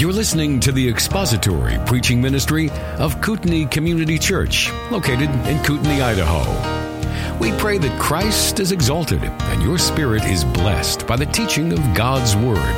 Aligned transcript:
You're 0.00 0.14
listening 0.14 0.60
to 0.60 0.72
the 0.72 0.88
expository 0.88 1.76
preaching 1.84 2.22
ministry 2.22 2.70
of 2.96 3.20
Kootenai 3.20 3.66
Community 3.66 4.18
Church, 4.18 4.72
located 4.90 5.28
in 5.46 5.62
Kootenai, 5.62 6.02
Idaho. 6.02 7.38
We 7.38 7.52
pray 7.58 7.76
that 7.76 8.00
Christ 8.00 8.60
is 8.60 8.72
exalted 8.72 9.22
and 9.22 9.62
your 9.62 9.76
spirit 9.76 10.24
is 10.24 10.42
blessed 10.42 11.06
by 11.06 11.16
the 11.16 11.26
teaching 11.26 11.74
of 11.74 11.80
God's 11.94 12.34
Word. 12.34 12.74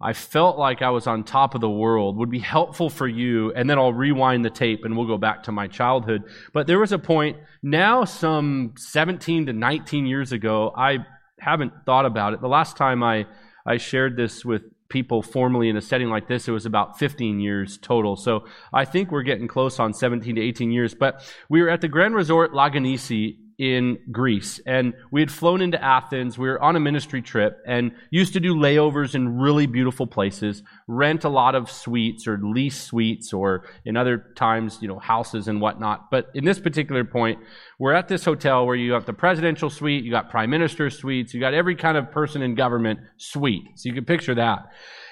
I 0.00 0.12
felt 0.12 0.58
like 0.58 0.82
I 0.82 0.90
was 0.90 1.06
on 1.06 1.24
top 1.24 1.54
of 1.54 1.62
the 1.62 1.70
world 1.70 2.18
would 2.18 2.30
be 2.30 2.38
helpful 2.38 2.90
for 2.90 3.08
you. 3.08 3.52
And 3.54 3.68
then 3.68 3.78
I'll 3.78 3.94
rewind 3.94 4.44
the 4.44 4.50
tape 4.50 4.84
and 4.84 4.96
we'll 4.96 5.06
go 5.06 5.16
back 5.16 5.44
to 5.44 5.52
my 5.52 5.68
childhood. 5.68 6.24
But 6.52 6.66
there 6.66 6.78
was 6.78 6.92
a 6.92 6.98
point 6.98 7.38
now, 7.62 8.04
some 8.04 8.74
17 8.76 9.46
to 9.46 9.52
19 9.52 10.06
years 10.06 10.32
ago, 10.32 10.72
I 10.76 10.98
haven't 11.40 11.72
thought 11.86 12.04
about 12.04 12.34
it. 12.34 12.42
The 12.42 12.48
last 12.48 12.76
time 12.76 13.02
I, 13.02 13.26
I 13.66 13.78
shared 13.78 14.16
this 14.16 14.44
with 14.44 14.62
people 14.88 15.22
formally 15.22 15.68
in 15.70 15.76
a 15.76 15.80
setting 15.80 16.10
like 16.10 16.28
this, 16.28 16.46
it 16.46 16.52
was 16.52 16.66
about 16.66 16.98
15 16.98 17.40
years 17.40 17.78
total. 17.78 18.16
So 18.16 18.44
I 18.72 18.84
think 18.84 19.10
we're 19.10 19.22
getting 19.22 19.48
close 19.48 19.80
on 19.80 19.94
17 19.94 20.36
to 20.36 20.40
18 20.42 20.72
years. 20.72 20.94
But 20.94 21.26
we 21.48 21.62
were 21.62 21.70
at 21.70 21.80
the 21.80 21.88
Grand 21.88 22.14
Resort 22.14 22.52
Lagonissi 22.52 23.38
in 23.58 23.98
Greece. 24.12 24.60
And 24.66 24.94
we 25.10 25.20
had 25.20 25.30
flown 25.30 25.62
into 25.62 25.82
Athens. 25.82 26.36
We 26.36 26.48
were 26.48 26.60
on 26.62 26.76
a 26.76 26.80
ministry 26.80 27.22
trip 27.22 27.58
and 27.66 27.92
used 28.10 28.34
to 28.34 28.40
do 28.40 28.54
layovers 28.54 29.14
in 29.14 29.38
really 29.38 29.66
beautiful 29.66 30.06
places, 30.06 30.62
rent 30.86 31.24
a 31.24 31.28
lot 31.28 31.54
of 31.54 31.70
suites 31.70 32.26
or 32.26 32.38
lease 32.42 32.80
suites 32.80 33.32
or 33.32 33.64
in 33.84 33.96
other 33.96 34.18
times, 34.36 34.78
you 34.82 34.88
know, 34.88 34.98
houses 34.98 35.48
and 35.48 35.60
whatnot. 35.60 36.10
But 36.10 36.30
in 36.34 36.44
this 36.44 36.58
particular 36.58 37.04
point, 37.04 37.38
we're 37.78 37.94
at 37.94 38.08
this 38.08 38.24
hotel 38.24 38.66
where 38.66 38.76
you 38.76 38.92
have 38.92 39.06
the 39.06 39.12
presidential 39.12 39.70
suite, 39.70 40.04
you 40.04 40.10
got 40.10 40.30
prime 40.30 40.50
minister 40.50 40.90
suites, 40.90 41.32
you 41.32 41.40
got 41.40 41.54
every 41.54 41.76
kind 41.76 41.96
of 41.96 42.10
person 42.10 42.42
in 42.42 42.54
government 42.54 43.00
suite. 43.16 43.64
So 43.76 43.88
you 43.88 43.94
can 43.94 44.04
picture 44.04 44.34
that. 44.34 44.60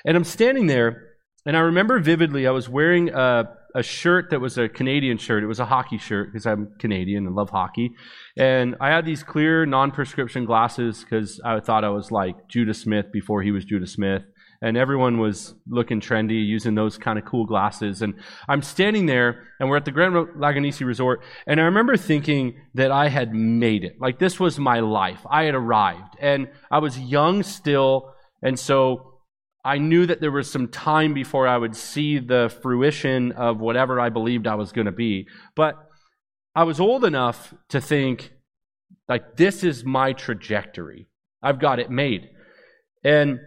And 0.05 0.17
I'm 0.17 0.25
standing 0.25 0.67
there 0.67 1.15
and 1.47 1.57
I 1.57 1.61
remember 1.61 2.01
vividly, 2.01 2.47
I 2.47 2.53
was 2.53 2.69
wearing 2.69 3.11
a, 3.11 3.45
a 3.75 3.83
shirt 3.83 4.31
that 4.31 4.41
was 4.41 4.57
a 4.57 4.69
Canadian 4.69 5.19
shirt. 5.19 5.43
It 5.43 5.47
was 5.47 5.61
a 5.61 5.67
hockey 5.67 5.99
shirt 5.99 6.33
because 6.33 6.47
I'm 6.47 6.73
Canadian 6.79 7.27
and 7.27 7.37
love 7.37 7.51
hockey. 7.51 7.93
And 8.37 8.75
I 8.81 8.91
had 8.91 9.05
these 9.05 9.23
clear, 9.23 9.65
non 9.65 9.91
prescription 9.93 10.45
glasses 10.45 11.05
because 11.05 11.41
I 11.45 11.61
thought 11.61 11.85
I 11.85 11.91
was 11.91 12.11
like 12.11 12.49
Judah 12.49 12.75
Smith 12.75 13.07
before 13.13 13.43
he 13.43 13.53
was 13.53 13.65
Judah 13.65 13.87
Smith. 13.87 14.23
And 14.63 14.77
everyone 14.77 15.19
was 15.19 15.55
looking 15.69 16.01
trendy, 16.01 16.45
using 16.45 16.75
those 16.75 16.97
kind 16.97 17.19
of 17.19 17.27
cool 17.27 17.45
glasses. 17.45 18.01
And 18.01 18.15
I'm 18.49 18.63
standing 18.63 19.05
there, 19.05 19.45
and 19.61 19.69
we're 19.69 19.77
at 19.77 19.85
the 19.85 19.91
Grand 19.91 20.15
Lagonissi 20.15 20.87
Resort. 20.87 21.21
And 21.47 21.61
I 21.61 21.65
remember 21.65 21.97
thinking 21.97 22.55
that 22.73 22.91
I 22.91 23.09
had 23.09 23.35
made 23.35 23.85
it. 23.85 23.97
Like, 24.01 24.19
this 24.19 24.41
was 24.41 24.59
my 24.59 24.81
life. 24.81 25.21
I 25.31 25.45
had 25.45 25.55
arrived. 25.55 26.17
And 26.19 26.49
I 26.71 26.79
was 26.79 26.99
young 26.99 27.43
still. 27.43 28.15
And 28.43 28.59
so 28.59 29.21
I 29.65 29.79
knew 29.79 30.07
that 30.07 30.21
there 30.21 30.31
was 30.31 30.51
some 30.51 30.69
time 30.69 31.15
before 31.15 31.47
I 31.47 31.59
would 31.59 31.77
see 31.77 32.19
the 32.19 32.55
fruition 32.63 33.33
of 33.33 33.61
whatever 33.61 34.01
I 34.01 34.09
believed 34.09 34.47
I 34.47 34.55
was 34.55 34.73
going 34.73 34.87
to 34.87 34.93
be. 34.93 35.27
But 35.57 35.77
I 36.55 36.65
was 36.65 36.81
old 36.81 37.05
enough 37.05 37.53
to 37.71 37.81
think, 37.81 38.33
like, 39.09 39.37
this 39.37 39.65
is 39.65 39.85
my 39.85 40.13
trajectory. 40.13 41.09
I've 41.43 41.59
got 41.59 41.81
it 41.81 41.91
made. 41.91 42.31
And 43.03 43.41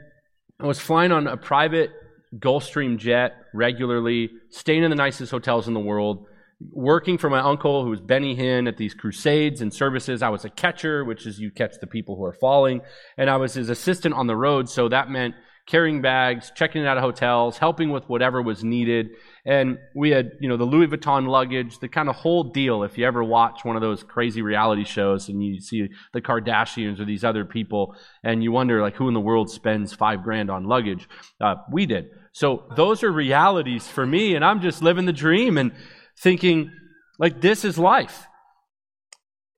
I 0.60 0.66
was 0.66 0.80
flying 0.80 1.12
on 1.12 1.28
a 1.28 1.38
private 1.38 1.92
Gulfstream 2.38 2.98
jet 2.98 3.34
regularly, 3.54 4.30
staying 4.50 4.84
in 4.84 4.90
the 4.90 4.96
nicest 4.96 5.32
hotels 5.32 5.68
in 5.68 5.74
the 5.74 5.80
world, 5.80 6.28
working 6.72 7.18
for 7.18 7.30
my 7.30 7.40
uncle 7.40 7.84
who 7.84 7.92
was 7.92 8.02
Benny 8.02 8.36
Hinn 8.36 8.68
at 8.68 8.78
these 8.78 8.94
crusades 8.94 9.62
and 9.62 9.74
services. 9.74 10.22
I 10.22 10.30
was 10.30 10.44
a 10.44 10.50
catcher, 10.50 11.06
which 11.06 11.26
is 11.26 11.40
you 11.40 11.52
catch 11.52 11.76
the 11.80 11.88
people 11.88 12.18
who 12.18 12.26
are 12.26 12.34
falling. 12.34 12.82
And 13.18 13.30
I 13.30 13.38
was 13.38 13.54
his 13.54 13.70
assistant 13.70 14.16
on 14.16 14.28
the 14.28 14.36
road, 14.36 14.68
so 14.68 14.90
that 14.90 15.10
meant 15.10 15.36
carrying 15.68 16.02
bags, 16.02 16.50
checking 16.56 16.88
out 16.88 16.98
of 16.98 17.04
hotels, 17.04 17.58
helping 17.58 17.90
with 17.90 18.08
whatever 18.08 18.42
was 18.42 18.64
needed. 18.64 19.10
And 19.46 19.78
we 19.94 20.12
had, 20.12 20.32
you 20.40 20.48
know, 20.48 20.56
the 20.56 20.64
Louis 20.64 20.88
Vuitton 20.88 21.28
luggage, 21.28 21.80
the 21.80 21.90
kind 21.90 22.08
of 22.08 22.16
whole 22.16 22.46
deal. 22.46 22.84
If 22.84 22.98
you 22.98 23.06
ever 23.06 23.22
watch 23.22 23.66
one 23.66 23.76
of 23.76 23.82
those 23.82 24.02
crazy 24.02 24.42
reality 24.42 24.86
shows 24.86 25.28
and 25.28 25.44
you 25.44 25.60
see 25.60 25.90
the 26.14 26.22
Kardashians 26.22 27.02
or 27.02 27.06
these 27.06 27.26
other 27.26 27.44
people 27.44 27.96
and 28.24 28.42
you 28.42 28.54
wonder, 28.54 28.82
like, 28.82 28.96
who 28.96 29.10
in 29.10 29.14
the 29.14 29.20
world 29.20 29.50
spends 29.50 29.94
five 29.94 30.24
grand 30.24 30.50
on 30.50 30.64
luggage? 30.64 31.08
Uh, 31.42 31.56
we 31.70 31.86
did. 31.86 32.12
So 32.32 32.64
those 32.78 33.04
are 33.04 33.12
realities 33.12 33.88
for 33.88 34.06
me. 34.06 34.36
And 34.36 34.46
I'm 34.46 34.62
just 34.62 34.82
living 34.82 35.06
the 35.06 35.14
dream 35.14 35.58
and 35.58 35.74
thinking, 36.18 36.72
like, 37.20 37.42
this 37.42 37.66
is 37.66 37.78
life. 37.78 38.26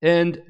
And 0.01 0.41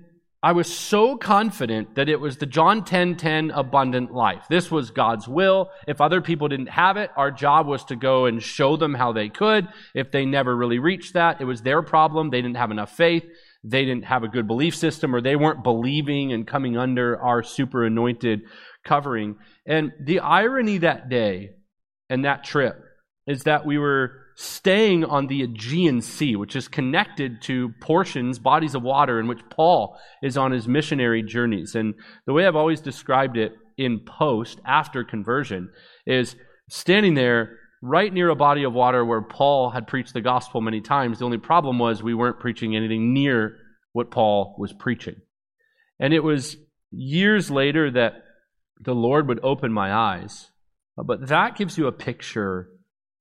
I 0.42 0.54
was 0.54 0.74
so 0.74 1.18
confident 1.18 1.96
that 1.96 2.08
it 2.08 2.20
was 2.22 2.38
the 2.38 2.46
John 2.46 2.86
10 2.86 3.18
10 3.18 3.52
abundant 3.52 4.14
life. 4.14 4.46
This 4.50 4.72
was 4.72 4.90
God's 4.90 5.28
will. 5.28 5.70
If 5.86 6.00
other 6.00 6.22
people 6.22 6.48
didn't 6.48 6.70
have 6.70 6.96
it, 6.96 7.12
our 7.18 7.30
job 7.30 7.68
was 7.68 7.84
to 7.86 7.98
go 7.98 8.26
and 8.26 8.42
show 8.42 8.78
them 8.78 8.94
how 8.94 9.12
they 9.12 9.28
could. 9.28 9.68
If 9.94 10.12
they 10.12 10.26
never 10.26 10.56
really 10.56 10.80
reached 10.80 11.14
that, 11.16 11.42
it 11.42 11.44
was 11.44 11.62
their 11.62 11.82
problem. 11.82 12.30
They 12.30 12.42
didn't 12.42 12.56
have 12.56 12.72
enough 12.72 12.96
faith. 12.96 13.26
They 13.66 13.84
didn't 13.84 14.06
have 14.06 14.24
a 14.24 14.30
good 14.30 14.48
belief 14.48 14.78
system, 14.78 15.14
or 15.14 15.20
they 15.20 15.36
weren't 15.36 15.62
believing 15.62 16.32
and 16.32 16.48
coming 16.48 16.78
under 16.78 17.20
our 17.20 17.44
super 17.44 17.84
anointed 17.84 18.44
covering. 18.86 19.36
And 19.66 19.92
the 20.00 20.20
irony 20.20 20.78
that 20.78 21.10
day 21.10 21.50
and 22.10 22.24
that 22.24 22.46
trip 22.46 22.82
is 23.28 23.44
that 23.44 23.66
we 23.66 23.78
were 23.78 24.12
staying 24.42 25.04
on 25.04 25.28
the 25.28 25.44
Aegean 25.44 26.00
Sea, 26.00 26.38
which 26.38 26.56
is 26.56 26.70
connected 26.70 27.42
to 27.42 27.74
portions, 27.82 28.40
bodies 28.40 28.74
of 28.74 28.82
water, 28.82 29.20
in 29.20 29.28
which 29.28 29.42
Paul 29.50 30.00
is 30.24 30.38
on 30.38 30.54
his 30.54 30.66
missionary 30.66 31.22
journeys. 31.22 31.76
And 31.76 31.94
the 32.26 32.32
way 32.32 32.48
I've 32.48 32.56
always 32.56 32.80
described 32.80 33.36
it 33.36 33.52
in 33.78 34.00
post, 34.00 34.62
after 34.66 35.04
conversion, 35.04 35.70
is 36.06 36.38
standing 36.70 37.16
there 37.16 37.58
right 37.82 38.14
near 38.14 38.30
a 38.30 38.36
body 38.36 38.64
of 38.64 38.72
water 38.72 39.04
where 39.04 39.22
Paul 39.22 39.72
had 39.72 39.88
preached 39.88 40.14
the 40.14 40.22
gospel 40.22 40.62
many 40.62 40.80
times. 40.80 41.20
The 41.20 41.26
only 41.26 41.38
problem 41.38 41.78
was 41.78 42.02
we 42.02 42.14
weren't 42.14 42.40
preaching 42.40 42.78
anything 42.78 43.14
near 43.14 43.58
what 43.92 44.10
Paul 44.10 44.56
was 44.58 44.72
preaching. 44.72 45.18
And 46.00 46.14
it 46.14 46.24
was 46.24 46.56
years 46.92 47.52
later 47.52 47.92
that 47.92 48.24
the 48.80 48.96
Lord 48.96 49.28
would 49.28 49.42
open 49.44 49.74
my 49.74 49.94
eyes. 49.94 50.50
But 50.96 51.28
that 51.28 51.58
gives 51.58 51.78
you 51.78 51.88
a 51.88 51.92
picture 51.92 52.70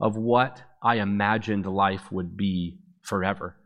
of 0.01 0.17
what 0.17 0.63
I 0.83 0.97
imagined 0.97 1.67
life 1.67 2.11
would 2.13 2.37
be 2.37 2.79
forever. 3.03 3.57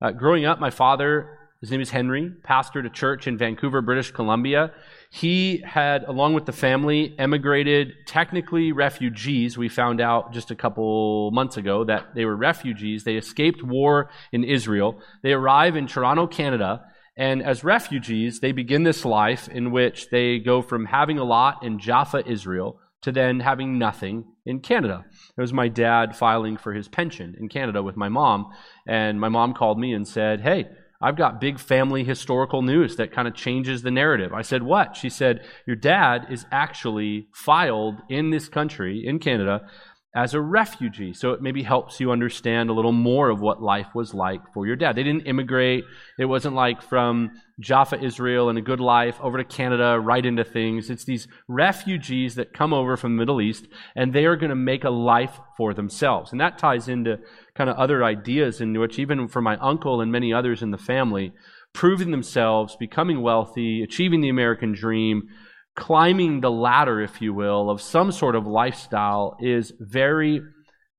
Uh, 0.00 0.10
growing 0.10 0.44
up, 0.44 0.60
my 0.60 0.70
father, 0.70 1.38
his 1.60 1.70
name 1.70 1.80
is 1.80 1.90
Henry, 1.90 2.30
pastored 2.46 2.84
a 2.84 2.90
church 2.90 3.26
in 3.26 3.38
Vancouver, 3.38 3.80
British 3.80 4.10
Columbia. 4.10 4.72
He 5.10 5.62
had, 5.64 6.04
along 6.04 6.34
with 6.34 6.44
the 6.44 6.52
family, 6.52 7.14
emigrated, 7.18 7.94
technically 8.06 8.72
refugees. 8.72 9.56
We 9.56 9.70
found 9.70 10.00
out 10.00 10.34
just 10.34 10.50
a 10.50 10.54
couple 10.54 11.30
months 11.30 11.56
ago 11.56 11.84
that 11.84 12.14
they 12.14 12.26
were 12.26 12.36
refugees. 12.36 13.04
They 13.04 13.16
escaped 13.16 13.62
war 13.62 14.10
in 14.30 14.44
Israel. 14.44 15.00
They 15.22 15.32
arrive 15.32 15.74
in 15.74 15.86
Toronto, 15.86 16.26
Canada. 16.26 16.84
And 17.16 17.42
as 17.42 17.64
refugees, 17.64 18.40
they 18.40 18.52
begin 18.52 18.82
this 18.82 19.04
life 19.04 19.48
in 19.48 19.70
which 19.70 20.10
they 20.10 20.40
go 20.40 20.60
from 20.60 20.84
having 20.84 21.16
a 21.16 21.24
lot 21.24 21.62
in 21.62 21.78
Jaffa, 21.78 22.28
Israel, 22.28 22.78
to 23.04 23.12
then 23.12 23.40
having 23.40 23.78
nothing 23.78 24.24
in 24.46 24.60
Canada. 24.60 25.04
It 25.36 25.40
was 25.40 25.52
my 25.52 25.68
dad 25.68 26.16
filing 26.16 26.56
for 26.56 26.72
his 26.72 26.88
pension 26.88 27.36
in 27.38 27.50
Canada 27.50 27.82
with 27.82 27.98
my 27.98 28.08
mom. 28.08 28.50
And 28.88 29.20
my 29.20 29.28
mom 29.28 29.52
called 29.52 29.78
me 29.78 29.92
and 29.92 30.08
said, 30.08 30.40
Hey, 30.40 30.68
I've 31.02 31.16
got 31.16 31.38
big 31.38 31.58
family 31.58 32.02
historical 32.02 32.62
news 32.62 32.96
that 32.96 33.12
kind 33.12 33.28
of 33.28 33.34
changes 33.34 33.82
the 33.82 33.90
narrative. 33.90 34.32
I 34.32 34.40
said, 34.40 34.62
What? 34.62 34.96
She 34.96 35.10
said, 35.10 35.44
Your 35.66 35.76
dad 35.76 36.28
is 36.30 36.46
actually 36.50 37.28
filed 37.34 37.96
in 38.08 38.30
this 38.30 38.48
country, 38.48 39.06
in 39.06 39.18
Canada, 39.18 39.68
as 40.16 40.32
a 40.32 40.40
refugee. 40.40 41.12
So 41.12 41.32
it 41.32 41.42
maybe 41.42 41.62
helps 41.62 42.00
you 42.00 42.10
understand 42.10 42.70
a 42.70 42.72
little 42.72 42.92
more 42.92 43.28
of 43.28 43.40
what 43.40 43.60
life 43.60 43.88
was 43.94 44.14
like 44.14 44.40
for 44.54 44.66
your 44.66 44.76
dad. 44.76 44.96
They 44.96 45.02
didn't 45.02 45.26
immigrate. 45.26 45.84
It 46.18 46.24
wasn't 46.24 46.54
like 46.54 46.80
from 46.80 47.32
Jaffa, 47.60 48.02
Israel, 48.02 48.48
and 48.48 48.58
a 48.58 48.62
good 48.62 48.80
life 48.80 49.16
over 49.20 49.38
to 49.38 49.44
Canada, 49.44 49.98
right 50.00 50.24
into 50.26 50.42
things. 50.44 50.90
It's 50.90 51.04
these 51.04 51.28
refugees 51.46 52.34
that 52.34 52.52
come 52.52 52.72
over 52.72 52.96
from 52.96 53.14
the 53.14 53.20
Middle 53.20 53.40
East, 53.40 53.66
and 53.94 54.12
they 54.12 54.24
are 54.24 54.36
going 54.36 54.50
to 54.50 54.56
make 54.56 54.82
a 54.82 54.90
life 54.90 55.38
for 55.56 55.72
themselves. 55.72 56.32
And 56.32 56.40
that 56.40 56.58
ties 56.58 56.88
into 56.88 57.18
kind 57.54 57.70
of 57.70 57.76
other 57.76 58.02
ideas 58.02 58.60
in 58.60 58.78
which, 58.78 58.98
even 58.98 59.28
for 59.28 59.40
my 59.40 59.56
uncle 59.58 60.00
and 60.00 60.10
many 60.10 60.32
others 60.32 60.62
in 60.62 60.72
the 60.72 60.78
family, 60.78 61.32
proving 61.72 62.10
themselves, 62.10 62.76
becoming 62.76 63.22
wealthy, 63.22 63.82
achieving 63.82 64.20
the 64.20 64.28
American 64.28 64.72
dream, 64.72 65.22
climbing 65.76 66.40
the 66.40 66.50
ladder, 66.50 67.00
if 67.00 67.20
you 67.20 67.32
will, 67.32 67.70
of 67.70 67.80
some 67.80 68.10
sort 68.10 68.34
of 68.34 68.46
lifestyle 68.46 69.36
is 69.40 69.72
very 69.78 70.40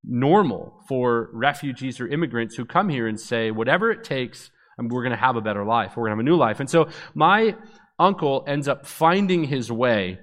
normal 0.04 0.84
for 0.88 1.30
refugees 1.34 2.00
or 2.00 2.08
immigrants 2.08 2.56
who 2.56 2.66
come 2.66 2.90
here 2.90 3.08
and 3.08 3.20
say, 3.20 3.52
whatever 3.52 3.92
it 3.92 4.04
takes, 4.04 4.52
um, 4.78 4.88
we're 4.88 5.04
going 5.04 5.12
to 5.12 5.18
have 5.18 5.36
a 5.36 5.42
better 5.42 5.66
life. 5.66 5.94
We're 5.96 6.08
going 6.08 6.12
to 6.12 6.16
have 6.18 6.26
a 6.26 6.30
new 6.30 6.38
life. 6.38 6.60
And 6.60 6.70
so 6.70 6.90
my 7.14 7.56
uncle 8.00 8.44
ends 8.48 8.68
up 8.68 8.86
finding 8.86 9.46
his 9.46 9.72
way 9.72 10.20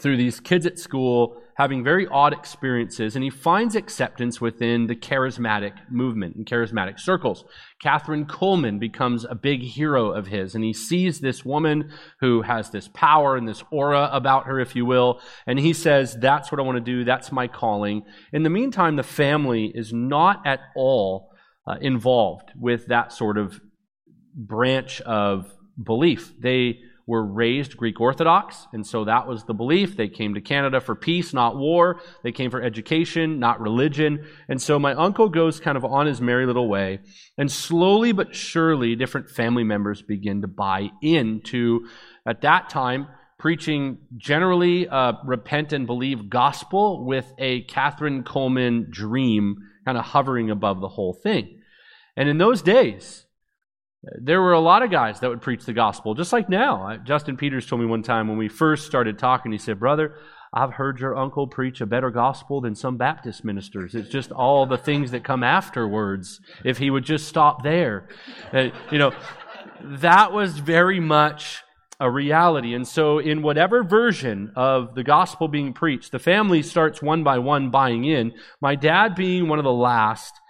through 0.00 0.16
these 0.16 0.40
kids 0.40 0.66
at 0.66 0.78
school 0.78 1.40
having 1.54 1.84
very 1.84 2.06
odd 2.08 2.32
experiences, 2.32 3.14
and 3.14 3.22
he 3.22 3.30
finds 3.30 3.76
acceptance 3.76 4.40
within 4.40 4.86
the 4.86 4.96
charismatic 4.96 5.72
movement 5.88 6.34
and 6.34 6.46
charismatic 6.46 6.98
circles. 6.98 7.44
Kathryn 7.82 8.26
Kuhlman 8.26 8.80
becomes 8.80 9.24
a 9.24 9.34
big 9.34 9.62
hero 9.62 10.10
of 10.10 10.26
his, 10.26 10.54
and 10.54 10.64
he 10.64 10.72
sees 10.72 11.20
this 11.20 11.44
woman 11.44 11.92
who 12.20 12.42
has 12.42 12.70
this 12.70 12.88
power 12.92 13.36
and 13.36 13.48
this 13.48 13.62
aura 13.70 14.08
about 14.12 14.46
her, 14.46 14.58
if 14.58 14.74
you 14.74 14.84
will, 14.84 15.20
and 15.46 15.58
he 15.58 15.72
says, 15.72 16.16
That's 16.20 16.50
what 16.50 16.60
I 16.60 16.64
want 16.64 16.76
to 16.76 16.92
do, 16.92 17.04
that's 17.04 17.32
my 17.32 17.46
calling. 17.46 18.02
In 18.32 18.42
the 18.42 18.50
meantime, 18.50 18.96
the 18.96 19.02
family 19.02 19.70
is 19.74 19.92
not 19.92 20.44
at 20.46 20.60
all 20.74 21.30
uh, 21.66 21.76
involved 21.80 22.50
with 22.58 22.86
that 22.88 23.12
sort 23.12 23.38
of 23.38 23.60
branch 24.34 25.00
of 25.02 25.52
belief. 25.82 26.32
They 26.38 26.80
were 27.06 27.24
raised 27.24 27.76
Greek 27.76 28.00
Orthodox, 28.00 28.66
and 28.72 28.86
so 28.86 29.04
that 29.04 29.26
was 29.26 29.44
the 29.44 29.52
belief. 29.52 29.96
They 29.96 30.08
came 30.08 30.34
to 30.34 30.40
Canada 30.40 30.80
for 30.80 30.94
peace, 30.94 31.34
not 31.34 31.56
war. 31.56 32.00
They 32.22 32.32
came 32.32 32.50
for 32.50 32.62
education, 32.62 33.38
not 33.38 33.60
religion. 33.60 34.26
And 34.48 34.60
so 34.60 34.78
my 34.78 34.94
uncle 34.94 35.28
goes 35.28 35.60
kind 35.60 35.76
of 35.76 35.84
on 35.84 36.06
his 36.06 36.22
merry 36.22 36.46
little 36.46 36.68
way, 36.68 37.00
and 37.36 37.52
slowly 37.52 38.12
but 38.12 38.34
surely, 38.34 38.96
different 38.96 39.28
family 39.28 39.64
members 39.64 40.00
begin 40.00 40.40
to 40.42 40.48
buy 40.48 40.90
into, 41.02 41.86
at 42.26 42.40
that 42.40 42.70
time, 42.70 43.06
preaching 43.38 43.98
generally 44.16 44.86
a 44.86 45.18
repent 45.26 45.74
and 45.74 45.86
believe 45.86 46.30
gospel 46.30 47.04
with 47.04 47.30
a 47.36 47.64
Kathryn 47.66 48.22
Kuhlman 48.22 48.90
dream 48.90 49.56
kind 49.84 49.98
of 49.98 50.04
hovering 50.04 50.50
above 50.50 50.80
the 50.80 50.88
whole 50.88 51.12
thing. 51.12 51.60
And 52.16 52.30
in 52.30 52.38
those 52.38 52.62
days, 52.62 53.23
there 54.20 54.40
were 54.40 54.52
a 54.52 54.60
lot 54.60 54.82
of 54.82 54.90
guys 54.90 55.20
that 55.20 55.30
would 55.30 55.42
preach 55.42 55.64
the 55.64 55.72
gospel, 55.72 56.14
just 56.14 56.32
like 56.32 56.48
now. 56.48 56.96
Justin 57.04 57.36
Peters 57.36 57.66
told 57.66 57.80
me 57.80 57.86
one 57.86 58.02
time 58.02 58.28
when 58.28 58.38
we 58.38 58.48
first 58.48 58.86
started 58.86 59.18
talking, 59.18 59.52
he 59.52 59.58
said, 59.58 59.78
Brother, 59.78 60.16
I've 60.52 60.74
heard 60.74 61.00
your 61.00 61.16
uncle 61.16 61.48
preach 61.48 61.80
a 61.80 61.86
better 61.86 62.10
gospel 62.10 62.60
than 62.60 62.76
some 62.76 62.96
Baptist 62.96 63.44
ministers. 63.44 63.94
It's 63.94 64.08
just 64.08 64.30
all 64.30 64.66
the 64.66 64.78
things 64.78 65.10
that 65.10 65.24
come 65.24 65.42
afterwards. 65.42 66.40
If 66.64 66.78
he 66.78 66.90
would 66.90 67.04
just 67.04 67.26
stop 67.26 67.64
there. 67.64 68.08
Uh, 68.52 68.68
you 68.90 68.98
know, 68.98 69.12
that 69.82 70.32
was 70.32 70.58
very 70.58 71.00
much 71.00 71.62
a 71.98 72.10
reality. 72.10 72.74
And 72.74 72.86
so, 72.86 73.18
in 73.18 73.42
whatever 73.42 73.82
version 73.82 74.52
of 74.54 74.94
the 74.94 75.02
gospel 75.02 75.48
being 75.48 75.72
preached, 75.72 76.12
the 76.12 76.18
family 76.18 76.62
starts 76.62 77.02
one 77.02 77.24
by 77.24 77.38
one 77.38 77.70
buying 77.70 78.04
in. 78.04 78.32
My 78.60 78.76
dad 78.76 79.14
being 79.14 79.48
one 79.48 79.58
of 79.58 79.64
the 79.64 79.72
last, 79.72 80.40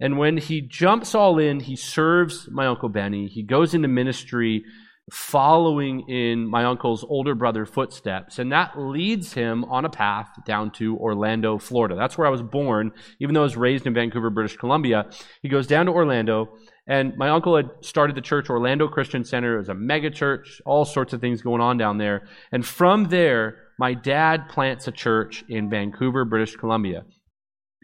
and 0.00 0.18
when 0.18 0.36
he 0.36 0.60
jumps 0.60 1.14
all 1.14 1.38
in, 1.38 1.60
he 1.60 1.76
serves 1.76 2.48
my 2.50 2.66
Uncle 2.66 2.88
Benny. 2.88 3.26
He 3.26 3.42
goes 3.42 3.74
into 3.74 3.88
ministry 3.88 4.64
following 5.10 6.08
in 6.08 6.46
my 6.46 6.64
uncle's 6.64 7.02
older 7.02 7.34
brother 7.34 7.64
footsteps. 7.64 8.38
And 8.38 8.52
that 8.52 8.78
leads 8.78 9.32
him 9.32 9.64
on 9.64 9.84
a 9.84 9.88
path 9.88 10.28
down 10.44 10.70
to 10.72 10.96
Orlando, 10.98 11.58
Florida. 11.58 11.96
That's 11.96 12.18
where 12.18 12.26
I 12.26 12.30
was 12.30 12.42
born, 12.42 12.92
even 13.18 13.34
though 13.34 13.40
I 13.40 13.44
was 13.44 13.56
raised 13.56 13.86
in 13.86 13.94
Vancouver, 13.94 14.30
British 14.30 14.56
Columbia. 14.56 15.06
He 15.42 15.48
goes 15.48 15.66
down 15.66 15.86
to 15.86 15.92
Orlando. 15.92 16.48
And 16.86 17.16
my 17.16 17.30
uncle 17.30 17.56
had 17.56 17.70
started 17.80 18.16
the 18.16 18.22
church, 18.22 18.48
Orlando 18.48 18.88
Christian 18.88 19.24
Center. 19.24 19.56
It 19.56 19.60
was 19.60 19.68
a 19.68 19.74
mega 19.74 20.10
church, 20.10 20.60
all 20.64 20.84
sorts 20.84 21.12
of 21.12 21.20
things 21.20 21.42
going 21.42 21.60
on 21.60 21.76
down 21.76 21.98
there. 21.98 22.28
And 22.52 22.64
from 22.64 23.04
there, 23.04 23.56
my 23.78 23.94
dad 23.94 24.48
plants 24.48 24.88
a 24.88 24.92
church 24.92 25.44
in 25.48 25.70
Vancouver, 25.70 26.24
British 26.24 26.56
Columbia. 26.56 27.04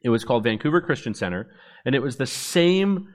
It 0.02 0.10
was 0.10 0.24
called 0.24 0.44
Vancouver 0.44 0.80
Christian 0.80 1.14
Center 1.14 1.48
and 1.84 1.94
it 1.94 2.02
was 2.02 2.16
the 2.16 2.26
same 2.26 3.08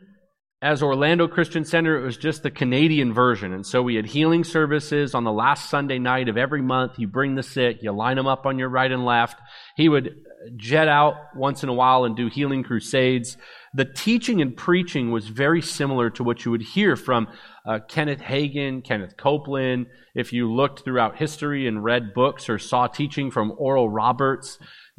as 0.62 0.84
Orlando 0.84 1.28
Christian 1.28 1.64
Center. 1.64 1.98
It 1.98 2.04
was 2.04 2.18
just 2.18 2.44
the 2.44 2.52
Canadian 2.52 3.14
version. 3.14 3.54
And 3.54 3.66
so 3.66 3.82
we 3.82 3.96
had 3.96 4.06
healing 4.06 4.44
services 4.44 5.16
on 5.16 5.24
the 5.24 5.32
last 5.32 5.70
Sunday 5.70 6.00
night 6.00 6.28
of 6.28 6.38
every 6.38 6.62
month. 6.62 7.00
You 7.00 7.08
bring 7.08 7.36
the 7.36 7.44
sick, 7.44 7.78
you 7.82 7.92
line 7.94 8.18
them 8.18 8.28
up 8.28 8.46
on 8.46 8.60
your 8.60 8.68
right 8.68 8.92
and 8.92 9.06
left. 9.06 9.40
He 9.78 9.88
would 9.88 10.16
jet 10.58 10.90
out 10.90 11.16
once 11.36 11.64
in 11.64 11.70
a 11.70 11.74
while 11.74 12.04
and 12.04 12.16
do 12.16 12.28
healing 12.28 12.64
crusades. 12.64 13.38
The 13.74 13.86
teaching 13.86 14.42
and 14.42 14.56
preaching 14.56 15.12
was 15.12 15.28
very 15.28 15.62
similar 15.62 16.10
to 16.12 16.24
what 16.24 16.44
you 16.44 16.52
would 16.52 16.62
hear 16.62 16.96
from 16.96 17.28
uh, 17.66 17.80
Kenneth 17.88 18.20
Hagin, 18.20 18.84
Kenneth 18.84 19.16
Copeland. 19.16 19.88
If 20.16 20.34
you 20.34 20.52
looked 20.52 20.84
throughout 20.84 21.18
history 21.18 21.68
and 21.68 21.84
read 21.84 22.14
books 22.14 22.50
or 22.50 22.58
saw 22.58 22.88
teaching 22.88 23.32
from 23.32 23.54
Oral 23.58 23.90
Roberts, 23.90 24.58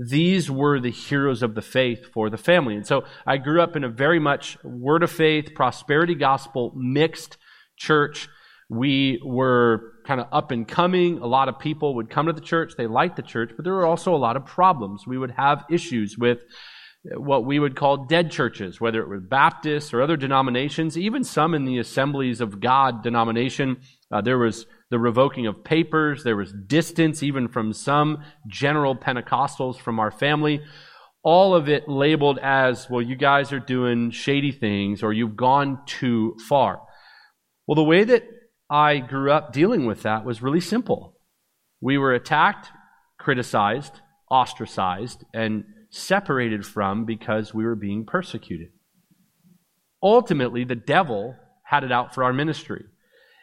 these 0.09 0.51
were 0.51 0.81
the 0.81 0.91
heroes 0.91 1.43
of 1.43 1.55
the 1.55 1.63
faith 1.63 2.07
for 2.13 2.31
the 2.31 2.39
family. 2.39 2.75
And 2.75 2.87
so 2.87 3.05
I 3.27 3.37
grew 3.37 3.61
up 3.61 3.77
in 3.77 3.85
a 3.85 3.89
very 3.89 4.19
much 4.19 4.57
word 4.65 5.03
of 5.03 5.11
faith, 5.11 5.55
prosperity 5.55 6.15
gospel 6.15 6.73
mixed 6.75 7.37
church. 7.77 8.29
We 8.71 9.21
were 9.23 9.95
kind 10.07 10.21
of 10.21 10.29
up 10.33 10.53
and 10.53 10.67
coming. 10.67 11.19
A 11.19 11.27
lot 11.27 11.49
of 11.49 11.59
people 11.59 11.97
would 11.97 12.09
come 12.09 12.27
to 12.27 12.33
the 12.33 12.41
church. 12.41 12.75
They 12.79 12.87
liked 12.87 13.17
the 13.17 13.23
church, 13.23 13.51
but 13.55 13.65
there 13.65 13.75
were 13.75 13.87
also 13.87 14.15
a 14.15 14.17
lot 14.17 14.37
of 14.37 14.47
problems. 14.47 15.07
We 15.07 15.19
would 15.19 15.33
have 15.33 15.65
issues 15.69 16.17
with 16.17 16.39
what 17.17 17.45
we 17.45 17.59
would 17.59 17.77
call 17.77 18.05
dead 18.07 18.31
churches, 18.31 18.81
whether 18.81 19.03
it 19.03 19.09
was 19.09 19.23
Baptists 19.23 19.93
or 19.93 20.03
other 20.03 20.17
denominations, 20.17 20.97
even 20.97 21.25
some 21.25 21.55
in 21.55 21.65
the 21.65 21.79
Assemblies 21.79 22.41
of 22.41 22.61
God 22.61 23.03
denomination. 23.03 23.79
Uh, 24.11 24.21
there 24.21 24.39
was 24.39 24.67
the 24.91 24.99
revoking 24.99 25.47
of 25.47 25.65
papers. 25.65 26.25
There 26.25 26.37
was 26.37 26.53
distance 26.53 27.23
even 27.23 27.49
from 27.49 27.73
some 27.73 28.25
general 28.47 28.97
Pentecostals 28.97 29.79
from 29.79 29.99
our 29.99 30.11
family. 30.11 30.63
All 31.23 31.55
of 31.55 31.69
it 31.69 31.89
labeled 31.89 32.39
as, 32.39 32.89
well, 32.91 33.03
you 33.03 33.15
guys 33.15 33.53
are 33.53 33.61
doing 33.61 34.11
shady 34.11 34.53
things 34.53 35.03
or 35.03 35.13
you've 35.13 35.37
gone 35.37 35.81
too 35.87 36.37
far. 36.49 36.81
Well, 37.67 37.77
the 37.77 37.85
way 37.85 38.05
that 38.05 38.25
I 38.69 38.99
grew 38.99 39.31
up 39.31 39.53
dealing 39.53 39.87
with 39.87 40.03
that 40.03 40.25
was 40.25 40.43
really 40.43 40.61
simple. 40.61 41.17
We 41.81 41.99
were 41.99 42.13
attacked, 42.13 42.69
criticized, 43.19 44.01
ostracized, 44.31 45.25
and 45.35 45.65
separated 45.91 46.65
from 46.65 47.05
because 47.05 47.53
we 47.53 47.65
were 47.65 47.75
being 47.75 48.07
persecuted. 48.07 48.69
Ultimately, 50.03 50.65
the 50.65 50.75
devil 50.75 51.37
had 51.65 51.85
it 51.85 51.93
out 51.93 52.15
for 52.15 52.25
our 52.25 52.33
ministry. 52.33 52.85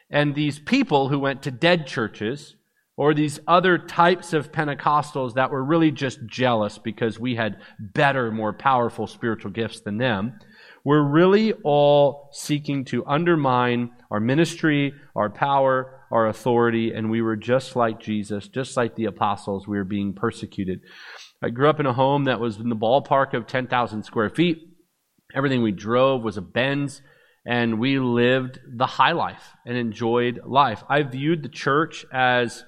And 0.09 0.35
these 0.35 0.59
people 0.59 1.09
who 1.09 1.19
went 1.19 1.43
to 1.43 1.51
dead 1.51 1.87
churches, 1.87 2.55
or 2.97 3.13
these 3.13 3.39
other 3.47 3.77
types 3.77 4.33
of 4.33 4.51
Pentecostals 4.51 5.35
that 5.35 5.51
were 5.51 5.63
really 5.63 5.91
just 5.91 6.19
jealous 6.25 6.79
because 6.79 7.19
we 7.19 7.35
had 7.35 7.61
better, 7.79 8.31
more 8.31 8.51
powerful 8.51 9.05
spiritual 9.05 9.51
gifts 9.51 9.81
than 9.81 9.97
them, 9.99 10.39
were 10.83 11.03
really 11.03 11.53
all 11.63 12.29
seeking 12.31 12.83
to 12.85 13.05
undermine 13.05 13.91
our 14.09 14.19
ministry, 14.19 14.93
our 15.15 15.29
power, 15.29 16.01
our 16.11 16.27
authority, 16.27 16.91
and 16.91 17.11
we 17.11 17.21
were 17.21 17.35
just 17.35 17.75
like 17.75 17.99
Jesus, 17.99 18.47
just 18.47 18.75
like 18.75 18.95
the 18.95 19.05
apostles, 19.05 19.67
we 19.67 19.77
were 19.77 19.83
being 19.83 20.13
persecuted. 20.13 20.79
I 21.43 21.49
grew 21.49 21.69
up 21.69 21.79
in 21.79 21.85
a 21.85 21.93
home 21.93 22.23
that 22.23 22.39
was 22.39 22.57
in 22.57 22.69
the 22.69 22.75
ballpark 22.75 23.33
of 23.33 23.45
10,000 23.45 24.03
square 24.03 24.29
feet. 24.29 24.59
Everything 25.35 25.61
we 25.61 25.71
drove 25.71 26.23
was 26.23 26.37
a 26.37 26.41
Benz 26.41 27.01
and 27.47 27.79
we 27.79 27.97
lived 27.97 28.59
the 28.67 28.85
high 28.85 29.13
life 29.13 29.55
and 29.65 29.77
enjoyed 29.77 30.41
life. 30.45 30.83
I 30.89 31.01
viewed 31.03 31.43
the 31.43 31.49
church 31.49 32.05
as 32.11 32.65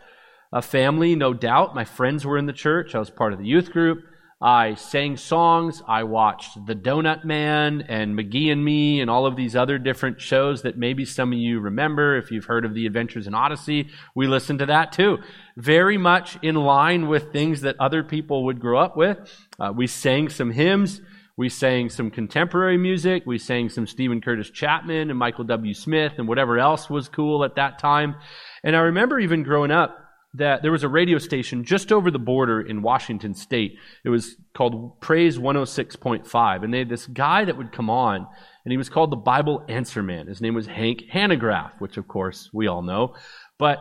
a 0.54 0.62
family, 0.62 1.18
no 1.18 1.34
doubt. 1.34 1.76
My 1.76 1.84
friends 1.84 2.26
were 2.26 2.38
in 2.38 2.46
the 2.46 2.54
church. 2.54 2.96
I 2.96 3.00
was 3.00 3.10
part 3.10 3.34
of 3.34 3.40
the 3.40 3.46
youth 3.46 3.72
group. 3.72 4.00
I 4.42 4.76
sang 4.76 5.18
songs. 5.18 5.84
I 5.86 6.04
watched 6.04 6.66
The 6.66 6.76
Donut 6.76 7.26
Man 7.26 7.82
and 7.90 8.18
McGee 8.18 8.54
and 8.54 8.64
Me 8.64 9.02
and 9.02 9.10
all 9.10 9.26
of 9.26 9.36
these 9.36 9.54
other 9.54 9.78
different 9.78 10.22
shows 10.22 10.62
that 10.62 10.78
maybe 10.78 11.04
some 11.04 11.34
of 11.34 11.38
you 11.40 11.60
remember. 11.60 12.16
If 12.16 12.32
you've 12.32 12.46
heard 12.46 12.64
of 12.64 12.74
The 12.74 12.86
Adventures 12.86 13.28
in 13.28 13.36
Odyssey, 13.36 13.90
we 14.16 14.28
listened 14.28 14.60
to 14.60 14.66
that 14.68 14.94
too. 14.94 15.18
Very 15.58 15.98
much 15.98 16.38
in 16.42 16.56
line 16.56 17.10
with 17.10 17.34
things 17.34 17.62
that 17.62 17.76
other 17.82 18.02
people 18.02 18.46
would 18.46 18.62
grow 18.62 18.80
up 18.80 18.96
with. 18.96 19.18
Uh, 19.60 19.74
we 19.76 19.88
sang 19.88 20.30
some 20.30 20.52
hymns. 20.52 21.02
We 21.40 21.48
sang 21.48 21.88
some 21.88 22.12
contemporary 22.12 22.78
music. 22.78 23.24
We 23.26 23.38
sang 23.38 23.70
some 23.70 23.88
Steven 23.88 24.20
Curtis 24.20 24.50
Chapman 24.50 25.10
and 25.10 25.18
Michael 25.18 25.46
W. 25.46 25.74
Smith 25.74 26.16
and 26.18 26.28
whatever 26.28 26.60
else 26.60 26.90
was 26.90 27.08
cool 27.08 27.46
at 27.46 27.56
that 27.56 27.80
time. 27.80 28.16
And 28.62 28.76
I 28.76 28.80
remember 28.80 29.18
even 29.18 29.44
growing 29.44 29.72
up 29.72 29.98
that 30.34 30.64
there 30.64 30.74
was 30.74 30.84
a 30.84 30.90
radio 30.90 31.18
station 31.18 31.64
just 31.64 31.94
over 31.94 32.12
the 32.12 32.20
border 32.20 32.60
in 32.60 32.82
Washington 32.82 33.34
state. 33.34 33.78
It 34.04 34.10
was 34.10 34.36
called 34.54 35.00
Praise 35.00 35.38
106.5. 35.38 36.62
And 36.62 36.74
they 36.74 36.80
had 36.80 36.90
this 36.90 37.08
guy 37.08 37.46
that 37.46 37.56
would 37.56 37.72
come 37.72 37.90
on, 37.90 38.28
and 38.66 38.72
he 38.74 38.78
was 38.78 38.90
called 38.90 39.10
the 39.10 39.16
Bible 39.16 39.64
Answer 39.70 40.04
Man. 40.04 40.28
His 40.28 40.42
name 40.42 40.56
was 40.56 40.68
Hank 40.68 41.04
Hanegraaff, 41.10 41.72
which 41.80 41.96
of 41.96 42.06
course 42.10 42.50
we 42.52 42.68
all 42.68 42.82
know. 42.82 43.16
But 43.58 43.78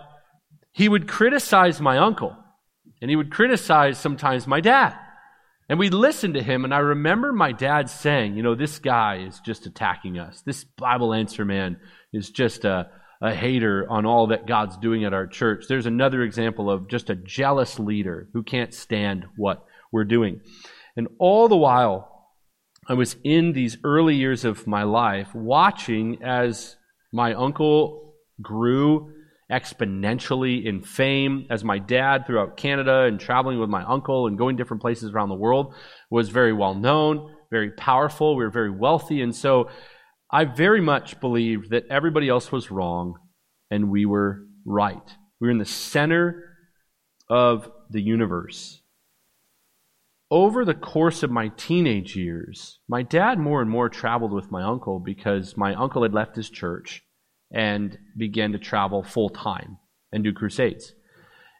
he 0.70 0.88
would 0.88 1.08
criticize 1.08 1.80
my 1.80 1.98
uncle, 1.98 2.36
and 3.02 3.10
he 3.10 3.16
would 3.16 3.32
criticize 3.32 3.98
sometimes 3.98 4.46
my 4.46 4.60
dad. 4.60 4.96
And 5.68 5.78
we 5.78 5.90
listened 5.90 6.34
to 6.34 6.42
him, 6.42 6.64
and 6.64 6.72
I 6.72 6.78
remember 6.78 7.32
my 7.32 7.52
dad 7.52 7.90
saying, 7.90 8.34
You 8.34 8.42
know, 8.42 8.54
this 8.54 8.78
guy 8.78 9.18
is 9.18 9.40
just 9.40 9.66
attacking 9.66 10.18
us. 10.18 10.40
This 10.40 10.64
Bible 10.64 11.12
answer 11.12 11.44
man 11.44 11.78
is 12.12 12.30
just 12.30 12.64
a, 12.64 12.90
a 13.20 13.34
hater 13.34 13.86
on 13.90 14.06
all 14.06 14.28
that 14.28 14.46
God's 14.46 14.78
doing 14.78 15.04
at 15.04 15.12
our 15.12 15.26
church. 15.26 15.66
There's 15.68 15.86
another 15.86 16.22
example 16.22 16.70
of 16.70 16.88
just 16.88 17.10
a 17.10 17.14
jealous 17.14 17.78
leader 17.78 18.28
who 18.32 18.42
can't 18.42 18.72
stand 18.72 19.26
what 19.36 19.64
we're 19.92 20.04
doing. 20.04 20.40
And 20.96 21.08
all 21.18 21.48
the 21.48 21.56
while, 21.56 22.30
I 22.88 22.94
was 22.94 23.16
in 23.22 23.52
these 23.52 23.76
early 23.84 24.16
years 24.16 24.46
of 24.46 24.66
my 24.66 24.84
life 24.84 25.34
watching 25.34 26.22
as 26.22 26.76
my 27.12 27.34
uncle 27.34 28.14
grew 28.40 29.12
exponentially 29.50 30.64
in 30.64 30.82
fame 30.82 31.46
as 31.50 31.64
my 31.64 31.78
dad 31.78 32.26
throughout 32.26 32.56
Canada 32.56 33.04
and 33.04 33.18
traveling 33.18 33.58
with 33.58 33.70
my 33.70 33.82
uncle 33.84 34.26
and 34.26 34.36
going 34.36 34.56
different 34.56 34.82
places 34.82 35.12
around 35.12 35.30
the 35.30 35.34
world 35.34 35.74
was 36.10 36.28
very 36.28 36.52
well 36.52 36.74
known, 36.74 37.34
very 37.50 37.70
powerful. 37.70 38.36
We 38.36 38.44
were 38.44 38.50
very 38.50 38.70
wealthy. 38.70 39.22
And 39.22 39.34
so 39.34 39.70
I 40.30 40.44
very 40.44 40.82
much 40.82 41.18
believed 41.20 41.70
that 41.70 41.86
everybody 41.88 42.28
else 42.28 42.52
was 42.52 42.70
wrong 42.70 43.14
and 43.70 43.90
we 43.90 44.04
were 44.04 44.42
right. 44.66 45.16
We 45.40 45.46
were 45.46 45.52
in 45.52 45.58
the 45.58 45.64
center 45.64 46.44
of 47.30 47.70
the 47.90 48.02
universe. 48.02 48.82
Over 50.30 50.66
the 50.66 50.74
course 50.74 51.22
of 51.22 51.30
my 51.30 51.48
teenage 51.56 52.14
years, 52.14 52.80
my 52.86 53.02
dad 53.02 53.38
more 53.38 53.62
and 53.62 53.70
more 53.70 53.88
traveled 53.88 54.32
with 54.32 54.50
my 54.50 54.62
uncle 54.62 55.00
because 55.00 55.56
my 55.56 55.74
uncle 55.74 56.02
had 56.02 56.12
left 56.12 56.36
his 56.36 56.50
church 56.50 57.02
and 57.50 57.98
began 58.16 58.52
to 58.52 58.58
travel 58.58 59.02
full 59.02 59.30
time 59.30 59.78
and 60.12 60.24
do 60.24 60.32
crusades. 60.32 60.92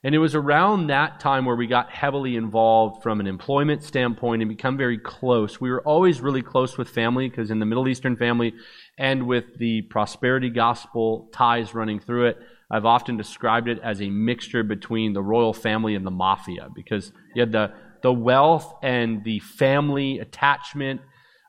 And 0.04 0.14
it 0.14 0.18
was 0.18 0.36
around 0.36 0.86
that 0.86 1.18
time 1.18 1.44
where 1.44 1.56
we 1.56 1.66
got 1.66 1.90
heavily 1.90 2.36
involved 2.36 3.02
from 3.02 3.18
an 3.18 3.26
employment 3.26 3.82
standpoint 3.82 4.42
and 4.42 4.48
become 4.48 4.76
very 4.76 4.98
close. 4.98 5.60
We 5.60 5.70
were 5.70 5.82
always 5.82 6.20
really 6.20 6.42
close 6.42 6.78
with 6.78 6.88
family 6.88 7.28
because 7.28 7.50
in 7.50 7.58
the 7.58 7.66
Middle 7.66 7.88
Eastern 7.88 8.16
family 8.16 8.54
and 8.96 9.26
with 9.26 9.58
the 9.58 9.82
prosperity 9.82 10.50
gospel 10.50 11.28
ties 11.32 11.74
running 11.74 11.98
through 11.98 12.26
it, 12.28 12.38
I've 12.70 12.84
often 12.84 13.16
described 13.16 13.66
it 13.66 13.80
as 13.82 14.00
a 14.00 14.08
mixture 14.08 14.62
between 14.62 15.14
the 15.14 15.22
royal 15.22 15.52
family 15.52 15.96
and 15.96 16.06
the 16.06 16.12
mafia 16.12 16.68
because 16.74 17.10
you 17.34 17.40
had 17.40 17.50
the, 17.50 17.72
the 18.02 18.12
wealth 18.12 18.72
and 18.82 19.24
the 19.24 19.40
family 19.40 20.20
attachment 20.20 21.00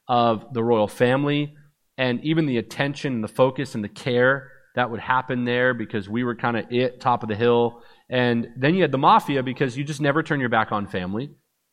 of 0.08 0.54
the 0.54 0.64
royal 0.64 0.88
family 0.88 1.56
and 2.00 2.24
even 2.24 2.46
the 2.46 2.58
attention 2.58 3.14
and 3.14 3.24
the 3.24 3.28
focus 3.28 3.76
and 3.76 3.84
the 3.84 3.90
care 3.90 4.54
that 4.76 4.90
would 4.90 5.02
happen 5.02 5.44
there 5.44 5.74
because 5.74 6.08
we 6.08 6.24
were 6.24 6.34
kind 6.34 6.56
of 6.56 6.72
it, 6.72 7.02
top 7.02 7.24
of 7.24 7.30
the 7.30 7.36
hill. 7.36 7.84
And 8.10 8.48
then 8.56 8.74
you 8.74 8.82
had 8.82 8.94
the 8.94 8.98
mafia 8.98 9.44
because 9.44 9.78
you 9.78 9.84
just 9.84 10.00
never 10.00 10.24
turn 10.24 10.40
your 10.40 10.48
back 10.48 10.72
on 10.72 10.88
family. 10.88 11.32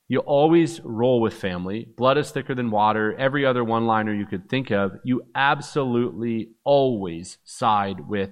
You 0.09 0.19
always 0.19 0.81
roll 0.83 1.21
with 1.21 1.35
family. 1.35 1.87
Blood 1.97 2.19
is 2.19 2.33
thicker 2.33 2.57
than 2.57 2.73
water. 2.73 3.15
Every 3.17 3.47
other 3.47 3.63
one 3.63 3.87
liner 3.87 4.13
you 4.13 4.27
could 4.27 4.49
think 4.49 4.73
of, 4.73 4.93
you 5.05 5.23
absolutely 5.37 6.51
always 6.65 7.39
side 7.45 8.09
with 8.09 8.31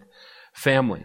family. 0.52 1.04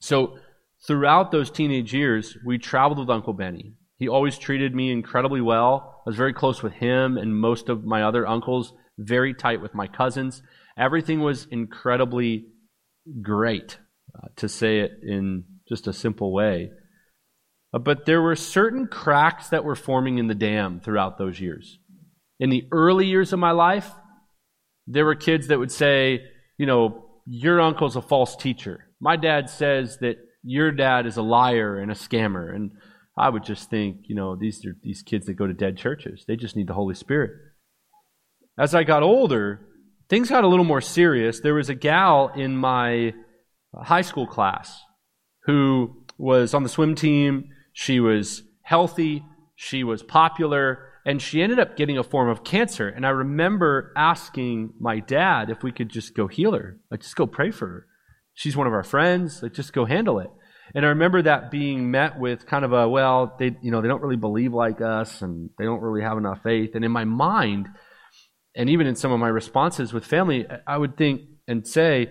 So 0.00 0.38
throughout 0.84 1.30
those 1.30 1.52
teenage 1.52 1.94
years, 1.94 2.36
we 2.44 2.58
traveled 2.58 2.98
with 2.98 3.10
Uncle 3.10 3.32
Benny. 3.32 3.74
He 3.96 4.08
always 4.08 4.38
treated 4.38 4.74
me 4.74 4.90
incredibly 4.90 5.40
well. 5.40 6.02
I 6.04 6.10
was 6.10 6.16
very 6.16 6.32
close 6.32 6.64
with 6.64 6.72
him 6.72 7.16
and 7.16 7.40
most 7.40 7.68
of 7.68 7.84
my 7.84 8.02
other 8.02 8.26
uncles 8.26 8.72
very 8.98 9.34
tight 9.34 9.60
with 9.60 9.74
my 9.74 9.86
cousins. 9.86 10.42
Everything 10.78 11.20
was 11.20 11.46
incredibly 11.50 12.46
great, 13.22 13.78
uh, 14.16 14.28
to 14.36 14.48
say 14.48 14.80
it 14.80 14.92
in 15.02 15.44
just 15.68 15.86
a 15.86 15.92
simple 15.92 16.32
way. 16.32 16.70
Uh, 17.72 17.78
but 17.78 18.06
there 18.06 18.22
were 18.22 18.36
certain 18.36 18.86
cracks 18.86 19.48
that 19.48 19.64
were 19.64 19.76
forming 19.76 20.18
in 20.18 20.28
the 20.28 20.34
dam 20.34 20.80
throughout 20.80 21.18
those 21.18 21.40
years. 21.40 21.78
In 22.40 22.50
the 22.50 22.66
early 22.72 23.06
years 23.06 23.32
of 23.32 23.38
my 23.38 23.52
life, 23.52 23.90
there 24.86 25.04
were 25.04 25.14
kids 25.14 25.48
that 25.48 25.58
would 25.58 25.72
say, 25.72 26.20
you 26.58 26.66
know, 26.66 27.06
your 27.26 27.60
uncle's 27.60 27.96
a 27.96 28.02
false 28.02 28.36
teacher. 28.36 28.86
My 29.00 29.16
dad 29.16 29.48
says 29.48 29.98
that 29.98 30.16
your 30.42 30.70
dad 30.72 31.06
is 31.06 31.16
a 31.16 31.22
liar 31.22 31.78
and 31.78 31.90
a 31.90 31.94
scammer. 31.94 32.54
And 32.54 32.72
I 33.16 33.30
would 33.30 33.44
just 33.44 33.70
think, 33.70 34.02
you 34.08 34.14
know, 34.14 34.36
these 34.36 34.64
are 34.66 34.76
these 34.82 35.02
kids 35.02 35.26
that 35.26 35.34
go 35.34 35.46
to 35.46 35.54
dead 35.54 35.78
churches. 35.78 36.24
They 36.28 36.36
just 36.36 36.56
need 36.56 36.66
the 36.66 36.74
Holy 36.74 36.94
Spirit. 36.94 37.30
As 38.58 38.74
I 38.74 38.84
got 38.84 39.02
older, 39.02 39.60
things 40.08 40.28
got 40.28 40.44
a 40.44 40.48
little 40.48 40.64
more 40.64 40.80
serious. 40.80 41.40
There 41.40 41.54
was 41.54 41.68
a 41.68 41.74
gal 41.74 42.30
in 42.34 42.56
my 42.56 43.14
high 43.74 44.02
school 44.02 44.26
class 44.26 44.80
who 45.44 46.04
was 46.18 46.54
on 46.54 46.62
the 46.62 46.68
swim 46.68 46.94
team. 46.94 47.50
She 47.72 47.98
was 47.98 48.42
healthy, 48.62 49.24
she 49.56 49.82
was 49.82 50.02
popular, 50.02 50.86
and 51.04 51.20
she 51.20 51.42
ended 51.42 51.58
up 51.58 51.76
getting 51.76 51.98
a 51.98 52.04
form 52.04 52.28
of 52.28 52.44
cancer. 52.44 52.88
And 52.88 53.04
I 53.04 53.10
remember 53.10 53.92
asking 53.96 54.72
my 54.78 55.00
dad 55.00 55.50
if 55.50 55.62
we 55.62 55.72
could 55.72 55.88
just 55.88 56.14
go 56.14 56.28
heal 56.28 56.52
her, 56.52 56.78
like 56.90 57.00
just 57.00 57.16
go 57.16 57.26
pray 57.26 57.50
for 57.50 57.66
her. 57.66 57.86
She's 58.34 58.56
one 58.56 58.66
of 58.66 58.72
our 58.72 58.84
friends, 58.84 59.42
like 59.42 59.52
just 59.52 59.72
go 59.72 59.84
handle 59.84 60.18
it. 60.20 60.30
And 60.74 60.84
I 60.84 60.88
remember 60.88 61.22
that 61.22 61.50
being 61.50 61.90
met 61.90 62.18
with 62.18 62.46
kind 62.46 62.64
of 62.64 62.72
a, 62.72 62.88
well, 62.88 63.36
they, 63.38 63.56
you 63.62 63.70
know, 63.70 63.80
they 63.80 63.88
don't 63.88 64.00
really 64.00 64.16
believe 64.16 64.52
like 64.52 64.80
us 64.80 65.22
and 65.22 65.50
they 65.58 65.64
don't 65.64 65.80
really 65.80 66.02
have 66.02 66.18
enough 66.18 66.42
faith. 66.42 66.74
And 66.74 66.84
in 66.84 66.90
my 66.90 67.04
mind, 67.04 67.68
and 68.54 68.70
even 68.70 68.86
in 68.86 68.94
some 68.94 69.12
of 69.12 69.18
my 69.18 69.28
responses 69.28 69.92
with 69.92 70.04
family, 70.04 70.46
I 70.66 70.76
would 70.76 70.96
think 70.96 71.22
and 71.48 71.66
say, 71.66 72.10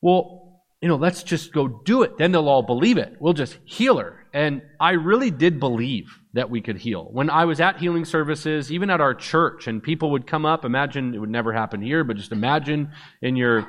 well, 0.00 0.62
you 0.80 0.88
know, 0.88 0.96
let's 0.96 1.22
just 1.22 1.52
go 1.52 1.68
do 1.68 2.02
it. 2.02 2.16
Then 2.18 2.32
they'll 2.32 2.48
all 2.48 2.62
believe 2.62 2.96
it. 2.96 3.16
We'll 3.20 3.34
just 3.34 3.58
heal 3.64 3.98
her. 3.98 4.26
And 4.32 4.62
I 4.80 4.92
really 4.92 5.30
did 5.30 5.60
believe 5.60 6.18
that 6.32 6.48
we 6.48 6.60
could 6.60 6.78
heal. 6.78 7.08
When 7.10 7.28
I 7.28 7.44
was 7.44 7.60
at 7.60 7.78
healing 7.78 8.04
services, 8.04 8.72
even 8.72 8.88
at 8.88 9.00
our 9.00 9.14
church, 9.14 9.66
and 9.66 9.82
people 9.82 10.12
would 10.12 10.26
come 10.26 10.46
up, 10.46 10.64
imagine 10.64 11.14
it 11.14 11.18
would 11.18 11.30
never 11.30 11.52
happen 11.52 11.82
here, 11.82 12.04
but 12.04 12.16
just 12.16 12.32
imagine 12.32 12.92
in 13.20 13.36
your, 13.36 13.68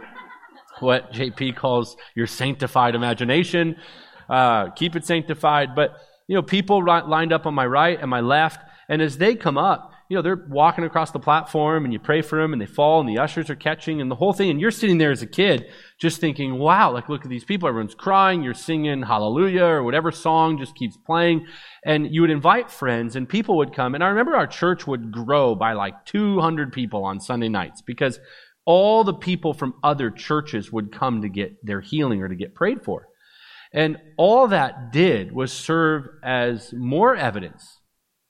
what 0.79 1.11
JP 1.11 1.57
calls 1.57 1.97
your 2.15 2.27
sanctified 2.27 2.95
imagination, 2.95 3.75
uh, 4.29 4.69
keep 4.71 4.95
it 4.95 5.05
sanctified. 5.05 5.75
But, 5.75 5.97
you 6.27 6.35
know, 6.35 6.43
people 6.43 6.85
lined 6.85 7.33
up 7.33 7.45
on 7.45 7.53
my 7.53 7.65
right 7.65 7.99
and 7.99 8.09
my 8.09 8.21
left, 8.21 8.59
and 8.87 9.01
as 9.01 9.17
they 9.17 9.35
come 9.35 9.57
up, 9.57 9.90
you 10.11 10.17
know, 10.17 10.21
they're 10.21 10.45
walking 10.49 10.83
across 10.83 11.11
the 11.11 11.21
platform 11.21 11.85
and 11.85 11.93
you 11.93 11.97
pray 11.97 12.21
for 12.21 12.41
them 12.41 12.51
and 12.51 12.61
they 12.61 12.65
fall 12.65 12.99
and 12.99 13.07
the 13.07 13.17
ushers 13.17 13.49
are 13.49 13.55
catching 13.55 14.01
and 14.01 14.11
the 14.11 14.15
whole 14.15 14.33
thing. 14.33 14.49
And 14.49 14.59
you're 14.59 14.69
sitting 14.69 14.97
there 14.97 15.11
as 15.11 15.21
a 15.21 15.25
kid 15.25 15.67
just 16.01 16.19
thinking, 16.19 16.59
wow, 16.59 16.91
like 16.91 17.07
look 17.07 17.23
at 17.23 17.29
these 17.29 17.45
people. 17.45 17.69
Everyone's 17.69 17.95
crying. 17.95 18.43
You're 18.43 18.53
singing 18.53 19.03
hallelujah 19.03 19.63
or 19.63 19.83
whatever 19.83 20.11
song 20.11 20.57
just 20.57 20.75
keeps 20.75 20.97
playing. 20.97 21.47
And 21.85 22.13
you 22.13 22.19
would 22.19 22.29
invite 22.29 22.69
friends 22.69 23.15
and 23.15 23.29
people 23.29 23.55
would 23.55 23.73
come. 23.73 23.95
And 23.95 24.03
I 24.03 24.09
remember 24.09 24.35
our 24.35 24.47
church 24.47 24.85
would 24.85 25.13
grow 25.13 25.55
by 25.55 25.71
like 25.71 26.05
200 26.07 26.73
people 26.73 27.05
on 27.05 27.21
Sunday 27.21 27.47
nights 27.47 27.81
because 27.81 28.19
all 28.65 29.05
the 29.05 29.13
people 29.13 29.53
from 29.53 29.75
other 29.81 30.11
churches 30.11 30.73
would 30.73 30.91
come 30.91 31.21
to 31.21 31.29
get 31.29 31.65
their 31.65 31.79
healing 31.79 32.21
or 32.21 32.27
to 32.27 32.35
get 32.35 32.53
prayed 32.53 32.83
for. 32.83 33.07
And 33.71 33.95
all 34.17 34.49
that 34.49 34.91
did 34.91 35.31
was 35.31 35.53
serve 35.53 36.05
as 36.21 36.73
more 36.73 37.15
evidence 37.15 37.79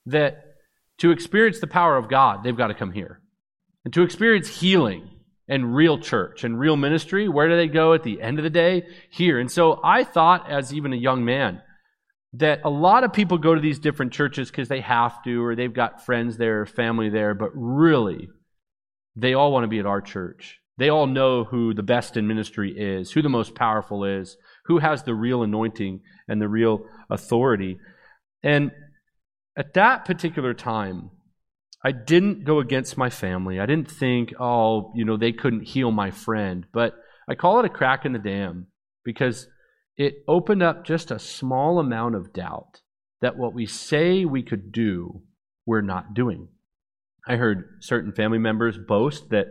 that 0.05 0.50
to 1.01 1.11
experience 1.11 1.59
the 1.59 1.67
power 1.67 1.97
of 1.97 2.09
God, 2.09 2.43
they've 2.43 2.55
got 2.55 2.67
to 2.67 2.75
come 2.75 2.91
here. 2.91 3.19
And 3.83 3.93
to 3.95 4.03
experience 4.03 4.47
healing 4.47 5.09
and 5.47 5.75
real 5.75 5.97
church 5.97 6.43
and 6.43 6.59
real 6.59 6.77
ministry, 6.77 7.27
where 7.27 7.49
do 7.49 7.57
they 7.57 7.67
go 7.67 7.93
at 7.93 8.03
the 8.03 8.21
end 8.21 8.37
of 8.37 8.43
the 8.43 8.51
day? 8.51 8.83
Here. 9.09 9.39
And 9.39 9.51
so 9.51 9.79
I 9.83 10.03
thought, 10.03 10.49
as 10.49 10.71
even 10.73 10.93
a 10.93 10.97
young 10.97 11.25
man, 11.25 11.61
that 12.33 12.61
a 12.63 12.69
lot 12.69 13.03
of 13.03 13.13
people 13.13 13.39
go 13.39 13.55
to 13.55 13.59
these 13.59 13.79
different 13.79 14.13
churches 14.13 14.51
because 14.51 14.67
they 14.67 14.81
have 14.81 15.23
to, 15.23 15.43
or 15.43 15.55
they've 15.55 15.73
got 15.73 16.05
friends 16.05 16.37
there, 16.37 16.67
family 16.67 17.09
there, 17.09 17.33
but 17.33 17.49
really, 17.55 18.29
they 19.15 19.33
all 19.33 19.51
want 19.51 19.63
to 19.63 19.67
be 19.67 19.79
at 19.79 19.87
our 19.87 20.01
church. 20.01 20.59
They 20.77 20.89
all 20.89 21.07
know 21.07 21.43
who 21.43 21.73
the 21.73 21.83
best 21.83 22.15
in 22.15 22.27
ministry 22.27 22.73
is, 22.77 23.11
who 23.11 23.23
the 23.23 23.27
most 23.27 23.55
powerful 23.55 24.05
is, 24.05 24.37
who 24.65 24.77
has 24.77 25.01
the 25.01 25.15
real 25.15 25.41
anointing 25.41 26.01
and 26.27 26.39
the 26.39 26.47
real 26.47 26.85
authority. 27.09 27.79
And 28.43 28.71
at 29.57 29.73
that 29.73 30.05
particular 30.05 30.53
time, 30.53 31.11
I 31.83 31.91
didn't 31.91 32.45
go 32.45 32.59
against 32.59 32.97
my 32.97 33.09
family. 33.09 33.59
I 33.59 33.65
didn't 33.65 33.89
think, 33.89 34.33
oh, 34.39 34.91
you 34.95 35.03
know, 35.03 35.17
they 35.17 35.31
couldn't 35.31 35.67
heal 35.67 35.91
my 35.91 36.11
friend. 36.11 36.65
But 36.71 36.93
I 37.27 37.35
call 37.35 37.59
it 37.59 37.65
a 37.65 37.69
crack 37.69 38.05
in 38.05 38.13
the 38.13 38.19
dam 38.19 38.67
because 39.03 39.47
it 39.97 40.23
opened 40.27 40.63
up 40.63 40.85
just 40.85 41.11
a 41.11 41.19
small 41.19 41.79
amount 41.79 42.15
of 42.15 42.33
doubt 42.33 42.81
that 43.21 43.37
what 43.37 43.53
we 43.53 43.65
say 43.65 44.25
we 44.25 44.43
could 44.43 44.71
do, 44.71 45.21
we're 45.65 45.81
not 45.81 46.13
doing. 46.13 46.47
I 47.27 47.35
heard 47.35 47.77
certain 47.81 48.13
family 48.13 48.39
members 48.39 48.77
boast 48.77 49.29
that 49.29 49.47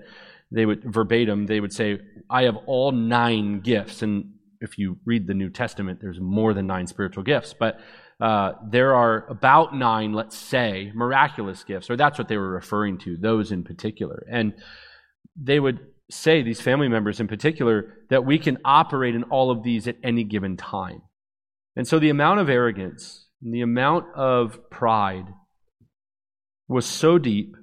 they 0.50 0.66
would 0.66 0.83
verbatim, 0.85 1.47
they 1.47 1.61
would 1.61 1.73
say, 1.73 2.00
I 2.28 2.42
have 2.45 2.57
all 2.66 2.90
nine 2.90 3.61
gifts. 3.61 4.02
And 4.02 4.33
if 4.61 4.78
you 4.78 4.99
read 5.04 5.26
the 5.26 5.35
New 5.35 5.50
Testament, 5.50 6.00
there's 6.00 6.21
more 6.21 6.52
than 6.52 6.66
nine 6.66 6.87
spiritual 6.88 7.23
gifts. 7.23 7.54
But 7.59 7.78
uh, 8.21 8.53
there 8.69 8.95
are 8.95 9.27
about 9.29 9.75
nine, 9.75 10.12
let's 10.12 10.37
say, 10.37 10.93
miraculous 10.95 11.65
gifts, 11.65 11.89
or 11.89 11.97
that's 11.97 12.19
what 12.19 12.29
they 12.29 12.37
were 12.37 12.50
referring 12.50 12.99
to, 12.99 13.17
those 13.17 13.50
in 13.50 13.65
particular. 13.65 14.27
And 14.31 14.55
they 15.41 15.59
would 15.59 15.81
say, 16.11 16.43
these 16.43 16.61
family 16.61 16.89
members 16.89 17.21
in 17.21 17.29
particular, 17.29 17.95
that 18.11 18.27
we 18.27 18.39
can 18.39 18.59
operate 18.65 19.15
in 19.15 19.25
all 19.25 19.50
of 19.50 19.62
these 19.62 19.89
at 19.89 19.97
any 20.03 20.25
given 20.25 20.57
time. 20.57 21.03
And 21.77 21.87
so 21.87 21.99
the 21.99 22.11
amount 22.11 22.41
of 22.41 22.50
arrogance, 22.50 23.27
and 23.43 23.55
the 23.55 23.62
amount 23.62 24.07
of 24.15 24.71
pride 24.71 25.27
was 26.69 26.85
so 26.85 27.19
deep 27.19 27.57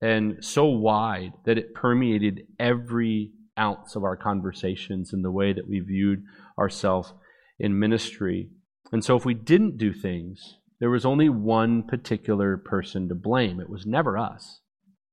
and 0.00 0.42
so 0.44 0.66
wide 0.66 1.32
that 1.44 1.58
it 1.58 1.74
permeated 1.74 2.42
every 2.58 3.32
ounce 3.58 3.96
of 3.96 4.04
our 4.04 4.16
conversations 4.16 5.12
and 5.12 5.24
the 5.24 5.30
way 5.30 5.52
that 5.52 5.68
we 5.68 5.80
viewed 5.80 6.22
ourselves 6.58 7.12
in 7.58 7.78
ministry. 7.78 8.48
And 8.92 9.04
so 9.04 9.16
if 9.16 9.24
we 9.24 9.34
didn't 9.34 9.78
do 9.78 9.92
things, 9.92 10.56
there 10.80 10.90
was 10.90 11.04
only 11.04 11.28
one 11.28 11.82
particular 11.82 12.56
person 12.56 13.08
to 13.08 13.14
blame. 13.14 13.60
It 13.60 13.68
was 13.68 13.86
never 13.86 14.16
us. 14.16 14.60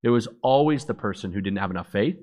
It 0.03 0.09
was 0.09 0.27
always 0.43 0.85
the 0.85 0.93
person 0.93 1.31
who 1.31 1.41
didn't 1.41 1.59
have 1.59 1.71
enough 1.71 1.91
faith, 1.91 2.17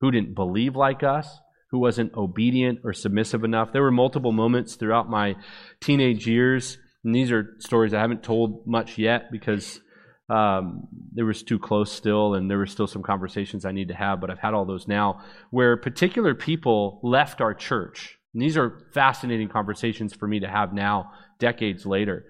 who 0.00 0.10
didn't 0.10 0.34
believe 0.34 0.74
like 0.74 1.02
us, 1.02 1.28
who 1.70 1.78
wasn't 1.78 2.14
obedient 2.14 2.80
or 2.84 2.92
submissive 2.92 3.44
enough. 3.44 3.72
There 3.72 3.82
were 3.82 3.90
multiple 3.90 4.32
moments 4.32 4.76
throughout 4.76 5.10
my 5.10 5.36
teenage 5.80 6.26
years, 6.26 6.78
and 7.04 7.14
these 7.14 7.30
are 7.30 7.56
stories 7.58 7.92
I 7.92 8.00
haven't 8.00 8.22
told 8.22 8.66
much 8.66 8.98
yet 8.98 9.30
because 9.30 9.80
um, 10.28 10.88
it 11.16 11.22
was 11.22 11.42
too 11.42 11.58
close 11.58 11.92
still, 11.92 12.34
and 12.34 12.50
there 12.50 12.58
were 12.58 12.66
still 12.66 12.86
some 12.86 13.02
conversations 13.02 13.64
I 13.64 13.72
need 13.72 13.88
to 13.88 13.94
have, 13.94 14.20
but 14.20 14.30
I've 14.30 14.38
had 14.38 14.54
all 14.54 14.64
those 14.64 14.88
now, 14.88 15.22
where 15.50 15.76
particular 15.76 16.34
people 16.34 17.00
left 17.02 17.40
our 17.40 17.54
church. 17.54 18.16
And 18.36 18.42
these 18.42 18.58
are 18.58 18.82
fascinating 18.92 19.48
conversations 19.48 20.12
for 20.12 20.28
me 20.28 20.40
to 20.40 20.46
have 20.46 20.74
now, 20.74 21.10
decades 21.38 21.86
later. 21.86 22.22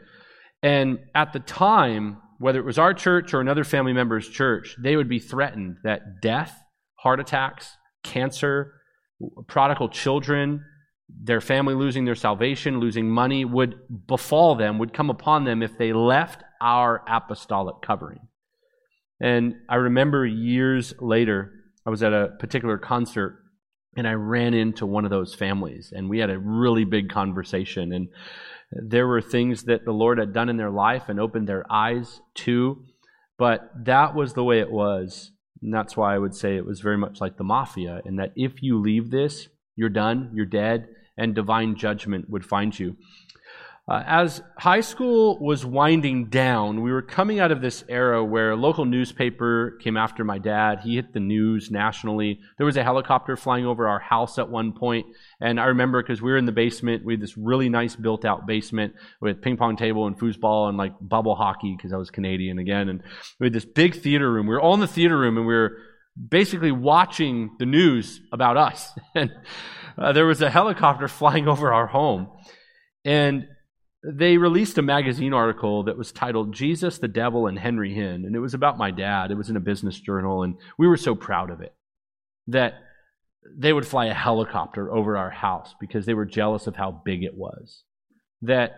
And 0.62 1.00
at 1.16 1.32
the 1.32 1.40
time, 1.40 2.18
whether 2.38 2.60
it 2.60 2.64
was 2.64 2.78
our 2.78 2.94
church 2.94 3.34
or 3.34 3.40
another 3.40 3.64
family 3.64 3.92
member's 3.92 4.28
church, 4.28 4.76
they 4.78 4.94
would 4.94 5.08
be 5.08 5.18
threatened 5.18 5.78
that 5.82 6.20
death, 6.22 6.62
heart 6.94 7.18
attacks, 7.18 7.76
cancer, 8.04 8.74
prodigal 9.48 9.88
children, 9.88 10.64
their 11.08 11.40
family 11.40 11.74
losing 11.74 12.04
their 12.04 12.14
salvation, 12.14 12.78
losing 12.78 13.10
money 13.10 13.44
would 13.44 13.74
befall 14.06 14.54
them, 14.54 14.78
would 14.78 14.94
come 14.94 15.10
upon 15.10 15.42
them 15.42 15.60
if 15.60 15.76
they 15.76 15.92
left 15.92 16.44
our 16.60 17.02
apostolic 17.08 17.82
covering. 17.82 18.20
And 19.20 19.56
I 19.68 19.74
remember 19.74 20.24
years 20.24 20.94
later, 21.00 21.50
I 21.84 21.90
was 21.90 22.04
at 22.04 22.12
a 22.12 22.28
particular 22.38 22.78
concert 22.78 23.40
and 23.96 24.06
I 24.06 24.12
ran 24.12 24.54
into 24.54 24.86
one 24.86 25.04
of 25.04 25.10
those 25.10 25.34
families 25.34 25.92
and 25.94 26.10
we 26.10 26.18
had 26.18 26.30
a 26.30 26.38
really 26.38 26.84
big 26.84 27.08
conversation. 27.08 27.92
And 27.92 28.08
there 28.70 29.06
were 29.06 29.20
things 29.20 29.64
that 29.64 29.84
the 29.84 29.92
Lord 29.92 30.18
had 30.18 30.32
done 30.32 30.48
in 30.48 30.56
their 30.56 30.70
life 30.70 31.08
and 31.08 31.18
opened 31.18 31.48
their 31.48 31.64
eyes 31.70 32.20
to, 32.34 32.84
but 33.38 33.70
that 33.84 34.14
was 34.14 34.34
the 34.34 34.44
way 34.44 34.60
it 34.60 34.70
was. 34.70 35.30
And 35.62 35.72
that's 35.72 35.96
why 35.96 36.14
I 36.14 36.18
would 36.18 36.34
say 36.34 36.56
it 36.56 36.66
was 36.66 36.80
very 36.80 36.98
much 36.98 37.20
like 37.20 37.38
the 37.38 37.44
mafia, 37.44 38.02
in 38.04 38.16
that 38.16 38.32
if 38.36 38.62
you 38.62 38.80
leave 38.80 39.10
this, 39.10 39.48
you're 39.74 39.88
done, 39.88 40.30
you're 40.34 40.46
dead, 40.46 40.88
and 41.16 41.34
divine 41.34 41.76
judgment 41.76 42.28
would 42.28 42.44
find 42.44 42.78
you. 42.78 42.96
Uh, 43.88 44.02
as 44.04 44.42
high 44.58 44.80
school 44.80 45.38
was 45.38 45.64
winding 45.64 46.24
down, 46.28 46.82
we 46.82 46.90
were 46.90 47.02
coming 47.02 47.38
out 47.38 47.52
of 47.52 47.60
this 47.60 47.84
era 47.88 48.24
where 48.24 48.50
a 48.50 48.56
local 48.56 48.84
newspaper 48.84 49.78
came 49.80 49.96
after 49.96 50.24
my 50.24 50.38
dad. 50.38 50.80
He 50.80 50.96
hit 50.96 51.12
the 51.12 51.20
news 51.20 51.70
nationally. 51.70 52.40
There 52.58 52.66
was 52.66 52.76
a 52.76 52.82
helicopter 52.82 53.36
flying 53.36 53.64
over 53.64 53.86
our 53.86 54.00
house 54.00 54.38
at 54.38 54.50
one 54.50 54.72
point, 54.72 55.06
and 55.40 55.60
I 55.60 55.66
remember 55.66 56.02
because 56.02 56.20
we 56.20 56.32
were 56.32 56.36
in 56.36 56.46
the 56.46 56.52
basement. 56.52 57.04
We 57.04 57.12
had 57.12 57.20
this 57.20 57.38
really 57.38 57.68
nice 57.68 57.94
built 57.94 58.24
out 58.24 58.44
basement 58.44 58.94
with 59.20 59.40
ping 59.40 59.56
pong 59.56 59.76
table 59.76 60.08
and 60.08 60.18
foosball 60.18 60.68
and 60.68 60.76
like 60.76 60.94
bubble 61.00 61.36
hockey 61.36 61.76
because 61.76 61.92
I 61.92 61.96
was 61.96 62.10
Canadian 62.10 62.58
again. 62.58 62.88
And 62.88 63.04
we 63.38 63.46
had 63.46 63.52
this 63.52 63.64
big 63.64 63.94
theater 63.94 64.32
room. 64.32 64.48
We 64.48 64.54
were 64.54 64.60
all 64.60 64.74
in 64.74 64.80
the 64.80 64.88
theater 64.88 65.16
room 65.16 65.36
and 65.36 65.46
we 65.46 65.54
were 65.54 65.78
basically 66.28 66.72
watching 66.72 67.54
the 67.60 67.66
news 67.66 68.20
about 68.32 68.56
us. 68.56 68.90
and 69.14 69.30
uh, 69.96 70.12
there 70.12 70.26
was 70.26 70.42
a 70.42 70.50
helicopter 70.50 71.06
flying 71.06 71.46
over 71.46 71.72
our 71.72 71.86
home. 71.86 72.32
And 73.04 73.46
they 74.08 74.36
released 74.36 74.78
a 74.78 74.82
magazine 74.82 75.32
article 75.32 75.84
that 75.84 75.98
was 75.98 76.12
titled 76.12 76.54
Jesus, 76.54 76.98
the 76.98 77.08
Devil, 77.08 77.48
and 77.48 77.58
Henry 77.58 77.92
Hinn. 77.92 78.24
And 78.24 78.36
it 78.36 78.40
was 78.40 78.54
about 78.54 78.78
my 78.78 78.92
dad. 78.92 79.30
It 79.30 79.36
was 79.36 79.50
in 79.50 79.56
a 79.56 79.60
business 79.60 79.98
journal. 79.98 80.44
And 80.44 80.56
we 80.78 80.86
were 80.86 80.96
so 80.96 81.16
proud 81.16 81.50
of 81.50 81.60
it 81.60 81.74
that 82.46 82.74
they 83.58 83.72
would 83.72 83.86
fly 83.86 84.06
a 84.06 84.14
helicopter 84.14 84.92
over 84.92 85.16
our 85.16 85.30
house 85.30 85.74
because 85.80 86.06
they 86.06 86.14
were 86.14 86.24
jealous 86.24 86.68
of 86.68 86.76
how 86.76 87.02
big 87.04 87.24
it 87.24 87.36
was. 87.36 87.82
That 88.42 88.76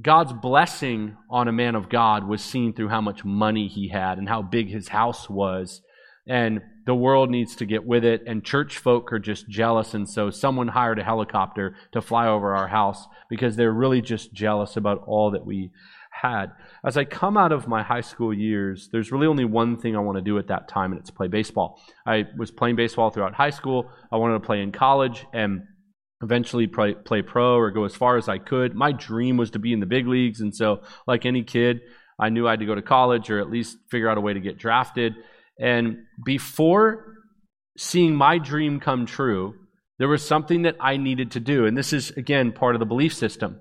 God's 0.00 0.32
blessing 0.34 1.16
on 1.30 1.48
a 1.48 1.52
man 1.52 1.74
of 1.74 1.88
God 1.88 2.28
was 2.28 2.42
seen 2.42 2.74
through 2.74 2.88
how 2.88 3.00
much 3.00 3.24
money 3.24 3.68
he 3.68 3.88
had 3.88 4.18
and 4.18 4.28
how 4.28 4.42
big 4.42 4.68
his 4.68 4.88
house 4.88 5.30
was. 5.30 5.80
And 6.28 6.60
the 6.86 6.94
world 6.94 7.30
needs 7.30 7.56
to 7.56 7.66
get 7.66 7.84
with 7.84 8.04
it, 8.04 8.22
and 8.26 8.44
church 8.44 8.78
folk 8.78 9.12
are 9.12 9.18
just 9.18 9.48
jealous. 9.48 9.94
And 9.94 10.08
so 10.08 10.30
someone 10.30 10.68
hired 10.68 10.98
a 10.98 11.04
helicopter 11.04 11.76
to 11.92 12.00
fly 12.00 12.26
over 12.26 12.54
our 12.54 12.68
house 12.68 13.06
because 13.28 13.56
they're 13.56 13.72
really 13.72 14.00
just 14.00 14.32
jealous 14.32 14.76
about 14.76 15.02
all 15.06 15.30
that 15.32 15.44
we 15.44 15.70
had. 16.12 16.52
As 16.84 16.96
I 16.96 17.04
come 17.04 17.36
out 17.36 17.52
of 17.52 17.66
my 17.66 17.82
high 17.82 18.00
school 18.00 18.32
years, 18.32 18.88
there's 18.92 19.10
really 19.10 19.26
only 19.26 19.44
one 19.44 19.76
thing 19.76 19.96
I 19.96 20.00
want 20.00 20.16
to 20.18 20.22
do 20.22 20.38
at 20.38 20.48
that 20.48 20.68
time, 20.68 20.92
and 20.92 21.00
it's 21.00 21.10
play 21.10 21.28
baseball. 21.28 21.80
I 22.06 22.26
was 22.36 22.50
playing 22.50 22.76
baseball 22.76 23.10
throughout 23.10 23.34
high 23.34 23.50
school. 23.50 23.90
I 24.10 24.16
wanted 24.16 24.34
to 24.34 24.46
play 24.46 24.62
in 24.62 24.72
college 24.72 25.24
and 25.32 25.62
eventually 26.22 26.66
play, 26.66 26.94
play 26.94 27.22
pro 27.22 27.56
or 27.56 27.70
go 27.70 27.84
as 27.84 27.94
far 27.94 28.16
as 28.16 28.28
I 28.28 28.38
could. 28.38 28.74
My 28.74 28.92
dream 28.92 29.36
was 29.36 29.50
to 29.52 29.58
be 29.58 29.72
in 29.72 29.80
the 29.80 29.86
big 29.86 30.06
leagues, 30.06 30.40
and 30.40 30.54
so, 30.54 30.82
like 31.06 31.26
any 31.26 31.42
kid, 31.42 31.80
I 32.18 32.28
knew 32.28 32.46
I 32.46 32.52
had 32.52 32.60
to 32.60 32.66
go 32.66 32.74
to 32.74 32.82
college 32.82 33.30
or 33.30 33.40
at 33.40 33.50
least 33.50 33.78
figure 33.90 34.08
out 34.08 34.18
a 34.18 34.20
way 34.20 34.32
to 34.34 34.40
get 34.40 34.58
drafted. 34.58 35.14
And 35.58 35.98
before 36.24 37.14
seeing 37.76 38.14
my 38.14 38.38
dream 38.38 38.80
come 38.80 39.06
true, 39.06 39.54
there 39.98 40.08
was 40.08 40.26
something 40.26 40.62
that 40.62 40.76
I 40.80 40.96
needed 40.96 41.32
to 41.32 41.40
do. 41.40 41.66
And 41.66 41.76
this 41.76 41.92
is, 41.92 42.10
again, 42.10 42.52
part 42.52 42.74
of 42.74 42.80
the 42.80 42.86
belief 42.86 43.14
system. 43.14 43.60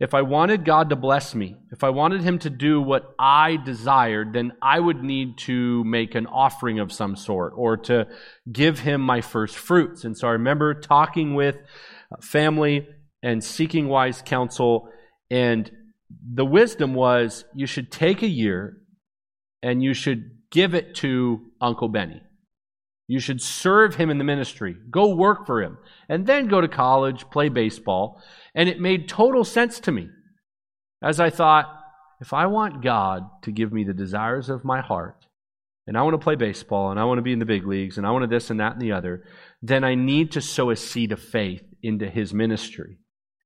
If 0.00 0.14
I 0.14 0.22
wanted 0.22 0.64
God 0.64 0.90
to 0.90 0.96
bless 0.96 1.34
me, 1.34 1.54
if 1.70 1.84
I 1.84 1.90
wanted 1.90 2.22
Him 2.22 2.38
to 2.40 2.50
do 2.50 2.80
what 2.80 3.14
I 3.18 3.56
desired, 3.56 4.32
then 4.32 4.52
I 4.60 4.80
would 4.80 5.02
need 5.02 5.38
to 5.46 5.84
make 5.84 6.14
an 6.14 6.26
offering 6.26 6.80
of 6.80 6.90
some 6.90 7.14
sort 7.14 7.52
or 7.56 7.76
to 7.76 8.08
give 8.50 8.80
Him 8.80 9.00
my 9.00 9.20
first 9.20 9.56
fruits. 9.56 10.04
And 10.04 10.16
so 10.16 10.26
I 10.26 10.32
remember 10.32 10.74
talking 10.74 11.34
with 11.34 11.56
family 12.20 12.88
and 13.22 13.44
seeking 13.44 13.86
wise 13.86 14.22
counsel. 14.24 14.88
And 15.30 15.70
the 16.10 16.44
wisdom 16.44 16.94
was 16.94 17.44
you 17.54 17.66
should 17.66 17.92
take 17.92 18.22
a 18.22 18.28
year 18.28 18.78
and 19.62 19.82
you 19.82 19.94
should 19.94 20.30
give 20.52 20.74
it 20.74 20.94
to 20.96 21.40
Uncle 21.60 21.88
Benny. 21.88 22.22
You 23.08 23.18
should 23.18 23.42
serve 23.42 23.96
him 23.96 24.10
in 24.10 24.18
the 24.18 24.24
ministry. 24.24 24.76
Go 24.90 25.14
work 25.14 25.46
for 25.46 25.62
him. 25.62 25.78
And 26.08 26.26
then 26.26 26.46
go 26.46 26.60
to 26.60 26.68
college, 26.68 27.28
play 27.30 27.48
baseball. 27.48 28.22
And 28.54 28.68
it 28.68 28.80
made 28.80 29.08
total 29.08 29.44
sense 29.44 29.80
to 29.80 29.92
me 29.92 30.08
as 31.02 31.18
I 31.18 31.30
thought, 31.30 31.66
if 32.20 32.32
I 32.32 32.46
want 32.46 32.84
God 32.84 33.28
to 33.42 33.50
give 33.50 33.72
me 33.72 33.82
the 33.82 33.92
desires 33.92 34.48
of 34.48 34.64
my 34.64 34.80
heart, 34.80 35.26
and 35.88 35.98
I 35.98 36.02
want 36.02 36.14
to 36.14 36.24
play 36.24 36.36
baseball, 36.36 36.92
and 36.92 37.00
I 37.00 37.04
want 37.04 37.18
to 37.18 37.22
be 37.22 37.32
in 37.32 37.40
the 37.40 37.44
big 37.44 37.66
leagues, 37.66 37.98
and 37.98 38.06
I 38.06 38.12
want 38.12 38.22
to 38.22 38.28
this 38.28 38.50
and 38.50 38.60
that 38.60 38.74
and 38.74 38.80
the 38.80 38.92
other, 38.92 39.24
then 39.60 39.82
I 39.82 39.96
need 39.96 40.30
to 40.32 40.40
sow 40.40 40.70
a 40.70 40.76
seed 40.76 41.10
of 41.10 41.20
faith 41.20 41.64
into 41.82 42.08
his 42.08 42.32
ministry. 42.32 42.98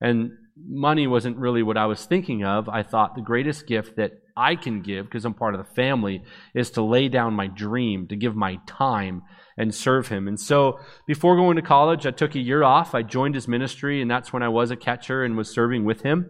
And 0.03 0.33
money 0.57 1.07
wasn't 1.07 1.38
really 1.38 1.62
what 1.62 1.79
I 1.79 1.87
was 1.87 2.05
thinking 2.05 2.45
of. 2.45 2.69
I 2.69 2.83
thought 2.83 3.14
the 3.14 3.23
greatest 3.23 3.66
gift 3.66 3.97
that 3.97 4.12
I 4.37 4.57
can 4.57 4.83
give, 4.83 5.07
because 5.07 5.25
I'm 5.25 5.35
part 5.35 5.55
of 5.55 5.64
the 5.64 5.75
family, 5.75 6.22
is 6.55 6.70
to 6.72 6.83
lay 6.83 7.09
down 7.09 7.35
my 7.35 7.46
dream, 7.46 8.09
to 8.09 8.16
give 8.16 8.37
my 8.37 8.59
time 8.66 9.22
and 9.57 9.75
serve 9.75 10.09
him. 10.09 10.29
And 10.29 10.38
so 10.38 10.79
before 11.07 11.37
going 11.37 11.57
to 11.57 11.62
college, 11.62 12.07
I 12.07 12.11
took 12.11 12.35
a 12.35 12.40
year 12.40 12.62
off. 12.62 12.94
I 12.94 13.03
joined 13.03 13.35
his 13.35 13.49
ministry, 13.49 14.03
and 14.03 14.11
that's 14.11 14.33
when 14.33 14.42
I 14.42 14.49
was 14.49 14.70
a 14.70 14.77
catcher 14.77 15.25
and 15.25 15.37
was 15.37 15.51
serving 15.51 15.85
with 15.85 16.03
him. 16.03 16.29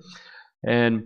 And 0.65 1.05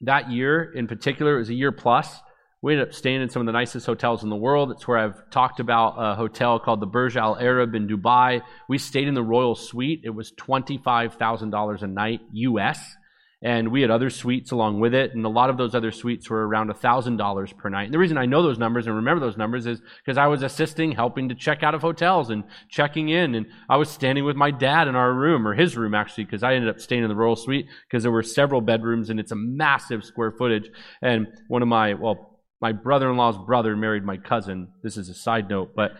that 0.00 0.30
year 0.30 0.72
in 0.74 0.86
particular, 0.86 1.36
it 1.36 1.38
was 1.38 1.50
a 1.50 1.54
year 1.54 1.72
plus. 1.72 2.20
We 2.62 2.72
ended 2.72 2.88
up 2.88 2.94
staying 2.94 3.20
in 3.20 3.28
some 3.28 3.40
of 3.40 3.46
the 3.46 3.52
nicest 3.52 3.84
hotels 3.84 4.22
in 4.22 4.30
the 4.30 4.36
world. 4.36 4.70
It's 4.70 4.88
where 4.88 4.96
I've 4.96 5.30
talked 5.30 5.60
about 5.60 5.96
a 5.98 6.14
hotel 6.14 6.58
called 6.58 6.80
the 6.80 6.86
Burj 6.86 7.14
Al 7.14 7.38
Arab 7.38 7.74
in 7.74 7.86
Dubai. 7.86 8.40
We 8.70 8.78
stayed 8.78 9.06
in 9.06 9.12
the 9.12 9.22
Royal 9.22 9.54
Suite. 9.54 10.00
It 10.02 10.14
was 10.14 10.32
$25,000 10.40 11.82
a 11.82 11.86
night 11.86 12.20
US. 12.32 12.96
And 13.44 13.70
we 13.70 13.82
had 13.82 13.90
other 13.90 14.08
suites 14.08 14.52
along 14.52 14.80
with 14.80 14.94
it. 14.94 15.14
And 15.14 15.24
a 15.26 15.28
lot 15.28 15.50
of 15.50 15.58
those 15.58 15.74
other 15.74 15.92
suites 15.92 16.30
were 16.30 16.48
around 16.48 16.70
$1,000 16.70 17.56
per 17.58 17.68
night. 17.68 17.84
And 17.84 17.92
the 17.92 17.98
reason 17.98 18.16
I 18.16 18.24
know 18.24 18.42
those 18.42 18.58
numbers 18.58 18.86
and 18.86 18.96
remember 18.96 19.24
those 19.24 19.36
numbers 19.36 19.66
is 19.66 19.82
because 20.02 20.16
I 20.16 20.28
was 20.28 20.42
assisting, 20.42 20.92
helping 20.92 21.28
to 21.28 21.34
check 21.34 21.62
out 21.62 21.74
of 21.74 21.82
hotels 21.82 22.30
and 22.30 22.44
checking 22.70 23.10
in. 23.10 23.34
And 23.34 23.46
I 23.68 23.76
was 23.76 23.90
standing 23.90 24.24
with 24.24 24.34
my 24.34 24.50
dad 24.50 24.88
in 24.88 24.96
our 24.96 25.12
room, 25.12 25.46
or 25.46 25.52
his 25.52 25.76
room 25.76 25.94
actually, 25.94 26.24
because 26.24 26.42
I 26.42 26.54
ended 26.54 26.70
up 26.70 26.80
staying 26.80 27.02
in 27.02 27.10
the 27.10 27.14
Royal 27.14 27.36
Suite 27.36 27.66
because 27.86 28.02
there 28.02 28.10
were 28.10 28.22
several 28.22 28.62
bedrooms 28.62 29.10
and 29.10 29.20
it's 29.20 29.32
a 29.32 29.36
massive 29.36 30.04
square 30.04 30.32
footage. 30.32 30.70
And 31.02 31.26
one 31.48 31.60
of 31.60 31.68
my, 31.68 31.92
well, 31.92 32.40
my 32.62 32.72
brother 32.72 33.10
in 33.10 33.18
law's 33.18 33.36
brother 33.36 33.76
married 33.76 34.04
my 34.04 34.16
cousin. 34.16 34.68
This 34.82 34.96
is 34.96 35.10
a 35.10 35.14
side 35.14 35.50
note, 35.50 35.72
but 35.76 35.92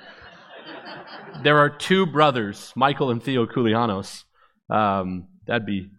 there 1.43 1.59
are 1.59 1.69
two 1.69 2.07
brothers, 2.07 2.73
Michael 2.75 3.11
and 3.11 3.23
Theo 3.23 3.45
Koulianos. 3.45 4.25
Um, 4.71 5.29
that'd 5.47 5.67
be 5.67 5.91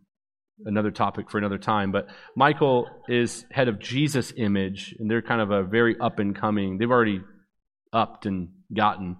another 0.64 0.92
topic 0.92 1.30
for 1.30 1.38
another 1.38 1.58
time. 1.58 1.92
But 1.92 2.08
Michael 2.36 2.88
is 3.08 3.46
head 3.52 3.68
of 3.68 3.80
Jesus 3.80 4.34
Image, 4.38 4.96
and 5.00 5.10
they're 5.10 5.22
kind 5.22 5.42
of 5.42 5.52
a 5.52 5.64
very 5.64 5.96
up 6.00 6.20
and 6.20 6.36
coming. 6.36 6.78
They've 6.78 6.90
already 6.90 7.22
upped 7.92 8.26
and 8.26 8.50
gotten. 8.74 9.18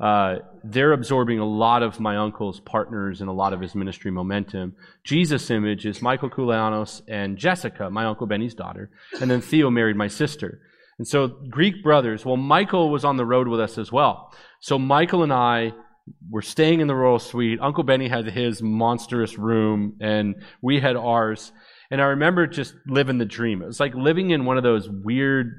Uh, 0.00 0.36
they're 0.62 0.92
absorbing 0.92 1.40
a 1.40 1.44
lot 1.44 1.82
of 1.82 1.98
my 1.98 2.16
uncle's 2.16 2.60
partners 2.60 3.20
and 3.20 3.28
a 3.28 3.32
lot 3.32 3.52
of 3.52 3.60
his 3.60 3.74
ministry 3.74 4.10
momentum. 4.10 4.74
Jesus 5.02 5.50
Image 5.50 5.86
is 5.86 6.00
Michael 6.00 6.30
Koulianos 6.30 7.02
and 7.08 7.36
Jessica, 7.36 7.90
my 7.90 8.04
uncle 8.04 8.26
Benny's 8.26 8.54
daughter, 8.54 8.90
and 9.20 9.30
then 9.30 9.40
Theo 9.40 9.70
married 9.70 9.96
my 9.96 10.06
sister. 10.06 10.60
And 10.98 11.06
so, 11.06 11.28
Greek 11.48 11.82
brothers, 11.82 12.24
well, 12.24 12.36
Michael 12.36 12.90
was 12.90 13.04
on 13.04 13.16
the 13.16 13.24
road 13.24 13.48
with 13.48 13.60
us 13.60 13.78
as 13.78 13.90
well. 13.92 14.32
So, 14.60 14.78
Michael 14.78 15.22
and 15.22 15.32
I 15.32 15.72
were 16.30 16.42
staying 16.42 16.80
in 16.80 16.86
the 16.86 16.94
Royal 16.94 17.18
Suite. 17.18 17.58
Uncle 17.60 17.84
Benny 17.84 18.08
had 18.08 18.26
his 18.26 18.62
monstrous 18.62 19.38
room, 19.38 19.96
and 20.00 20.36
we 20.62 20.80
had 20.80 20.96
ours. 20.96 21.52
And 21.90 22.00
I 22.00 22.06
remember 22.06 22.46
just 22.46 22.74
living 22.86 23.18
the 23.18 23.24
dream. 23.24 23.62
It 23.62 23.66
was 23.66 23.80
like 23.80 23.94
living 23.94 24.30
in 24.30 24.44
one 24.44 24.56
of 24.56 24.62
those 24.62 24.88
weird 24.88 25.52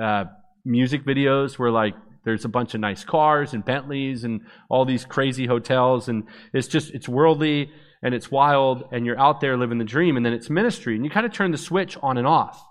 uh, 0.00 0.24
music 0.64 1.04
videos 1.04 1.58
where, 1.58 1.70
like, 1.70 1.94
There's 2.24 2.44
a 2.44 2.48
bunch 2.48 2.74
of 2.74 2.80
nice 2.80 3.04
cars 3.04 3.54
and 3.54 3.64
Bentleys 3.64 4.24
and 4.24 4.42
all 4.68 4.84
these 4.84 5.04
crazy 5.04 5.46
hotels. 5.46 6.08
And 6.08 6.24
it's 6.52 6.68
just, 6.68 6.92
it's 6.92 7.08
worldly 7.08 7.70
and 8.02 8.14
it's 8.14 8.30
wild 8.30 8.84
and 8.92 9.06
you're 9.06 9.18
out 9.18 9.40
there 9.40 9.56
living 9.56 9.78
the 9.78 9.84
dream. 9.84 10.16
And 10.16 10.24
then 10.24 10.32
it's 10.32 10.50
ministry. 10.50 10.96
And 10.96 11.04
you 11.04 11.10
kind 11.10 11.26
of 11.26 11.32
turn 11.32 11.50
the 11.50 11.58
switch 11.58 11.96
on 12.02 12.18
and 12.18 12.26
off 12.26 12.62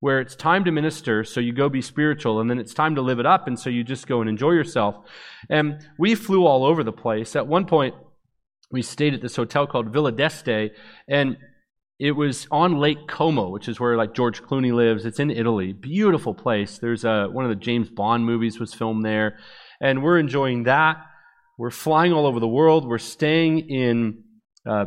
where 0.00 0.20
it's 0.20 0.36
time 0.36 0.64
to 0.64 0.70
minister, 0.70 1.24
so 1.24 1.40
you 1.40 1.52
go 1.52 1.68
be 1.68 1.82
spiritual, 1.82 2.40
and 2.40 2.48
then 2.48 2.58
it's 2.58 2.74
time 2.74 2.94
to 2.94 3.02
live 3.02 3.18
it 3.18 3.26
up, 3.26 3.46
and 3.46 3.58
so 3.58 3.68
you 3.68 3.82
just 3.82 4.06
go 4.06 4.20
and 4.20 4.30
enjoy 4.30 4.52
yourself. 4.52 4.94
And 5.50 5.84
we 5.98 6.14
flew 6.14 6.46
all 6.46 6.64
over 6.64 6.84
the 6.84 6.92
place. 6.92 7.34
At 7.34 7.48
one 7.48 7.66
point, 7.66 7.94
we 8.70 8.82
stayed 8.82 9.14
at 9.14 9.22
this 9.22 9.36
hotel 9.36 9.66
called 9.66 9.92
Villa 9.92 10.12
d'Este, 10.12 10.70
and 11.08 11.36
it 11.98 12.12
was 12.12 12.46
on 12.52 12.78
Lake 12.78 13.08
Como, 13.08 13.48
which 13.48 13.68
is 13.68 13.80
where 13.80 13.96
like 13.96 14.14
George 14.14 14.40
Clooney 14.42 14.72
lives. 14.72 15.04
It's 15.04 15.18
in 15.18 15.32
Italy. 15.32 15.72
Beautiful 15.72 16.32
place. 16.32 16.78
There's 16.78 17.04
a, 17.04 17.26
one 17.26 17.44
of 17.44 17.50
the 17.50 17.56
James 17.56 17.90
Bond 17.90 18.24
movies 18.24 18.60
was 18.60 18.72
filmed 18.72 19.04
there, 19.04 19.38
and 19.80 20.02
we're 20.02 20.18
enjoying 20.18 20.64
that. 20.64 20.98
We're 21.58 21.72
flying 21.72 22.12
all 22.12 22.26
over 22.26 22.38
the 22.38 22.46
world. 22.46 22.86
We're 22.86 22.98
staying 22.98 23.68
in 23.68 24.22
uh, 24.64 24.84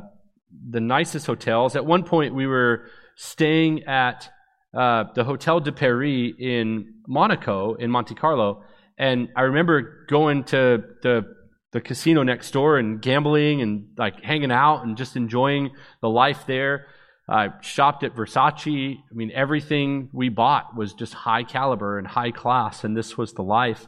the 0.70 0.80
nicest 0.80 1.26
hotels. 1.26 1.76
At 1.76 1.86
one 1.86 2.04
point, 2.06 2.34
we 2.34 2.48
were 2.48 2.86
staying 3.18 3.84
at 3.84 4.30
uh, 4.74 5.06
the 5.16 5.24
Hotel 5.24 5.60
de 5.60 5.72
Paris 5.72 6.34
in 6.40 6.94
Monaco, 7.08 7.76
in 7.76 7.92
Monte 7.92 8.16
Carlo, 8.16 8.64
and 8.98 9.30
I 9.36 9.42
remember 9.42 10.06
going 10.08 10.44
to 10.46 10.84
the 11.02 11.36
the 11.72 11.82
casino 11.82 12.22
next 12.24 12.52
door 12.52 12.78
and 12.78 13.02
gambling 13.02 13.62
and 13.62 13.88
like 13.98 14.22
hanging 14.22 14.52
out 14.52 14.84
and 14.84 14.98
just 14.98 15.16
enjoying 15.16 15.72
the 16.02 16.10
life 16.10 16.46
there. 16.46 16.88
I 17.30 17.50
shopped 17.62 18.04
at 18.04 18.14
Versace. 18.14 18.98
I 18.98 19.14
mean, 19.14 19.32
everything 19.34 20.10
we 20.12 20.28
bought 20.28 20.76
was 20.76 20.94
just 20.94 21.14
high 21.14 21.44
caliber 21.44 21.98
and 21.98 22.06
high 22.06 22.32
class, 22.32 22.84
and 22.84 22.96
this 22.96 23.18
was 23.18 23.34
the 23.34 23.44
life. 23.44 23.88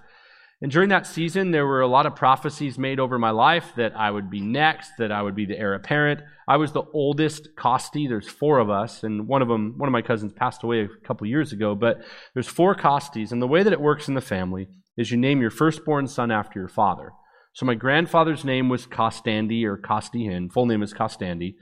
And 0.64 0.72
during 0.72 0.88
that 0.90 1.06
season, 1.06 1.52
there 1.52 1.68
were 1.68 1.82
a 1.82 1.88
lot 1.88 2.06
of 2.06 2.16
prophecies 2.16 2.78
made 2.78 2.98
over 2.98 3.20
my 3.20 3.32
life 3.32 3.74
that 3.76 3.98
I 3.98 4.10
would 4.10 4.30
be 4.30 4.40
next, 4.40 4.94
that 4.98 5.12
I 5.12 5.22
would 5.22 5.36
be 5.36 5.46
the 5.46 5.60
heir 5.60 5.74
apparent. 5.74 6.22
I 6.48 6.56
was 6.56 6.72
the 6.72 6.86
oldest 6.94 7.50
Costi. 7.58 8.08
There's 8.08 8.30
four 8.30 8.60
of 8.60 8.70
us, 8.70 9.04
and 9.04 9.28
one 9.28 9.42
of 9.42 9.50
them, 9.50 9.74
one 9.76 9.90
of 9.90 9.92
my 9.92 10.02
cousins 10.02 10.32
passed 10.32 10.64
away 10.64 10.86
a 10.86 11.06
couple 11.06 11.28
years 11.28 11.52
ago. 11.52 11.76
But 11.76 11.98
there's 12.34 12.48
four 12.48 12.76
Costis, 12.76 13.34
and 13.34 13.42
the 13.42 13.48
way 13.48 13.62
that 13.62 13.74
it 13.74 13.82
works 13.82 14.08
in 14.08 14.14
the 14.14 14.22
family 14.22 14.70
is 14.98 15.12
you 15.12 15.18
name 15.18 15.42
your 15.42 15.50
firstborn 15.50 16.08
son 16.08 16.32
after 16.32 16.62
your 16.62 16.70
father. 16.70 17.12
So 17.56 17.66
my 17.66 17.76
grandfather's 17.76 18.46
name 18.46 18.70
was 18.70 18.88
Costandi 18.88 19.66
or 19.66 19.76
Costi 19.76 20.30
Hinn. 20.30 20.50
Full 20.50 20.66
name 20.66 20.82
is 20.82 20.94
Costandi. 20.94 21.56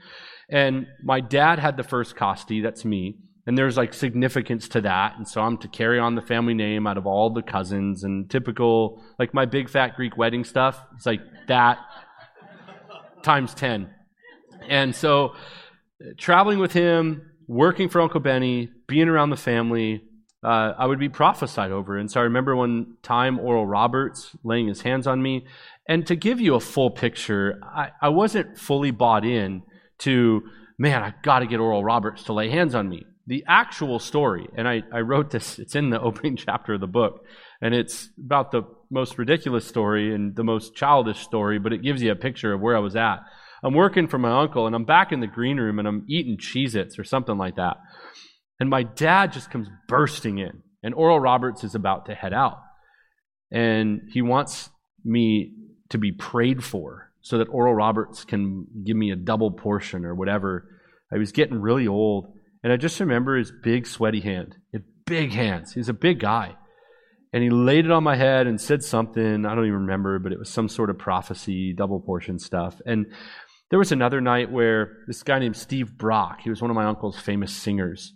And 0.48 0.86
my 1.02 1.20
dad 1.20 1.58
had 1.58 1.76
the 1.76 1.82
first 1.82 2.14
Costi, 2.14 2.60
that's 2.60 2.84
me. 2.84 3.16
And 3.46 3.58
there's 3.58 3.76
like 3.76 3.92
significance 3.92 4.68
to 4.68 4.80
that. 4.82 5.16
And 5.16 5.26
so 5.26 5.40
I'm 5.40 5.58
to 5.58 5.68
carry 5.68 5.98
on 5.98 6.14
the 6.14 6.22
family 6.22 6.54
name 6.54 6.86
out 6.86 6.96
of 6.96 7.06
all 7.06 7.30
the 7.30 7.42
cousins 7.42 8.04
and 8.04 8.30
typical, 8.30 9.02
like 9.18 9.34
my 9.34 9.46
big 9.46 9.68
fat 9.68 9.96
Greek 9.96 10.16
wedding 10.16 10.44
stuff. 10.44 10.80
It's 10.94 11.06
like 11.06 11.20
that 11.48 11.78
times 13.22 13.52
10. 13.54 13.90
And 14.68 14.94
so 14.94 15.34
traveling 16.18 16.60
with 16.60 16.72
him, 16.72 17.30
working 17.48 17.88
for 17.88 18.00
Uncle 18.00 18.20
Benny, 18.20 18.70
being 18.86 19.08
around 19.08 19.30
the 19.30 19.36
family, 19.36 20.02
uh, 20.44 20.72
I 20.78 20.86
would 20.86 21.00
be 21.00 21.08
prophesied 21.08 21.72
over. 21.72 21.96
And 21.96 22.10
so 22.10 22.20
I 22.20 22.24
remember 22.24 22.54
one 22.54 22.96
time 23.02 23.40
Oral 23.40 23.66
Roberts 23.66 24.36
laying 24.44 24.68
his 24.68 24.82
hands 24.82 25.08
on 25.08 25.20
me. 25.20 25.46
And 25.88 26.06
to 26.06 26.14
give 26.14 26.40
you 26.40 26.54
a 26.54 26.60
full 26.60 26.90
picture, 26.90 27.60
I, 27.64 27.90
I 28.00 28.08
wasn't 28.10 28.56
fully 28.56 28.92
bought 28.92 29.24
in 29.24 29.62
to, 29.98 30.42
man, 30.78 31.02
I 31.02 31.14
got 31.22 31.40
to 31.40 31.46
get 31.46 31.58
Oral 31.58 31.84
Roberts 31.84 32.24
to 32.24 32.32
lay 32.32 32.48
hands 32.48 32.76
on 32.76 32.88
me 32.88 33.04
the 33.26 33.44
actual 33.46 33.98
story, 33.98 34.48
and 34.56 34.66
I, 34.68 34.82
I 34.92 35.00
wrote 35.00 35.30
this, 35.30 35.58
it's 35.58 35.74
in 35.74 35.90
the 35.90 36.00
opening 36.08 36.36
chapter 36.36 36.74
of 36.74 36.80
the 36.80 36.86
book, 36.86 37.24
and 37.60 37.74
it's 37.74 38.08
about 38.18 38.50
the 38.50 38.62
most 38.90 39.18
ridiculous 39.18 39.66
story 39.66 40.14
and 40.14 40.34
the 40.34 40.44
most 40.44 40.74
childish 40.74 41.20
story, 41.20 41.58
but 41.58 41.72
it 41.72 41.82
gives 41.82 42.02
you 42.02 42.10
a 42.10 42.16
picture 42.16 42.52
of 42.52 42.60
where 42.60 42.76
I 42.76 42.80
was 42.80 42.96
at. 42.96 43.18
I'm 43.62 43.74
working 43.74 44.08
for 44.08 44.18
my 44.18 44.42
uncle, 44.42 44.66
and 44.66 44.74
I'm 44.74 44.84
back 44.84 45.12
in 45.12 45.20
the 45.20 45.26
green 45.28 45.58
room, 45.58 45.78
and 45.78 45.86
I'm 45.86 46.04
eating 46.08 46.36
Cheez 46.36 46.74
Its 46.74 46.98
or 46.98 47.04
something 47.04 47.38
like 47.38 47.56
that. 47.56 47.76
And 48.58 48.68
my 48.68 48.82
dad 48.82 49.32
just 49.32 49.50
comes 49.50 49.68
bursting 49.88 50.38
in, 50.38 50.62
and 50.82 50.94
Oral 50.94 51.20
Roberts 51.20 51.62
is 51.62 51.74
about 51.74 52.06
to 52.06 52.14
head 52.14 52.32
out. 52.32 52.58
And 53.52 54.02
he 54.12 54.22
wants 54.22 54.70
me 55.04 55.52
to 55.90 55.98
be 55.98 56.10
prayed 56.10 56.64
for 56.64 57.10
so 57.20 57.38
that 57.38 57.48
Oral 57.48 57.74
Roberts 57.74 58.24
can 58.24 58.66
give 58.84 58.96
me 58.96 59.10
a 59.12 59.16
double 59.16 59.52
portion 59.52 60.04
or 60.04 60.14
whatever. 60.14 60.66
I 61.12 61.18
was 61.18 61.32
getting 61.32 61.60
really 61.60 61.86
old. 61.86 62.32
And 62.62 62.72
I 62.72 62.76
just 62.76 63.00
remember 63.00 63.36
his 63.36 63.52
big, 63.62 63.86
sweaty 63.86 64.20
hand. 64.20 64.56
Big 65.06 65.32
hands. 65.32 65.72
He's 65.72 65.88
a 65.88 65.94
big 65.94 66.20
guy. 66.20 66.56
And 67.32 67.42
he 67.42 67.50
laid 67.50 67.86
it 67.86 67.90
on 67.90 68.04
my 68.04 68.16
head 68.16 68.46
and 68.46 68.60
said 68.60 68.84
something. 68.84 69.46
I 69.46 69.54
don't 69.54 69.66
even 69.66 69.80
remember, 69.80 70.18
but 70.18 70.32
it 70.32 70.38
was 70.38 70.50
some 70.50 70.68
sort 70.68 70.90
of 70.90 70.98
prophecy, 70.98 71.72
double 71.72 72.00
portion 72.00 72.38
stuff. 72.38 72.80
And 72.86 73.06
there 73.70 73.78
was 73.78 73.90
another 73.90 74.20
night 74.20 74.52
where 74.52 74.98
this 75.06 75.22
guy 75.22 75.38
named 75.38 75.56
Steve 75.56 75.96
Brock, 75.96 76.40
he 76.42 76.50
was 76.50 76.60
one 76.60 76.70
of 76.70 76.74
my 76.74 76.84
uncle's 76.84 77.18
famous 77.18 77.52
singers, 77.54 78.12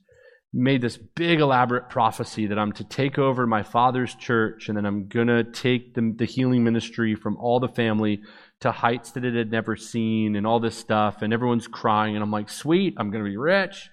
made 0.53 0.83
this 0.83 0.99
big, 0.99 1.41
elaborate 1.41 1.89
prophecy 1.89 2.47
that 2.49 2.59
I'm 2.59 2.73
to 2.73 2.85
take 2.85 3.19
over 3.19 3.47
my 3.47 3.63
father's 3.63 4.15
church 4.15 4.69
and 4.69 4.77
then 4.77 4.85
I'm 4.85 5.09
going 5.09 5.29
to 5.29 5.45
take 5.45 5.95
the, 5.95 6.15
the 6.15 6.27
healing 6.27 6.63
ministry 6.63 7.15
from 7.15 7.39
all 7.39 7.59
the 7.59 7.69
family 7.69 8.21
to 8.61 8.71
heights 8.71 9.13
that 9.13 9.25
it 9.25 9.35
had 9.35 9.51
never 9.51 9.77
seen 9.77 10.37
and 10.37 10.47
all 10.47 10.61
this 10.61 10.77
stuff. 10.77 11.23
And 11.23 11.33
everyone's 11.33 11.67
crying. 11.67 12.15
And 12.15 12.23
I'm 12.23 12.31
like, 12.31 12.51
sweet, 12.51 12.95
I'm 12.99 13.11
going 13.11 13.25
to 13.25 13.31
be 13.31 13.37
rich. 13.37 13.89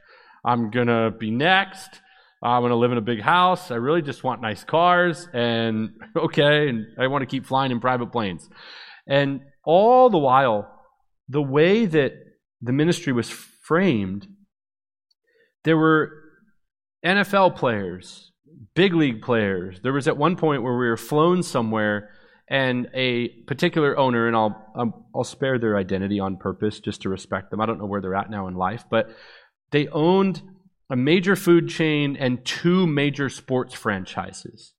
I'm 0.45 0.71
going 0.71 0.87
to 0.87 1.11
be 1.17 1.31
next. 1.31 2.01
I'm 2.43 2.67
to 2.67 2.75
live 2.75 2.91
in 2.91 2.97
a 2.97 3.01
big 3.01 3.21
house. 3.21 3.71
I 3.71 3.75
really 3.75 4.01
just 4.01 4.23
want 4.23 4.41
nice 4.41 4.63
cars. 4.63 5.27
And 5.33 5.91
okay, 6.15 6.69
and 6.69 6.87
I 6.99 7.07
want 7.07 7.21
to 7.21 7.25
keep 7.25 7.45
flying 7.45 7.71
in 7.71 7.79
private 7.79 8.11
planes. 8.11 8.49
And 9.07 9.41
all 9.63 10.09
the 10.09 10.17
while, 10.17 10.69
the 11.29 11.41
way 11.41 11.85
that 11.85 12.13
the 12.61 12.73
ministry 12.73 13.13
was 13.13 13.29
framed, 13.29 14.27
there 15.63 15.77
were 15.77 16.11
NFL 17.05 17.55
players, 17.55 18.31
big 18.75 18.93
league 18.93 19.21
players. 19.21 19.79
There 19.81 19.93
was 19.93 20.07
at 20.07 20.17
one 20.17 20.35
point 20.35 20.63
where 20.63 20.77
we 20.77 20.87
were 20.87 20.97
flown 20.97 21.43
somewhere 21.43 22.09
and 22.49 22.89
a 22.93 23.29
particular 23.47 23.97
owner, 23.97 24.27
and 24.27 24.35
I'll, 24.35 25.05
I'll 25.15 25.23
spare 25.23 25.57
their 25.59 25.77
identity 25.77 26.19
on 26.19 26.35
purpose 26.35 26.81
just 26.81 27.01
to 27.03 27.09
respect 27.09 27.51
them. 27.51 27.61
I 27.61 27.65
don't 27.65 27.79
know 27.79 27.85
where 27.85 28.01
they're 28.01 28.15
at 28.15 28.29
now 28.29 28.47
in 28.47 28.55
life, 28.55 28.83
but 28.89 29.09
they 29.73 29.87
owned 29.87 30.41
a 30.89 30.95
major 30.95 31.35
food 31.35 31.67
chain 31.67 32.15
and 32.15 32.45
two 32.45 32.85
major 32.85 33.27
sports 33.27 33.73
franchises. 33.73 34.73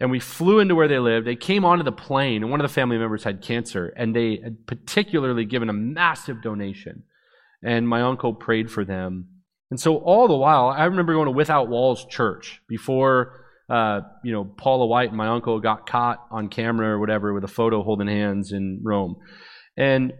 And 0.00 0.10
we 0.10 0.20
flew 0.20 0.58
into 0.58 0.74
where 0.74 0.88
they 0.88 0.98
lived. 0.98 1.26
They 1.26 1.36
came 1.36 1.64
onto 1.64 1.84
the 1.84 1.92
plane, 1.92 2.42
and 2.42 2.50
one 2.50 2.60
of 2.60 2.66
the 2.66 2.72
family 2.72 2.98
members 2.98 3.24
had 3.24 3.42
cancer, 3.42 3.92
and 3.96 4.16
they 4.16 4.40
had 4.42 4.66
particularly 4.66 5.44
given 5.44 5.68
a 5.68 5.74
massive 5.74 6.42
donation. 6.42 7.04
And 7.62 7.88
my 7.88 8.02
uncle 8.02 8.34
prayed 8.34 8.70
for 8.70 8.84
them. 8.84 9.28
And 9.70 9.78
so 9.78 9.96
all 9.98 10.28
the 10.28 10.36
while, 10.36 10.68
I 10.68 10.84
remember 10.84 11.12
going 11.12 11.26
to 11.26 11.32
Without 11.32 11.68
Walls 11.68 12.06
Church 12.06 12.62
before, 12.68 13.44
uh, 13.68 14.00
you 14.24 14.32
know, 14.32 14.44
Paula 14.44 14.86
White 14.86 15.08
and 15.08 15.16
my 15.16 15.28
uncle 15.28 15.60
got 15.60 15.86
caught 15.86 16.18
on 16.30 16.48
camera 16.48 16.88
or 16.88 17.00
whatever 17.00 17.34
with 17.34 17.44
a 17.44 17.48
photo 17.48 17.82
holding 17.82 18.08
hands 18.08 18.52
in 18.52 18.80
Rome. 18.82 19.16
And 19.76 20.12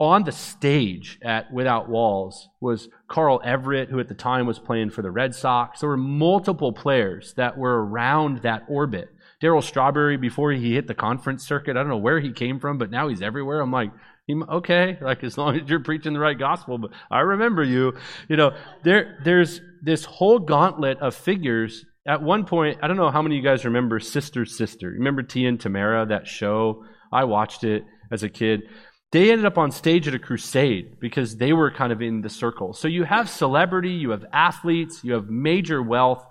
on 0.00 0.24
the 0.24 0.32
stage 0.32 1.18
at 1.22 1.52
Without 1.52 1.88
Walls 1.88 2.48
was 2.60 2.88
Carl 3.06 3.40
Everett, 3.44 3.90
who 3.90 4.00
at 4.00 4.08
the 4.08 4.14
time 4.14 4.46
was 4.46 4.58
playing 4.58 4.90
for 4.90 5.02
the 5.02 5.10
Red 5.10 5.34
Sox. 5.34 5.80
There 5.80 5.90
were 5.90 5.96
multiple 5.98 6.72
players 6.72 7.34
that 7.34 7.58
were 7.58 7.84
around 7.84 8.38
that 8.42 8.64
orbit. 8.68 9.10
Darryl 9.42 9.62
Strawberry, 9.62 10.16
before 10.16 10.52
he 10.52 10.74
hit 10.74 10.86
the 10.86 10.94
conference 10.94 11.46
circuit, 11.46 11.76
I 11.76 11.80
don't 11.80 11.88
know 11.88 11.98
where 11.98 12.18
he 12.18 12.32
came 12.32 12.60
from, 12.60 12.78
but 12.78 12.90
now 12.90 13.08
he's 13.08 13.22
everywhere. 13.22 13.60
I'm 13.60 13.70
like, 13.70 13.90
okay, 14.30 14.96
like 15.00 15.22
as 15.22 15.36
long 15.36 15.56
as 15.58 15.68
you're 15.68 15.80
preaching 15.80 16.14
the 16.14 16.20
right 16.20 16.38
gospel, 16.38 16.78
but 16.78 16.92
I 17.10 17.20
remember 17.20 17.62
you. 17.62 17.94
You 18.28 18.36
know, 18.36 18.56
there, 18.82 19.18
there's 19.22 19.60
this 19.82 20.04
whole 20.04 20.38
gauntlet 20.38 20.98
of 21.00 21.14
figures. 21.14 21.84
At 22.06 22.22
one 22.22 22.46
point, 22.46 22.78
I 22.82 22.88
don't 22.88 22.96
know 22.96 23.10
how 23.10 23.20
many 23.20 23.36
of 23.36 23.44
you 23.44 23.48
guys 23.48 23.66
remember 23.66 24.00
Sister 24.00 24.46
Sister. 24.46 24.88
Remember 24.88 25.22
Tia 25.22 25.48
and 25.48 25.58
Tamera, 25.58 26.08
that 26.08 26.26
show? 26.26 26.84
I 27.12 27.24
watched 27.24 27.64
it 27.64 27.84
as 28.10 28.22
a 28.22 28.28
kid 28.28 28.62
they 29.12 29.30
ended 29.30 29.46
up 29.46 29.58
on 29.58 29.72
stage 29.72 30.06
at 30.06 30.14
a 30.14 30.18
crusade 30.18 31.00
because 31.00 31.36
they 31.36 31.52
were 31.52 31.70
kind 31.70 31.92
of 31.92 32.00
in 32.00 32.20
the 32.20 32.28
circle. 32.28 32.72
So 32.72 32.86
you 32.86 33.04
have 33.04 33.28
celebrity, 33.28 33.90
you 33.90 34.10
have 34.10 34.24
athletes, 34.32 35.02
you 35.02 35.14
have 35.14 35.28
major 35.28 35.82
wealth, 35.82 36.24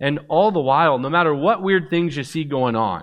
and 0.00 0.20
all 0.28 0.50
the 0.50 0.60
while, 0.60 0.98
no 0.98 1.08
matter 1.08 1.34
what 1.34 1.62
weird 1.62 1.88
things 1.88 2.16
you 2.16 2.24
see 2.24 2.44
going 2.44 2.76
on, 2.76 3.02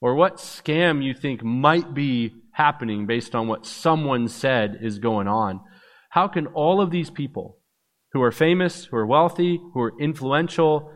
or 0.00 0.14
what 0.14 0.36
scam 0.36 1.02
you 1.02 1.14
think 1.14 1.42
might 1.42 1.94
be 1.94 2.32
happening 2.52 3.06
based 3.06 3.34
on 3.34 3.48
what 3.48 3.66
someone 3.66 4.28
said 4.28 4.78
is 4.80 5.00
going 5.00 5.26
on, 5.26 5.60
how 6.10 6.28
can 6.28 6.46
all 6.48 6.80
of 6.80 6.90
these 6.90 7.10
people 7.10 7.58
who 8.12 8.22
are 8.22 8.32
famous, 8.32 8.84
who 8.84 8.96
are 8.96 9.06
wealthy, 9.06 9.60
who 9.74 9.80
are 9.80 10.00
influential, 10.00 10.92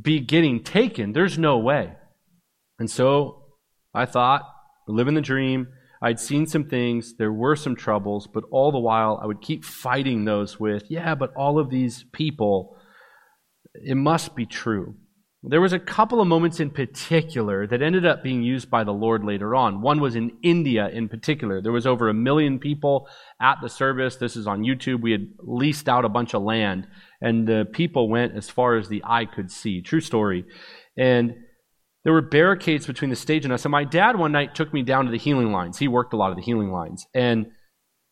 be 0.00 0.18
getting 0.18 0.62
taken? 0.64 1.12
There's 1.12 1.38
no 1.38 1.58
way. 1.58 1.92
And 2.78 2.90
so 2.90 3.44
I 3.94 4.06
thought, 4.06 4.42
living 4.88 5.14
the 5.14 5.20
dream 5.20 5.68
I'd 6.02 6.18
seen 6.18 6.46
some 6.46 6.64
things, 6.64 7.14
there 7.16 7.32
were 7.32 7.54
some 7.54 7.76
troubles, 7.76 8.26
but 8.26 8.42
all 8.50 8.72
the 8.72 8.78
while 8.80 9.20
I 9.22 9.26
would 9.26 9.40
keep 9.40 9.64
fighting 9.64 10.24
those 10.24 10.58
with, 10.58 10.90
yeah, 10.90 11.14
but 11.14 11.32
all 11.36 11.60
of 11.60 11.70
these 11.70 12.04
people, 12.12 12.76
it 13.74 13.96
must 13.96 14.34
be 14.34 14.44
true. 14.44 14.96
there 15.44 15.60
was 15.60 15.72
a 15.72 15.78
couple 15.78 16.20
of 16.20 16.28
moments 16.28 16.60
in 16.60 16.70
particular 16.70 17.66
that 17.66 17.82
ended 17.82 18.06
up 18.06 18.22
being 18.22 18.42
used 18.42 18.68
by 18.70 18.84
the 18.84 18.92
Lord 18.92 19.24
later 19.24 19.54
on. 19.56 19.80
One 19.80 20.00
was 20.00 20.14
in 20.14 20.38
India 20.42 20.88
in 20.88 21.08
particular. 21.08 21.60
There 21.60 21.72
was 21.72 21.86
over 21.86 22.08
a 22.08 22.14
million 22.14 22.58
people 22.58 23.08
at 23.40 23.58
the 23.62 23.68
service. 23.68 24.16
This 24.16 24.36
is 24.36 24.46
on 24.46 24.62
YouTube. 24.62 25.02
We 25.02 25.12
had 25.12 25.26
leased 25.38 25.88
out 25.88 26.04
a 26.04 26.08
bunch 26.08 26.34
of 26.34 26.42
land, 26.42 26.86
and 27.20 27.46
the 27.46 27.66
people 27.72 28.08
went 28.08 28.36
as 28.36 28.48
far 28.48 28.76
as 28.76 28.88
the 28.88 29.02
eye 29.04 29.24
could 29.24 29.50
see. 29.50 29.82
True 29.82 30.00
story. 30.00 30.44
And 30.96 31.34
there 32.04 32.12
were 32.12 32.22
barricades 32.22 32.86
between 32.86 33.10
the 33.10 33.16
stage 33.16 33.44
and 33.44 33.52
us. 33.52 33.64
And 33.64 33.72
my 33.72 33.84
dad 33.84 34.16
one 34.16 34.32
night 34.32 34.54
took 34.54 34.72
me 34.72 34.82
down 34.82 35.04
to 35.04 35.10
the 35.10 35.18
healing 35.18 35.52
lines. 35.52 35.78
He 35.78 35.88
worked 35.88 36.12
a 36.12 36.16
lot 36.16 36.30
of 36.30 36.36
the 36.36 36.42
healing 36.42 36.70
lines. 36.70 37.06
And 37.14 37.46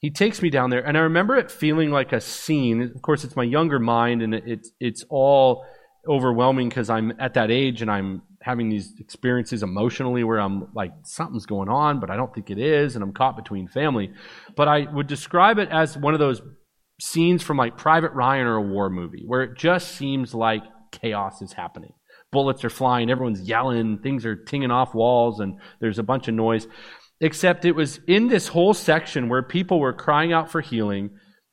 he 0.01 0.11
takes 0.11 0.41
me 0.41 0.49
down 0.49 0.71
there, 0.71 0.81
and 0.81 0.97
I 0.97 1.03
remember 1.03 1.37
it 1.37 1.51
feeling 1.51 1.91
like 1.91 2.13
a 2.13 2.23
scene. 2.23 2.81
Of 2.83 3.03
course, 3.03 3.23
it's 3.23 3.37
my 3.37 3.43
younger 3.43 3.79
mind, 3.79 4.23
and 4.23 4.35
it's 4.35 4.73
it's 4.81 5.05
all 5.11 5.67
overwhelming 6.09 6.71
because 6.71 6.89
I'm 6.89 7.13
at 7.19 7.35
that 7.35 7.51
age 7.51 7.83
and 7.83 7.91
I'm 7.91 8.23
having 8.41 8.71
these 8.71 8.95
experiences 8.99 9.63
emotionally 9.63 10.25
where 10.25 10.41
I'm 10.41 10.73
like, 10.75 10.93
something's 11.05 11.45
going 11.45 11.69
on, 11.69 12.01
but 12.01 12.11
I 12.11 12.17
don't 12.17 12.35
think 12.35 12.49
it 12.49 12.59
is, 12.59 12.95
and 12.95 13.05
I'm 13.05 13.13
caught 13.13 13.37
between 13.37 13.69
family. 13.69 14.13
But 14.57 14.69
I 14.69 14.91
would 14.91 15.07
describe 15.07 15.59
it 15.59 15.69
as 15.69 15.99
one 15.99 16.15
of 16.15 16.21
those 16.21 16.41
scenes 16.99 17.43
from 17.43 17.59
like 17.59 17.77
Private 17.77 18.13
Ryan 18.13 18.47
or 18.47 18.57
a 18.57 18.63
war 18.63 18.89
movie 18.89 19.25
where 19.27 19.43
it 19.43 19.59
just 19.59 19.89
seems 19.97 20.35
like 20.35 20.63
chaos 20.93 21.43
is 21.43 21.53
happening. 21.53 21.93
Bullets 22.33 22.65
are 22.65 22.71
flying, 22.71 23.11
everyone's 23.11 23.43
yelling, 23.43 23.99
things 23.99 24.25
are 24.25 24.37
tinging 24.37 24.71
off 24.71 24.95
walls, 24.95 25.41
and 25.41 25.59
there's 25.81 25.99
a 25.99 26.05
bunch 26.05 26.29
of 26.29 26.35
noise. 26.35 26.67
Except 27.21 27.65
it 27.65 27.73
was 27.73 28.01
in 28.07 28.29
this 28.29 28.49
whole 28.49 28.73
section 28.73 29.29
where 29.29 29.43
people 29.43 29.81
were 29.81 29.93
crying 29.93 30.33
out 30.33 30.51
for 30.51 30.61
healing 30.61 31.11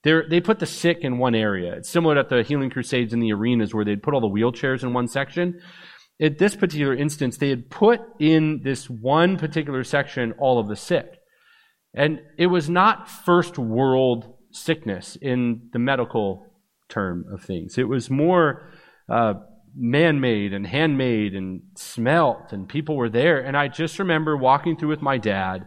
they're, 0.08 0.26
they 0.30 0.40
put 0.40 0.60
the 0.60 0.66
sick 0.66 1.00
in 1.02 1.18
one 1.18 1.36
area. 1.36 1.74
It's 1.74 1.90
similar 1.90 2.16
to 2.16 2.36
the 2.36 2.44
healing 2.44 2.70
crusades 2.70 3.12
in 3.12 3.20
the 3.20 3.34
arenas 3.34 3.74
where 3.74 3.84
they'd 3.84 4.02
put 4.02 4.14
all 4.14 4.22
the 4.22 4.28
wheelchairs 4.30 4.84
in 4.84 4.94
one 4.94 5.10
section. 5.10 5.60
At 6.22 6.38
this 6.38 6.56
particular 6.56 6.96
instance, 6.96 7.38
they 7.38 7.50
had 7.50 7.70
put 7.70 8.00
in 8.18 8.62
this 8.64 8.90
one 8.90 9.38
particular 9.38 9.84
section 9.84 10.32
all 10.38 10.60
of 10.60 10.70
the 10.70 10.78
sick. 10.78 11.20
And 11.94 12.22
it 12.38 12.48
was 12.48 12.70
not 12.70 13.10
first 13.10 13.58
world 13.58 14.34
sickness 14.52 15.18
in 15.22 15.70
the 15.74 15.80
medical 15.80 16.46
term 16.90 17.26
of 17.30 17.42
things. 17.42 17.78
It 17.78 17.90
was 17.90 18.10
more 18.10 18.70
uh, 19.10 19.34
man 19.80 20.20
made 20.20 20.54
and 20.54 20.66
handmade 20.66 21.36
and 21.36 21.62
smelt, 21.76 22.52
and 22.52 22.68
people 22.68 22.96
were 22.96 23.10
there. 23.10 23.40
And 23.40 23.56
I 23.56 23.68
just 23.68 24.00
remember 24.00 24.36
walking 24.36 24.76
through 24.76 24.90
with 24.90 25.02
my 25.02 25.18
dad, 25.18 25.66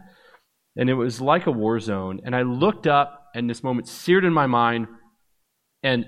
and 0.75 0.89
it 0.89 0.95
was 0.95 1.21
like 1.21 1.47
a 1.47 1.51
war 1.51 1.79
zone. 1.79 2.21
And 2.23 2.35
I 2.35 2.41
looked 2.41 2.87
up 2.87 3.21
and 3.33 3.49
this 3.49 3.63
moment 3.63 3.87
seared 3.87 4.25
in 4.25 4.33
my 4.33 4.47
mind. 4.47 4.87
And 5.83 6.05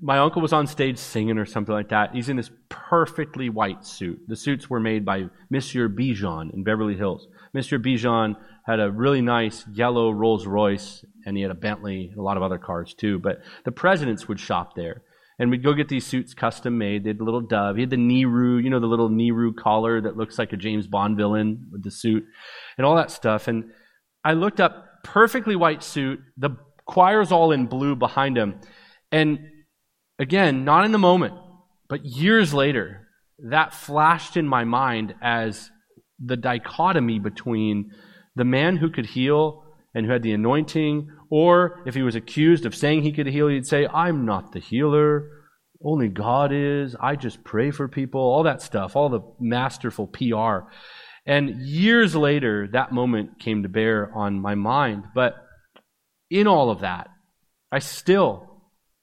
my 0.00 0.18
uncle 0.18 0.42
was 0.42 0.52
on 0.52 0.66
stage 0.66 0.98
singing 0.98 1.38
or 1.38 1.44
something 1.44 1.74
like 1.74 1.90
that. 1.90 2.14
He's 2.14 2.28
in 2.28 2.36
this 2.36 2.50
perfectly 2.68 3.50
white 3.50 3.84
suit. 3.84 4.20
The 4.26 4.36
suits 4.36 4.70
were 4.70 4.80
made 4.80 5.04
by 5.04 5.24
Monsieur 5.50 5.88
Bijan 5.88 6.52
in 6.54 6.64
Beverly 6.64 6.96
Hills. 6.96 7.26
Monsieur 7.52 7.78
Bijan 7.78 8.36
had 8.66 8.80
a 8.80 8.90
really 8.90 9.20
nice 9.20 9.66
yellow 9.72 10.10
Rolls 10.10 10.46
Royce, 10.46 11.04
and 11.26 11.36
he 11.36 11.42
had 11.42 11.50
a 11.50 11.56
Bentley, 11.56 12.08
and 12.08 12.18
a 12.18 12.22
lot 12.22 12.36
of 12.36 12.42
other 12.42 12.58
cars 12.58 12.94
too. 12.94 13.18
But 13.18 13.40
the 13.64 13.72
presidents 13.72 14.28
would 14.28 14.40
shop 14.40 14.74
there. 14.76 15.02
And 15.42 15.50
we'd 15.50 15.64
go 15.64 15.74
get 15.74 15.88
these 15.88 16.06
suits 16.06 16.34
custom 16.34 16.78
made. 16.78 17.02
They 17.02 17.10
had 17.10 17.18
the 17.18 17.24
little 17.24 17.40
dove. 17.40 17.74
He 17.74 17.82
had 17.82 17.90
the 17.90 17.96
Nehru, 17.96 18.58
you 18.58 18.70
know, 18.70 18.78
the 18.78 18.86
little 18.86 19.08
Nehru 19.08 19.52
collar 19.52 20.00
that 20.00 20.16
looks 20.16 20.38
like 20.38 20.52
a 20.52 20.56
James 20.56 20.86
Bond 20.86 21.16
villain 21.16 21.66
with 21.72 21.82
the 21.82 21.90
suit 21.90 22.24
and 22.78 22.86
all 22.86 22.94
that 22.94 23.10
stuff. 23.10 23.48
And 23.48 23.72
I 24.24 24.34
looked 24.34 24.60
up 24.60 25.02
perfectly 25.02 25.56
white 25.56 25.82
suit. 25.82 26.20
The 26.36 26.50
choir's 26.86 27.32
all 27.32 27.50
in 27.50 27.66
blue 27.66 27.96
behind 27.96 28.38
him. 28.38 28.60
And 29.10 29.40
again, 30.16 30.64
not 30.64 30.84
in 30.84 30.92
the 30.92 30.98
moment, 30.98 31.34
but 31.88 32.04
years 32.04 32.54
later, 32.54 33.08
that 33.40 33.74
flashed 33.74 34.36
in 34.36 34.46
my 34.46 34.62
mind 34.62 35.16
as 35.20 35.72
the 36.24 36.36
dichotomy 36.36 37.18
between 37.18 37.90
the 38.36 38.44
man 38.44 38.76
who 38.76 38.92
could 38.92 39.06
heal 39.06 39.64
and 39.92 40.06
who 40.06 40.12
had 40.12 40.22
the 40.22 40.34
anointing, 40.34 41.10
or 41.32 41.82
if 41.86 41.94
he 41.94 42.02
was 42.02 42.14
accused 42.14 42.66
of 42.66 42.74
saying 42.74 43.00
he 43.00 43.10
could 43.10 43.26
heal, 43.26 43.48
he'd 43.48 43.66
say, 43.66 43.86
I'm 43.86 44.26
not 44.26 44.52
the 44.52 44.58
healer. 44.60 45.30
Only 45.82 46.08
God 46.08 46.52
is. 46.52 46.94
I 47.00 47.16
just 47.16 47.42
pray 47.42 47.70
for 47.70 47.88
people. 47.88 48.20
All 48.20 48.42
that 48.42 48.60
stuff, 48.60 48.96
all 48.96 49.08
the 49.08 49.22
masterful 49.40 50.08
PR. 50.08 50.68
And 51.24 51.62
years 51.62 52.14
later, 52.14 52.68
that 52.74 52.92
moment 52.92 53.40
came 53.40 53.62
to 53.62 53.70
bear 53.70 54.14
on 54.14 54.42
my 54.42 54.56
mind. 54.56 55.04
But 55.14 55.36
in 56.28 56.46
all 56.46 56.68
of 56.68 56.80
that, 56.80 57.08
I 57.72 57.78
still 57.78 58.60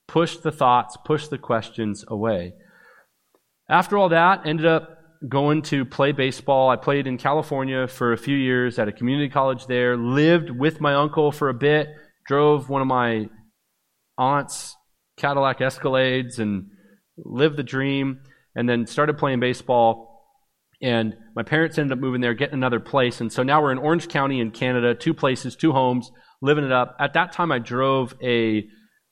pushed 0.08 0.44
the 0.44 0.52
thoughts, 0.52 0.98
pushed 1.04 1.32
the 1.32 1.40
questions 1.40 2.06
away. 2.08 2.54
After 3.68 3.98
all 3.98 4.10
that, 4.10 4.46
ended 4.46 4.68
up 4.68 5.00
going 5.28 5.64
to 5.64 5.84
play 5.84 6.12
baseball. 6.12 6.70
I 6.70 6.76
played 6.76 7.08
in 7.08 7.18
California 7.18 7.88
for 7.88 8.14
a 8.14 8.18
few 8.18 8.38
years 8.38 8.78
at 8.78 8.88
a 8.88 8.92
community 8.92 9.30
college 9.30 9.66
there, 9.66 9.98
lived 9.98 10.52
with 10.52 10.80
my 10.80 10.94
uncle 10.94 11.32
for 11.32 11.50
a 11.50 11.56
bit, 11.56 11.88
drove 12.30 12.70
one 12.70 12.82
of 12.82 12.88
my 12.88 13.28
aunt's 14.18 14.78
Cadillac 15.18 15.60
Escalades 15.60 16.40
and 16.40 16.68
lived 17.18 17.58
the 17.58 17.64
dream, 17.64 18.22
and 18.56 18.70
then 18.70 18.86
started 18.88 19.18
playing 19.18 19.42
baseball 19.42 20.10
and 20.82 21.16
my 21.36 21.44
parents 21.44 21.78
ended 21.78 21.98
up 21.98 22.00
moving 22.00 22.22
there, 22.22 22.34
getting 22.34 22.54
another 22.54 22.80
place. 22.80 23.20
And 23.20 23.32
so 23.32 23.44
now 23.44 23.62
we're 23.62 23.72
in 23.72 23.78
Orange 23.78 24.08
County 24.08 24.40
in 24.40 24.52
Canada, 24.52 24.96
two 24.96 25.14
places, 25.14 25.56
two 25.56 25.74
homes, 25.74 26.10
living 26.42 26.64
it 26.64 26.72
up. 26.72 26.96
At 27.00 27.14
that 27.14 27.34
time, 27.34 27.52
I 27.52 27.60
drove 27.60 28.16
a 28.24 28.66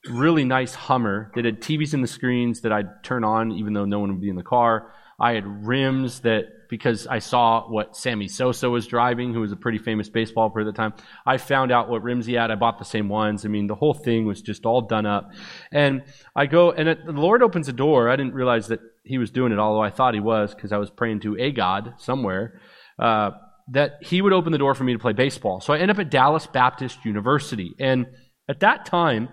really 0.09 0.45
nice 0.45 0.73
Hummer 0.75 1.31
that 1.35 1.43
had 1.43 1.61
TVs 1.61 1.93
in 1.93 2.01
the 2.01 2.07
screens 2.07 2.61
that 2.61 2.71
I'd 2.71 3.03
turn 3.03 3.25
on 3.25 3.51
even 3.51 3.73
though 3.73 3.83
no 3.83 3.99
one 3.99 4.13
would 4.13 4.21
be 4.21 4.29
in 4.29 4.37
the 4.37 4.43
car. 4.43 4.93
I 5.19 5.33
had 5.33 5.65
rims 5.65 6.19
that, 6.21 6.45
because 6.69 7.07
I 7.07 7.19
saw 7.19 7.67
what 7.69 7.95
Sammy 7.95 8.27
Sosa 8.27 8.69
was 8.69 8.87
driving, 8.87 9.33
who 9.33 9.39
was 9.39 9.51
a 9.51 9.55
pretty 9.55 9.77
famous 9.77 10.09
baseball 10.09 10.49
player 10.49 10.67
at 10.67 10.71
the 10.71 10.77
time, 10.77 10.93
I 11.25 11.37
found 11.37 11.71
out 11.71 11.89
what 11.89 12.03
rims 12.03 12.25
he 12.25 12.33
had. 12.33 12.51
I 12.51 12.55
bought 12.55 12.77
the 12.77 12.85
same 12.85 13.09
ones. 13.09 13.45
I 13.45 13.47
mean, 13.47 13.67
the 13.67 13.75
whole 13.75 13.93
thing 13.93 14.25
was 14.25 14.41
just 14.41 14.65
all 14.65 14.81
done 14.81 15.05
up. 15.05 15.31
And 15.71 16.03
I 16.35 16.45
go, 16.45 16.71
and 16.71 16.89
it, 16.89 17.05
the 17.05 17.13
Lord 17.13 17.41
opens 17.41 17.67
a 17.67 17.73
door. 17.73 18.09
I 18.09 18.15
didn't 18.15 18.33
realize 18.33 18.67
that 18.67 18.79
he 19.03 19.17
was 19.17 19.31
doing 19.31 19.51
it, 19.51 19.59
although 19.59 19.81
I 19.81 19.89
thought 19.89 20.13
he 20.13 20.19
was 20.19 20.53
because 20.53 20.71
I 20.71 20.77
was 20.77 20.91
praying 20.91 21.21
to 21.21 21.37
a 21.39 21.51
God 21.51 21.95
somewhere, 21.97 22.59
uh, 22.99 23.31
that 23.71 23.93
he 24.01 24.21
would 24.21 24.33
open 24.33 24.51
the 24.51 24.57
door 24.57 24.75
for 24.75 24.83
me 24.83 24.93
to 24.93 24.99
play 24.99 25.13
baseball. 25.13 25.61
So 25.61 25.73
I 25.73 25.79
end 25.79 25.89
up 25.89 25.99
at 25.99 26.11
Dallas 26.11 26.45
Baptist 26.45 27.05
University. 27.05 27.73
And 27.79 28.07
at 28.47 28.59
that 28.59 28.85
time, 28.85 29.29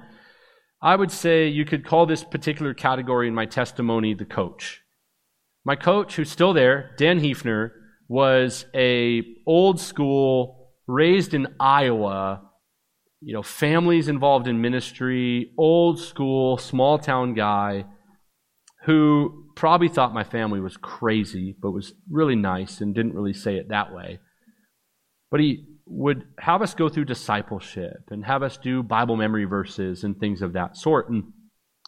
I 0.80 0.96
would 0.96 1.10
say 1.10 1.48
you 1.48 1.64
could 1.64 1.84
call 1.84 2.06
this 2.06 2.24
particular 2.24 2.74
category 2.74 3.28
in 3.28 3.34
my 3.34 3.46
testimony 3.46 4.14
the 4.14 4.24
coach. 4.24 4.80
My 5.64 5.76
coach, 5.76 6.16
who's 6.16 6.30
still 6.30 6.52
there, 6.52 6.90
Dan 6.98 7.20
Heefner, 7.20 7.70
was 8.08 8.66
a 8.74 9.22
old 9.46 9.80
school, 9.80 10.72
raised 10.86 11.32
in 11.32 11.48
Iowa, 11.58 12.42
you 13.20 13.32
know, 13.32 13.42
families 13.42 14.08
involved 14.08 14.46
in 14.46 14.60
ministry, 14.60 15.52
old 15.56 15.98
school, 15.98 16.58
small 16.58 16.98
town 16.98 17.32
guy 17.32 17.86
who 18.84 19.46
probably 19.56 19.88
thought 19.88 20.12
my 20.12 20.24
family 20.24 20.60
was 20.60 20.76
crazy, 20.76 21.56
but 21.60 21.70
was 21.70 21.94
really 22.10 22.36
nice 22.36 22.82
and 22.82 22.94
didn't 22.94 23.14
really 23.14 23.32
say 23.32 23.56
it 23.56 23.70
that 23.70 23.94
way. 23.94 24.18
But 25.30 25.40
he 25.40 25.64
would 25.86 26.24
have 26.38 26.60
us 26.60 26.74
go 26.74 26.90
through 26.90 27.06
discipleship 27.06 28.08
and 28.10 28.24
have 28.26 28.42
us 28.42 28.58
do 28.58 28.82
Bible 28.82 29.16
memory 29.16 29.44
verses 29.44 30.04
and 30.04 30.18
things 30.18 30.42
of 30.42 30.52
that 30.52 30.76
sort. 30.76 31.08
And 31.08 31.24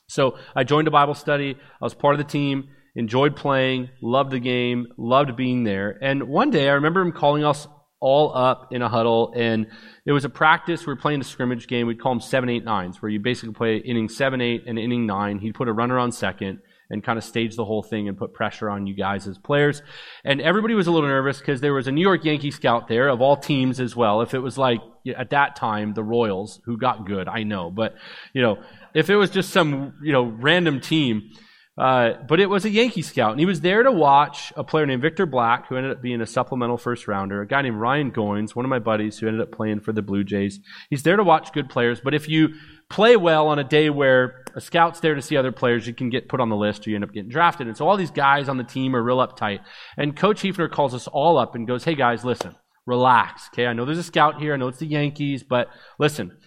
so 0.09 0.39
I 0.55 0.65
joined 0.65 0.89
a 0.89 0.93
Bible 0.93 1.15
study. 1.15 1.57
I 1.59 1.85
was 1.85 1.95
part 1.95 2.15
of 2.15 2.19
the 2.19 2.33
team, 2.33 2.69
enjoyed 2.97 3.37
playing, 3.37 3.91
loved 4.03 4.33
the 4.33 4.41
game, 4.41 4.89
loved 4.97 5.37
being 5.37 5.63
there. 5.63 5.97
And 6.03 6.25
one 6.25 6.51
day 6.51 6.69
I 6.69 6.73
remember 6.73 7.03
him 7.03 7.13
calling 7.13 7.45
us 7.45 7.69
all 8.01 8.37
up 8.37 8.73
in 8.73 8.83
a 8.83 8.89
huddle, 8.89 9.33
and 9.37 9.67
it 10.05 10.13
was 10.13 10.25
a 10.25 10.29
practice. 10.29 10.87
We 10.87 10.93
were 10.93 11.01
playing 11.01 11.21
a 11.21 11.25
scrimmage 11.25 11.69
game. 11.69 11.87
We'd 11.87 12.01
call 12.01 12.13
them 12.13 12.21
seven, 12.21 12.49
eight, 12.49 12.65
nines, 12.65 13.01
where 13.01 13.11
you 13.11 13.21
basically 13.21 13.55
play 13.55 13.77
inning 13.77 14.09
seven, 14.09 14.41
eight, 14.41 14.65
and 14.67 14.79
inning 14.79 15.07
nine. 15.07 15.39
He'd 15.39 15.55
put 15.55 15.69
a 15.69 15.73
runner 15.73 15.99
on 15.99 16.11
second 16.11 16.61
and 16.89 17.03
kind 17.03 17.19
of 17.19 17.25
stage 17.25 17.57
the 17.57 17.65
whole 17.65 17.83
thing 17.83 18.09
and 18.09 18.17
put 18.17 18.33
pressure 18.33 18.71
on 18.71 18.87
you 18.87 18.95
guys 18.95 19.27
as 19.27 19.39
players. 19.39 19.83
And 20.25 20.41
everybody 20.41 20.75
was 20.75 20.87
a 20.87 20.93
little 20.93 21.09
nervous 21.09 21.39
because 21.39 21.61
there 21.61 21.75
was 21.75 21.89
a 21.89 21.93
New 21.93 22.03
York 22.03 22.25
Yankee 22.25 22.51
scout 22.51 22.89
there 22.89 23.09
of 23.09 23.21
all 23.21 23.37
teams 23.37 23.81
as 23.81 23.97
well. 23.97 24.23
If 24.23 24.35
it 24.35 24.39
was 24.39 24.57
like 24.57 24.81
at 25.17 25.31
that 25.31 25.57
time 25.57 25.95
the 25.95 26.05
Royals 26.05 26.61
who 26.65 26.79
got 26.79 27.07
good, 27.07 27.29
I 27.29 27.43
know, 27.43 27.71
but 27.71 27.97
you 28.33 28.43
know, 28.43 28.59
if 28.95 29.11
it 29.11 29.17
was 29.17 29.31
just 29.31 29.51
some 29.51 29.95
you 30.03 30.13
know 30.13 30.25
random 30.25 30.81
team. 30.81 31.31
Uh, 31.79 32.15
but 32.27 32.41
it 32.41 32.47
was 32.47 32.65
a 32.65 32.71
Yankee 32.71 33.03
scout, 33.03 33.33
and 33.33 33.41
he 33.41 33.45
was 33.45 33.61
there 33.61 33.83
to 33.83 33.93
watch 33.93 34.51
a 34.57 34.65
player 34.65 34.87
named 34.87 35.03
Victor 35.03 35.27
Black, 35.27 35.69
who 35.69 35.77
ended 35.77 35.93
up 35.93 36.01
being 36.01 36.23
a 36.23 36.27
supplemental 36.27 36.79
first 36.79 37.07
rounder, 37.07 37.43
a 37.43 37.47
guy 37.47 37.61
named 37.61 37.77
Ryan 37.77 38.11
Goins, 38.11 38.57
one 38.57 38.65
of 38.65 38.71
my 38.71 38.79
buddies 38.79 39.19
who 39.19 39.27
ended 39.27 39.43
up 39.43 39.53
playing 39.53 39.81
for 39.81 39.93
the 39.93 40.01
Blue 40.01 40.25
Jays. 40.25 40.59
He's 40.89 41.03
there 41.03 41.17
to 41.17 41.25
watch 41.25 41.53
good 41.53 41.69
players, 41.69 42.01
but 42.01 42.15
if 42.15 42.31
you 42.31 42.55
play 42.89 43.17
well 43.17 43.49
on 43.49 43.59
a 43.59 43.65
day 43.65 43.91
where 43.91 44.45
a 44.55 44.61
scout's 44.61 45.01
there 45.01 45.15
to 45.15 45.21
see 45.21 45.37
other 45.37 45.53
players, 45.53 45.87
you 45.87 45.93
can 45.93 46.09
get 46.09 46.29
put 46.29 46.41
on 46.41 46.49
the 46.49 46.57
list 46.57 46.87
or 46.87 46.91
you 46.91 46.97
end 46.97 47.05
up 47.05 47.13
getting 47.13 47.29
drafted. 47.29 47.67
And 47.67 47.77
so 47.77 47.87
all 47.87 47.99
these 47.99 48.11
guys 48.11 48.49
on 48.49 48.57
the 48.57 48.65
team 48.65 48.97
are 48.97 49.03
real 49.03 49.19
uptight. 49.19 49.61
And 49.99 50.17
Coach 50.17 50.41
Heefner 50.43 50.71
calls 50.71 50.95
us 50.95 51.07
all 51.09 51.37
up 51.37 51.55
and 51.55 51.67
goes, 51.67 51.85
Hey 51.85 51.95
guys, 51.95 52.25
listen, 52.25 52.55
relax. 52.87 53.49
Okay, 53.53 53.67
I 53.67 53.75
know 53.75 53.85
there's 53.85 53.99
a 53.99 54.03
scout 54.03 54.41
here. 54.41 54.55
I 54.55 54.57
know 54.57 54.69
it's 54.69 54.79
the 54.79 54.87
Yankees, 54.87 55.43
but 55.43 55.69
listen, 55.99 56.39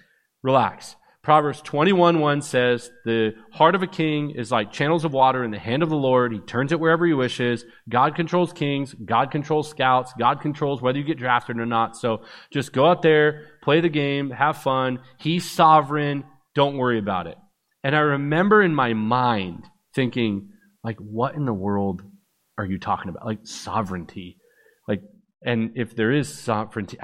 relax. 0.41 0.95
Proverbs 1.21 1.61
21 1.61 2.19
1 2.19 2.41
says, 2.41 2.91
The 3.03 3.33
heart 3.51 3.75
of 3.75 3.83
a 3.83 3.87
king 3.87 4.31
is 4.31 4.51
like 4.51 4.71
channels 4.71 5.03
of 5.03 5.11
water 5.11 5.43
in 5.43 5.51
the 5.51 5.59
hand 5.59 5.83
of 5.83 5.89
the 5.89 5.95
Lord. 5.95 6.31
He 6.31 6.39
turns 6.39 6.71
it 6.71 6.79
wherever 6.79 7.05
he 7.05 7.13
wishes. 7.13 7.65
God 7.89 8.15
controls 8.15 8.53
kings. 8.53 8.93
God 8.93 9.29
controls 9.29 9.69
scouts. 9.69 10.13
God 10.17 10.39
controls 10.39 10.81
whether 10.81 10.97
you 10.97 11.03
get 11.03 11.17
drafted 11.17 11.59
or 11.59 11.65
not. 11.65 11.97
So 11.97 12.23
just 12.53 12.71
go 12.71 12.85
out 12.85 13.01
there, 13.01 13.47
play 13.63 13.81
the 13.81 13.89
game, 13.89 14.29
have 14.31 14.57
fun. 14.57 14.99
He's 15.19 15.49
sovereign. 15.49 16.23
Don't 16.55 16.77
worry 16.77 16.99
about 16.99 17.27
it. 17.27 17.37
And 17.83 17.95
I 17.95 17.99
remember 17.99 18.61
in 18.61 18.73
my 18.73 18.93
mind 18.93 19.65
thinking, 19.93 20.49
like, 20.83 20.97
what 20.99 21.35
in 21.35 21.45
the 21.45 21.53
world 21.53 22.01
are 22.57 22.65
you 22.65 22.79
talking 22.79 23.09
about? 23.09 23.25
Like, 23.25 23.39
sovereignty. 23.43 24.37
Like, 24.87 25.01
and 25.43 25.71
if 25.75 25.95
there 25.95 26.11
is 26.11 26.33
sovereignty, 26.33 26.97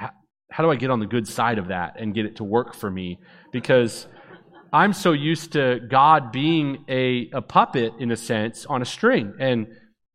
how 0.49 0.63
do 0.63 0.71
I 0.71 0.75
get 0.75 0.89
on 0.89 0.99
the 0.99 1.05
good 1.05 1.27
side 1.27 1.57
of 1.57 1.67
that 1.67 1.99
and 1.99 2.13
get 2.13 2.25
it 2.25 2.37
to 2.37 2.43
work 2.43 2.73
for 2.73 2.89
me? 2.89 3.19
Because 3.51 4.07
I'm 4.71 4.93
so 4.93 5.11
used 5.11 5.53
to 5.53 5.79
God 5.89 6.31
being 6.31 6.85
a, 6.87 7.29
a 7.33 7.41
puppet, 7.41 7.93
in 7.99 8.11
a 8.11 8.17
sense, 8.17 8.65
on 8.65 8.81
a 8.81 8.85
string. 8.85 9.33
And 9.39 9.67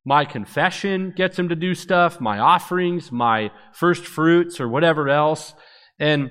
my 0.05 0.25
confession 0.25 1.13
gets 1.17 1.39
him 1.39 1.49
to 1.51 1.55
do 1.55 1.75
stuff, 1.75 2.21
my 2.21 2.39
offerings, 2.39 3.13
my 3.13 3.51
first 3.73 4.05
fruits, 4.05 4.61
or 4.61 4.69
whatever 4.69 5.09
else. 5.09 5.55
And 5.99 6.31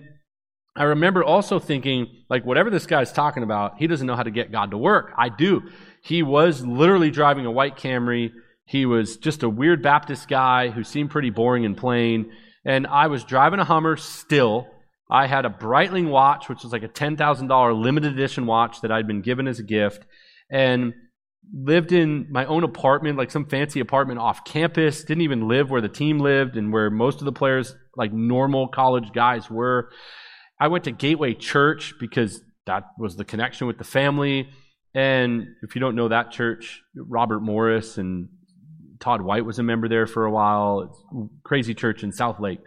I 0.76 0.84
remember 0.84 1.24
also 1.24 1.60
thinking, 1.60 2.08
like, 2.30 2.46
whatever 2.46 2.70
this 2.70 2.86
guy's 2.86 3.12
talking 3.12 3.44
about, 3.44 3.78
he 3.78 3.88
doesn't 3.88 4.08
know 4.08 4.16
how 4.16 4.24
to 4.24 4.32
get 4.32 4.52
God 4.52 4.72
to 4.72 4.78
work. 4.78 5.14
I 5.18 5.30
do. 5.30 5.64
He 6.04 6.24
was 6.24 6.66
literally 6.66 7.12
driving 7.12 7.46
a 7.46 7.52
white 7.52 7.78
Camry. 7.78 8.32
He 8.66 8.86
was 8.86 9.18
just 9.18 9.44
a 9.44 9.50
weird 9.50 9.84
Baptist 9.84 10.28
guy 10.28 10.70
who 10.70 10.84
seemed 10.84 11.10
pretty 11.10 11.32
boring 11.32 11.66
and 11.66 11.76
plain 11.76 12.32
and 12.66 12.88
I 12.88 13.08
was 13.08 13.24
driving 13.24 13.60
a 13.60 13.66
Hummer 13.66 13.98
still. 13.98 14.68
I 15.10 15.28
had 15.28 15.46
a 15.46 15.50
Breitling 15.50 16.10
watch, 16.10 16.50
which 16.50 16.64
was 16.64 16.72
like 16.72 16.84
a 16.84 16.88
$10,000 16.88 17.82
limited 17.82 18.14
edition 18.14 18.46
watch 18.46 18.82
that 18.82 18.92
I'd 18.92 19.08
been 19.08 19.22
given 19.22 19.48
as 19.48 19.60
a 19.60 19.64
gift, 19.64 20.06
and 20.52 20.94
lived 21.52 21.92
in 21.92 22.28
my 22.30 22.46
own 22.46 22.64
apartment, 22.64 23.18
like 23.18 23.32
some 23.32 23.46
fancy 23.46 23.80
apartment 23.80 24.20
off 24.20 24.46
campus. 24.46 25.04
Didn't 25.04 25.24
even 25.24 25.48
live 25.48 25.72
where 25.72 25.82
the 25.82 25.90
team 25.90 26.20
lived 26.20 26.58
and 26.58 26.72
where 26.72 26.90
most 26.90 27.20
of 27.20 27.26
the 27.26 27.32
players, 27.32 27.76
like 27.96 28.14
normal 28.14 28.68
college 28.68 29.12
guys, 29.14 29.50
were. 29.50 29.90
I 30.60 30.68
went 30.68 30.84
to 30.84 30.92
Gateway 30.92 31.34
Church 31.34 31.96
because 32.00 32.42
that 32.66 32.84
was 32.98 33.16
the 33.16 33.26
connection 33.26 33.66
with 33.66 33.78
the 33.78 33.84
family. 33.84 34.50
And 34.94 35.48
if 35.64 35.76
you 35.76 35.82
don't 35.82 35.96
know 35.96 36.10
that 36.10 36.32
church, 36.32 36.82
Robert 36.96 37.40
Morris 37.40 37.98
and 37.98 38.30
Todd 39.00 39.22
White 39.22 39.46
was 39.46 39.60
a 39.60 39.64
member 39.64 39.88
there 39.88 40.08
for 40.08 40.26
a 40.26 40.32
while. 40.32 40.82
It's 40.82 41.30
crazy 41.44 41.74
church 41.74 42.04
in 42.04 42.12
South 42.12 42.40
Lake, 42.40 42.60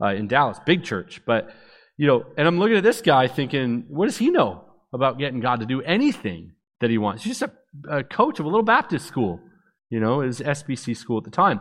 uh, 0.00 0.08
in 0.08 0.28
Dallas, 0.28 0.58
big 0.64 0.84
church. 0.84 1.22
But 1.26 1.50
you 1.96 2.06
know, 2.06 2.24
and 2.36 2.46
I'm 2.46 2.58
looking 2.58 2.76
at 2.76 2.84
this 2.84 3.00
guy 3.00 3.26
thinking, 3.26 3.84
what 3.88 4.06
does 4.06 4.16
he 4.16 4.30
know 4.30 4.64
about 4.92 5.18
getting 5.18 5.40
God 5.40 5.60
to 5.60 5.66
do 5.66 5.82
anything 5.82 6.52
that 6.80 6.90
he 6.90 6.98
wants? 6.98 7.24
He's 7.24 7.38
just 7.38 7.52
a, 7.88 7.96
a 7.98 8.04
coach 8.04 8.38
of 8.38 8.46
a 8.46 8.48
little 8.48 8.62
Baptist 8.62 9.06
school. 9.06 9.40
You 9.90 10.00
know, 10.00 10.20
his 10.20 10.40
SBC 10.40 10.96
school 10.96 11.18
at 11.18 11.24
the 11.24 11.30
time. 11.30 11.60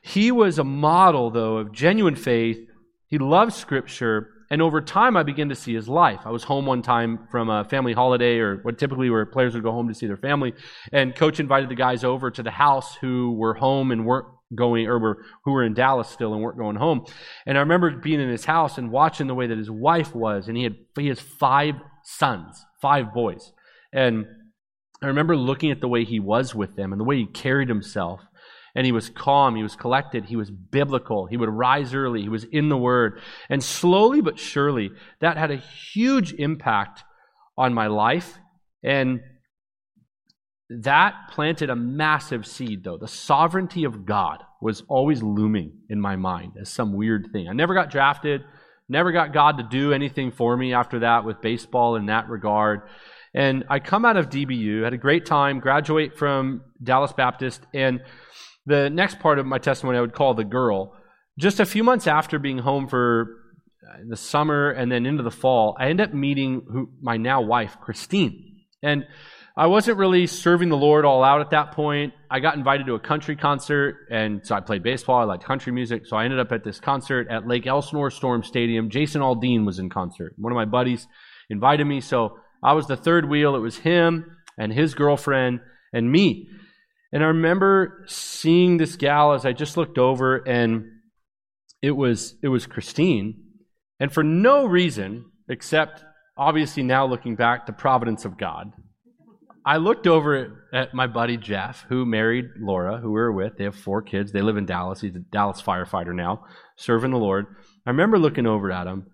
He 0.00 0.32
was 0.32 0.58
a 0.58 0.64
model, 0.64 1.30
though, 1.30 1.58
of 1.58 1.72
genuine 1.72 2.16
faith. 2.16 2.58
He 3.06 3.18
loved 3.18 3.52
Scripture, 3.52 4.30
and 4.50 4.62
over 4.62 4.80
time, 4.80 5.16
I 5.16 5.22
began 5.22 5.48
to 5.48 5.54
see 5.54 5.74
his 5.74 5.88
life. 5.88 6.20
I 6.24 6.30
was 6.30 6.44
home 6.44 6.66
one 6.66 6.82
time 6.82 7.26
from 7.30 7.50
a 7.50 7.64
family 7.64 7.92
holiday, 7.92 8.38
or 8.38 8.56
what 8.58 8.78
typically 8.78 9.10
where 9.10 9.26
players 9.26 9.54
would 9.54 9.62
go 9.62 9.72
home 9.72 9.88
to 9.88 9.94
see 9.94 10.06
their 10.06 10.16
family, 10.16 10.54
and 10.92 11.14
coach 11.14 11.40
invited 11.40 11.68
the 11.68 11.74
guys 11.74 12.04
over 12.04 12.30
to 12.30 12.42
the 12.42 12.50
house 12.50 12.96
who 12.96 13.32
were 13.32 13.54
home 13.54 13.90
and 13.90 14.06
weren't 14.06 14.26
going, 14.54 14.86
or 14.86 14.98
were 14.98 15.24
who 15.44 15.52
were 15.52 15.64
in 15.64 15.74
Dallas 15.74 16.08
still 16.08 16.32
and 16.32 16.42
weren't 16.42 16.58
going 16.58 16.76
home. 16.76 17.04
And 17.46 17.58
I 17.58 17.60
remember 17.60 17.90
being 17.90 18.20
in 18.20 18.28
his 18.28 18.44
house 18.44 18.78
and 18.78 18.90
watching 18.90 19.26
the 19.26 19.34
way 19.34 19.46
that 19.46 19.58
his 19.58 19.70
wife 19.70 20.14
was, 20.14 20.48
and 20.48 20.56
he 20.56 20.64
had 20.64 20.76
he 20.96 21.08
has 21.08 21.20
five 21.20 21.74
sons, 22.04 22.64
five 22.80 23.12
boys, 23.12 23.52
and 23.92 24.26
I 25.02 25.06
remember 25.06 25.36
looking 25.36 25.70
at 25.70 25.80
the 25.80 25.88
way 25.88 26.04
he 26.04 26.20
was 26.20 26.54
with 26.54 26.76
them 26.76 26.92
and 26.92 27.00
the 27.00 27.04
way 27.04 27.16
he 27.16 27.26
carried 27.26 27.68
himself 27.68 28.22
and 28.76 28.84
he 28.84 28.92
was 28.92 29.08
calm, 29.08 29.56
he 29.56 29.62
was 29.62 29.74
collected, 29.74 30.26
he 30.26 30.36
was 30.36 30.50
biblical, 30.50 31.24
he 31.24 31.38
would 31.38 31.48
rise 31.48 31.94
early, 31.94 32.20
he 32.20 32.28
was 32.28 32.44
in 32.44 32.68
the 32.68 32.76
Word. 32.76 33.18
And 33.48 33.64
slowly 33.64 34.20
but 34.20 34.38
surely, 34.38 34.90
that 35.20 35.38
had 35.38 35.50
a 35.50 35.56
huge 35.56 36.34
impact 36.34 37.02
on 37.56 37.72
my 37.72 37.86
life. 37.86 38.38
And 38.84 39.22
that 40.68 41.14
planted 41.30 41.70
a 41.70 41.76
massive 41.76 42.46
seed, 42.46 42.84
though. 42.84 42.98
The 42.98 43.08
sovereignty 43.08 43.84
of 43.84 44.04
God 44.04 44.42
was 44.60 44.82
always 44.88 45.22
looming 45.22 45.78
in 45.88 45.98
my 45.98 46.16
mind 46.16 46.52
as 46.60 46.68
some 46.68 46.92
weird 46.92 47.30
thing. 47.32 47.48
I 47.48 47.54
never 47.54 47.72
got 47.72 47.90
drafted, 47.90 48.42
never 48.90 49.10
got 49.10 49.32
God 49.32 49.56
to 49.56 49.62
do 49.62 49.94
anything 49.94 50.32
for 50.32 50.54
me 50.54 50.74
after 50.74 50.98
that 50.98 51.24
with 51.24 51.40
baseball 51.40 51.96
in 51.96 52.06
that 52.06 52.28
regard. 52.28 52.82
And 53.32 53.64
I 53.70 53.78
come 53.78 54.04
out 54.04 54.18
of 54.18 54.28
DBU, 54.28 54.84
had 54.84 54.92
a 54.92 54.98
great 54.98 55.24
time, 55.24 55.60
graduate 55.60 56.18
from 56.18 56.60
Dallas 56.82 57.14
Baptist, 57.14 57.62
and 57.72 58.02
the 58.66 58.90
next 58.90 59.18
part 59.20 59.38
of 59.38 59.46
my 59.46 59.58
testimony 59.58 59.98
I 59.98 60.00
would 60.00 60.14
call 60.14 60.34
the 60.34 60.44
girl. 60.44 60.96
Just 61.38 61.60
a 61.60 61.66
few 61.66 61.84
months 61.84 62.06
after 62.06 62.38
being 62.38 62.58
home 62.58 62.88
for 62.88 63.42
uh, 63.88 63.98
the 64.08 64.16
summer 64.16 64.70
and 64.70 64.90
then 64.90 65.06
into 65.06 65.22
the 65.22 65.30
fall, 65.30 65.76
I 65.78 65.88
end 65.88 66.00
up 66.00 66.12
meeting 66.12 66.66
who, 66.70 66.90
my 67.00 67.16
now 67.16 67.42
wife, 67.42 67.76
Christine. 67.80 68.64
And 68.82 69.04
I 69.58 69.68
wasn't 69.68 69.96
really 69.96 70.26
serving 70.26 70.68
the 70.68 70.76
Lord 70.76 71.06
all 71.06 71.24
out 71.24 71.40
at 71.40 71.50
that 71.50 71.72
point. 71.72 72.12
I 72.30 72.40
got 72.40 72.56
invited 72.56 72.86
to 72.86 72.94
a 72.94 73.00
country 73.00 73.36
concert, 73.36 74.06
and 74.10 74.46
so 74.46 74.54
I 74.54 74.60
played 74.60 74.82
baseball. 74.82 75.18
I 75.18 75.24
liked 75.24 75.44
country 75.44 75.72
music, 75.72 76.06
so 76.06 76.16
I 76.16 76.24
ended 76.24 76.40
up 76.40 76.52
at 76.52 76.62
this 76.62 76.78
concert 76.78 77.28
at 77.30 77.48
Lake 77.48 77.66
Elsinore 77.66 78.10
Storm 78.10 78.42
Stadium. 78.42 78.90
Jason 78.90 79.22
Aldean 79.22 79.64
was 79.64 79.78
in 79.78 79.88
concert. 79.88 80.34
One 80.36 80.52
of 80.52 80.56
my 80.56 80.66
buddies 80.66 81.06
invited 81.48 81.86
me, 81.86 82.02
so 82.02 82.38
I 82.62 82.74
was 82.74 82.86
the 82.86 82.98
third 82.98 83.30
wheel. 83.30 83.56
It 83.56 83.60
was 83.60 83.78
him 83.78 84.36
and 84.58 84.72
his 84.72 84.94
girlfriend 84.94 85.60
and 85.92 86.10
me. 86.10 86.50
And 87.12 87.22
I 87.22 87.28
remember 87.28 88.04
seeing 88.06 88.76
this 88.76 88.96
gal 88.96 89.32
as 89.32 89.46
I 89.46 89.52
just 89.52 89.76
looked 89.76 89.98
over, 89.98 90.36
and 90.36 90.86
it 91.82 91.92
was 91.92 92.34
it 92.42 92.48
was 92.48 92.66
Christine, 92.66 93.42
and 94.00 94.12
for 94.12 94.22
no 94.22 94.66
reason 94.66 95.26
except 95.48 96.04
obviously 96.36 96.82
now 96.82 97.06
looking 97.06 97.36
back 97.36 97.66
the 97.66 97.72
providence 97.72 98.24
of 98.24 98.38
God. 98.38 98.72
I 99.64 99.78
looked 99.78 100.06
over 100.06 100.64
at 100.72 100.94
my 100.94 101.08
buddy 101.08 101.36
Jeff, 101.36 101.84
who 101.88 102.06
married 102.06 102.44
Laura, 102.60 102.98
who 102.98 103.08
we 103.08 103.14
were 103.14 103.32
with. 103.32 103.56
They 103.56 103.64
have 103.64 103.74
four 103.74 104.00
kids. 104.00 104.30
They 104.30 104.42
live 104.42 104.56
in 104.56 104.66
Dallas. 104.66 105.00
He's 105.00 105.16
a 105.16 105.20
Dallas 105.20 105.60
firefighter 105.60 106.14
now, 106.14 106.44
serving 106.76 107.10
the 107.10 107.16
Lord. 107.16 107.46
I 107.84 107.90
remember 107.90 108.16
looking 108.18 108.46
over 108.46 108.70
at 108.70 108.86
him, 108.86 109.06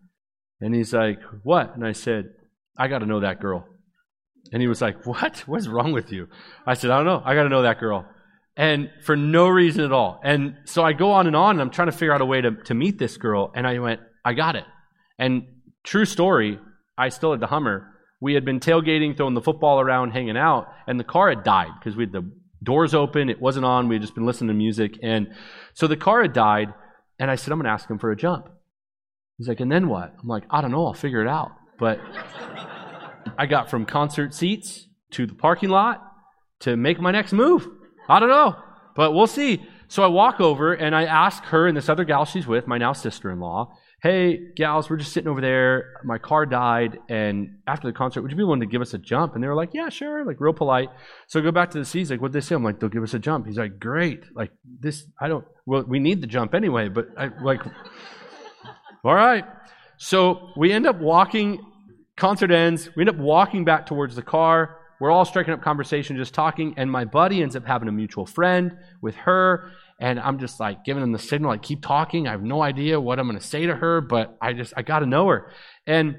and 0.60 0.74
he's 0.74 0.92
like, 0.92 1.20
What? 1.42 1.74
And 1.74 1.86
I 1.86 1.92
said, 1.92 2.34
I 2.76 2.88
got 2.88 2.98
to 2.98 3.06
know 3.06 3.20
that 3.20 3.40
girl. 3.40 3.66
And 4.52 4.60
he 4.60 4.68
was 4.68 4.80
like, 4.80 5.06
What? 5.06 5.38
What's 5.46 5.68
wrong 5.68 5.92
with 5.92 6.12
you? 6.12 6.28
I 6.66 6.74
said, 6.74 6.90
I 6.90 6.96
don't 6.96 7.06
know. 7.06 7.22
I 7.24 7.34
got 7.34 7.44
to 7.44 7.48
know 7.48 7.62
that 7.62 7.78
girl. 7.78 8.06
And 8.56 8.90
for 9.02 9.16
no 9.16 9.48
reason 9.48 9.84
at 9.84 9.92
all. 9.92 10.20
And 10.22 10.56
so 10.64 10.84
I 10.84 10.92
go 10.92 11.12
on 11.12 11.26
and 11.26 11.34
on, 11.34 11.52
and 11.52 11.62
I'm 11.62 11.70
trying 11.70 11.88
to 11.88 11.92
figure 11.92 12.12
out 12.12 12.20
a 12.20 12.26
way 12.26 12.40
to, 12.40 12.50
to 12.64 12.74
meet 12.74 12.98
this 12.98 13.16
girl. 13.16 13.50
And 13.54 13.66
I 13.66 13.78
went, 13.78 14.00
I 14.24 14.34
got 14.34 14.56
it. 14.56 14.64
And 15.18 15.44
true 15.84 16.04
story, 16.04 16.58
I 16.98 17.08
still 17.08 17.30
had 17.30 17.40
the 17.40 17.46
Hummer. 17.46 17.88
We 18.20 18.34
had 18.34 18.44
been 18.44 18.60
tailgating, 18.60 19.16
throwing 19.16 19.34
the 19.34 19.40
football 19.40 19.80
around, 19.80 20.10
hanging 20.10 20.36
out, 20.36 20.68
and 20.86 21.00
the 21.00 21.04
car 21.04 21.30
had 21.30 21.42
died 21.42 21.70
because 21.78 21.96
we 21.96 22.04
had 22.04 22.12
the 22.12 22.30
doors 22.62 22.94
open. 22.94 23.30
It 23.30 23.40
wasn't 23.40 23.64
on. 23.64 23.88
We 23.88 23.96
had 23.96 24.02
just 24.02 24.14
been 24.14 24.26
listening 24.26 24.48
to 24.48 24.54
music. 24.54 24.98
And 25.02 25.28
so 25.74 25.86
the 25.86 25.96
car 25.96 26.22
had 26.22 26.32
died. 26.32 26.68
And 27.18 27.30
I 27.30 27.36
said, 27.36 27.52
I'm 27.52 27.58
going 27.58 27.66
to 27.66 27.70
ask 27.70 27.88
him 27.88 27.98
for 27.98 28.10
a 28.10 28.16
jump. 28.16 28.48
He's 29.38 29.48
like, 29.48 29.60
and 29.60 29.72
then 29.72 29.88
what? 29.88 30.14
I'm 30.20 30.28
like, 30.28 30.44
I 30.50 30.60
don't 30.60 30.70
know. 30.70 30.86
I'll 30.86 30.94
figure 30.94 31.22
it 31.22 31.28
out. 31.28 31.52
But 31.78 32.00
I 33.38 33.46
got 33.46 33.70
from 33.70 33.86
concert 33.86 34.34
seats 34.34 34.86
to 35.12 35.26
the 35.26 35.34
parking 35.34 35.68
lot 35.68 36.02
to 36.60 36.76
make 36.76 37.00
my 37.00 37.10
next 37.10 37.32
move. 37.32 37.66
I 38.08 38.20
don't 38.20 38.28
know, 38.28 38.56
but 38.96 39.12
we'll 39.12 39.26
see. 39.26 39.62
So 39.88 40.02
I 40.02 40.06
walk 40.06 40.40
over 40.40 40.72
and 40.72 40.94
I 40.94 41.04
ask 41.04 41.44
her 41.44 41.66
and 41.66 41.76
this 41.76 41.88
other 41.88 42.04
gal 42.04 42.24
she's 42.24 42.46
with, 42.46 42.66
my 42.66 42.78
now 42.78 42.92
sister 42.92 43.30
in 43.30 43.40
law, 43.40 43.76
hey, 44.02 44.52
gals, 44.56 44.90
we're 44.90 44.96
just 44.96 45.12
sitting 45.12 45.28
over 45.28 45.40
there. 45.40 45.92
My 46.02 46.18
car 46.18 46.44
died. 46.44 46.98
And 47.08 47.58
after 47.68 47.86
the 47.86 47.92
concert, 47.92 48.22
would 48.22 48.32
you 48.32 48.36
be 48.36 48.42
willing 48.42 48.60
to 48.60 48.66
give 48.66 48.82
us 48.82 48.94
a 48.94 48.98
jump? 48.98 49.34
And 49.34 49.42
they 49.42 49.46
were 49.46 49.54
like, 49.54 49.70
yeah, 49.74 49.90
sure, 49.90 50.24
like 50.24 50.40
real 50.40 50.52
polite. 50.52 50.88
So 51.28 51.38
I 51.38 51.42
go 51.42 51.52
back 51.52 51.70
to 51.70 51.78
the 51.78 51.84
seats, 51.84 52.10
like, 52.10 52.20
what'd 52.20 52.32
they 52.32 52.40
say? 52.40 52.56
I'm 52.56 52.64
like, 52.64 52.80
they'll 52.80 52.88
give 52.88 53.04
us 53.04 53.14
a 53.14 53.20
jump. 53.20 53.46
He's 53.46 53.58
like, 53.58 53.78
great. 53.78 54.24
Like, 54.34 54.50
this, 54.80 55.04
I 55.20 55.28
don't, 55.28 55.44
well, 55.66 55.84
we 55.86 56.00
need 56.00 56.20
the 56.20 56.26
jump 56.26 56.52
anyway, 56.52 56.88
but 56.88 57.08
I, 57.16 57.30
like, 57.42 57.60
all 59.04 59.14
right. 59.14 59.44
So 59.98 60.48
we 60.56 60.72
end 60.72 60.86
up 60.86 60.98
walking 60.98 61.60
Concert 62.16 62.50
ends. 62.50 62.90
We 62.96 63.02
end 63.02 63.10
up 63.10 63.16
walking 63.16 63.64
back 63.64 63.86
towards 63.86 64.14
the 64.14 64.22
car. 64.22 64.78
We're 65.00 65.10
all 65.10 65.24
striking 65.24 65.52
up 65.52 65.62
conversation, 65.62 66.16
just 66.16 66.34
talking. 66.34 66.74
And 66.76 66.90
my 66.90 67.04
buddy 67.04 67.42
ends 67.42 67.56
up 67.56 67.66
having 67.66 67.88
a 67.88 67.92
mutual 67.92 68.26
friend 68.26 68.76
with 69.00 69.16
her. 69.16 69.72
And 70.00 70.20
I'm 70.20 70.38
just 70.38 70.60
like 70.60 70.84
giving 70.84 71.02
him 71.02 71.12
the 71.12 71.18
signal, 71.18 71.50
like, 71.50 71.62
keep 71.62 71.82
talking. 71.82 72.28
I 72.28 72.32
have 72.32 72.42
no 72.42 72.62
idea 72.62 73.00
what 73.00 73.18
I'm 73.18 73.26
going 73.26 73.38
to 73.38 73.44
say 73.44 73.66
to 73.66 73.74
her, 73.74 74.00
but 74.00 74.36
I 74.40 74.52
just, 74.52 74.72
I 74.76 74.82
got 74.82 75.00
to 75.00 75.06
know 75.06 75.28
her. 75.28 75.50
And 75.86 76.16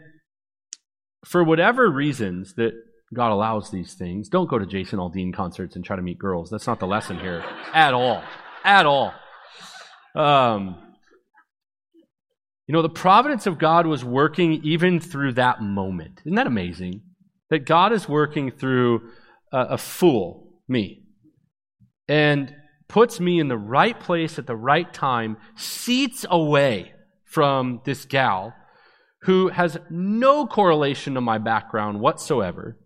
for 1.25 1.43
whatever 1.43 1.89
reasons 1.89 2.55
that 2.55 2.73
God 3.13 3.31
allows 3.31 3.71
these 3.71 3.93
things, 3.93 4.27
don't 4.27 4.49
go 4.49 4.59
to 4.59 4.65
Jason 4.65 4.99
Aldean 4.99 5.33
concerts 5.33 5.75
and 5.75 5.85
try 5.85 5.95
to 5.95 6.01
meet 6.01 6.17
girls. 6.17 6.49
That's 6.49 6.67
not 6.67 6.79
the 6.79 6.87
lesson 6.87 7.19
here 7.19 7.43
at 7.73 7.93
all. 7.93 8.21
At 8.65 8.85
all. 8.85 9.13
Um, 10.15 10.92
You 12.67 12.73
know, 12.73 12.81
the 12.81 12.89
providence 12.89 13.45
of 13.45 13.59
God 13.59 13.87
was 13.87 14.05
working 14.05 14.61
even 14.63 14.99
through 14.99 15.33
that 15.33 15.61
moment. 15.61 16.21
Isn't 16.25 16.35
that 16.35 16.47
amazing? 16.47 17.01
That 17.49 17.65
God 17.65 17.91
is 17.91 18.07
working 18.07 18.51
through 18.51 19.09
a, 19.51 19.59
a 19.71 19.77
fool, 19.77 20.53
me, 20.67 21.03
and 22.07 22.55
puts 22.87 23.19
me 23.19 23.39
in 23.39 23.47
the 23.47 23.57
right 23.57 23.99
place 23.99 24.39
at 24.39 24.47
the 24.47 24.55
right 24.55 24.93
time, 24.93 25.37
seats 25.55 26.25
away 26.29 26.93
from 27.25 27.81
this 27.85 28.05
gal 28.05 28.53
who 29.23 29.47
has 29.49 29.77
no 29.89 30.45
correlation 30.45 31.15
to 31.15 31.21
my 31.21 31.37
background 31.37 31.99
whatsoever. 31.99 32.77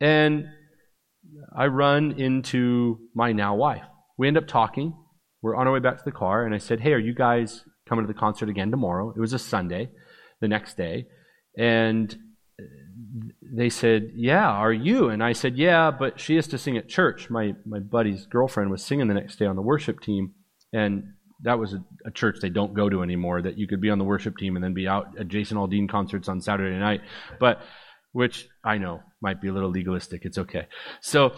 And 0.00 0.46
I 1.56 1.66
run 1.66 2.12
into 2.12 2.98
my 3.14 3.32
now 3.32 3.54
wife. 3.54 3.84
We 4.18 4.28
end 4.28 4.36
up 4.36 4.46
talking. 4.46 4.94
We're 5.42 5.56
on 5.56 5.66
our 5.66 5.72
way 5.72 5.80
back 5.80 5.98
to 5.98 6.04
the 6.04 6.12
car, 6.12 6.44
and 6.44 6.54
I 6.54 6.58
said, 6.58 6.80
Hey, 6.80 6.92
are 6.92 6.98
you 6.98 7.14
guys 7.14 7.64
coming 7.88 8.04
to 8.04 8.12
the 8.12 8.18
concert 8.18 8.48
again 8.48 8.70
tomorrow? 8.70 9.12
It 9.16 9.20
was 9.20 9.32
a 9.32 9.38
Sunday, 9.38 9.90
the 10.40 10.48
next 10.48 10.76
day. 10.76 11.06
And 11.56 12.16
they 13.42 13.68
said, 13.68 14.12
Yeah, 14.14 14.48
are 14.48 14.72
you? 14.72 15.08
And 15.08 15.22
I 15.22 15.32
said, 15.32 15.56
Yeah, 15.56 15.90
but 15.90 16.20
she 16.20 16.36
has 16.36 16.46
to 16.48 16.58
sing 16.58 16.76
at 16.76 16.88
church. 16.88 17.30
My, 17.30 17.54
my 17.66 17.78
buddy's 17.78 18.26
girlfriend 18.26 18.70
was 18.70 18.84
singing 18.84 19.08
the 19.08 19.14
next 19.14 19.38
day 19.38 19.46
on 19.46 19.56
the 19.56 19.62
worship 19.62 20.00
team. 20.00 20.34
And 20.72 21.04
that 21.42 21.58
was 21.58 21.74
a, 21.74 21.84
a, 22.06 22.10
church 22.10 22.38
they 22.40 22.48
don't 22.48 22.74
go 22.74 22.88
to 22.88 23.02
anymore, 23.02 23.42
that 23.42 23.58
you 23.58 23.66
could 23.66 23.80
be 23.80 23.90
on 23.90 23.98
the 23.98 24.04
worship 24.04 24.36
team 24.36 24.56
and 24.56 24.64
then 24.64 24.74
be 24.74 24.88
out 24.88 25.18
at 25.18 25.28
Jason 25.28 25.56
Aldean 25.56 25.88
concerts 25.88 26.28
on 26.28 26.40
Saturday 26.40 26.78
night. 26.78 27.02
But 27.38 27.60
which 28.12 28.48
I 28.64 28.78
know 28.78 29.02
might 29.20 29.40
be 29.40 29.48
a 29.48 29.52
little 29.52 29.70
legalistic. 29.70 30.24
It's 30.24 30.38
okay. 30.38 30.68
So, 31.00 31.34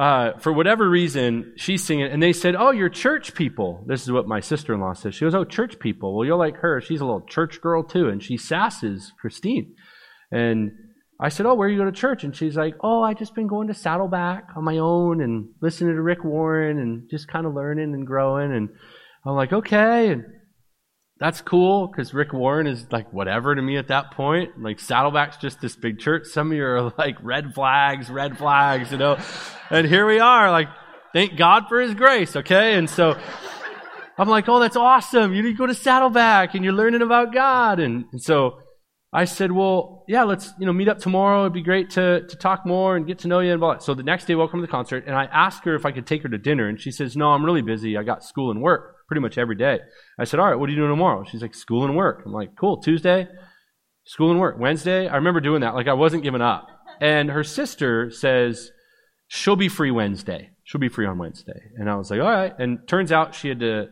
uh, 0.00 0.38
for 0.38 0.50
whatever 0.50 0.88
reason, 0.88 1.52
she's 1.56 1.84
singing, 1.84 2.06
and 2.06 2.22
they 2.22 2.32
said, 2.32 2.56
Oh, 2.56 2.70
you're 2.70 2.88
church 2.88 3.34
people. 3.34 3.84
This 3.86 4.02
is 4.02 4.10
what 4.10 4.26
my 4.26 4.40
sister 4.40 4.72
in 4.72 4.80
law 4.80 4.94
says. 4.94 5.14
She 5.14 5.26
goes, 5.26 5.34
Oh, 5.34 5.44
church 5.44 5.78
people. 5.78 6.16
Well, 6.16 6.26
you're 6.26 6.38
like 6.38 6.56
her. 6.56 6.80
She's 6.80 7.02
a 7.02 7.04
little 7.04 7.20
church 7.20 7.60
girl, 7.60 7.82
too. 7.82 8.08
And 8.08 8.22
she 8.22 8.38
sasses 8.38 9.12
Christine. 9.20 9.74
And 10.32 10.70
I 11.20 11.28
said, 11.28 11.44
Oh, 11.44 11.52
where 11.52 11.68
you 11.68 11.76
go 11.76 11.84
to 11.84 11.92
church? 11.92 12.24
And 12.24 12.34
she's 12.34 12.56
like, 12.56 12.76
Oh, 12.82 13.02
I 13.02 13.12
just 13.12 13.34
been 13.34 13.46
going 13.46 13.68
to 13.68 13.74
Saddleback 13.74 14.48
on 14.56 14.64
my 14.64 14.78
own 14.78 15.20
and 15.20 15.50
listening 15.60 15.94
to 15.94 16.00
Rick 16.00 16.24
Warren 16.24 16.78
and 16.78 17.10
just 17.10 17.28
kind 17.28 17.44
of 17.44 17.52
learning 17.52 17.92
and 17.92 18.06
growing. 18.06 18.52
And 18.52 18.70
I'm 19.26 19.34
like, 19.34 19.52
Okay. 19.52 20.12
And 20.12 20.24
that's 21.20 21.42
cool 21.42 21.86
because 21.86 22.14
Rick 22.14 22.32
Warren 22.32 22.66
is 22.66 22.86
like 22.90 23.12
whatever 23.12 23.54
to 23.54 23.60
me 23.60 23.76
at 23.76 23.88
that 23.88 24.12
point. 24.12 24.60
Like 24.60 24.80
Saddleback's 24.80 25.36
just 25.36 25.60
this 25.60 25.76
big 25.76 25.98
church. 25.98 26.26
Some 26.26 26.50
of 26.50 26.56
you 26.56 26.64
are 26.64 26.94
like 26.96 27.16
red 27.22 27.52
flags, 27.54 28.08
red 28.08 28.38
flags, 28.38 28.90
you 28.90 28.96
know. 28.96 29.18
And 29.68 29.86
here 29.86 30.06
we 30.06 30.18
are, 30.18 30.50
like, 30.50 30.68
thank 31.12 31.36
God 31.36 31.64
for 31.68 31.78
his 31.78 31.92
grace, 31.92 32.36
okay? 32.36 32.74
And 32.74 32.88
so 32.88 33.18
I'm 34.16 34.30
like, 34.30 34.48
oh, 34.48 34.60
that's 34.60 34.76
awesome. 34.76 35.34
You 35.34 35.42
need 35.42 35.52
to 35.52 35.58
go 35.58 35.66
to 35.66 35.74
Saddleback 35.74 36.54
and 36.54 36.64
you're 36.64 36.72
learning 36.72 37.02
about 37.02 37.34
God. 37.34 37.80
And, 37.80 38.06
and 38.12 38.22
so 38.22 38.58
I 39.12 39.26
said, 39.26 39.52
well, 39.52 40.04
yeah, 40.08 40.22
let's, 40.22 40.50
you 40.58 40.64
know, 40.64 40.72
meet 40.72 40.88
up 40.88 41.00
tomorrow. 41.00 41.42
It'd 41.42 41.52
be 41.52 41.62
great 41.62 41.90
to, 41.90 42.26
to 42.26 42.36
talk 42.36 42.64
more 42.64 42.96
and 42.96 43.06
get 43.06 43.18
to 43.20 43.28
know 43.28 43.40
you 43.40 43.50
and 43.50 43.60
blah. 43.60 43.76
So 43.76 43.92
the 43.92 44.02
next 44.02 44.24
day, 44.24 44.36
welcome 44.36 44.60
to 44.60 44.66
the 44.66 44.72
concert. 44.72 45.04
And 45.06 45.14
I 45.14 45.24
asked 45.26 45.66
her 45.66 45.74
if 45.74 45.84
I 45.84 45.92
could 45.92 46.06
take 46.06 46.22
her 46.22 46.30
to 46.30 46.38
dinner. 46.38 46.66
And 46.66 46.80
she 46.80 46.90
says, 46.90 47.14
no, 47.14 47.28
I'm 47.28 47.44
really 47.44 47.60
busy. 47.60 47.98
I 47.98 48.04
got 48.04 48.24
school 48.24 48.50
and 48.50 48.62
work 48.62 48.96
pretty 49.10 49.20
much 49.20 49.38
every 49.38 49.56
day. 49.56 49.80
I 50.20 50.24
said, 50.24 50.38
all 50.38 50.46
right, 50.46 50.54
what 50.54 50.68
are 50.68 50.72
you 50.72 50.78
doing 50.78 50.90
tomorrow? 50.90 51.24
She's 51.24 51.42
like, 51.42 51.52
school 51.52 51.84
and 51.84 51.96
work. 51.96 52.22
I'm 52.24 52.32
like, 52.32 52.54
cool. 52.54 52.80
Tuesday, 52.80 53.26
school 54.04 54.30
and 54.30 54.38
work. 54.38 54.56
Wednesday, 54.56 55.08
I 55.08 55.16
remember 55.16 55.40
doing 55.40 55.62
that. 55.62 55.74
Like 55.74 55.88
I 55.88 55.94
wasn't 55.94 56.22
giving 56.22 56.40
up. 56.40 56.68
And 57.00 57.28
her 57.28 57.42
sister 57.42 58.12
says, 58.12 58.70
she'll 59.26 59.56
be 59.56 59.68
free 59.68 59.90
Wednesday. 59.90 60.50
She'll 60.62 60.80
be 60.80 60.88
free 60.88 61.06
on 61.06 61.18
Wednesday. 61.18 61.60
And 61.76 61.90
I 61.90 61.96
was 61.96 62.08
like, 62.08 62.20
all 62.20 62.30
right. 62.30 62.56
And 62.56 62.86
turns 62.86 63.10
out 63.10 63.34
she 63.34 63.48
had 63.48 63.58
to 63.58 63.88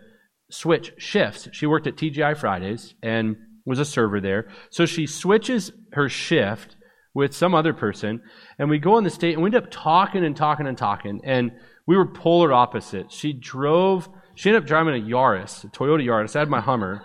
switch 0.52 0.92
shifts. 0.98 1.48
She 1.50 1.66
worked 1.66 1.88
at 1.88 1.96
TGI 1.96 2.36
Fridays 2.36 2.94
and 3.02 3.34
was 3.66 3.80
a 3.80 3.84
server 3.84 4.20
there. 4.20 4.48
So 4.70 4.86
she 4.86 5.04
switches 5.08 5.72
her 5.94 6.08
shift 6.08 6.76
with 7.12 7.34
some 7.34 7.56
other 7.56 7.74
person, 7.74 8.22
and 8.56 8.70
we 8.70 8.78
go 8.78 8.94
on 8.94 9.02
the 9.02 9.10
state, 9.10 9.34
and 9.34 9.42
we 9.42 9.48
end 9.48 9.56
up 9.56 9.72
talking 9.72 10.24
and 10.24 10.36
talking 10.36 10.68
and 10.68 10.78
talking, 10.78 11.20
and 11.24 11.50
we 11.88 11.96
were 11.96 12.06
polar 12.06 12.52
opposites. 12.52 13.16
She 13.16 13.32
drove, 13.32 14.08
she 14.38 14.48
ended 14.48 14.62
up 14.62 14.68
driving 14.68 14.94
a 14.94 15.04
Yaris, 15.04 15.64
a 15.64 15.66
Toyota 15.66 16.04
Yaris. 16.04 16.36
I 16.36 16.38
had 16.38 16.48
my 16.48 16.60
Hummer, 16.60 17.02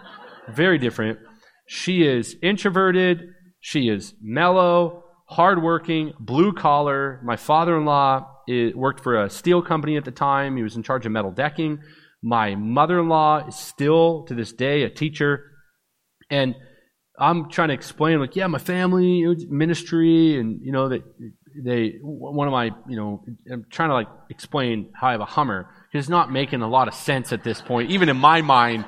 very 0.49 0.77
different. 0.77 1.17
She 1.67 2.03
is 2.03 2.35
introverted, 2.43 3.23
she 3.59 3.89
is 3.89 4.13
mellow, 4.21 5.03
hardworking, 5.25 6.13
blue 6.19 6.53
collar. 6.53 7.19
My 7.23 7.35
father 7.35 7.75
in 7.75 7.85
law 7.85 8.29
eh, 8.47 8.69
worked 8.75 9.01
for 9.01 9.23
a 9.23 9.31
steel 9.31 9.63
company 9.63 9.97
at 9.97 10.05
the 10.05 10.11
time, 10.11 10.57
he 10.57 10.61
was 10.61 10.75
in 10.75 10.83
charge 10.83 11.07
of 11.07 11.11
metal 11.11 11.31
decking. 11.31 11.79
My 12.21 12.53
mother 12.53 12.99
in 12.99 13.09
law 13.09 13.47
is 13.47 13.55
still, 13.55 14.25
to 14.25 14.35
this 14.35 14.53
day, 14.53 14.83
a 14.83 14.89
teacher 14.89 15.49
and 16.29 16.55
I'm 17.19 17.49
trying 17.49 17.67
to 17.69 17.73
explain, 17.73 18.19
like, 18.19 18.35
yeah, 18.35 18.47
my 18.47 18.57
family, 18.59 19.23
ministry, 19.49 20.39
and, 20.39 20.59
you 20.63 20.71
know, 20.71 20.89
that 20.89 21.03
they, 21.63 21.99
one 22.01 22.47
of 22.47 22.51
my, 22.51 22.71
you 22.87 22.95
know, 22.95 23.23
I'm 23.51 23.65
trying 23.69 23.89
to, 23.89 23.93
like, 23.93 24.07
explain 24.29 24.91
how 24.95 25.07
I 25.07 25.11
have 25.11 25.21
a 25.21 25.25
Hummer. 25.25 25.69
It's 25.93 26.09
not 26.09 26.31
making 26.31 26.61
a 26.61 26.67
lot 26.67 26.87
of 26.87 26.95
sense 26.95 27.31
at 27.31 27.43
this 27.43 27.61
point, 27.61 27.91
even 27.91 28.09
in 28.09 28.17
my 28.17 28.41
mind. 28.41 28.85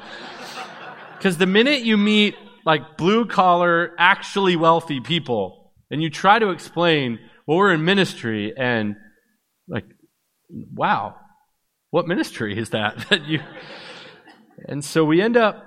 Because 1.17 1.37
the 1.37 1.45
minute 1.45 1.81
you 1.81 1.97
meet, 1.97 2.35
like, 2.65 2.97
blue 2.97 3.25
collar, 3.25 3.93
actually 3.99 4.55
wealthy 4.55 4.99
people, 4.99 5.71
and 5.91 6.01
you 6.01 6.09
try 6.09 6.39
to 6.39 6.49
explain, 6.49 7.19
well, 7.45 7.57
we're 7.57 7.73
in 7.73 7.85
ministry, 7.85 8.53
and, 8.57 8.95
like, 9.67 9.85
wow, 10.49 11.15
what 11.91 12.07
ministry 12.07 12.57
is 12.57 12.71
that? 12.71 12.97
that 13.09 13.25
you, 13.25 13.39
and 14.67 14.83
so 14.83 15.05
we 15.05 15.21
end 15.21 15.37
up 15.37 15.63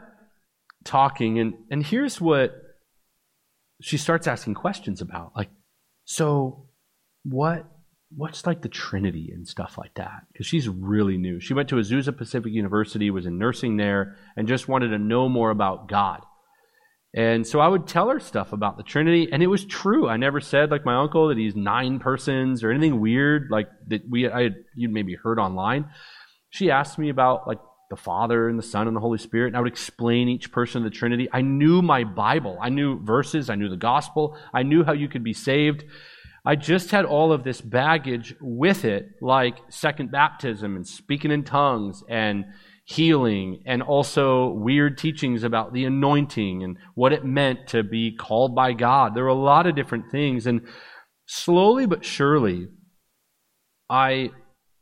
talking, 0.84 1.38
and, 1.38 1.54
and 1.70 1.86
here's 1.86 2.20
what 2.20 2.52
she 3.80 3.96
starts 3.96 4.26
asking 4.26 4.54
questions 4.54 5.00
about. 5.00 5.32
Like, 5.36 5.50
so 6.04 6.66
what 7.24 7.64
what's 8.14 8.46
like 8.46 8.62
the 8.62 8.68
Trinity 8.68 9.30
and 9.32 9.46
stuff 9.46 9.76
like 9.76 9.94
that? 9.94 10.22
Because 10.32 10.46
she's 10.46 10.68
really 10.68 11.18
new. 11.18 11.40
She 11.40 11.54
went 11.54 11.68
to 11.70 11.76
Azusa 11.76 12.16
Pacific 12.16 12.52
University, 12.52 13.10
was 13.10 13.26
in 13.26 13.38
nursing 13.38 13.76
there, 13.76 14.16
and 14.36 14.48
just 14.48 14.68
wanted 14.68 14.88
to 14.88 14.98
know 14.98 15.28
more 15.28 15.50
about 15.50 15.88
God. 15.88 16.22
And 17.14 17.46
so 17.46 17.60
I 17.60 17.68
would 17.68 17.86
tell 17.86 18.08
her 18.10 18.20
stuff 18.20 18.52
about 18.52 18.76
the 18.76 18.82
Trinity, 18.82 19.28
and 19.32 19.42
it 19.42 19.46
was 19.46 19.64
true. 19.64 20.08
I 20.08 20.16
never 20.16 20.40
said 20.40 20.70
like 20.70 20.84
my 20.84 20.96
uncle 20.96 21.28
that 21.28 21.38
he's 21.38 21.56
nine 21.56 21.98
persons 21.98 22.62
or 22.62 22.70
anything 22.70 23.00
weird 23.00 23.48
like 23.50 23.68
that 23.88 24.02
we 24.08 24.28
I 24.28 24.50
you'd 24.74 24.92
maybe 24.92 25.14
heard 25.14 25.38
online. 25.38 25.86
She 26.50 26.70
asked 26.70 26.98
me 26.98 27.08
about 27.08 27.46
like 27.46 27.60
the 27.90 27.96
Father 27.96 28.48
and 28.48 28.58
the 28.58 28.62
Son 28.62 28.86
and 28.86 28.94
the 28.94 29.00
Holy 29.00 29.16
Spirit, 29.16 29.48
and 29.48 29.56
I 29.56 29.60
would 29.60 29.72
explain 29.72 30.28
each 30.28 30.52
person 30.52 30.84
of 30.84 30.92
the 30.92 30.96
Trinity. 30.96 31.28
I 31.32 31.40
knew 31.40 31.80
my 31.80 32.04
Bible. 32.04 32.58
I 32.60 32.68
knew 32.68 33.02
verses. 33.02 33.48
I 33.48 33.54
knew 33.54 33.70
the 33.70 33.76
gospel. 33.76 34.36
I 34.52 34.62
knew 34.62 34.84
how 34.84 34.92
you 34.92 35.08
could 35.08 35.24
be 35.24 35.32
saved. 35.32 35.84
I 36.44 36.56
just 36.56 36.90
had 36.90 37.04
all 37.04 37.32
of 37.32 37.44
this 37.44 37.60
baggage 37.60 38.34
with 38.40 38.84
it, 38.84 39.10
like 39.20 39.58
second 39.68 40.10
baptism 40.10 40.76
and 40.76 40.86
speaking 40.86 41.30
in 41.30 41.44
tongues 41.44 42.02
and 42.08 42.46
healing, 42.84 43.62
and 43.66 43.82
also 43.82 44.48
weird 44.48 44.96
teachings 44.96 45.42
about 45.42 45.74
the 45.74 45.84
anointing 45.84 46.62
and 46.62 46.78
what 46.94 47.12
it 47.12 47.24
meant 47.24 47.66
to 47.68 47.82
be 47.82 48.16
called 48.16 48.54
by 48.54 48.72
God. 48.72 49.14
There 49.14 49.24
were 49.24 49.28
a 49.28 49.34
lot 49.34 49.66
of 49.66 49.74
different 49.74 50.10
things. 50.10 50.46
And 50.46 50.66
slowly 51.26 51.84
but 51.84 52.04
surely, 52.04 52.68
I 53.90 54.30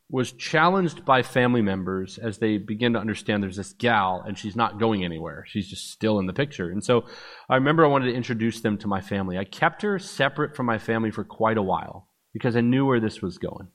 was 0.09 0.31
challenged 0.33 1.05
by 1.05 1.23
family 1.23 1.63
members 1.63 2.17
as 2.19 2.39
they 2.39 2.59
begin 2.59 2.93
to 2.93 2.99
understand 2.99 3.43
there's 3.43 3.57
this 3.57 3.73
gal 3.73 4.23
and 4.25 4.39
she's 4.39 4.55
not 4.55 4.79
going 4.79 5.05
anywhere. 5.05 5.45
She's 5.49 5.69
just 5.69 5.91
still 5.91 6.21
in 6.21 6.27
the 6.27 6.33
picture. 6.33 6.71
And 6.71 6.85
so 6.85 7.07
I 7.49 7.57
remember 7.57 7.85
I 7.85 7.89
wanted 7.89 8.07
to 8.07 8.17
introduce 8.17 8.61
them 8.61 8.79
to 8.79 8.87
my 8.87 9.01
family. 9.01 9.37
I 9.37 9.45
kept 9.45 9.83
her 9.83 9.99
separate 9.99 10.55
from 10.55 10.67
my 10.67 10.79
family 10.79 11.11
for 11.11 11.25
quite 11.25 11.59
a 11.59 11.63
while 11.63 12.09
because 12.33 12.57
I 12.57 12.61
knew 12.61 12.87
where 12.87 13.01
this 13.01 13.21
was 13.21 13.39
going. 13.39 13.69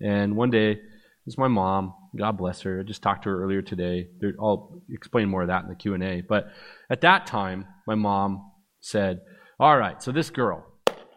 And 0.00 0.36
one 0.36 0.50
day, 0.50 0.74
this 0.74 1.34
is 1.34 1.38
my 1.38 1.48
mom. 1.48 1.94
God 2.16 2.36
bless 2.38 2.60
her. 2.62 2.80
I 2.80 2.82
just 2.84 3.02
talked 3.02 3.24
to 3.24 3.30
her 3.30 3.42
earlier 3.42 3.62
today. 3.62 4.08
I'll 4.40 4.82
explain 4.90 5.28
more 5.28 5.42
of 5.42 5.48
that 5.48 5.64
in 5.64 5.68
the 5.68 5.74
Q&A. 5.74 6.20
But 6.20 6.46
at 6.90 7.00
that 7.00 7.26
time, 7.26 7.66
my 7.86 7.94
mom 7.94 8.52
said, 8.80 9.20
all 9.58 9.76
right, 9.76 10.02
so 10.02 10.12
this 10.12 10.30
girl, 10.30 10.66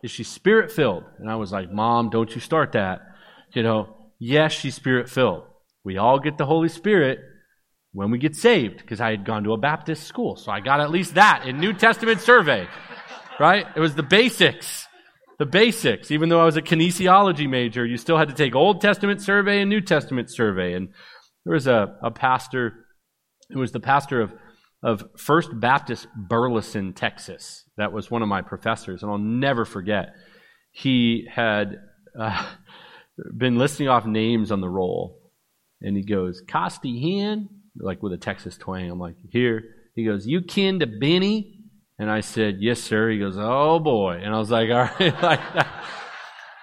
is 0.03 0.11
she 0.11 0.23
spirit-filled? 0.23 1.03
And 1.19 1.29
I 1.29 1.35
was 1.35 1.51
like, 1.51 1.71
Mom, 1.71 2.11
don't 2.11 2.33
you 2.33 2.39
start 2.39 2.73
that. 2.73 3.01
You 3.53 3.63
know, 3.63 3.94
yes, 4.19 4.51
she's 4.51 4.75
spirit 4.75 5.09
filled. 5.09 5.43
We 5.83 5.97
all 5.97 6.19
get 6.19 6.37
the 6.37 6.45
Holy 6.45 6.69
Spirit 6.69 7.19
when 7.91 8.11
we 8.11 8.17
get 8.17 8.35
saved, 8.35 8.77
because 8.77 8.99
I 8.99 9.11
had 9.11 9.23
gone 9.23 9.45
to 9.45 9.53
a 9.53 9.57
Baptist 9.57 10.03
school. 10.03 10.35
So 10.35 10.51
I 10.51 10.59
got 10.59 10.81
at 10.81 10.91
least 10.91 11.15
that 11.15 11.47
in 11.47 11.59
New 11.59 11.71
Testament 11.71 12.19
survey, 12.19 12.67
right? 13.39 13.65
It 13.73 13.79
was 13.79 13.95
the 13.95 14.03
basics. 14.03 14.85
The 15.39 15.45
basics. 15.45 16.11
Even 16.11 16.27
though 16.27 16.41
I 16.41 16.45
was 16.45 16.57
a 16.57 16.61
kinesiology 16.61 17.49
major, 17.49 17.85
you 17.85 17.95
still 17.97 18.17
had 18.17 18.27
to 18.27 18.35
take 18.35 18.53
Old 18.53 18.81
Testament 18.81 19.21
survey 19.21 19.61
and 19.61 19.69
New 19.69 19.79
Testament 19.79 20.29
survey. 20.29 20.73
And 20.73 20.89
there 21.45 21.53
was 21.53 21.67
a, 21.67 21.95
a 22.03 22.11
pastor 22.11 22.85
who 23.49 23.59
was 23.59 23.71
the 23.71 23.79
pastor 23.79 24.21
of, 24.21 24.33
of 24.83 25.03
First 25.17 25.57
Baptist 25.57 26.07
Burleson, 26.17 26.93
Texas. 26.93 27.63
That 27.77 27.93
was 27.93 28.11
one 28.11 28.21
of 28.21 28.27
my 28.27 28.41
professors, 28.41 29.03
and 29.03 29.11
I'll 29.11 29.17
never 29.17 29.63
forget. 29.63 30.15
He 30.71 31.27
had. 31.33 31.77
Uh, 32.19 32.45
been 33.35 33.57
listing 33.57 33.87
off 33.87 34.05
names 34.05 34.51
on 34.51 34.61
the 34.61 34.69
roll. 34.69 35.21
And 35.81 35.95
he 35.95 36.03
goes, 36.03 36.41
Costi 36.47 37.01
Hinn, 37.01 37.47
like 37.77 38.01
with 38.01 38.13
a 38.13 38.17
Texas 38.17 38.57
twang. 38.57 38.89
I'm 38.89 38.99
like, 38.99 39.15
here. 39.29 39.63
He 39.95 40.05
goes, 40.05 40.27
You 40.27 40.41
kin 40.41 40.79
to 40.79 40.87
Benny? 40.87 41.59
And 41.97 42.09
I 42.09 42.21
said, 42.21 42.57
Yes, 42.59 42.79
sir. 42.79 43.09
He 43.09 43.19
goes, 43.19 43.35
Oh 43.37 43.79
boy. 43.79 44.19
And 44.21 44.33
I 44.33 44.37
was 44.37 44.51
like, 44.51 44.69
All 44.71 44.83
right, 44.83 45.21
like 45.21 45.53
that, 45.53 45.85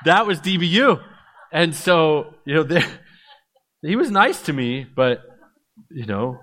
that 0.05 0.27
was 0.27 0.41
DBU. 0.41 1.03
And 1.53 1.75
so, 1.75 2.35
you 2.45 2.55
know, 2.55 2.63
there, 2.63 2.87
he 3.83 3.97
was 3.97 4.11
nice 4.11 4.43
to 4.43 4.53
me, 4.53 4.85
but, 4.85 5.21
you 5.91 6.07
know, 6.07 6.39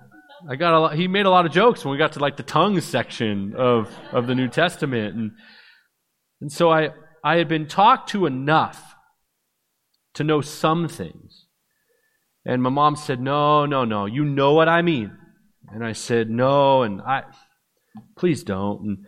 I 0.48 0.56
got 0.56 0.74
a 0.74 0.80
lot, 0.80 0.94
he 0.94 1.08
made 1.08 1.26
a 1.26 1.30
lot 1.30 1.46
of 1.46 1.52
jokes 1.52 1.84
when 1.84 1.92
we 1.92 1.98
got 1.98 2.12
to 2.12 2.20
like 2.20 2.36
the 2.36 2.42
tongues 2.42 2.84
section 2.84 3.54
of, 3.56 3.90
of 4.12 4.26
the 4.26 4.34
New 4.34 4.48
Testament. 4.48 5.16
And, 5.16 5.32
and 6.40 6.52
so 6.52 6.70
I, 6.70 6.90
I 7.24 7.36
had 7.36 7.48
been 7.48 7.66
talked 7.66 8.10
to 8.10 8.26
enough 8.26 8.89
to 10.20 10.24
know 10.24 10.42
some 10.42 10.86
things. 10.86 11.46
And 12.44 12.62
my 12.62 12.68
mom 12.68 12.94
said, 12.94 13.20
No, 13.20 13.64
no, 13.64 13.86
no, 13.86 14.04
you 14.04 14.22
know 14.22 14.52
what 14.52 14.68
I 14.68 14.82
mean. 14.82 15.16
And 15.72 15.82
I 15.82 15.92
said, 15.92 16.28
No, 16.28 16.82
and 16.82 17.00
I, 17.00 17.22
please 18.16 18.44
don't. 18.44 18.82
And 18.82 18.98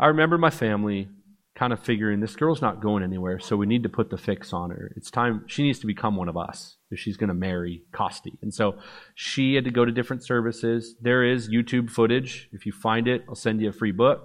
I 0.00 0.06
remember 0.06 0.38
my 0.38 0.48
family 0.48 1.08
kind 1.54 1.74
of 1.74 1.80
figuring 1.80 2.20
this 2.20 2.36
girl's 2.36 2.62
not 2.62 2.80
going 2.80 3.02
anywhere, 3.02 3.38
so 3.38 3.54
we 3.54 3.66
need 3.66 3.82
to 3.82 3.90
put 3.90 4.08
the 4.08 4.16
fix 4.16 4.54
on 4.54 4.70
her. 4.70 4.92
It's 4.96 5.10
time, 5.10 5.44
she 5.46 5.62
needs 5.62 5.78
to 5.80 5.86
become 5.86 6.16
one 6.16 6.30
of 6.30 6.38
us 6.38 6.78
if 6.90 6.98
she's 6.98 7.18
going 7.18 7.28
to 7.28 7.34
marry 7.34 7.82
Costi. 7.92 8.32
And 8.40 8.52
so 8.52 8.78
she 9.14 9.54
had 9.54 9.64
to 9.64 9.70
go 9.70 9.84
to 9.84 9.92
different 9.92 10.24
services. 10.24 10.94
There 11.02 11.22
is 11.22 11.50
YouTube 11.50 11.90
footage. 11.90 12.48
If 12.52 12.64
you 12.64 12.72
find 12.72 13.06
it, 13.06 13.24
I'll 13.28 13.34
send 13.34 13.60
you 13.60 13.68
a 13.68 13.72
free 13.72 13.92
book. 13.92 14.22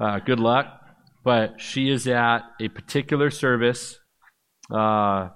Uh, 0.00 0.18
good 0.18 0.40
luck. 0.40 0.66
But 1.22 1.60
she 1.60 1.88
is 1.88 2.08
at 2.08 2.40
a 2.60 2.68
particular 2.68 3.30
service. 3.30 3.98
Uh, 4.68 5.28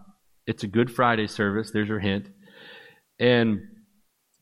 it's 0.49 0.65
a 0.65 0.67
Good 0.67 0.91
Friday 0.91 1.29
service. 1.29 1.71
There's 1.71 1.89
your 1.89 2.01
hint. 2.01 2.27
And 3.21 3.61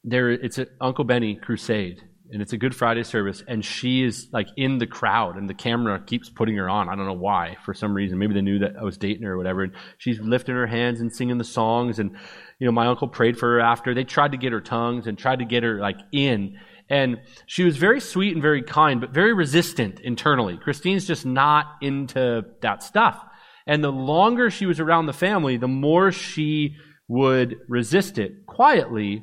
there, 0.04 0.30
it's 0.30 0.58
an 0.58 0.68
Uncle 0.80 1.04
Benny 1.04 1.34
crusade 1.34 2.02
and 2.30 2.42
it's 2.42 2.52
a 2.52 2.56
Good 2.56 2.74
Friday 2.74 3.04
service, 3.04 3.42
and 3.46 3.64
she 3.64 4.02
is 4.02 4.28
like 4.32 4.48
in 4.56 4.78
the 4.78 4.86
crowd, 4.86 5.36
and 5.36 5.48
the 5.48 5.54
camera 5.54 6.02
keeps 6.04 6.28
putting 6.28 6.56
her 6.56 6.68
on. 6.68 6.88
I 6.88 6.96
don't 6.96 7.06
know 7.06 7.12
why, 7.12 7.56
for 7.64 7.72
some 7.72 7.94
reason. 7.94 8.18
Maybe 8.18 8.34
they 8.34 8.40
knew 8.40 8.58
that 8.60 8.76
I 8.78 8.82
was 8.82 8.98
dating 8.98 9.22
her 9.22 9.34
or 9.34 9.36
whatever. 9.36 9.62
And 9.62 9.72
she's 9.98 10.18
lifting 10.20 10.54
her 10.54 10.66
hands 10.66 11.00
and 11.00 11.14
singing 11.14 11.38
the 11.38 11.44
songs, 11.44 11.98
and 11.98 12.16
you 12.58 12.66
know, 12.66 12.72
my 12.72 12.86
uncle 12.86 13.08
prayed 13.08 13.38
for 13.38 13.54
her 13.54 13.60
after. 13.60 13.94
They 13.94 14.04
tried 14.04 14.32
to 14.32 14.38
get 14.38 14.52
her 14.52 14.60
tongues 14.60 15.06
and 15.06 15.16
tried 15.16 15.38
to 15.38 15.44
get 15.44 15.62
her 15.62 15.78
like 15.78 15.98
in, 16.12 16.58
and 16.88 17.18
she 17.46 17.64
was 17.64 17.76
very 17.76 18.00
sweet 18.00 18.32
and 18.32 18.42
very 18.42 18.62
kind, 18.62 19.00
but 19.00 19.10
very 19.10 19.32
resistant 19.32 20.00
internally. 20.00 20.56
Christine's 20.56 21.06
just 21.06 21.26
not 21.26 21.66
into 21.80 22.42
that 22.60 22.82
stuff. 22.82 23.24
And 23.66 23.82
the 23.82 23.90
longer 23.90 24.50
she 24.50 24.66
was 24.66 24.80
around 24.80 25.06
the 25.06 25.12
family, 25.12 25.56
the 25.56 25.68
more 25.68 26.12
she 26.12 26.76
would 27.08 27.56
resist 27.68 28.18
it 28.18 28.46
quietly, 28.46 29.22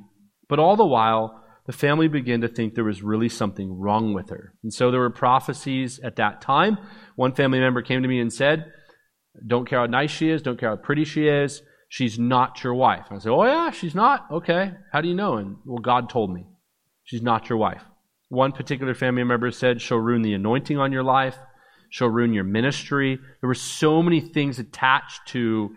but 0.49 0.59
all 0.59 0.75
the 0.75 0.85
while 0.85 1.43
the 1.65 1.73
family 1.73 2.07
began 2.07 2.41
to 2.41 2.47
think 2.47 2.75
there 2.75 2.83
was 2.83 3.01
really 3.01 3.29
something 3.29 3.79
wrong 3.79 4.13
with 4.13 4.29
her. 4.29 4.53
And 4.63 4.73
so 4.73 4.91
there 4.91 4.99
were 4.99 5.09
prophecies 5.09 5.99
at 5.99 6.17
that 6.17 6.41
time. 6.41 6.77
One 7.15 7.33
family 7.33 7.59
member 7.59 7.81
came 7.81 8.01
to 8.01 8.07
me 8.07 8.19
and 8.19 8.33
said, 8.33 8.71
Don't 9.45 9.67
care 9.67 9.79
how 9.79 9.85
nice 9.85 10.11
she 10.11 10.29
is, 10.29 10.41
don't 10.41 10.59
care 10.59 10.69
how 10.69 10.75
pretty 10.75 11.05
she 11.05 11.27
is, 11.27 11.61
she's 11.87 12.19
not 12.19 12.63
your 12.63 12.73
wife. 12.73 13.05
I 13.11 13.17
said, 13.19 13.31
Oh, 13.31 13.45
yeah, 13.45 13.71
she's 13.71 13.95
not? 13.95 14.27
Okay. 14.29 14.73
How 14.91 14.99
do 14.99 15.07
you 15.07 15.15
know? 15.15 15.37
And 15.37 15.57
well, 15.65 15.79
God 15.79 16.09
told 16.09 16.33
me. 16.33 16.47
She's 17.05 17.21
not 17.21 17.49
your 17.49 17.57
wife. 17.57 17.83
One 18.29 18.51
particular 18.51 18.93
family 18.93 19.23
member 19.23 19.51
said, 19.51 19.81
She'll 19.81 19.97
ruin 19.99 20.21
the 20.21 20.33
anointing 20.33 20.77
on 20.77 20.91
your 20.91 21.03
life, 21.03 21.37
she'll 21.93 22.09
ruin 22.09 22.33
your 22.33 22.43
ministry. 22.43 23.19
There 23.39 23.47
were 23.47 23.53
so 23.53 24.01
many 24.01 24.19
things 24.19 24.57
attached 24.57 25.27
to 25.27 25.75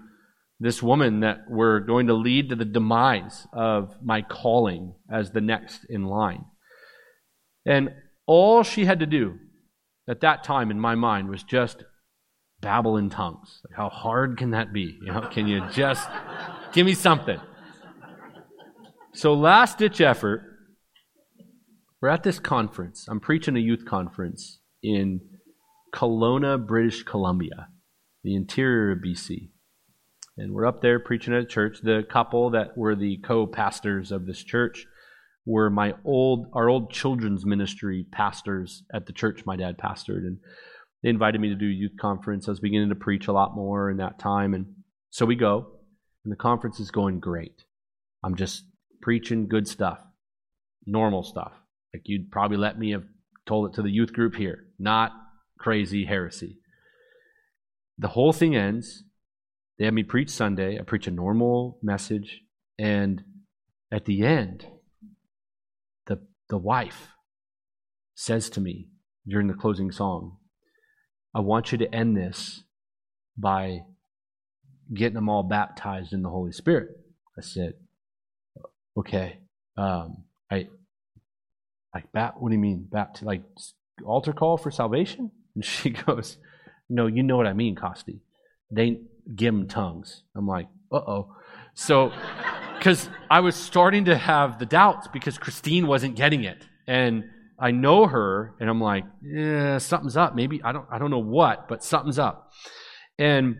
this 0.58 0.82
woman 0.82 1.20
that 1.20 1.40
were 1.46 1.80
going 1.80 2.06
to 2.06 2.14
lead 2.14 2.48
to 2.48 2.56
the 2.56 2.64
demise 2.64 3.46
of 3.52 3.94
my 4.02 4.22
calling 4.22 4.94
as 5.12 5.32
the 5.32 5.42
next 5.42 5.84
in 5.90 6.06
line. 6.06 6.46
And 7.66 7.90
all 8.26 8.62
she 8.62 8.86
had 8.86 9.00
to 9.00 9.06
do 9.06 9.38
at 10.08 10.22
that 10.22 10.42
time 10.42 10.70
in 10.70 10.80
my 10.80 10.94
mind 10.94 11.28
was 11.28 11.42
just 11.42 11.84
babble 12.62 12.96
in 12.96 13.10
tongues. 13.10 13.60
Like 13.68 13.76
how 13.76 13.90
hard 13.90 14.38
can 14.38 14.52
that 14.52 14.72
be? 14.72 14.98
You 15.02 15.12
know, 15.12 15.28
can 15.30 15.46
you 15.46 15.68
just 15.70 16.08
give 16.72 16.86
me 16.86 16.94
something? 16.94 17.38
So 19.12 19.34
last 19.34 19.76
ditch 19.76 20.00
effort, 20.00 20.44
we're 22.00 22.08
at 22.08 22.22
this 22.22 22.38
conference. 22.38 23.04
I'm 23.06 23.20
preaching 23.20 23.54
a 23.54 23.60
youth 23.60 23.84
conference 23.84 24.60
in 24.82 25.20
Kelowna, 25.96 26.64
British 26.64 27.04
Columbia, 27.04 27.68
the 28.22 28.34
interior 28.34 28.92
of 28.92 28.98
BC. 28.98 29.48
And 30.36 30.52
we're 30.52 30.66
up 30.66 30.82
there 30.82 31.00
preaching 31.00 31.32
at 31.32 31.40
a 31.40 31.46
church. 31.46 31.78
The 31.82 32.02
couple 32.10 32.50
that 32.50 32.76
were 32.76 32.94
the 32.94 33.16
co-pastors 33.24 34.12
of 34.12 34.26
this 34.26 34.44
church 34.44 34.86
were 35.46 35.70
my 35.70 35.94
old 36.04 36.50
our 36.52 36.68
old 36.68 36.90
children's 36.90 37.46
ministry 37.46 38.04
pastors 38.12 38.82
at 38.92 39.06
the 39.06 39.12
church 39.12 39.46
my 39.46 39.56
dad 39.56 39.78
pastored 39.78 40.26
and 40.26 40.38
they 41.02 41.08
invited 41.08 41.40
me 41.40 41.48
to 41.48 41.54
do 41.54 41.66
youth 41.66 41.92
conference. 41.98 42.46
I 42.46 42.50
was 42.50 42.60
beginning 42.60 42.90
to 42.90 42.96
preach 42.96 43.28
a 43.28 43.32
lot 43.32 43.54
more 43.54 43.90
in 43.90 43.96
that 43.98 44.18
time 44.18 44.52
and 44.52 44.66
so 45.10 45.24
we 45.24 45.36
go 45.36 45.68
and 46.24 46.32
the 46.32 46.36
conference 46.36 46.78
is 46.78 46.90
going 46.90 47.20
great. 47.20 47.64
I'm 48.22 48.34
just 48.34 48.64
preaching 49.00 49.48
good 49.48 49.66
stuff. 49.66 50.00
Normal 50.84 51.22
stuff. 51.22 51.52
Like 51.94 52.02
you'd 52.04 52.30
probably 52.30 52.58
let 52.58 52.78
me 52.78 52.90
have 52.90 53.04
told 53.46 53.70
it 53.70 53.76
to 53.76 53.82
the 53.82 53.90
youth 53.90 54.12
group 54.12 54.34
here. 54.34 54.64
Not 54.78 55.12
crazy 55.58 56.04
heresy. 56.04 56.58
The 57.98 58.08
whole 58.08 58.32
thing 58.32 58.54
ends 58.54 59.04
they 59.78 59.84
have 59.84 59.94
me 59.94 60.02
preach 60.02 60.30
Sunday. 60.30 60.78
I 60.78 60.82
preach 60.82 61.06
a 61.06 61.10
normal 61.10 61.78
message. 61.82 62.42
And 62.78 63.22
at 63.92 64.06
the 64.06 64.22
end, 64.22 64.66
the, 66.06 66.20
the 66.48 66.58
wife 66.58 67.08
says 68.14 68.48
to 68.50 68.60
me 68.60 68.88
during 69.26 69.48
the 69.48 69.54
closing 69.54 69.92
song, 69.92 70.38
I 71.34 71.40
want 71.40 71.72
you 71.72 71.78
to 71.78 71.94
end 71.94 72.16
this 72.16 72.62
by 73.36 73.80
getting 74.94 75.14
them 75.14 75.28
all 75.28 75.42
baptized 75.42 76.12
in 76.12 76.22
the 76.22 76.30
Holy 76.30 76.52
Spirit. 76.52 76.88
I 77.36 77.42
said, 77.42 77.74
okay. 78.96 79.40
Um, 79.76 80.24
I, 80.50 80.68
like, 81.92 82.10
bat, 82.12 82.34
what 82.38 82.48
do 82.48 82.54
you 82.54 82.60
mean? 82.60 82.88
Bapt, 82.90 83.22
like, 83.22 83.42
altar 84.02 84.32
call 84.32 84.56
for 84.56 84.70
salvation? 84.70 85.32
And 85.56 85.64
she 85.64 85.90
goes, 85.90 86.36
no, 86.88 87.08
you 87.08 87.24
know 87.24 87.36
what 87.36 87.48
I 87.48 87.52
mean, 87.52 87.74
Costi. 87.74 88.20
They, 88.70 89.00
Gim 89.34 89.66
tongues. 89.66 90.22
I'm 90.36 90.46
like, 90.46 90.68
uh 90.92 90.96
oh. 90.98 91.34
So, 91.74 92.12
because 92.78 93.08
I 93.28 93.40
was 93.40 93.56
starting 93.56 94.04
to 94.04 94.16
have 94.16 94.60
the 94.60 94.66
doubts 94.66 95.08
because 95.08 95.36
Christine 95.36 95.88
wasn't 95.88 96.14
getting 96.14 96.44
it. 96.44 96.64
And 96.86 97.24
I 97.58 97.72
know 97.72 98.06
her, 98.06 98.54
and 98.60 98.70
I'm 98.70 98.80
like, 98.80 99.04
yeah, 99.20 99.78
something's 99.78 100.16
up. 100.16 100.36
Maybe, 100.36 100.62
I 100.62 100.72
don't, 100.72 100.86
I 100.90 100.98
don't 100.98 101.10
know 101.10 101.18
what, 101.18 101.68
but 101.68 101.82
something's 101.82 102.18
up. 102.18 102.52
And 103.18 103.56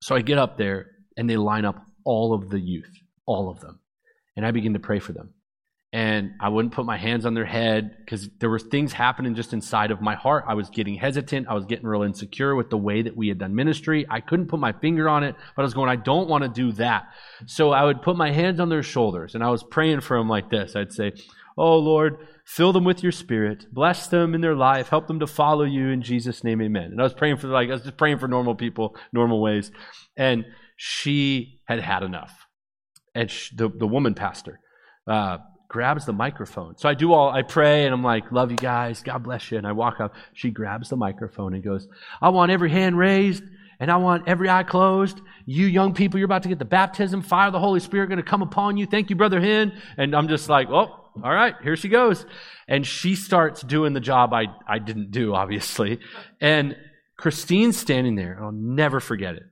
so 0.00 0.14
I 0.14 0.20
get 0.20 0.38
up 0.38 0.58
there, 0.58 0.86
and 1.16 1.28
they 1.28 1.36
line 1.36 1.64
up 1.64 1.84
all 2.04 2.34
of 2.34 2.50
the 2.50 2.60
youth, 2.60 2.90
all 3.26 3.50
of 3.50 3.60
them. 3.60 3.80
And 4.36 4.46
I 4.46 4.52
begin 4.52 4.74
to 4.74 4.78
pray 4.78 5.00
for 5.00 5.12
them 5.12 5.30
and 5.94 6.32
I 6.40 6.48
wouldn't 6.48 6.74
put 6.74 6.86
my 6.86 6.96
hands 6.96 7.24
on 7.24 7.34
their 7.34 7.44
head 7.44 7.98
because 7.98 8.28
there 8.40 8.50
were 8.50 8.58
things 8.58 8.92
happening 8.92 9.36
just 9.36 9.52
inside 9.52 9.92
of 9.92 10.00
my 10.00 10.16
heart. 10.16 10.44
I 10.48 10.54
was 10.54 10.68
getting 10.68 10.96
hesitant. 10.96 11.46
I 11.48 11.54
was 11.54 11.66
getting 11.66 11.86
real 11.86 12.02
insecure 12.02 12.56
with 12.56 12.68
the 12.68 12.76
way 12.76 13.02
that 13.02 13.16
we 13.16 13.28
had 13.28 13.38
done 13.38 13.54
ministry. 13.54 14.04
I 14.10 14.18
couldn't 14.18 14.48
put 14.48 14.58
my 14.58 14.72
finger 14.72 15.08
on 15.08 15.22
it, 15.22 15.36
but 15.54 15.62
I 15.62 15.64
was 15.64 15.72
going, 15.72 15.88
I 15.88 15.94
don't 15.94 16.28
want 16.28 16.42
to 16.42 16.48
do 16.48 16.72
that. 16.72 17.04
So 17.46 17.70
I 17.70 17.84
would 17.84 18.02
put 18.02 18.16
my 18.16 18.32
hands 18.32 18.58
on 18.58 18.70
their 18.70 18.82
shoulders 18.82 19.36
and 19.36 19.44
I 19.44 19.50
was 19.50 19.62
praying 19.62 20.00
for 20.00 20.18
them 20.18 20.28
like 20.28 20.50
this. 20.50 20.74
I'd 20.74 20.92
say, 20.92 21.12
Oh 21.56 21.78
Lord, 21.78 22.26
fill 22.44 22.72
them 22.72 22.82
with 22.82 23.04
your 23.04 23.12
spirit, 23.12 23.72
bless 23.72 24.08
them 24.08 24.34
in 24.34 24.40
their 24.40 24.56
life, 24.56 24.88
help 24.88 25.06
them 25.06 25.20
to 25.20 25.28
follow 25.28 25.62
you 25.62 25.90
in 25.90 26.02
Jesus' 26.02 26.42
name, 26.42 26.60
amen. 26.60 26.90
And 26.90 27.00
I 27.00 27.04
was 27.04 27.14
praying 27.14 27.36
for 27.36 27.46
like, 27.46 27.68
I 27.68 27.72
was 27.74 27.82
just 27.82 27.98
praying 27.98 28.18
for 28.18 28.26
normal 28.26 28.56
people, 28.56 28.96
normal 29.12 29.40
ways. 29.40 29.70
And 30.16 30.44
she 30.76 31.60
had 31.68 31.78
had 31.78 32.02
enough. 32.02 32.36
And 33.14 33.30
she, 33.30 33.54
the, 33.54 33.68
the 33.68 33.86
woman 33.86 34.14
pastor, 34.14 34.58
uh, 35.06 35.38
grabs 35.68 36.06
the 36.06 36.12
microphone. 36.12 36.76
So 36.76 36.88
I 36.88 36.94
do 36.94 37.12
all, 37.12 37.30
I 37.30 37.42
pray 37.42 37.84
and 37.84 37.94
I'm 37.94 38.02
like, 38.02 38.30
love 38.30 38.50
you 38.50 38.56
guys, 38.56 39.02
God 39.02 39.22
bless 39.22 39.50
you. 39.50 39.58
And 39.58 39.66
I 39.66 39.72
walk 39.72 40.00
up. 40.00 40.14
She 40.32 40.50
grabs 40.50 40.88
the 40.88 40.96
microphone 40.96 41.54
and 41.54 41.62
goes, 41.62 41.88
I 42.20 42.28
want 42.28 42.52
every 42.52 42.70
hand 42.70 42.96
raised 42.96 43.42
and 43.80 43.90
I 43.90 43.96
want 43.96 44.28
every 44.28 44.48
eye 44.48 44.62
closed. 44.62 45.20
You 45.46 45.66
young 45.66 45.94
people, 45.94 46.18
you're 46.18 46.26
about 46.26 46.44
to 46.44 46.48
get 46.48 46.58
the 46.58 46.64
baptism, 46.64 47.22
fire 47.22 47.48
of 47.48 47.52
the 47.52 47.60
Holy 47.60 47.80
Spirit 47.80 48.08
going 48.08 48.18
to 48.18 48.22
come 48.22 48.42
upon 48.42 48.76
you. 48.76 48.86
Thank 48.86 49.10
you, 49.10 49.16
Brother 49.16 49.40
Hinn. 49.40 49.76
And 49.96 50.14
I'm 50.14 50.28
just 50.28 50.48
like, 50.48 50.68
oh, 50.70 51.10
all 51.22 51.34
right, 51.34 51.54
here 51.62 51.76
she 51.76 51.88
goes. 51.88 52.24
And 52.68 52.86
she 52.86 53.14
starts 53.14 53.60
doing 53.60 53.92
the 53.92 54.00
job 54.00 54.32
I, 54.32 54.46
I 54.66 54.78
didn't 54.78 55.10
do, 55.10 55.34
obviously. 55.34 56.00
And 56.40 56.76
Christine's 57.16 57.76
standing 57.76 58.16
there. 58.16 58.38
I'll 58.40 58.52
never 58.52 59.00
forget 59.00 59.34
it. 59.34 59.44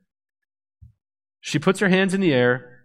She 1.40 1.58
puts 1.58 1.80
her 1.80 1.88
hands 1.88 2.14
in 2.14 2.20
the 2.20 2.32
air 2.32 2.84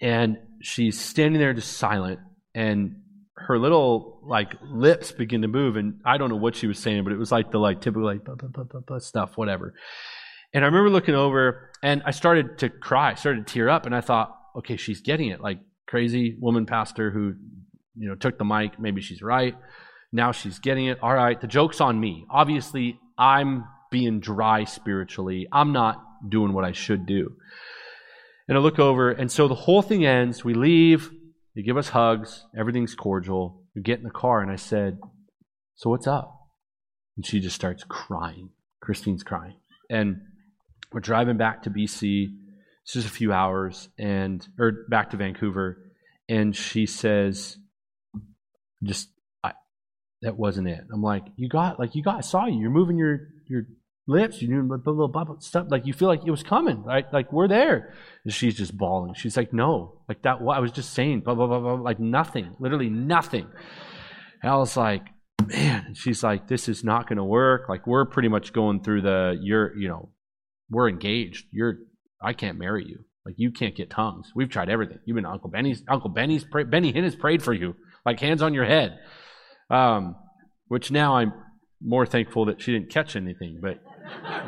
and 0.00 0.38
she's 0.60 1.00
standing 1.00 1.40
there 1.40 1.54
just 1.54 1.76
silent 1.76 2.20
and 2.58 2.96
her 3.36 3.58
little 3.58 4.20
like 4.26 4.54
lips 4.62 5.12
begin 5.12 5.42
to 5.42 5.48
move 5.48 5.76
and 5.76 6.00
i 6.04 6.18
don't 6.18 6.28
know 6.28 6.36
what 6.36 6.56
she 6.56 6.66
was 6.66 6.78
saying 6.78 7.04
but 7.04 7.12
it 7.12 7.18
was 7.18 7.30
like 7.30 7.50
the 7.50 7.58
like 7.58 7.80
typical 7.80 8.04
like 8.04 9.02
stuff 9.02 9.36
whatever 9.36 9.74
and 10.52 10.64
i 10.64 10.66
remember 10.66 10.90
looking 10.90 11.14
over 11.14 11.70
and 11.82 12.02
i 12.04 12.10
started 12.10 12.58
to 12.58 12.68
cry 12.68 13.14
started 13.14 13.46
to 13.46 13.52
tear 13.52 13.68
up 13.68 13.86
and 13.86 13.94
i 13.94 14.00
thought 14.00 14.36
okay 14.56 14.76
she's 14.76 15.00
getting 15.00 15.28
it 15.28 15.40
like 15.40 15.60
crazy 15.86 16.36
woman 16.40 16.66
pastor 16.66 17.10
who 17.10 17.34
you 17.96 18.08
know 18.08 18.14
took 18.14 18.38
the 18.38 18.44
mic 18.44 18.78
maybe 18.78 19.00
she's 19.00 19.22
right 19.22 19.54
Now 20.12 20.32
she's 20.32 20.58
getting 20.58 20.86
it. 20.86 20.98
All 21.02 21.14
right, 21.14 21.38
the 21.40 21.46
joke's 21.46 21.80
on 21.80 22.00
me. 22.00 22.24
Obviously, 22.30 22.98
I'm 23.18 23.64
being 23.90 24.20
dry 24.20 24.64
spiritually. 24.64 25.46
I'm 25.52 25.72
not 25.72 26.02
doing 26.28 26.52
what 26.52 26.64
I 26.64 26.72
should 26.72 27.06
do. 27.06 27.36
And 28.48 28.56
I 28.56 28.60
look 28.60 28.78
over, 28.78 29.10
and 29.10 29.30
so 29.30 29.48
the 29.48 29.54
whole 29.54 29.82
thing 29.82 30.06
ends. 30.06 30.42
We 30.42 30.54
leave. 30.54 31.10
They 31.58 31.64
give 31.64 31.76
us 31.76 31.88
hugs. 31.88 32.44
Everything's 32.56 32.94
cordial. 32.94 33.64
We 33.74 33.82
get 33.82 33.98
in 33.98 34.04
the 34.04 34.10
car, 34.10 34.40
and 34.40 34.48
I 34.48 34.54
said, 34.54 35.00
So 35.74 35.90
what's 35.90 36.06
up? 36.06 36.32
And 37.16 37.26
she 37.26 37.40
just 37.40 37.56
starts 37.56 37.82
crying. 37.82 38.50
Christine's 38.80 39.24
crying. 39.24 39.56
And 39.90 40.20
we're 40.92 41.00
driving 41.00 41.36
back 41.36 41.64
to 41.64 41.70
BC. 41.70 42.28
It's 42.84 42.92
just 42.92 43.08
a 43.08 43.10
few 43.10 43.32
hours, 43.32 43.88
and 43.98 44.46
or 44.56 44.86
back 44.88 45.10
to 45.10 45.16
Vancouver. 45.16 45.78
And 46.28 46.54
she 46.54 46.86
says, 46.86 47.56
just 48.84 49.08
I, 49.42 49.54
that 50.22 50.36
wasn't 50.36 50.68
it. 50.68 50.84
I'm 50.94 51.02
like, 51.02 51.24
you 51.34 51.48
got 51.48 51.80
like 51.80 51.96
you 51.96 52.04
got 52.04 52.18
I 52.18 52.20
saw 52.20 52.46
you. 52.46 52.60
You're 52.60 52.70
moving 52.70 52.98
your 52.98 53.18
your 53.48 53.64
lips. 54.08 54.42
You're 54.42 54.60
doing 54.60 54.68
the 54.68 54.90
little 54.90 55.08
bubble 55.08 55.40
stuff. 55.40 55.66
Like 55.70 55.86
you 55.86 55.92
feel 55.92 56.08
like 56.08 56.24
it 56.26 56.30
was 56.30 56.42
coming, 56.42 56.82
right? 56.82 57.04
Like 57.12 57.32
we're 57.32 57.48
there. 57.48 57.94
And 58.24 58.32
she's 58.32 58.56
just 58.56 58.76
bawling. 58.76 59.14
She's 59.14 59.36
like, 59.36 59.52
no, 59.52 60.00
like 60.08 60.22
that. 60.22 60.40
What 60.40 60.56
I 60.56 60.60
was 60.60 60.72
just 60.72 60.94
saying, 60.94 61.20
blah 61.20 61.34
blah 61.34 61.46
blah 61.46 61.60
blah. 61.60 61.74
Like 61.74 62.00
nothing, 62.00 62.56
literally 62.58 62.88
nothing. 62.88 63.46
And 64.42 64.52
I 64.52 64.56
was 64.56 64.76
like, 64.76 65.02
man. 65.46 65.84
And 65.88 65.96
she's 65.96 66.22
like, 66.22 66.48
this 66.48 66.68
is 66.68 66.82
not 66.82 67.08
going 67.08 67.18
to 67.18 67.24
work. 67.24 67.68
Like 67.68 67.86
we're 67.86 68.06
pretty 68.06 68.28
much 68.28 68.52
going 68.52 68.82
through 68.82 69.02
the 69.02 69.38
you're 69.40 69.76
you 69.76 69.88
know 69.88 70.10
we're 70.70 70.88
engaged. 70.88 71.46
You're 71.52 71.76
I 72.22 72.32
can't 72.32 72.58
marry 72.58 72.84
you. 72.86 73.04
Like 73.24 73.34
you 73.36 73.50
can't 73.50 73.76
get 73.76 73.90
tongues. 73.90 74.32
We've 74.34 74.48
tried 74.48 74.70
everything. 74.70 75.00
You've 75.04 75.16
been 75.16 75.26
Uncle 75.26 75.50
Benny's 75.50 75.82
Uncle 75.86 76.10
Benny's 76.10 76.44
pray, 76.44 76.64
Benny 76.64 76.92
Hinn 76.92 77.04
has 77.04 77.14
prayed 77.14 77.42
for 77.42 77.52
you, 77.52 77.76
like 78.06 78.20
hands 78.20 78.42
on 78.42 78.54
your 78.54 78.64
head. 78.64 78.98
Um, 79.70 80.16
which 80.68 80.90
now 80.90 81.16
I'm 81.16 81.32
more 81.82 82.06
thankful 82.06 82.46
that 82.46 82.60
she 82.60 82.72
didn't 82.72 82.90
catch 82.90 83.16
anything, 83.16 83.58
but 83.60 83.80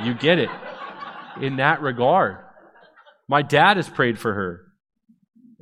you 0.02 0.14
get 0.14 0.38
it 0.38 0.50
in 1.40 1.56
that 1.56 1.80
regard. 1.80 2.38
My 3.28 3.42
dad 3.42 3.76
has 3.76 3.88
prayed 3.88 4.18
for 4.18 4.34
her. 4.34 4.62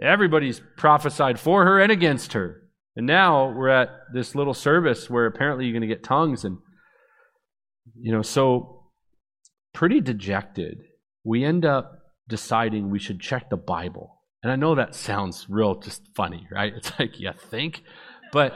Everybody's 0.01 0.61
prophesied 0.77 1.39
for 1.41 1.65
her 1.65 1.81
and 1.81 1.93
against 1.93 2.33
her. 2.33 2.63
And 2.97 3.07
now 3.07 3.51
we're 3.51 3.69
at 3.69 3.91
this 4.13 4.35
little 4.35 4.55
service 4.55 5.11
where 5.11 5.27
apparently 5.27 5.67
you're 5.67 5.73
going 5.73 5.89
to 5.89 5.95
get 5.95 6.03
tongues 6.03 6.45
and 6.45 6.59
you 8.01 8.13
know, 8.13 8.23
so 8.23 8.85
pretty 9.73 10.01
dejected. 10.01 10.79
We 11.25 11.45
end 11.45 11.65
up 11.65 11.99
deciding 12.29 12.91
we 12.91 12.99
should 12.99 13.21
check 13.21 13.51
the 13.51 13.57
Bible. 13.57 14.21
And 14.43 14.53
I 14.53 14.57
know 14.57 14.75
that 14.75 14.95
sounds 14.95 15.47
real 15.49 15.81
just 15.81 16.03
funny, 16.15 16.47
right? 16.51 16.73
It's 16.77 16.93
like, 16.99 17.19
you 17.19 17.33
think? 17.37 17.83
But 18.33 18.55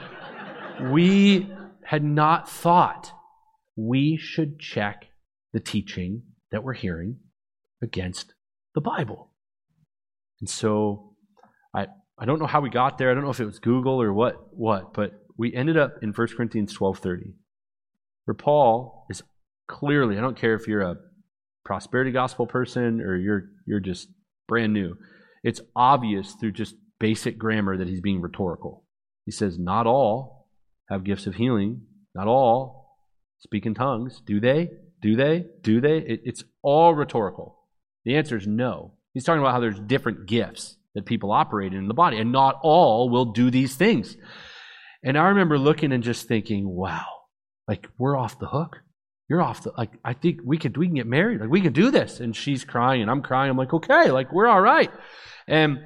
we 0.81 1.51
had 1.83 2.03
not 2.03 2.49
thought 2.49 3.11
we 3.75 4.17
should 4.17 4.59
check 4.59 5.05
the 5.53 5.59
teaching 5.59 6.23
that 6.51 6.63
we're 6.63 6.73
hearing 6.73 7.17
against 7.81 8.33
the 8.75 8.81
Bible. 8.81 9.29
And 10.39 10.49
so 10.49 11.15
I 11.75 11.87
I 12.17 12.25
don't 12.25 12.39
know 12.39 12.47
how 12.47 12.61
we 12.61 12.69
got 12.69 12.97
there. 12.97 13.09
I 13.09 13.13
don't 13.13 13.23
know 13.23 13.29
if 13.29 13.39
it 13.39 13.45
was 13.45 13.59
Google 13.59 14.01
or 14.01 14.13
what 14.13 14.55
what, 14.55 14.93
but 14.93 15.13
we 15.37 15.53
ended 15.53 15.77
up 15.77 15.95
in 16.01 16.11
1 16.11 16.27
Corinthians 16.35 16.75
12:30. 16.77 17.33
Where 18.25 18.35
Paul 18.35 19.05
is 19.09 19.21
clearly, 19.67 20.17
I 20.17 20.21
don't 20.21 20.37
care 20.37 20.53
if 20.55 20.67
you're 20.67 20.81
a 20.81 20.97
prosperity 21.65 22.11
gospel 22.11 22.47
person 22.47 23.01
or 23.01 23.17
you're 23.17 23.49
you're 23.65 23.79
just 23.79 24.09
brand 24.47 24.73
new. 24.73 24.97
It's 25.43 25.61
obvious 25.75 26.33
through 26.33 26.53
just 26.53 26.75
basic 26.99 27.37
grammar 27.37 27.77
that 27.77 27.87
he's 27.87 28.01
being 28.01 28.21
rhetorical. 28.21 28.85
He 29.25 29.31
says, 29.31 29.59
Not 29.59 29.87
all 29.87 30.47
have 30.89 31.03
gifts 31.03 31.27
of 31.27 31.35
healing, 31.35 31.81
not 32.15 32.27
all 32.27 32.97
speak 33.39 33.65
in 33.65 33.73
tongues. 33.73 34.21
Do 34.25 34.39
they? 34.39 34.69
Do 35.03 35.15
they? 35.15 35.45
Do 35.61 35.79
they? 35.79 35.97
It, 35.99 36.21
it's 36.25 36.43
all 36.63 36.95
rhetorical. 36.95 37.59
The 38.05 38.15
answer 38.15 38.37
is 38.37 38.47
no. 38.47 38.93
He's 39.13 39.23
talking 39.23 39.41
about 39.41 39.51
how 39.51 39.59
there's 39.59 39.79
different 39.79 40.25
gifts 40.25 40.77
that 40.95 41.05
people 41.05 41.31
operate 41.31 41.73
in 41.73 41.87
the 41.87 41.93
body, 41.93 42.17
and 42.17 42.31
not 42.31 42.59
all 42.63 43.09
will 43.09 43.25
do 43.25 43.51
these 43.51 43.75
things. 43.75 44.17
And 45.03 45.17
I 45.17 45.27
remember 45.27 45.59
looking 45.59 45.91
and 45.91 46.03
just 46.03 46.27
thinking, 46.27 46.67
wow, 46.67 47.05
like 47.67 47.87
we're 47.99 48.17
off 48.17 48.39
the 48.39 48.47
hook 48.47 48.79
you're 49.29 49.41
off 49.41 49.63
the 49.63 49.71
like 49.77 49.91
i 50.03 50.13
think 50.13 50.39
we 50.43 50.57
could 50.57 50.77
we 50.77 50.85
can 50.85 50.95
get 50.95 51.07
married 51.07 51.39
like 51.39 51.49
we 51.49 51.61
can 51.61 51.73
do 51.73 51.91
this 51.91 52.19
and 52.19 52.35
she's 52.35 52.63
crying 52.63 53.01
and 53.01 53.09
i'm 53.09 53.21
crying 53.21 53.49
i'm 53.49 53.57
like 53.57 53.73
okay 53.73 54.11
like 54.11 54.31
we're 54.31 54.47
all 54.47 54.61
right 54.61 54.91
and 55.47 55.79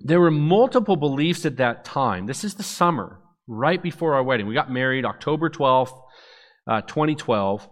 there 0.00 0.20
were 0.20 0.30
multiple 0.30 0.96
beliefs 0.96 1.46
at 1.46 1.56
that 1.56 1.84
time 1.84 2.26
this 2.26 2.44
is 2.44 2.54
the 2.54 2.62
summer 2.62 3.20
right 3.46 3.82
before 3.82 4.14
our 4.14 4.22
wedding 4.22 4.46
we 4.46 4.54
got 4.54 4.70
married 4.70 5.04
october 5.04 5.48
12th 5.48 5.98
uh, 6.66 6.80
2012 6.82 7.68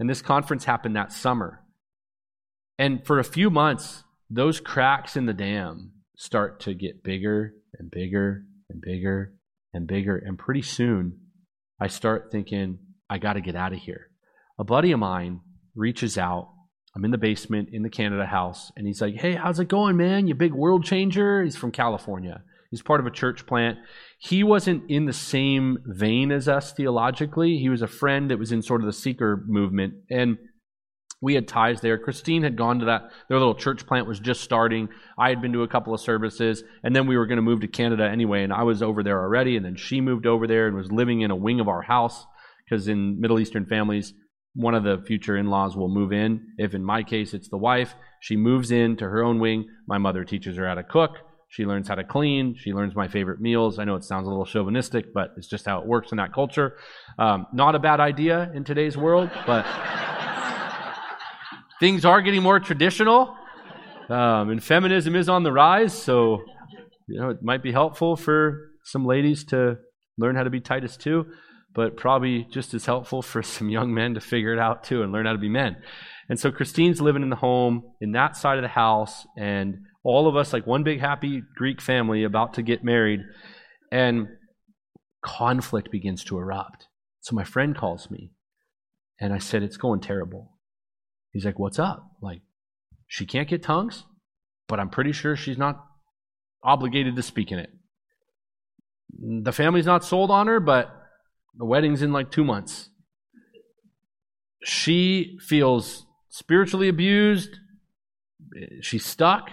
and 0.00 0.10
this 0.10 0.20
conference 0.20 0.64
happened 0.64 0.96
that 0.96 1.12
summer 1.12 1.62
and 2.76 3.06
for 3.06 3.20
a 3.20 3.24
few 3.24 3.50
months 3.50 4.02
those 4.28 4.58
cracks 4.58 5.16
in 5.16 5.26
the 5.26 5.32
dam 5.32 5.92
start 6.16 6.58
to 6.58 6.74
get 6.74 7.04
bigger 7.04 7.52
and 7.78 7.90
bigger 7.90 8.42
and 8.68 8.80
bigger 8.80 9.32
and 9.72 9.86
bigger 9.86 10.16
and 10.16 10.36
pretty 10.36 10.62
soon 10.62 11.16
i 11.80 11.86
start 11.86 12.30
thinking 12.32 12.78
i 13.08 13.18
got 13.18 13.34
to 13.34 13.40
get 13.40 13.54
out 13.54 13.72
of 13.72 13.78
here 13.78 14.08
a 14.58 14.64
buddy 14.64 14.92
of 14.92 14.98
mine 14.98 15.40
reaches 15.74 16.18
out. 16.18 16.52
I'm 16.94 17.04
in 17.04 17.10
the 17.10 17.18
basement 17.18 17.70
in 17.72 17.82
the 17.82 17.88
Canada 17.88 18.26
house, 18.26 18.70
and 18.76 18.86
he's 18.86 19.00
like, 19.00 19.14
Hey, 19.14 19.34
how's 19.34 19.58
it 19.58 19.68
going, 19.68 19.96
man? 19.96 20.26
You 20.26 20.34
big 20.34 20.52
world 20.52 20.84
changer? 20.84 21.42
He's 21.42 21.56
from 21.56 21.72
California. 21.72 22.42
He's 22.70 22.82
part 22.82 23.00
of 23.00 23.06
a 23.06 23.10
church 23.10 23.46
plant. 23.46 23.78
He 24.22 24.44
wasn't 24.44 24.90
in 24.90 25.06
the 25.06 25.14
same 25.14 25.78
vein 25.86 26.30
as 26.30 26.46
us 26.46 26.72
theologically. 26.72 27.56
He 27.56 27.70
was 27.70 27.80
a 27.80 27.86
friend 27.86 28.30
that 28.30 28.38
was 28.38 28.52
in 28.52 28.60
sort 28.60 28.82
of 28.82 28.86
the 28.86 28.92
seeker 28.92 29.42
movement. 29.46 29.94
And 30.10 30.36
we 31.22 31.34
had 31.34 31.48
ties 31.48 31.80
there. 31.80 31.96
Christine 31.96 32.42
had 32.42 32.54
gone 32.54 32.80
to 32.80 32.84
that. 32.84 33.10
Their 33.28 33.38
little 33.38 33.54
church 33.54 33.86
plant 33.86 34.06
was 34.06 34.20
just 34.20 34.42
starting. 34.42 34.90
I 35.18 35.30
had 35.30 35.40
been 35.40 35.54
to 35.54 35.62
a 35.62 35.68
couple 35.68 35.94
of 35.94 36.02
services, 36.02 36.62
and 36.82 36.94
then 36.94 37.06
we 37.06 37.16
were 37.16 37.24
going 37.24 37.36
to 37.36 37.42
move 37.42 37.60
to 37.60 37.66
Canada 37.66 38.04
anyway. 38.04 38.42
And 38.42 38.52
I 38.52 38.62
was 38.64 38.82
over 38.82 39.02
there 39.02 39.20
already, 39.20 39.56
and 39.56 39.64
then 39.64 39.76
she 39.76 40.02
moved 40.02 40.26
over 40.26 40.46
there 40.46 40.66
and 40.66 40.76
was 40.76 40.92
living 40.92 41.22
in 41.22 41.30
a 41.30 41.36
wing 41.36 41.58
of 41.58 41.68
our 41.68 41.82
house 41.82 42.26
because 42.68 42.88
in 42.88 43.20
Middle 43.20 43.40
Eastern 43.40 43.64
families, 43.64 44.12
one 44.54 44.74
of 44.74 44.84
the 44.84 45.02
future 45.06 45.36
in 45.36 45.48
laws 45.48 45.76
will 45.76 45.88
move 45.88 46.12
in. 46.12 46.46
If 46.58 46.74
in 46.74 46.84
my 46.84 47.02
case 47.04 47.32
it's 47.32 47.48
the 47.48 47.56
wife, 47.56 47.94
she 48.20 48.36
moves 48.36 48.70
in 48.70 48.96
to 48.98 49.04
her 49.04 49.24
own 49.24 49.40
wing. 49.40 49.66
My 49.86 49.96
mother 49.96 50.24
teaches 50.24 50.56
her 50.56 50.68
how 50.68 50.74
to 50.74 50.82
cook. 50.82 51.16
She 51.50 51.66
learns 51.66 51.88
how 51.88 51.96
to 51.96 52.04
clean. 52.04 52.54
She 52.56 52.72
learns 52.72 52.94
my 52.94 53.08
favorite 53.08 53.40
meals. 53.40 53.78
I 53.78 53.84
know 53.84 53.96
it 53.96 54.04
sounds 54.04 54.26
a 54.26 54.30
little 54.30 54.46
chauvinistic, 54.46 55.12
but 55.12 55.34
it's 55.36 55.48
just 55.48 55.66
how 55.66 55.80
it 55.80 55.86
works 55.86 56.12
in 56.12 56.18
that 56.18 56.32
culture. 56.32 56.76
Um, 57.18 57.46
not 57.52 57.74
a 57.74 57.78
bad 57.78 57.98
idea 57.98 58.50
in 58.54 58.62
today's 58.62 58.96
world, 58.96 59.30
but 59.46 59.66
things 61.80 62.04
are 62.04 62.22
getting 62.22 62.42
more 62.42 62.60
traditional. 62.60 63.34
Um, 64.08 64.50
and 64.50 64.62
feminism 64.62 65.16
is 65.16 65.28
on 65.28 65.42
the 65.42 65.52
rise, 65.52 65.92
so 65.92 66.42
you 67.08 67.20
know 67.20 67.30
it 67.30 67.42
might 67.42 67.62
be 67.62 67.72
helpful 67.72 68.16
for 68.16 68.70
some 68.84 69.04
ladies 69.04 69.44
to 69.46 69.78
learn 70.18 70.36
how 70.36 70.44
to 70.44 70.50
be 70.50 70.60
Titus 70.60 70.96
2 70.96 71.26
but 71.74 71.96
probably 71.96 72.46
just 72.50 72.74
as 72.74 72.86
helpful 72.86 73.22
for 73.22 73.42
some 73.42 73.68
young 73.68 73.94
men 73.94 74.14
to 74.14 74.20
figure 74.20 74.52
it 74.52 74.58
out 74.58 74.84
too 74.84 75.02
and 75.02 75.12
learn 75.12 75.26
how 75.26 75.32
to 75.32 75.38
be 75.38 75.48
men. 75.48 75.76
And 76.28 76.38
so 76.38 76.50
Christine's 76.50 77.00
living 77.00 77.22
in 77.22 77.30
the 77.30 77.36
home 77.36 77.82
in 78.00 78.12
that 78.12 78.36
side 78.36 78.58
of 78.58 78.62
the 78.62 78.68
house, 78.68 79.26
and 79.36 79.78
all 80.02 80.28
of 80.28 80.36
us, 80.36 80.52
like 80.52 80.66
one 80.66 80.82
big 80.82 81.00
happy 81.00 81.42
Greek 81.56 81.80
family, 81.80 82.24
about 82.24 82.54
to 82.54 82.62
get 82.62 82.84
married, 82.84 83.20
and 83.92 84.28
conflict 85.22 85.90
begins 85.90 86.24
to 86.24 86.38
erupt. 86.38 86.86
So 87.20 87.36
my 87.36 87.44
friend 87.44 87.76
calls 87.76 88.10
me, 88.10 88.32
and 89.20 89.32
I 89.32 89.38
said, 89.38 89.62
It's 89.62 89.76
going 89.76 90.00
terrible. 90.00 90.52
He's 91.32 91.44
like, 91.44 91.58
What's 91.58 91.78
up? 91.78 92.04
Like, 92.22 92.40
she 93.06 93.26
can't 93.26 93.48
get 93.48 93.62
tongues, 93.62 94.04
but 94.68 94.80
I'm 94.80 94.88
pretty 94.88 95.12
sure 95.12 95.36
she's 95.36 95.58
not 95.58 95.84
obligated 96.62 97.16
to 97.16 97.22
speak 97.22 97.52
in 97.52 97.58
it. 97.58 97.70
The 99.18 99.52
family's 99.52 99.86
not 99.86 100.04
sold 100.04 100.30
on 100.30 100.46
her, 100.46 100.60
but 100.60 100.90
the 101.56 101.64
wedding's 101.64 102.02
in 102.02 102.12
like 102.12 102.30
two 102.30 102.44
months. 102.44 102.88
She 104.62 105.38
feels 105.46 106.06
spiritually 106.28 106.88
abused. 106.88 107.58
She's 108.80 109.04
stuck. 109.04 109.50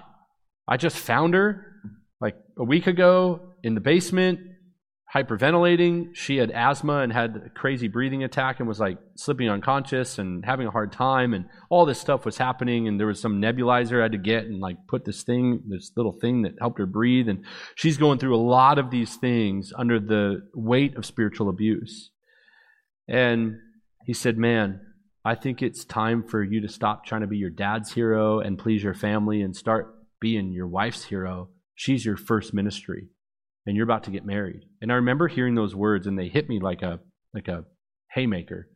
I 0.67 0.77
just 0.77 0.97
found 0.97 1.33
her 1.33 1.65
like 2.19 2.35
a 2.57 2.63
week 2.63 2.87
ago 2.87 3.53
in 3.63 3.75
the 3.75 3.81
basement 3.81 4.39
hyperventilating. 5.13 6.13
She 6.13 6.37
had 6.37 6.51
asthma 6.51 6.99
and 6.99 7.13
had 7.13 7.41
a 7.45 7.49
crazy 7.49 7.87
breathing 7.87 8.23
attack 8.23 8.59
and 8.59 8.67
was 8.67 8.79
like 8.79 8.97
slipping 9.15 9.49
unconscious 9.49 10.19
and 10.19 10.43
having 10.43 10.67
a 10.67 10.71
hard 10.71 10.91
time. 10.91 11.33
And 11.33 11.45
all 11.69 11.85
this 11.85 11.99
stuff 11.99 12.25
was 12.25 12.37
happening. 12.37 12.87
And 12.87 12.99
there 12.99 13.07
was 13.07 13.21
some 13.21 13.41
nebulizer 13.41 13.99
I 13.99 14.03
had 14.03 14.11
to 14.11 14.17
get 14.17 14.45
and 14.45 14.59
like 14.59 14.77
put 14.87 15.05
this 15.05 15.23
thing, 15.23 15.63
this 15.67 15.91
little 15.95 16.11
thing 16.11 16.41
that 16.41 16.55
helped 16.59 16.79
her 16.79 16.85
breathe. 16.85 17.29
And 17.29 17.45
she's 17.75 17.97
going 17.97 18.19
through 18.19 18.35
a 18.35 18.41
lot 18.41 18.79
of 18.79 18.91
these 18.91 19.15
things 19.15 19.71
under 19.77 19.99
the 19.99 20.41
weight 20.53 20.97
of 20.97 21.05
spiritual 21.05 21.49
abuse. 21.49 22.11
And 23.07 23.55
he 24.05 24.13
said, 24.13 24.37
Man, 24.37 24.81
I 25.23 25.35
think 25.35 25.61
it's 25.61 25.85
time 25.85 26.23
for 26.23 26.43
you 26.43 26.61
to 26.61 26.69
stop 26.69 27.05
trying 27.05 27.21
to 27.21 27.27
be 27.27 27.37
your 27.37 27.49
dad's 27.49 27.93
hero 27.93 28.39
and 28.39 28.59
please 28.59 28.83
your 28.83 28.93
family 28.93 29.41
and 29.41 29.55
start 29.55 29.93
being 30.19 30.51
your 30.51 30.67
wife's 30.67 31.05
hero. 31.05 31.49
She's 31.75 32.05
your 32.05 32.17
first 32.17 32.53
ministry. 32.53 33.09
and 33.67 33.75
you're 33.75 33.83
about 33.83 34.05
to 34.05 34.11
get 34.11 34.25
married. 34.25 34.61
And 34.81 34.91
I 34.91 34.95
remember 34.95 35.27
hearing 35.27 35.53
those 35.53 35.75
words, 35.75 36.07
and 36.07 36.17
they 36.17 36.29
hit 36.29 36.49
me 36.49 36.59
like 36.59 36.81
a 36.81 36.99
like 37.33 37.47
a 37.49 37.65
haymaker. 38.11 38.69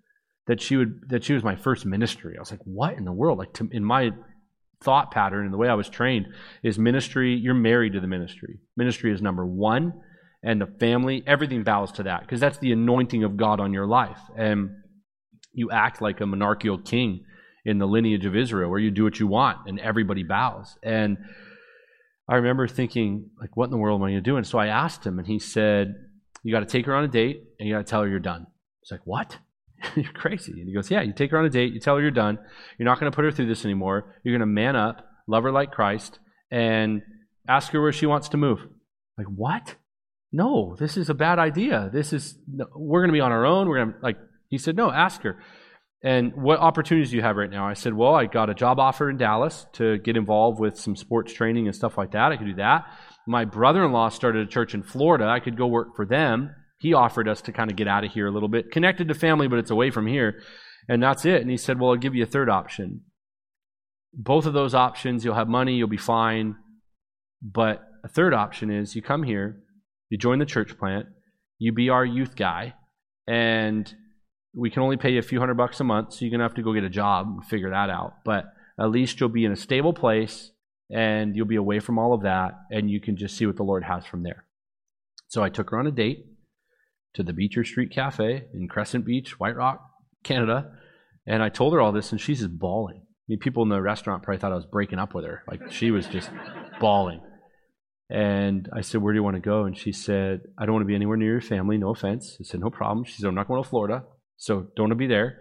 That 0.48 0.62
she 0.62 0.76
would 0.76 1.10
that 1.10 1.24
she 1.24 1.34
was 1.34 1.44
my 1.44 1.56
first 1.56 1.86
ministry. 1.86 2.36
I 2.38 2.42
was 2.42 2.52
like, 2.52 2.60
what 2.66 2.96
in 2.98 3.06
the 3.06 3.14
world? 3.14 3.40
Like 3.40 3.54
to, 3.54 3.70
in 3.72 3.86
my 3.86 4.12
thought 4.84 5.12
pattern 5.12 5.46
and 5.46 5.54
the 5.54 5.58
way 5.58 5.70
I 5.70 5.76
was 5.76 5.90
trained 5.90 6.28
is 6.62 6.78
ministry. 6.78 7.36
You're 7.36 7.54
married 7.54 7.94
to 7.94 8.02
the 8.02 8.08
ministry. 8.08 8.60
Ministry 8.76 9.14
is 9.14 9.22
number 9.22 9.46
one, 9.46 9.94
and 10.44 10.60
the 10.60 10.68
family. 10.80 11.24
Everything 11.26 11.64
bows 11.64 11.94
to 11.94 12.04
that 12.04 12.22
because 12.22 12.42
that's 12.42 12.58
the 12.58 12.74
anointing 12.74 13.24
of 13.24 13.38
God 13.38 13.60
on 13.62 13.74
your 13.74 13.88
life, 13.88 14.20
and 14.38 14.72
you 15.54 15.72
act 15.72 16.02
like 16.02 16.20
a 16.20 16.26
monarchical 16.26 16.80
king 16.80 17.24
in 17.66 17.78
the 17.78 17.86
lineage 17.86 18.26
of 18.26 18.36
Israel, 18.36 18.70
where 18.70 18.80
you 18.80 18.92
do 18.92 19.04
what 19.04 19.20
you 19.20 19.28
want 19.28 19.60
and 19.68 19.80
everybody 19.80 20.24
bows. 20.24 20.78
And 20.84 21.18
I 22.28 22.36
remember 22.36 22.68
thinking, 22.68 23.30
like, 23.40 23.56
what 23.56 23.66
in 23.66 23.72
the 23.72 23.78
world 23.78 24.00
am 24.00 24.06
I 24.06 24.12
going 24.12 24.24
to 24.24 24.30
do? 24.30 24.38
And 24.38 24.48
so 24.48 24.58
I 24.58 24.68
asked 24.68 25.06
him, 25.06 25.20
and 25.20 25.28
he 25.28 25.40
said, 25.40 25.96
You 26.44 26.54
got 26.54 26.62
to 26.62 26.66
take 26.66 26.86
her 26.86 26.96
on 26.96 27.04
a 27.04 27.08
date 27.08 27.44
and 27.60 27.68
you 27.68 27.76
got 27.76 27.86
to 27.86 27.90
tell 27.90 28.02
her 28.02 28.08
you're 28.08 28.20
done. 28.20 28.48
It's 28.82 28.92
like, 28.92 29.02
What? 29.06 29.38
you're 29.96 30.14
crazy. 30.14 30.54
And 30.54 30.68
he 30.68 30.74
goes, 30.74 30.90
Yeah, 30.90 31.02
you 31.02 31.14
take 31.14 31.32
her 31.32 31.38
on 31.38 31.46
a 31.46 31.50
date, 31.50 31.74
you 31.74 31.80
tell 31.80 31.96
her 31.96 32.02
you're 32.02 32.12
done. 32.12 32.40
You're 32.78 32.86
not 32.86 33.00
going 33.00 33.12
to 33.12 33.16
put 33.16 33.26
her 33.26 33.32
through 33.32 33.48
this 33.48 33.66
anymore. 33.66 34.16
You're 34.24 34.34
going 34.34 34.48
to 34.48 34.54
man 34.54 34.76
up, 34.76 35.06
love 35.28 35.44
her 35.44 35.52
like 35.52 35.72
Christ, 35.72 36.20
and 36.50 37.02
ask 37.48 37.72
her 37.74 37.82
where 37.82 37.92
she 37.92 38.06
wants 38.06 38.30
to 38.30 38.38
move. 38.38 38.60
Like, 39.18 39.28
what? 39.28 39.76
No, 40.32 40.78
this 40.80 40.98
is 40.98 41.10
a 41.10 41.14
bad 41.14 41.40
idea. 41.40 41.90
This 41.92 42.14
is, 42.14 42.38
we're 42.76 43.02
going 43.02 43.10
to 43.10 43.14
be 43.14 43.20
on 43.20 43.32
our 43.32 43.46
own. 43.46 43.68
We're 43.68 43.84
going 43.84 43.94
to, 43.94 44.00
like, 44.02 44.18
he 44.48 44.58
said, 44.58 44.76
No, 44.76 44.92
ask 44.92 45.22
her. 45.24 45.38
And 46.04 46.34
what 46.36 46.60
opportunities 46.60 47.12
do 47.12 47.18
you 47.18 47.22
have 47.22 47.36
right 47.36 47.50
now? 47.50 47.68
I 47.68 47.74
said, 47.74 47.94
Well, 47.94 48.16
I 48.16 48.26
got 48.26 48.50
a 48.50 48.56
job 48.56 48.80
offer 48.80 49.10
in 49.10 49.18
Dallas 49.18 49.68
to 49.74 50.00
get 50.00 50.18
involved 50.18 50.60
with 50.60 50.78
some 50.78 50.96
sports 50.96 51.32
training 51.32 51.68
and 51.68 51.76
stuff 51.76 51.98
like 51.98 52.12
that. 52.12 52.32
I 52.32 52.38
could 52.38 52.48
do 52.48 52.56
that. 52.56 52.86
My 53.28 53.46
brother 53.46 53.86
in 53.86 53.92
law 53.92 54.10
started 54.10 54.48
a 54.48 54.50
church 54.50 54.74
in 54.74 54.82
Florida. 54.82 55.26
I 55.26 55.40
could 55.40 55.58
go 55.58 55.68
work 55.68 55.96
for 55.96 56.06
them. 56.06 56.56
He 56.80 56.94
offered 56.94 57.28
us 57.28 57.42
to 57.44 57.52
kind 57.52 57.70
of 57.70 57.78
get 57.78 57.88
out 57.88 58.04
of 58.04 58.12
here 58.12 58.26
a 58.26 58.32
little 58.32 58.50
bit, 58.50 58.72
connected 58.72 59.10
to 59.10 59.14
family, 59.14 59.48
but 59.48 59.60
it's 59.60 59.70
away 59.70 59.92
from 59.92 60.08
here. 60.08 60.42
And 60.90 61.04
that's 61.04 61.26
it. 61.26 61.42
And 61.42 61.52
he 61.52 61.58
said, 61.58 61.80
Well, 61.80 61.92
I'll 61.92 61.98
give 61.98 62.16
you 62.16 62.24
a 62.24 62.28
third 62.28 62.50
option. 62.50 63.02
Both 64.14 64.48
of 64.48 64.54
those 64.54 64.74
options, 64.74 65.24
you'll 65.24 65.36
have 65.36 65.48
money, 65.48 65.76
you'll 65.76 65.88
be 65.88 65.98
fine. 65.98 66.56
But 67.44 67.84
a 68.04 68.08
third 68.08 68.34
option 68.34 68.72
is 68.72 68.96
you 68.96 69.04
come 69.04 69.22
here, 69.22 69.62
you 70.10 70.18
join 70.18 70.40
the 70.40 70.46
church 70.46 70.78
plant, 70.80 71.06
you 71.60 71.72
be 71.72 71.90
our 71.90 72.04
youth 72.04 72.36
guy, 72.36 72.74
and 73.28 73.94
we 74.54 74.70
can 74.70 74.84
only 74.84 74.98
pay 74.98 75.12
you 75.12 75.20
a 75.20 75.24
few 75.24 75.40
hundred 75.40 75.56
bucks 75.56 75.80
a 75.80 75.84
month, 75.84 76.14
so 76.14 76.20
you're 76.22 76.32
going 76.32 76.40
to 76.40 76.46
have 76.46 76.56
to 76.56 76.64
go 76.64 76.74
get 76.74 76.84
a 76.84 76.90
job 76.90 77.28
and 77.28 77.46
figure 77.46 77.70
that 77.70 77.90
out. 77.90 78.16
But 78.26 78.46
at 78.80 78.90
least 78.90 79.20
you'll 79.20 79.30
be 79.30 79.46
in 79.46 79.52
a 79.52 79.58
stable 79.58 79.94
place 79.94 80.52
and 80.90 81.36
you'll 81.36 81.46
be 81.46 81.56
away 81.56 81.80
from 81.80 81.98
all 81.98 82.14
of 82.14 82.24
that 82.24 82.54
and 82.70 82.90
you 82.90 83.00
can 83.00 83.16
just 83.16 83.38
see 83.38 83.46
what 83.46 83.56
the 83.56 83.64
Lord 83.64 83.84
has 83.84 84.06
from 84.06 84.24
there. 84.24 84.46
So 85.28 85.44
I 85.44 85.50
took 85.50 85.70
her 85.70 85.80
on 85.80 85.88
a 85.88 85.92
date 85.92 86.26
to 87.14 87.24
the 87.24 87.34
Beecher 87.34 87.64
Street 87.64 87.92
Cafe 87.92 88.46
in 88.54 88.68
Crescent 88.68 89.06
Beach, 89.06 89.40
White 89.40 89.56
Rock, 89.56 89.82
Canada. 90.24 90.72
And 91.26 91.42
I 91.42 91.50
told 91.50 91.74
her 91.74 91.82
all 91.82 91.92
this 91.92 92.12
and 92.12 92.20
she's 92.20 92.40
just 92.40 92.58
bawling. 92.58 93.02
I 93.04 93.26
mean, 93.30 93.40
people 93.40 93.64
in 93.64 93.70
the 93.70 93.82
restaurant 93.82 94.24
probably 94.24 94.40
thought 94.40 94.52
I 94.52 94.56
was 94.56 94.66
breaking 94.66 95.00
up 95.00 95.14
with 95.14 95.26
her. 95.26 95.44
Like 95.50 95.72
she 95.72 95.92
was 95.92 96.08
just 96.08 96.30
bawling. 96.80 97.22
And 98.10 98.68
I 98.76 98.82
said, 98.82 99.02
Where 99.02 99.14
do 99.14 99.18
you 99.20 99.24
want 99.24 99.38
to 99.38 99.42
go? 99.42 99.64
And 99.64 99.78
she 99.78 99.94
said, 99.94 100.42
I 100.58 100.66
don't 100.66 100.74
want 100.74 100.84
to 100.84 100.88
be 100.88 100.96
anywhere 100.96 101.16
near 101.16 101.32
your 101.32 101.42
family. 101.42 101.78
No 101.78 101.92
offense. 101.92 102.36
I 102.42 102.44
said, 102.44 102.60
No 102.60 102.70
problem. 102.70 103.06
She 103.06 103.22
said, 103.22 103.28
I'm 103.28 103.36
not 103.36 103.48
going 103.48 103.64
to 103.64 103.70
Florida. 103.70 104.04
So 104.42 104.66
don't 104.76 104.98
be 104.98 105.06
there. 105.06 105.38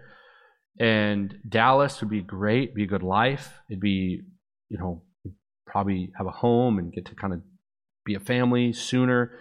And 0.78 1.34
Dallas 1.48 2.01
would 2.01 2.11
be 2.11 2.20
great, 2.20 2.74
be 2.74 2.84
a 2.84 2.86
good 2.86 3.03
life. 3.03 3.55
It'd 3.70 3.80
be, 3.80 4.20
you 4.68 4.78
know, 4.78 5.03
probably 5.66 6.12
have 6.18 6.26
a 6.26 6.30
home 6.30 6.78
and 6.78 6.92
get 6.92 7.07
to 7.07 7.14
kind 7.14 7.32
of 7.32 7.40
be 8.05 8.14
a 8.14 8.20
family 8.20 8.74
sooner, 8.74 9.32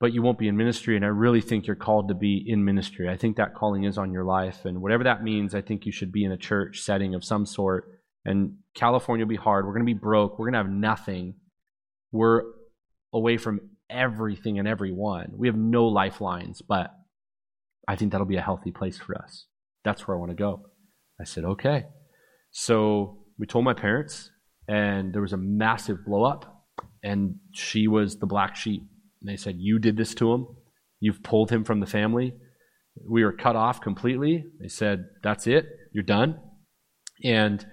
but 0.00 0.14
you 0.14 0.22
won't 0.22 0.38
be 0.38 0.48
in 0.48 0.56
ministry. 0.56 0.96
And 0.96 1.04
I 1.04 1.08
really 1.08 1.42
think 1.42 1.66
you're 1.66 1.76
called 1.76 2.08
to 2.08 2.14
be 2.14 2.42
in 2.46 2.64
ministry. 2.64 3.06
I 3.10 3.18
think 3.18 3.36
that 3.36 3.54
calling 3.54 3.84
is 3.84 3.98
on 3.98 4.10
your 4.10 4.24
life. 4.24 4.64
And 4.64 4.80
whatever 4.80 5.04
that 5.04 5.22
means, 5.22 5.54
I 5.54 5.60
think 5.60 5.84
you 5.84 5.92
should 5.92 6.10
be 6.10 6.24
in 6.24 6.32
a 6.32 6.38
church 6.38 6.80
setting 6.80 7.14
of 7.14 7.24
some 7.24 7.44
sort. 7.44 8.00
And 8.24 8.54
California 8.74 9.26
will 9.26 9.30
be 9.30 9.36
hard. 9.36 9.66
We're 9.66 9.74
going 9.74 9.86
to 9.86 9.94
be 9.94 10.00
broke. 10.00 10.38
We're 10.38 10.46
going 10.46 10.54
to 10.54 10.66
have 10.66 10.70
nothing. 10.70 11.34
We're 12.10 12.40
away 13.12 13.36
from 13.36 13.60
everything 13.90 14.58
and 14.58 14.66
everyone. 14.66 15.34
We 15.36 15.48
have 15.48 15.58
no 15.58 15.88
lifelines, 15.88 16.62
but 16.62 16.90
I 17.86 17.96
think 17.96 18.12
that'll 18.12 18.26
be 18.26 18.36
a 18.36 18.42
healthy 18.42 18.70
place 18.70 18.98
for 18.98 19.16
us. 19.16 19.46
That's 19.84 20.06
where 20.06 20.16
I 20.16 20.20
want 20.20 20.30
to 20.30 20.36
go. 20.36 20.62
I 21.20 21.24
said, 21.24 21.44
okay. 21.44 21.84
So 22.50 23.18
we 23.38 23.46
told 23.46 23.64
my 23.64 23.74
parents, 23.74 24.30
and 24.68 25.12
there 25.12 25.22
was 25.22 25.32
a 25.32 25.38
massive 25.38 26.04
blow 26.04 26.24
up, 26.24 26.64
and 27.02 27.36
she 27.52 27.86
was 27.88 28.18
the 28.18 28.26
black 28.26 28.56
sheep. 28.56 28.82
And 29.20 29.28
they 29.28 29.36
said, 29.36 29.56
You 29.58 29.78
did 29.78 29.96
this 29.96 30.14
to 30.16 30.32
him. 30.32 30.46
You've 31.00 31.22
pulled 31.22 31.50
him 31.50 31.64
from 31.64 31.80
the 31.80 31.86
family. 31.86 32.34
We 33.08 33.24
were 33.24 33.32
cut 33.32 33.56
off 33.56 33.80
completely. 33.80 34.44
They 34.60 34.68
said, 34.68 35.04
That's 35.22 35.46
it. 35.46 35.66
You're 35.92 36.04
done. 36.04 36.40
And 37.22 37.64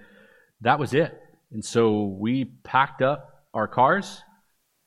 that 0.60 0.78
was 0.78 0.94
it. 0.94 1.18
And 1.50 1.64
so 1.64 2.16
we 2.18 2.44
packed 2.64 3.02
up 3.02 3.28
our 3.54 3.68
cars. 3.68 4.22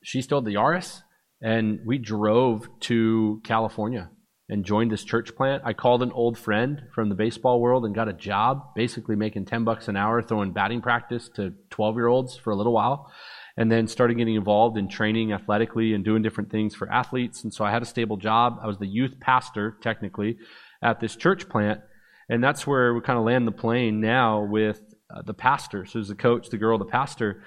She 0.04 0.22
stole 0.22 0.42
the 0.42 0.56
Yaris, 0.56 1.02
and 1.42 1.80
we 1.86 1.98
drove 1.98 2.68
to 2.82 3.42
California 3.44 4.10
and 4.50 4.64
joined 4.64 4.92
this 4.92 5.04
church 5.04 5.36
plant. 5.36 5.64
I 5.66 5.74
called 5.74 6.04
an 6.04 6.12
old 6.12 6.38
friend 6.38 6.84
from 6.94 7.10
the 7.10 7.16
baseball 7.16 7.60
world 7.60 7.86
and 7.86 7.96
got 7.96 8.08
a 8.08 8.14
job, 8.14 8.76
basically 8.76 9.16
making 9.16 9.46
10 9.46 9.64
bucks 9.64 9.88
an 9.88 9.98
hour 9.98 10.22
throwing 10.22 10.54
batting 10.54 10.82
practice 10.82 11.30
to 11.36 11.54
12 11.72 11.96
year 11.96 12.08
olds 12.08 12.38
for 12.38 12.52
a 12.52 12.56
little 12.56 12.74
while. 12.74 13.12
And 13.58 13.72
then 13.72 13.88
started 13.88 14.18
getting 14.18 14.36
involved 14.36 14.78
in 14.78 14.90
training 14.90 15.32
athletically 15.32 15.94
and 15.94 16.04
doing 16.04 16.22
different 16.22 16.52
things 16.52 16.76
for 16.76 16.92
athletes. 16.92 17.44
And 17.44 17.54
so 17.54 17.64
I 17.64 17.72
had 17.72 17.82
a 17.82 17.86
stable 17.86 18.18
job. 18.18 18.60
I 18.62 18.68
was 18.68 18.78
the 18.78 18.86
youth 18.86 19.18
pastor, 19.22 19.78
technically, 19.82 20.38
at 20.84 21.00
this 21.00 21.16
church 21.16 21.48
plant. 21.48 21.80
And 22.28 22.44
that's 22.44 22.68
where 22.68 22.94
we 22.94 23.02
kind 23.02 23.18
of 23.18 23.24
land 23.24 23.48
the 23.48 23.54
plane 23.54 24.02
now 24.02 24.44
with 24.44 24.82
uh, 25.10 25.22
the 25.22 25.34
pastor. 25.34 25.86
So 25.86 26.00
there's 26.00 26.10
the 26.10 26.16
coach, 26.16 26.50
the 26.50 26.58
girl, 26.58 26.78
the 26.78 26.86
pastor. 26.86 27.44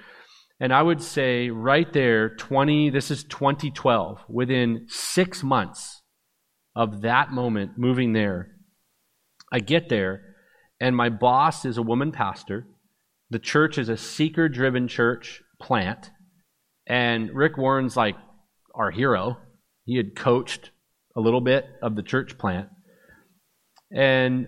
And 0.60 0.72
I 0.72 0.82
would 0.82 1.02
say 1.02 1.50
right 1.50 1.92
there, 1.92 2.30
20, 2.36 2.90
this 2.90 3.10
is 3.10 3.24
2012, 3.24 4.24
within 4.28 4.86
six 4.88 5.42
months, 5.42 5.97
of 6.78 7.00
that 7.00 7.32
moment 7.32 7.72
moving 7.76 8.12
there. 8.12 8.52
I 9.52 9.58
get 9.58 9.88
there, 9.88 10.36
and 10.80 10.94
my 10.94 11.08
boss 11.08 11.64
is 11.64 11.76
a 11.76 11.82
woman 11.82 12.12
pastor. 12.12 12.68
The 13.30 13.40
church 13.40 13.78
is 13.78 13.88
a 13.88 13.96
seeker 13.96 14.48
driven 14.48 14.86
church 14.86 15.42
plant. 15.60 16.12
And 16.86 17.34
Rick 17.34 17.58
Warren's 17.58 17.96
like 17.96 18.14
our 18.76 18.92
hero. 18.92 19.38
He 19.86 19.96
had 19.96 20.14
coached 20.14 20.70
a 21.16 21.20
little 21.20 21.40
bit 21.40 21.66
of 21.82 21.96
the 21.96 22.02
church 22.02 22.38
plant. 22.38 22.68
And 23.90 24.46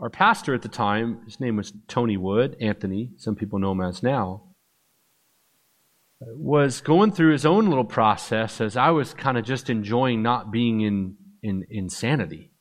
our 0.00 0.08
pastor 0.08 0.54
at 0.54 0.62
the 0.62 0.68
time, 0.68 1.20
his 1.26 1.40
name 1.40 1.56
was 1.56 1.74
Tony 1.88 2.16
Wood, 2.16 2.56
Anthony, 2.58 3.10
some 3.18 3.34
people 3.34 3.58
know 3.58 3.72
him 3.72 3.82
as 3.82 4.02
now, 4.02 4.47
was 6.20 6.80
going 6.80 7.12
through 7.12 7.32
his 7.32 7.46
own 7.46 7.68
little 7.68 7.84
process 7.84 8.60
as 8.60 8.76
I 8.76 8.90
was 8.90 9.14
kind 9.14 9.38
of 9.38 9.44
just 9.44 9.70
enjoying 9.70 10.22
not 10.22 10.50
being 10.50 10.80
in, 10.80 11.16
in 11.42 11.64
insanity. 11.70 12.52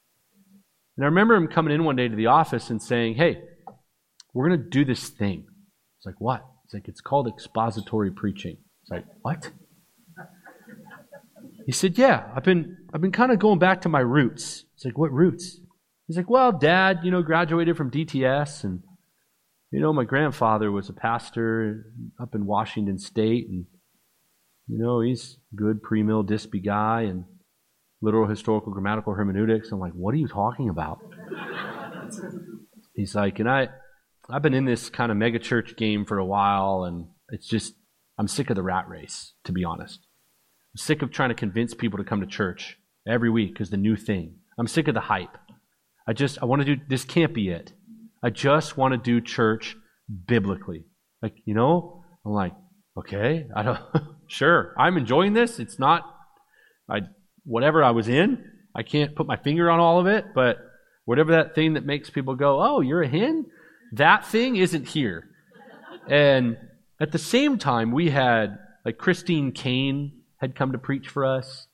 And 0.95 1.05
I 1.05 1.07
remember 1.07 1.35
him 1.35 1.47
coming 1.47 1.73
in 1.73 1.83
one 1.83 1.95
day 1.95 2.07
to 2.07 2.15
the 2.15 2.27
office 2.27 2.69
and 2.69 2.81
saying, 2.81 3.15
Hey, 3.15 3.41
we're 4.33 4.47
going 4.47 4.61
to 4.61 4.69
do 4.69 4.85
this 4.85 5.09
thing. 5.09 5.45
It's 5.97 6.05
like, 6.05 6.19
What? 6.19 6.45
It's 6.65 6.73
like, 6.73 6.87
It's 6.87 7.01
called 7.01 7.27
expository 7.27 8.11
preaching. 8.11 8.57
It's 8.83 8.91
like, 8.91 9.05
What? 9.21 9.51
He 11.65 11.71
said, 11.71 11.97
Yeah, 11.97 12.29
I've 12.35 12.43
been, 12.43 12.77
I've 12.93 13.01
been 13.01 13.11
kind 13.11 13.31
of 13.31 13.39
going 13.39 13.59
back 13.59 13.81
to 13.81 13.89
my 13.89 13.99
roots. 13.99 14.65
It's 14.75 14.85
like, 14.85 14.97
What 14.97 15.11
roots? 15.11 15.59
He's 16.07 16.17
like, 16.17 16.29
Well, 16.29 16.51
dad, 16.51 16.99
you 17.03 17.11
know, 17.11 17.23
graduated 17.23 17.75
from 17.75 17.89
DTS 17.89 18.63
and 18.63 18.83
you 19.71 19.81
know, 19.81 19.91
my 19.93 20.05
grandfather 20.05 20.71
was 20.71 20.89
a 20.89 20.93
pastor 20.93 21.91
up 22.21 22.35
in 22.35 22.45
Washington 22.45 22.97
State, 22.97 23.47
and 23.49 23.65
you 24.67 24.77
know, 24.77 25.01
he's 25.01 25.37
good 25.55 25.81
pre-mill 25.81 26.23
dispy 26.23 26.63
guy 26.63 27.01
and 27.03 27.25
literal 28.01 28.27
historical 28.27 28.71
grammatical 28.71 29.13
hermeneutics. 29.13 29.71
I'm 29.71 29.79
like, 29.79 29.93
what 29.93 30.13
are 30.13 30.17
you 30.17 30.27
talking 30.27 30.69
about? 30.69 30.99
He's 32.93 33.15
like, 33.15 33.39
and 33.39 33.49
I 33.49 33.69
I've 34.29 34.41
been 34.41 34.53
in 34.53 34.65
this 34.65 34.89
kind 34.89 35.11
of 35.11 35.17
megachurch 35.17 35.77
game 35.77 36.05
for 36.05 36.17
a 36.17 36.25
while, 36.25 36.83
and 36.83 37.07
it's 37.29 37.47
just 37.47 37.73
I'm 38.17 38.27
sick 38.27 38.49
of 38.49 38.55
the 38.55 38.63
rat 38.63 38.89
race, 38.89 39.33
to 39.45 39.51
be 39.51 39.63
honest. 39.63 39.99
I'm 40.73 40.77
sick 40.77 41.01
of 41.01 41.11
trying 41.11 41.29
to 41.29 41.35
convince 41.35 41.73
people 41.73 41.97
to 41.97 42.03
come 42.03 42.21
to 42.21 42.27
church 42.27 42.77
every 43.07 43.29
week 43.29 43.53
because 43.53 43.69
the 43.69 43.77
new 43.77 43.95
thing. 43.95 44.35
I'm 44.57 44.67
sick 44.67 44.87
of 44.87 44.93
the 44.93 45.01
hype. 45.01 45.37
I 46.07 46.13
just 46.13 46.39
I 46.41 46.45
want 46.45 46.61
to 46.61 46.75
do 46.75 46.81
this 46.87 47.03
can't 47.03 47.33
be 47.33 47.49
it. 47.49 47.73
I 48.23 48.29
just 48.29 48.77
want 48.77 48.93
to 48.93 48.97
do 48.97 49.21
church 49.21 49.75
biblically. 50.27 50.85
Like, 51.21 51.35
you 51.45 51.53
know, 51.53 52.03
I'm 52.25 52.31
like, 52.31 52.53
okay, 52.97 53.47
I 53.55 53.63
don't, 53.63 53.79
sure, 54.27 54.73
I'm 54.77 54.97
enjoying 54.97 55.33
this. 55.33 55.59
It's 55.59 55.79
not, 55.79 56.03
I, 56.89 57.01
whatever 57.43 57.83
I 57.83 57.91
was 57.91 58.07
in, 58.07 58.43
I 58.75 58.83
can't 58.83 59.15
put 59.15 59.27
my 59.27 59.37
finger 59.37 59.69
on 59.69 59.79
all 59.79 59.99
of 59.99 60.07
it, 60.07 60.25
but 60.35 60.57
whatever 61.05 61.31
that 61.33 61.55
thing 61.55 61.73
that 61.73 61.85
makes 61.85 62.09
people 62.09 62.35
go, 62.35 62.61
oh, 62.61 62.81
you're 62.81 63.01
a 63.01 63.09
Hinn, 63.09 63.45
that 63.93 64.25
thing 64.25 64.57
isn't 64.57 64.89
here. 64.89 65.29
And 66.07 66.57
at 66.99 67.11
the 67.11 67.17
same 67.17 67.57
time, 67.57 67.91
we 67.91 68.09
had 68.09 68.57
like 68.85 68.97
Christine 68.97 69.51
Caine 69.51 70.21
had 70.37 70.55
come 70.55 70.71
to 70.71 70.77
preach 70.77 71.07
for 71.07 71.25
us. 71.25 71.67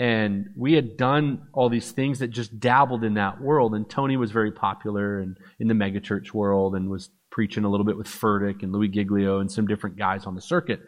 And 0.00 0.46
we 0.56 0.72
had 0.72 0.96
done 0.96 1.46
all 1.52 1.68
these 1.68 1.92
things 1.92 2.20
that 2.20 2.28
just 2.28 2.58
dabbled 2.58 3.04
in 3.04 3.14
that 3.14 3.38
world. 3.38 3.74
And 3.74 3.88
Tony 3.88 4.16
was 4.16 4.30
very 4.30 4.50
popular 4.50 5.20
and 5.20 5.36
in 5.58 5.68
the 5.68 5.74
megachurch 5.74 6.32
world 6.32 6.74
and 6.74 6.88
was 6.88 7.10
preaching 7.30 7.64
a 7.64 7.68
little 7.68 7.84
bit 7.84 7.98
with 7.98 8.06
Furtick 8.06 8.62
and 8.62 8.72
Louis 8.72 8.88
Giglio 8.88 9.40
and 9.40 9.52
some 9.52 9.66
different 9.66 9.98
guys 9.98 10.24
on 10.24 10.34
the 10.34 10.40
circuit. 10.40 10.80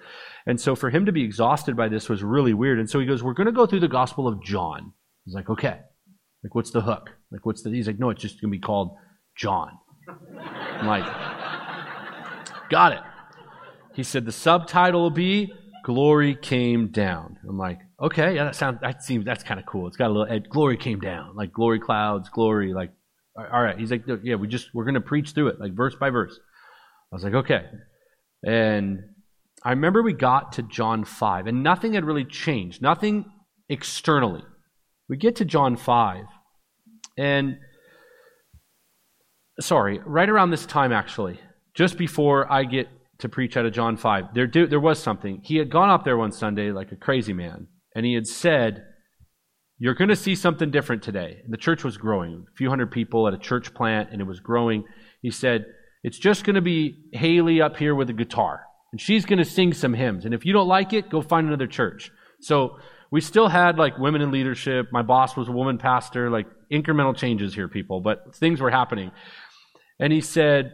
And 0.47 0.59
so 0.59 0.75
for 0.75 0.89
him 0.89 1.05
to 1.05 1.13
be 1.13 1.25
exhausted 1.25 1.77
by 1.77 1.89
this 1.89 2.09
was 2.09 2.23
really 2.23 2.55
weird. 2.55 2.79
And 2.79 2.89
so 2.89 3.01
he 3.01 3.05
goes, 3.05 3.23
We're 3.23 3.35
going 3.35 3.49
to 3.49 3.53
go 3.53 3.67
through 3.67 3.81
the 3.81 3.89
Gospel 3.89 4.27
of 4.27 4.43
John. 4.43 4.95
He's 5.27 5.35
like, 5.35 5.51
Okay. 5.51 5.79
Like, 6.43 6.55
what's 6.55 6.71
the 6.71 6.81
hook? 6.81 7.11
Like, 7.31 7.45
what's 7.45 7.63
the. 7.63 7.69
He's 7.69 7.87
like, 7.87 7.99
No, 7.99 8.09
it's 8.09 8.23
just 8.23 8.41
going 8.41 8.51
to 8.51 8.57
be 8.57 8.63
called 8.63 8.97
John. 9.37 9.73
I'm 10.49 10.87
like, 10.87 11.05
Got 12.71 12.93
it. 12.93 13.01
He 13.93 14.05
said, 14.05 14.25
The 14.25 14.33
subtitle 14.33 15.03
will 15.03 15.11
be 15.11 15.53
Glory 15.85 16.35
Came 16.35 16.89
Down. 16.89 17.39
I'm 17.47 17.59
like, 17.59 17.81
Okay, 18.03 18.35
yeah, 18.35 18.45
that 18.45 18.57
sounds, 18.57 18.81
that 18.83 19.03
seems, 19.03 19.25
that's 19.25 19.45
kind 19.45 19.61
of 19.61 19.67
cool. 19.67 19.87
It's 19.87 19.97
got 19.97 20.11
a 20.11 20.13
little, 20.13 20.41
Glory 20.51 20.77
Came 20.77 20.99
Down. 20.99 21.37
Like, 21.37 21.53
glory 21.53 21.79
clouds, 21.79 22.29
glory, 22.29 22.75
like, 22.75 22.91
all 23.37 23.63
right. 23.63 23.79
He's 23.79 23.91
like, 23.91 24.05
yeah, 24.25 24.35
we 24.35 24.49
just, 24.49 24.71
we're 24.75 24.91
to 24.91 25.01
preach 25.01 25.31
through 25.31 25.49
it, 25.49 25.61
like 25.61 25.73
verse 25.73 25.95
by 25.95 26.11
verse. 26.11 26.39
I 27.13 27.15
was 27.15 27.23
like, 27.23 27.35
okay. 27.35 27.63
And 28.45 29.01
I 29.65 29.71
remember 29.71 30.03
we 30.03 30.15
got 30.15 30.53
to 30.55 30.63
John 30.63 31.05
5, 31.05 31.47
and 31.47 31.63
nothing 31.63 31.93
had 31.93 32.05
really 32.05 32.25
changed, 32.25 32.83
nothing 32.83 33.25
externally. 33.69 34.43
We 35.09 35.17
get 35.17 35.37
to 35.37 35.45
John 35.45 35.77
5, 35.77 36.25
and 37.17 37.59
sorry, 39.61 40.01
right 40.05 40.29
around 40.29 40.51
this 40.51 40.67
time, 40.67 40.91
actually, 40.93 41.39
just 41.75 41.97
before 41.97 42.51
I 42.53 42.65
get 42.65 42.89
to 43.19 43.29
preach 43.29 43.57
out 43.57 43.65
of 43.65 43.73
John 43.73 43.97
5, 43.97 44.35
there, 44.35 44.49
do, 44.49 44.67
there 44.67 44.81
was 44.81 45.01
something. 45.01 45.41
He 45.45 45.57
had 45.57 45.71
gone 45.71 45.91
up 45.91 46.05
there 46.05 46.17
one 46.17 46.33
Sunday 46.33 46.73
like 46.73 46.91
a 46.91 46.97
crazy 46.97 47.33
man, 47.33 47.69
and 47.95 48.07
he 48.07 48.15
had 48.15 48.27
said, 48.27 48.85
You're 49.79 49.95
going 49.95 50.09
to 50.09 50.17
see 50.17 50.35
something 50.35 50.71
different 50.71 51.03
today. 51.03 51.41
And 51.45 51.53
the 51.53 51.59
church 51.59 51.85
was 51.85 51.97
growing, 51.97 52.47
a 52.53 52.57
few 52.57 52.69
hundred 52.69 52.91
people 52.91 53.29
at 53.29 53.35
a 53.35 53.39
church 53.39 53.75
plant, 53.75 54.11
and 54.13 54.21
it 54.21 54.27
was 54.27 54.41
growing. 54.41 54.85
He 55.21 55.31
said, 55.31 55.67
It's 56.03 56.19
just 56.19 56.45
going 56.45 56.57
to 56.57 56.63
be 56.63 57.09
Haley 57.13 57.61
up 57.61 57.77
here 57.77 57.95
with 57.95 58.11
a 58.11 58.15
guitar 58.15 58.63
and 58.93 59.01
she's 59.01 59.25
going 59.25 59.39
to 59.39 59.45
sing 59.45 59.73
some 59.73 59.95
hymns. 59.95 60.25
And 60.25 60.35
if 60.35 60.45
you 60.45 60.53
don't 60.53 60.69
like 60.69 60.93
it, 60.93 61.09
go 61.09 61.23
find 61.23 61.49
another 61.49 61.67
church. 61.67 62.11
So 62.41 62.77
we 63.11 63.21
still 63.21 63.49
had 63.49 63.79
like 63.79 63.99
women 63.99 64.21
in 64.21 64.31
leadership. 64.31 64.89
My 64.93 65.03
boss 65.03 65.37
was 65.37 65.49
a 65.49 65.53
woman 65.53 65.79
pastor, 65.79 66.31
like 66.31 66.47
incremental 66.71 67.17
changes 67.17 67.55
here, 67.55 67.69
people, 67.69 68.01
but 68.01 68.37
things 68.37 68.61
were 68.61 68.71
happening. 68.71 69.11
And 69.99 70.13
he 70.13 70.21
said, 70.21 70.73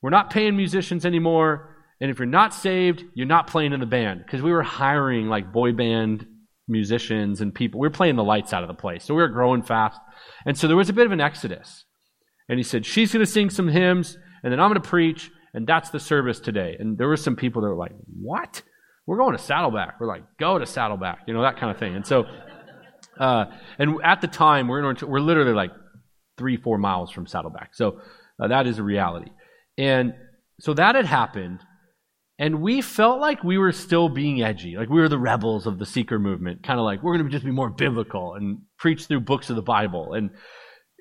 We're 0.00 0.10
not 0.10 0.30
paying 0.30 0.56
musicians 0.56 1.04
anymore. 1.04 1.76
And 2.00 2.10
if 2.10 2.18
you're 2.18 2.26
not 2.26 2.54
saved, 2.54 3.04
you're 3.14 3.26
not 3.26 3.48
playing 3.48 3.72
in 3.72 3.80
the 3.80 3.86
band. 3.86 4.22
Because 4.24 4.42
we 4.42 4.52
were 4.52 4.62
hiring 4.62 5.28
like 5.28 5.52
boy 5.52 5.72
band 5.72 6.26
musicians 6.68 7.40
and 7.40 7.54
people. 7.54 7.80
We 7.80 7.88
were 7.88 7.92
playing 7.92 8.16
the 8.16 8.24
lights 8.24 8.52
out 8.52 8.62
of 8.62 8.68
the 8.68 8.74
place. 8.74 9.04
So 9.04 9.14
we 9.14 9.22
were 9.22 9.28
growing 9.28 9.62
fast. 9.62 9.98
And 10.46 10.56
so 10.56 10.68
there 10.68 10.76
was 10.76 10.88
a 10.88 10.92
bit 10.92 11.06
of 11.06 11.12
an 11.12 11.20
exodus. 11.20 11.84
And 12.48 12.58
he 12.58 12.62
said, 12.62 12.86
She's 12.86 13.12
going 13.12 13.24
to 13.24 13.30
sing 13.30 13.50
some 13.50 13.68
hymns, 13.68 14.16
and 14.42 14.52
then 14.52 14.60
I'm 14.60 14.70
going 14.70 14.80
to 14.80 14.88
preach, 14.88 15.30
and 15.54 15.66
that's 15.66 15.90
the 15.90 16.00
service 16.00 16.40
today. 16.40 16.76
And 16.78 16.96
there 16.96 17.08
were 17.08 17.16
some 17.16 17.36
people 17.36 17.62
that 17.62 17.68
were 17.68 17.76
like, 17.76 17.92
What? 18.20 18.62
We're 19.06 19.16
going 19.16 19.36
to 19.36 19.42
Saddleback. 19.42 20.00
We're 20.00 20.06
like, 20.06 20.24
Go 20.38 20.58
to 20.58 20.66
Saddleback, 20.66 21.20
you 21.26 21.34
know, 21.34 21.42
that 21.42 21.58
kind 21.58 21.70
of 21.70 21.78
thing. 21.78 21.94
And 21.94 22.06
so, 22.06 22.24
uh, 23.18 23.46
and 23.78 23.96
at 24.04 24.20
the 24.20 24.28
time, 24.28 24.68
we're, 24.68 24.90
in, 24.90 24.96
we're 25.08 25.20
literally 25.20 25.52
like 25.52 25.72
three, 26.36 26.56
four 26.56 26.78
miles 26.78 27.10
from 27.10 27.26
Saddleback. 27.26 27.74
So 27.74 28.00
uh, 28.40 28.48
that 28.48 28.66
is 28.66 28.78
a 28.78 28.82
reality. 28.82 29.30
And 29.76 30.14
so 30.60 30.74
that 30.74 30.94
had 30.94 31.06
happened. 31.06 31.60
And 32.38 32.62
we 32.62 32.80
felt 32.82 33.20
like 33.20 33.42
we 33.42 33.58
were 33.58 33.72
still 33.72 34.08
being 34.08 34.42
edgy. 34.42 34.76
Like 34.76 34.88
we 34.88 35.00
were 35.00 35.08
the 35.08 35.18
rebels 35.18 35.66
of 35.66 35.78
the 35.78 35.86
seeker 35.86 36.18
movement. 36.20 36.62
Kind 36.62 36.78
of 36.78 36.84
like, 36.84 37.02
we're 37.02 37.16
going 37.16 37.26
to 37.26 37.32
just 37.32 37.44
be 37.44 37.50
more 37.50 37.70
biblical 37.70 38.34
and 38.34 38.58
preach 38.78 39.06
through 39.06 39.20
books 39.20 39.50
of 39.50 39.56
the 39.56 39.62
Bible. 39.62 40.14
And 40.14 40.30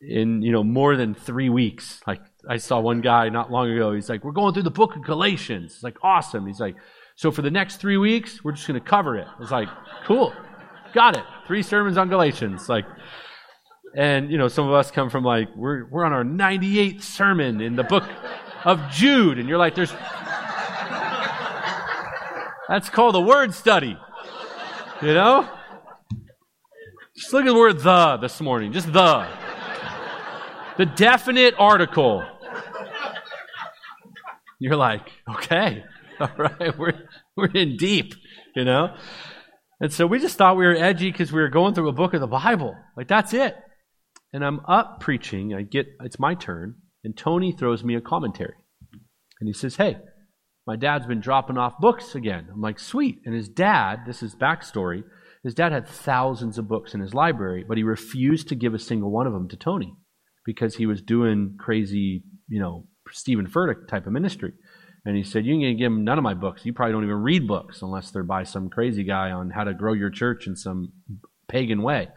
in, 0.02 0.42
you 0.42 0.52
know, 0.52 0.64
more 0.64 0.96
than 0.96 1.14
three 1.14 1.50
weeks, 1.50 2.02
like 2.08 2.22
I 2.50 2.58
saw 2.58 2.80
one 2.80 3.02
guy 3.02 3.30
not 3.30 3.52
long 3.52 3.70
ago. 3.72 3.94
He's 3.94 4.10
like, 4.10 4.24
"We're 4.24 4.32
going 4.32 4.54
through 4.54 4.64
the 4.64 4.72
book 4.72 4.96
of 4.96 5.04
Galatians." 5.04 5.74
It's 5.76 5.84
like 5.84 5.98
awesome. 6.04 6.46
He's 6.46 6.60
like, 6.60 6.76
"So 7.16 7.32
for 7.32 7.42
the 7.42 7.52
next 7.52 7.78
three 7.78 7.98
weeks, 7.98 8.44
we're 8.44 8.52
just 8.52 8.68
going 8.68 8.80
to 8.80 8.86
cover 8.86 9.18
it." 9.18 9.28
It's 9.40 9.52
like, 9.52 9.70
"Cool, 10.06 10.34
got 10.94 11.18
it." 11.18 11.24
Three 11.48 11.64
sermons 11.64 11.98
on 11.98 12.10
Galatians, 12.10 12.70
like, 12.70 12.86
and 13.96 14.32
you 14.32 14.38
know, 14.38 14.48
some 14.48 14.68
of 14.68 14.74
us 14.74 14.92
come 14.92 15.10
from 15.10 15.24
like 15.24 15.50
we're 15.56 15.86
we're 15.90 16.06
on 16.06 16.14
our 16.14 16.24
98th 16.24 17.02
sermon 17.02 17.60
in 17.60 17.76
the 17.76 17.84
book 17.84 18.08
of 18.66 18.80
Jude, 18.92 19.40
and 19.40 19.50
you're 19.50 19.58
like, 19.58 19.76
"There's." 19.76 19.94
That's 22.68 22.90
called 22.90 23.16
a 23.16 23.22
word 23.22 23.54
study. 23.54 23.98
You 25.02 25.14
know? 25.14 25.50
Just 27.16 27.34
look 27.34 27.46
at 27.46 27.48
the 27.48 27.56
word 27.56 27.80
the 27.80 28.18
this 28.18 28.40
morning. 28.42 28.74
Just 28.74 28.92
the. 28.92 29.28
The 30.78 30.86
definite 30.86 31.56
article. 31.58 32.24
You're 34.60 34.76
like, 34.76 35.12
okay, 35.36 35.84
all 36.20 36.30
right, 36.38 36.78
we're, 36.78 36.94
we're 37.36 37.52
in 37.52 37.78
deep, 37.78 38.14
you 38.56 38.64
know? 38.64 38.96
And 39.80 39.94
so 39.94 40.08
we 40.08 40.20
just 40.20 40.38
thought 40.38 40.58
we 40.58 40.66
were 40.66 40.76
edgy 40.76 41.12
because 41.12 41.32
we 41.32 41.40
were 41.40 41.50
going 41.50 41.76
through 41.76 41.90
a 41.90 41.94
book 41.94 42.14
of 42.14 42.22
the 42.22 42.28
Bible. 42.28 42.76
Like, 42.96 43.08
that's 43.08 43.34
it. 43.34 43.56
And 44.34 44.44
I'm 44.44 44.62
up 44.68 45.00
preaching. 45.00 45.54
I 45.54 45.62
get, 45.62 45.86
it's 46.02 46.20
my 46.20 46.34
turn. 46.34 46.76
And 47.04 47.16
Tony 47.16 47.52
throws 47.52 47.84
me 47.84 47.96
a 47.96 48.02
commentary. 48.02 48.56
And 49.40 49.48
he 49.48 49.54
says, 49.54 49.76
hey, 49.76 49.98
my 50.68 50.76
dad's 50.76 51.08
been 51.08 51.22
dropping 51.22 51.58
off 51.58 51.80
books 51.80 52.14
again. 52.14 52.50
I'm 52.54 52.62
like, 52.62 52.78
sweet. 52.78 53.22
And 53.26 53.34
his 53.34 53.48
dad, 53.48 54.02
this 54.06 54.22
is 54.22 54.36
backstory, 54.36 55.04
his 55.44 55.54
dad 55.54 55.72
had 55.72 55.88
thousands 55.88 56.58
of 56.58 56.68
books 56.68 56.94
in 56.94 57.00
his 57.00 57.14
library, 57.14 57.64
but 57.66 57.78
he 57.78 57.84
refused 57.84 58.50
to 58.50 58.56
give 58.56 58.74
a 58.74 58.80
single 58.80 59.10
one 59.10 59.28
of 59.28 59.34
them 59.34 59.48
to 59.48 59.56
Tony 59.56 59.96
because 60.46 60.76
he 60.76 60.86
was 60.86 61.02
doing 61.02 61.56
crazy, 61.58 62.24
you 62.50 62.60
know, 62.60 62.86
Steven 63.12 63.48
Furtick 63.48 63.88
type 63.88 64.08
of 64.08 64.14
ministry. 64.14 64.52
And 65.06 65.16
he 65.16 65.24
said, 65.24 65.46
You 65.46 65.54
can 65.54 65.78
give 65.78 65.92
him 65.92 66.04
none 66.04 66.18
of 66.18 66.24
my 66.24 66.34
books. 66.34 66.66
You 66.66 66.74
probably 66.74 66.92
don't 66.92 67.06
even 67.06 67.22
read 67.22 67.48
books 67.48 67.82
unless 67.82 68.12
they're 68.12 68.24
by 68.24 68.44
some 68.44 68.70
crazy 68.70 69.06
guy 69.06 69.32
on 69.32 69.52
how 69.52 69.64
to 69.64 69.74
grow 69.74 69.94
your 69.94 70.10
church 70.10 70.48
in 70.48 70.58
some 70.58 70.92
pagan 71.48 71.82
way. 71.82 72.10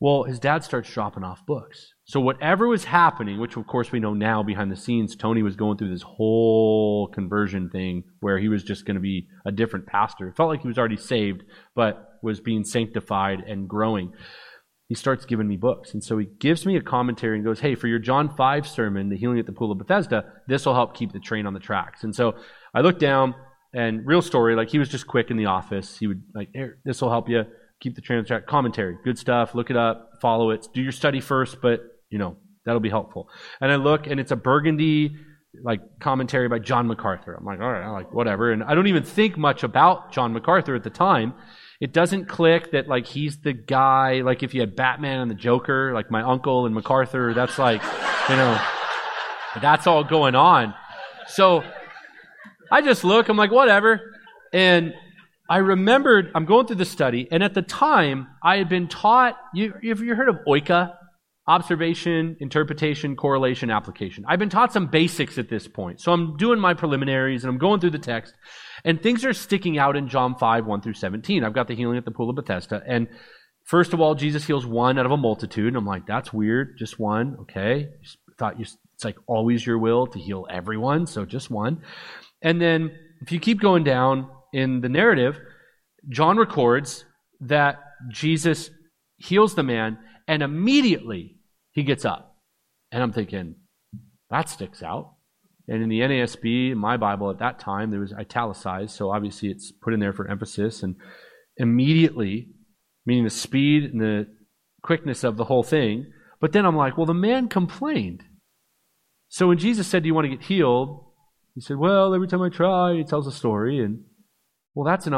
Well, 0.00 0.22
his 0.22 0.38
dad 0.38 0.64
starts 0.64 0.90
dropping 0.90 1.24
off 1.24 1.44
books. 1.44 1.92
So 2.08 2.20
whatever 2.20 2.68
was 2.68 2.84
happening, 2.84 3.40
which 3.40 3.56
of 3.56 3.66
course 3.66 3.90
we 3.90 3.98
know 3.98 4.14
now 4.14 4.42
behind 4.42 4.70
the 4.70 4.76
scenes, 4.76 5.16
Tony 5.16 5.42
was 5.42 5.56
going 5.56 5.76
through 5.76 5.90
this 5.90 6.02
whole 6.02 7.08
conversion 7.08 7.68
thing 7.68 8.04
where 8.20 8.38
he 8.38 8.48
was 8.48 8.62
just 8.62 8.86
going 8.86 8.94
to 8.94 9.00
be 9.00 9.26
a 9.44 9.50
different 9.50 9.86
pastor. 9.86 10.28
It 10.28 10.36
felt 10.36 10.48
like 10.48 10.62
he 10.62 10.68
was 10.68 10.78
already 10.78 10.96
saved, 10.96 11.42
but 11.74 12.18
was 12.22 12.40
being 12.40 12.64
sanctified 12.64 13.40
and 13.40 13.68
growing 13.68 14.12
he 14.88 14.94
starts 14.94 15.24
giving 15.24 15.48
me 15.48 15.56
books. 15.56 15.94
And 15.94 16.02
so 16.02 16.16
he 16.16 16.26
gives 16.38 16.64
me 16.64 16.76
a 16.76 16.80
commentary 16.80 17.36
and 17.36 17.44
goes, 17.44 17.60
Hey, 17.60 17.74
for 17.74 17.88
your 17.88 17.98
John 17.98 18.34
5 18.36 18.66
sermon, 18.66 19.08
The 19.08 19.16
Healing 19.16 19.38
at 19.38 19.46
the 19.46 19.52
Pool 19.52 19.72
of 19.72 19.78
Bethesda, 19.78 20.24
this 20.46 20.64
will 20.64 20.74
help 20.74 20.94
keep 20.94 21.12
the 21.12 21.18
train 21.18 21.46
on 21.46 21.54
the 21.54 21.60
tracks. 21.60 22.04
And 22.04 22.14
so 22.14 22.36
I 22.72 22.80
look 22.80 22.98
down 22.98 23.34
and 23.74 24.06
real 24.06 24.22
story, 24.22 24.54
like 24.54 24.70
he 24.70 24.78
was 24.78 24.88
just 24.88 25.06
quick 25.06 25.30
in 25.30 25.36
the 25.36 25.46
office. 25.46 25.98
He 25.98 26.06
would 26.06 26.22
like, 26.34 26.50
Here, 26.52 26.78
this 26.84 27.02
will 27.02 27.10
help 27.10 27.28
you 27.28 27.44
keep 27.80 27.96
the 27.96 28.00
train 28.00 28.18
on 28.18 28.24
the 28.24 28.28
track. 28.28 28.46
Commentary, 28.46 28.96
good 29.04 29.18
stuff. 29.18 29.54
Look 29.54 29.70
it 29.70 29.76
up, 29.76 30.12
follow 30.20 30.50
it. 30.50 30.68
Do 30.72 30.80
your 30.80 30.92
study 30.92 31.20
first, 31.20 31.60
but 31.60 31.80
you 32.16 32.18
know, 32.18 32.38
that'll 32.64 32.80
be 32.80 32.88
helpful. 32.88 33.28
And 33.60 33.70
I 33.70 33.76
look 33.76 34.06
and 34.06 34.18
it's 34.18 34.32
a 34.32 34.36
burgundy 34.36 35.14
like 35.62 35.80
commentary 36.00 36.48
by 36.48 36.58
John 36.60 36.86
MacArthur. 36.86 37.34
I'm 37.34 37.44
like, 37.44 37.60
all 37.60 37.70
right, 37.70 37.82
I 37.82 37.90
like 37.90 38.10
whatever. 38.10 38.52
And 38.52 38.64
I 38.64 38.74
don't 38.74 38.86
even 38.86 39.02
think 39.02 39.36
much 39.36 39.62
about 39.62 40.12
John 40.12 40.32
MacArthur 40.32 40.74
at 40.74 40.82
the 40.82 40.88
time. 40.88 41.34
It 41.78 41.92
doesn't 41.92 42.24
click 42.24 42.70
that 42.70 42.88
like 42.88 43.06
he's 43.06 43.42
the 43.42 43.52
guy, 43.52 44.22
like 44.22 44.42
if 44.42 44.54
you 44.54 44.60
had 44.62 44.74
Batman 44.74 45.20
and 45.20 45.30
the 45.30 45.34
Joker, 45.34 45.92
like 45.92 46.10
my 46.10 46.22
uncle 46.22 46.64
and 46.64 46.74
MacArthur, 46.74 47.34
that's 47.34 47.58
like, 47.58 47.82
you 48.30 48.36
know, 48.36 48.58
that's 49.60 49.86
all 49.86 50.02
going 50.02 50.34
on. 50.34 50.72
So 51.28 51.64
I 52.72 52.80
just 52.80 53.04
look, 53.04 53.28
I'm 53.28 53.36
like, 53.36 53.52
whatever. 53.52 54.00
And 54.54 54.94
I 55.50 55.58
remembered, 55.58 56.32
I'm 56.34 56.46
going 56.46 56.66
through 56.66 56.76
the 56.76 56.86
study, 56.86 57.28
and 57.30 57.42
at 57.44 57.52
the 57.52 57.62
time, 57.62 58.28
I 58.42 58.56
had 58.56 58.70
been 58.70 58.88
taught, 58.88 59.36
you, 59.52 59.74
have 59.86 60.00
you 60.00 60.14
heard 60.14 60.30
of 60.30 60.38
OICA? 60.48 60.94
Observation, 61.48 62.36
interpretation, 62.40 63.14
correlation, 63.14 63.70
application. 63.70 64.24
I've 64.26 64.38
been 64.40 64.48
taught 64.48 64.72
some 64.72 64.88
basics 64.88 65.38
at 65.38 65.48
this 65.48 65.68
point. 65.68 66.00
So 66.00 66.12
I'm 66.12 66.36
doing 66.36 66.58
my 66.58 66.74
preliminaries 66.74 67.44
and 67.44 67.50
I'm 67.50 67.58
going 67.58 67.80
through 67.80 67.90
the 67.90 67.98
text. 68.00 68.34
And 68.84 69.00
things 69.00 69.24
are 69.24 69.32
sticking 69.32 69.78
out 69.78 69.96
in 69.96 70.08
John 70.08 70.34
5, 70.36 70.66
1 70.66 70.80
through 70.80 70.94
17. 70.94 71.44
I've 71.44 71.52
got 71.52 71.68
the 71.68 71.76
healing 71.76 71.98
at 71.98 72.04
the 72.04 72.10
pool 72.10 72.30
of 72.30 72.36
Bethesda. 72.36 72.82
And 72.86 73.06
first 73.64 73.92
of 73.92 74.00
all, 74.00 74.16
Jesus 74.16 74.44
heals 74.44 74.66
one 74.66 74.98
out 74.98 75.06
of 75.06 75.12
a 75.12 75.16
multitude. 75.16 75.68
And 75.68 75.76
I'm 75.76 75.86
like, 75.86 76.06
that's 76.06 76.32
weird. 76.32 76.76
Just 76.78 76.98
one. 76.98 77.36
Okay. 77.42 77.90
Thought 78.38 78.58
you, 78.58 78.66
it's 78.94 79.04
like 79.04 79.16
always 79.28 79.64
your 79.64 79.78
will 79.78 80.08
to 80.08 80.18
heal 80.18 80.46
everyone. 80.50 81.06
So 81.06 81.24
just 81.24 81.50
one. 81.50 81.82
And 82.42 82.60
then 82.60 82.90
if 83.22 83.30
you 83.30 83.38
keep 83.38 83.60
going 83.60 83.84
down 83.84 84.28
in 84.52 84.80
the 84.80 84.88
narrative, 84.88 85.38
John 86.08 86.36
records 86.38 87.04
that 87.40 87.78
Jesus 88.08 88.70
heals 89.16 89.54
the 89.54 89.62
man 89.62 89.98
and 90.28 90.42
immediately 90.42 91.35
he 91.76 91.82
gets 91.82 92.06
up. 92.06 92.38
And 92.90 93.02
I'm 93.02 93.12
thinking, 93.12 93.54
that 94.30 94.48
sticks 94.48 94.82
out. 94.82 95.12
And 95.68 95.82
in 95.82 95.88
the 95.90 96.00
NASB, 96.00 96.74
my 96.74 96.96
Bible 96.96 97.30
at 97.30 97.38
that 97.40 97.58
time, 97.58 97.90
there 97.90 98.00
was 98.00 98.14
italicized, 98.14 98.96
so 98.96 99.12
obviously 99.12 99.50
it's 99.50 99.72
put 99.72 99.92
in 99.92 100.00
there 100.00 100.14
for 100.14 100.26
emphasis. 100.28 100.82
And 100.82 100.96
immediately, 101.58 102.48
meaning 103.04 103.24
the 103.24 103.30
speed 103.30 103.84
and 103.84 104.00
the 104.00 104.26
quickness 104.82 105.22
of 105.22 105.36
the 105.36 105.44
whole 105.44 105.62
thing. 105.62 106.12
But 106.40 106.52
then 106.52 106.64
I'm 106.64 106.76
like, 106.76 106.96
well, 106.96 107.06
the 107.06 107.14
man 107.14 107.48
complained. 107.48 108.22
So 109.28 109.48
when 109.48 109.58
Jesus 109.58 109.86
said, 109.86 110.02
Do 110.02 110.06
you 110.06 110.14
want 110.14 110.24
to 110.24 110.36
get 110.36 110.44
healed? 110.44 111.04
He 111.54 111.60
said, 111.60 111.76
Well, 111.76 112.14
every 112.14 112.28
time 112.28 112.42
I 112.42 112.48
try, 112.48 112.94
he 112.94 113.04
tells 113.04 113.26
a 113.26 113.32
story. 113.32 113.84
And 113.84 114.04
well, 114.74 114.86
that's 114.86 115.06
an 115.06 115.14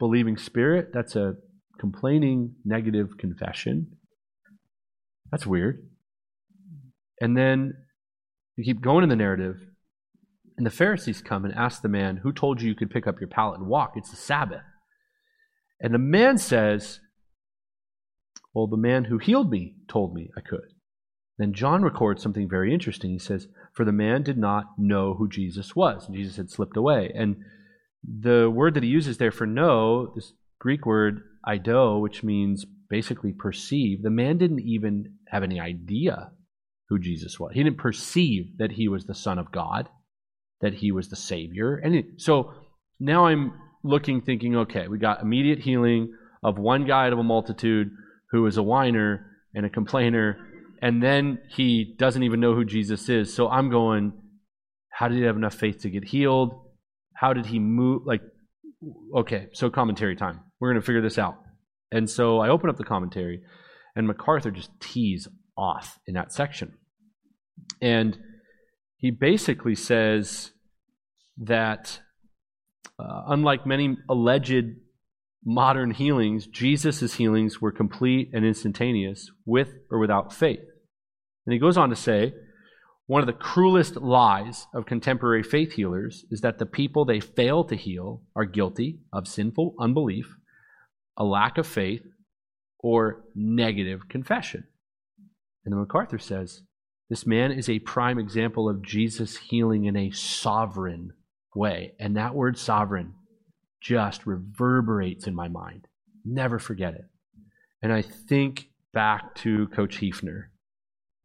unbelieving 0.00 0.36
spirit. 0.36 0.90
That's 0.92 1.16
a 1.16 1.34
complaining, 1.80 2.56
negative 2.64 3.16
confession. 3.18 3.96
That's 5.32 5.46
weird. 5.46 5.88
And 7.20 7.36
then 7.36 7.74
you 8.56 8.64
keep 8.64 8.82
going 8.82 9.02
in 9.02 9.08
the 9.08 9.16
narrative, 9.16 9.66
and 10.56 10.66
the 10.66 10.70
Pharisees 10.70 11.22
come 11.22 11.44
and 11.44 11.54
ask 11.54 11.80
the 11.82 11.88
man, 11.88 12.18
Who 12.18 12.32
told 12.32 12.60
you 12.60 12.68
you 12.68 12.74
could 12.74 12.90
pick 12.90 13.06
up 13.06 13.18
your 13.18 13.28
pallet 13.28 13.58
and 13.58 13.68
walk? 13.68 13.94
It's 13.96 14.10
the 14.10 14.16
Sabbath. 14.16 14.62
And 15.80 15.94
the 15.94 15.98
man 15.98 16.38
says, 16.38 17.00
Well, 18.54 18.66
the 18.66 18.76
man 18.76 19.04
who 19.04 19.18
healed 19.18 19.50
me 19.50 19.74
told 19.88 20.14
me 20.14 20.30
I 20.36 20.40
could. 20.40 20.74
Then 21.38 21.54
John 21.54 21.82
records 21.82 22.22
something 22.22 22.48
very 22.48 22.72
interesting. 22.72 23.10
He 23.10 23.18
says, 23.18 23.48
For 23.72 23.84
the 23.84 23.92
man 23.92 24.22
did 24.22 24.36
not 24.36 24.78
know 24.78 25.14
who 25.14 25.28
Jesus 25.28 25.74
was. 25.74 26.06
And 26.06 26.14
Jesus 26.14 26.36
had 26.36 26.50
slipped 26.50 26.76
away. 26.76 27.10
And 27.16 27.36
the 28.04 28.50
word 28.50 28.74
that 28.74 28.82
he 28.82 28.88
uses 28.88 29.18
there 29.18 29.32
for 29.32 29.46
know, 29.46 30.12
this 30.14 30.34
Greek 30.58 30.84
word 30.84 31.22
ido, 31.50 31.98
which 31.98 32.22
means 32.22 32.66
basically 32.92 33.32
perceive, 33.32 34.02
the 34.02 34.10
man 34.10 34.36
didn't 34.36 34.60
even 34.60 35.14
have 35.28 35.42
any 35.42 35.58
idea 35.58 36.30
who 36.90 36.98
Jesus 36.98 37.40
was. 37.40 37.52
He 37.54 37.62
didn't 37.64 37.78
perceive 37.78 38.58
that 38.58 38.72
he 38.72 38.86
was 38.86 39.06
the 39.06 39.14
Son 39.14 39.38
of 39.38 39.50
God, 39.50 39.88
that 40.60 40.74
he 40.74 40.92
was 40.92 41.08
the 41.08 41.16
Savior. 41.16 41.76
And 41.76 42.04
so 42.18 42.52
now 43.00 43.26
I'm 43.26 43.54
looking, 43.82 44.20
thinking, 44.20 44.56
okay, 44.56 44.88
we 44.88 44.98
got 44.98 45.22
immediate 45.22 45.60
healing 45.60 46.12
of 46.42 46.58
one 46.58 46.86
guy 46.86 47.06
out 47.06 47.14
of 47.14 47.18
a 47.18 47.24
multitude 47.24 47.90
who 48.30 48.46
is 48.46 48.58
a 48.58 48.62
whiner 48.62 49.26
and 49.54 49.64
a 49.64 49.70
complainer 49.70 50.36
and 50.82 51.00
then 51.00 51.38
he 51.48 51.94
doesn't 51.96 52.24
even 52.24 52.40
know 52.40 52.54
who 52.54 52.64
Jesus 52.64 53.08
is. 53.08 53.32
So 53.32 53.48
I'm 53.48 53.70
going, 53.70 54.12
how 54.90 55.06
did 55.08 55.16
he 55.16 55.24
have 55.24 55.36
enough 55.36 55.54
faith 55.54 55.82
to 55.82 55.90
get 55.90 56.04
healed? 56.04 56.60
How 57.14 57.32
did 57.32 57.46
he 57.46 57.60
move? 57.60 58.02
Like, 58.04 58.20
okay, 59.16 59.46
so 59.52 59.70
commentary 59.70 60.16
time. 60.16 60.40
We're 60.58 60.72
going 60.72 60.82
to 60.82 60.84
figure 60.84 61.00
this 61.00 61.18
out. 61.18 61.36
And 61.92 62.10
so 62.10 62.40
I 62.40 62.48
open 62.48 62.70
up 62.70 62.78
the 62.78 62.84
commentary, 62.84 63.42
and 63.94 64.06
MacArthur 64.06 64.50
just 64.50 64.70
tees 64.80 65.28
off 65.56 65.98
in 66.06 66.14
that 66.14 66.32
section. 66.32 66.72
And 67.80 68.18
he 68.96 69.10
basically 69.10 69.74
says 69.74 70.52
that, 71.36 72.00
uh, 72.98 73.22
unlike 73.28 73.66
many 73.66 73.96
alleged 74.08 74.76
modern 75.44 75.90
healings, 75.90 76.46
Jesus' 76.46 77.14
healings 77.14 77.60
were 77.60 77.72
complete 77.72 78.30
and 78.32 78.44
instantaneous 78.44 79.30
with 79.44 79.74
or 79.90 79.98
without 79.98 80.32
faith. 80.32 80.60
And 81.44 81.52
he 81.52 81.58
goes 81.58 81.76
on 81.76 81.90
to 81.90 81.96
say, 81.96 82.32
one 83.06 83.20
of 83.20 83.26
the 83.26 83.32
cruelest 83.32 83.96
lies 83.96 84.66
of 84.72 84.86
contemporary 84.86 85.42
faith 85.42 85.72
healers 85.72 86.24
is 86.30 86.40
that 86.40 86.58
the 86.58 86.66
people 86.66 87.04
they 87.04 87.20
fail 87.20 87.64
to 87.64 87.74
heal 87.74 88.22
are 88.36 88.44
guilty 88.44 89.00
of 89.12 89.26
sinful 89.26 89.74
unbelief, 89.78 90.36
a 91.16 91.24
lack 91.24 91.58
of 91.58 91.66
faith, 91.66 92.06
or 92.78 93.24
negative 93.34 94.08
confession. 94.08 94.64
And 95.64 95.72
then 95.72 95.80
MacArthur 95.80 96.18
says, 96.18 96.62
this 97.12 97.26
man 97.26 97.52
is 97.52 97.68
a 97.68 97.78
prime 97.80 98.18
example 98.18 98.70
of 98.70 98.80
Jesus 98.80 99.36
healing 99.36 99.84
in 99.84 99.96
a 99.98 100.12
sovereign 100.12 101.12
way. 101.54 101.92
And 102.00 102.16
that 102.16 102.34
word 102.34 102.56
sovereign 102.56 103.12
just 103.82 104.24
reverberates 104.24 105.26
in 105.26 105.34
my 105.34 105.46
mind. 105.46 105.88
Never 106.24 106.58
forget 106.58 106.94
it. 106.94 107.04
And 107.82 107.92
I 107.92 108.00
think 108.00 108.70
back 108.94 109.34
to 109.34 109.66
Coach 109.68 109.98
Heefner 109.98 110.44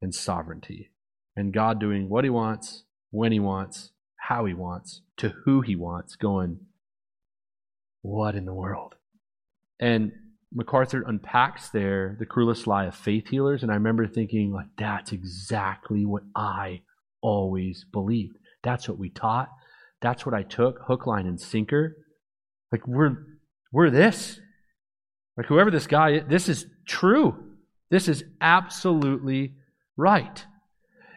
and 0.01 0.13
sovereignty, 0.13 0.91
and 1.37 1.53
God 1.53 1.79
doing 1.79 2.09
what 2.09 2.25
He 2.25 2.29
wants, 2.29 2.83
when 3.11 3.31
He 3.31 3.39
wants, 3.39 3.91
how 4.17 4.43
He 4.43 4.53
wants, 4.53 5.03
to 5.15 5.29
who 5.45 5.61
He 5.61 5.77
wants, 5.77 6.17
going, 6.17 6.59
What 8.01 8.35
in 8.35 8.43
the 8.43 8.53
world? 8.53 8.95
And 9.79 10.11
MacArthur 10.53 11.03
unpacks 11.05 11.69
there 11.69 12.15
the 12.19 12.25
cruelest 12.25 12.67
lie 12.67 12.85
of 12.85 12.95
faith 12.95 13.27
healers, 13.27 13.63
and 13.63 13.71
I 13.71 13.75
remember 13.75 14.07
thinking, 14.07 14.51
like, 14.51 14.67
that's 14.77 15.11
exactly 15.11 16.05
what 16.05 16.23
I 16.35 16.81
always 17.21 17.85
believed. 17.91 18.37
That's 18.63 18.87
what 18.87 18.97
we 18.97 19.09
taught. 19.09 19.49
That's 20.01 20.25
what 20.25 20.35
I 20.35 20.43
took, 20.43 20.79
hook, 20.87 21.07
line, 21.07 21.25
and 21.25 21.39
sinker. 21.39 21.95
Like 22.71 22.87
we're 22.87 23.17
we're 23.71 23.89
this. 23.89 24.39
Like 25.35 25.47
whoever 25.47 25.71
this 25.71 25.87
guy 25.87 26.11
is, 26.11 26.23
this 26.27 26.49
is 26.49 26.65
true. 26.87 27.55
This 27.89 28.07
is 28.07 28.23
absolutely 28.41 29.53
right. 29.95 30.45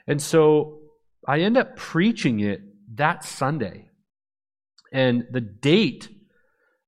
And 0.07 0.21
so 0.21 0.79
I 1.27 1.41
end 1.41 1.57
up 1.57 1.77
preaching 1.77 2.41
it 2.41 2.61
that 2.95 3.25
Sunday. 3.25 3.89
And 4.93 5.27
the 5.31 5.41
date 5.41 6.09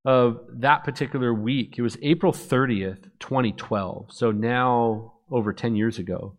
of 0.05 0.39
that 0.59 0.83
particular 0.83 1.33
week, 1.33 1.75
it 1.77 1.81
was 1.81 1.97
April 2.01 2.33
30th, 2.33 3.03
2012. 3.19 4.07
So 4.11 4.31
now 4.31 5.13
over 5.31 5.53
10 5.53 5.75
years 5.75 5.99
ago. 5.99 6.37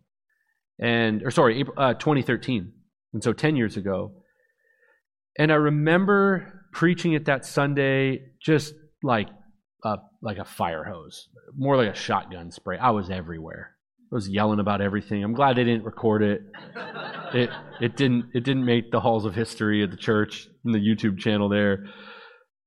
And, 0.79 1.23
or 1.23 1.31
sorry, 1.31 1.59
April, 1.59 1.75
uh, 1.77 1.93
2013. 1.93 2.71
And 3.13 3.23
so 3.23 3.33
10 3.33 3.55
years 3.55 3.77
ago. 3.77 4.11
And 5.37 5.51
I 5.51 5.55
remember 5.55 6.67
preaching 6.71 7.13
it 7.13 7.25
that 7.25 7.45
Sunday 7.45 8.21
just 8.41 8.73
like 9.03 9.29
a, 9.83 9.97
like 10.21 10.37
a 10.37 10.45
fire 10.45 10.83
hose, 10.83 11.27
more 11.55 11.77
like 11.77 11.89
a 11.89 11.95
shotgun 11.95 12.51
spray. 12.51 12.77
I 12.77 12.91
was 12.91 13.09
everywhere 13.09 13.75
I 14.11 14.15
was 14.15 14.29
yelling 14.29 14.59
about 14.59 14.81
everything. 14.81 15.23
I'm 15.23 15.33
glad 15.33 15.57
they 15.57 15.63
didn't 15.63 15.83
record 15.83 16.21
it. 16.21 16.41
It 17.33 17.49
it 17.81 17.97
didn't 17.97 18.29
it 18.33 18.43
didn't 18.43 18.63
make 18.63 18.91
the 18.91 18.99
halls 18.99 19.25
of 19.25 19.33
history 19.33 19.83
of 19.83 19.91
the 19.91 19.97
church 19.97 20.47
and 20.63 20.73
the 20.73 20.79
YouTube 20.79 21.17
channel 21.17 21.49
there. 21.49 21.85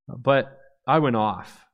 But 0.09 0.58
I 0.89 0.99
went 0.99 1.17
off. 1.17 1.67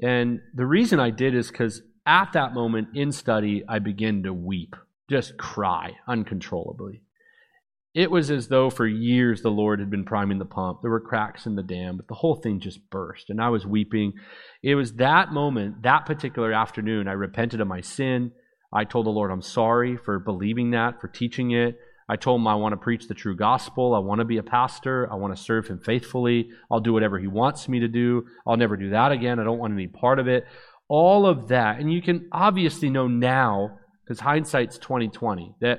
And 0.00 0.40
the 0.54 0.64
reason 0.64 1.00
I 1.00 1.10
did 1.10 1.34
is 1.34 1.50
because 1.50 1.82
at 2.06 2.32
that 2.32 2.54
moment 2.54 2.88
in 2.94 3.10
study, 3.10 3.64
I 3.68 3.80
began 3.80 4.22
to 4.22 4.32
weep, 4.32 4.76
just 5.10 5.36
cry 5.36 5.96
uncontrollably. 6.06 7.02
It 7.92 8.10
was 8.10 8.30
as 8.30 8.46
though 8.46 8.70
for 8.70 8.86
years 8.86 9.42
the 9.42 9.50
Lord 9.50 9.80
had 9.80 9.90
been 9.90 10.04
priming 10.04 10.38
the 10.38 10.44
pump. 10.44 10.80
There 10.80 10.92
were 10.92 11.00
cracks 11.00 11.44
in 11.44 11.56
the 11.56 11.62
dam, 11.62 11.96
but 11.96 12.06
the 12.06 12.14
whole 12.14 12.36
thing 12.36 12.60
just 12.60 12.88
burst, 12.88 13.30
and 13.30 13.40
I 13.40 13.48
was 13.48 13.66
weeping. 13.66 14.12
It 14.62 14.76
was 14.76 14.94
that 14.94 15.32
moment, 15.32 15.82
that 15.82 16.06
particular 16.06 16.52
afternoon, 16.52 17.08
I 17.08 17.12
repented 17.12 17.60
of 17.60 17.66
my 17.66 17.80
sin. 17.80 18.30
I 18.72 18.84
told 18.84 19.06
the 19.06 19.10
Lord 19.10 19.32
I'm 19.32 19.42
sorry 19.42 19.96
for 19.96 20.20
believing 20.20 20.70
that, 20.70 21.00
for 21.00 21.08
teaching 21.08 21.50
it. 21.50 21.76
I 22.10 22.16
told 22.16 22.40
him 22.40 22.48
I 22.48 22.56
want 22.56 22.72
to 22.72 22.76
preach 22.76 23.06
the 23.06 23.14
true 23.14 23.36
gospel. 23.36 23.94
I 23.94 24.00
want 24.00 24.18
to 24.18 24.24
be 24.24 24.38
a 24.38 24.42
pastor. 24.42 25.08
I 25.12 25.14
want 25.14 25.36
to 25.36 25.40
serve 25.40 25.68
him 25.68 25.78
faithfully. 25.78 26.50
I'll 26.68 26.80
do 26.80 26.92
whatever 26.92 27.20
he 27.20 27.28
wants 27.28 27.68
me 27.68 27.78
to 27.78 27.86
do. 27.86 28.26
I'll 28.44 28.56
never 28.56 28.76
do 28.76 28.90
that 28.90 29.12
again. 29.12 29.38
I 29.38 29.44
don't 29.44 29.60
want 29.60 29.74
any 29.74 29.86
part 29.86 30.18
of 30.18 30.26
it. 30.26 30.44
All 30.88 31.24
of 31.24 31.46
that. 31.48 31.78
And 31.78 31.92
you 31.92 32.02
can 32.02 32.28
obviously 32.32 32.90
know 32.90 33.06
now, 33.06 33.78
because 34.02 34.18
hindsight's 34.18 34.76
2020, 34.78 35.54
that 35.60 35.78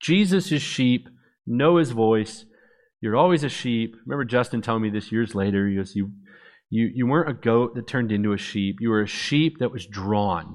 Jesus 0.00 0.52
is 0.52 0.62
sheep, 0.62 1.08
know 1.44 1.78
his 1.78 1.90
voice. 1.90 2.44
You're 3.00 3.16
always 3.16 3.42
a 3.42 3.48
sheep. 3.48 3.96
Remember 4.06 4.24
Justin 4.24 4.62
telling 4.62 4.82
me 4.82 4.90
this 4.90 5.10
years 5.10 5.34
later. 5.34 5.66
He 5.66 5.74
goes, 5.74 5.96
you, 5.96 6.12
you, 6.70 6.88
you 6.94 7.08
weren't 7.08 7.30
a 7.30 7.34
goat 7.34 7.74
that 7.74 7.88
turned 7.88 8.12
into 8.12 8.32
a 8.32 8.38
sheep. 8.38 8.76
You 8.78 8.90
were 8.90 9.02
a 9.02 9.08
sheep 9.08 9.58
that 9.58 9.72
was 9.72 9.86
drawn. 9.86 10.54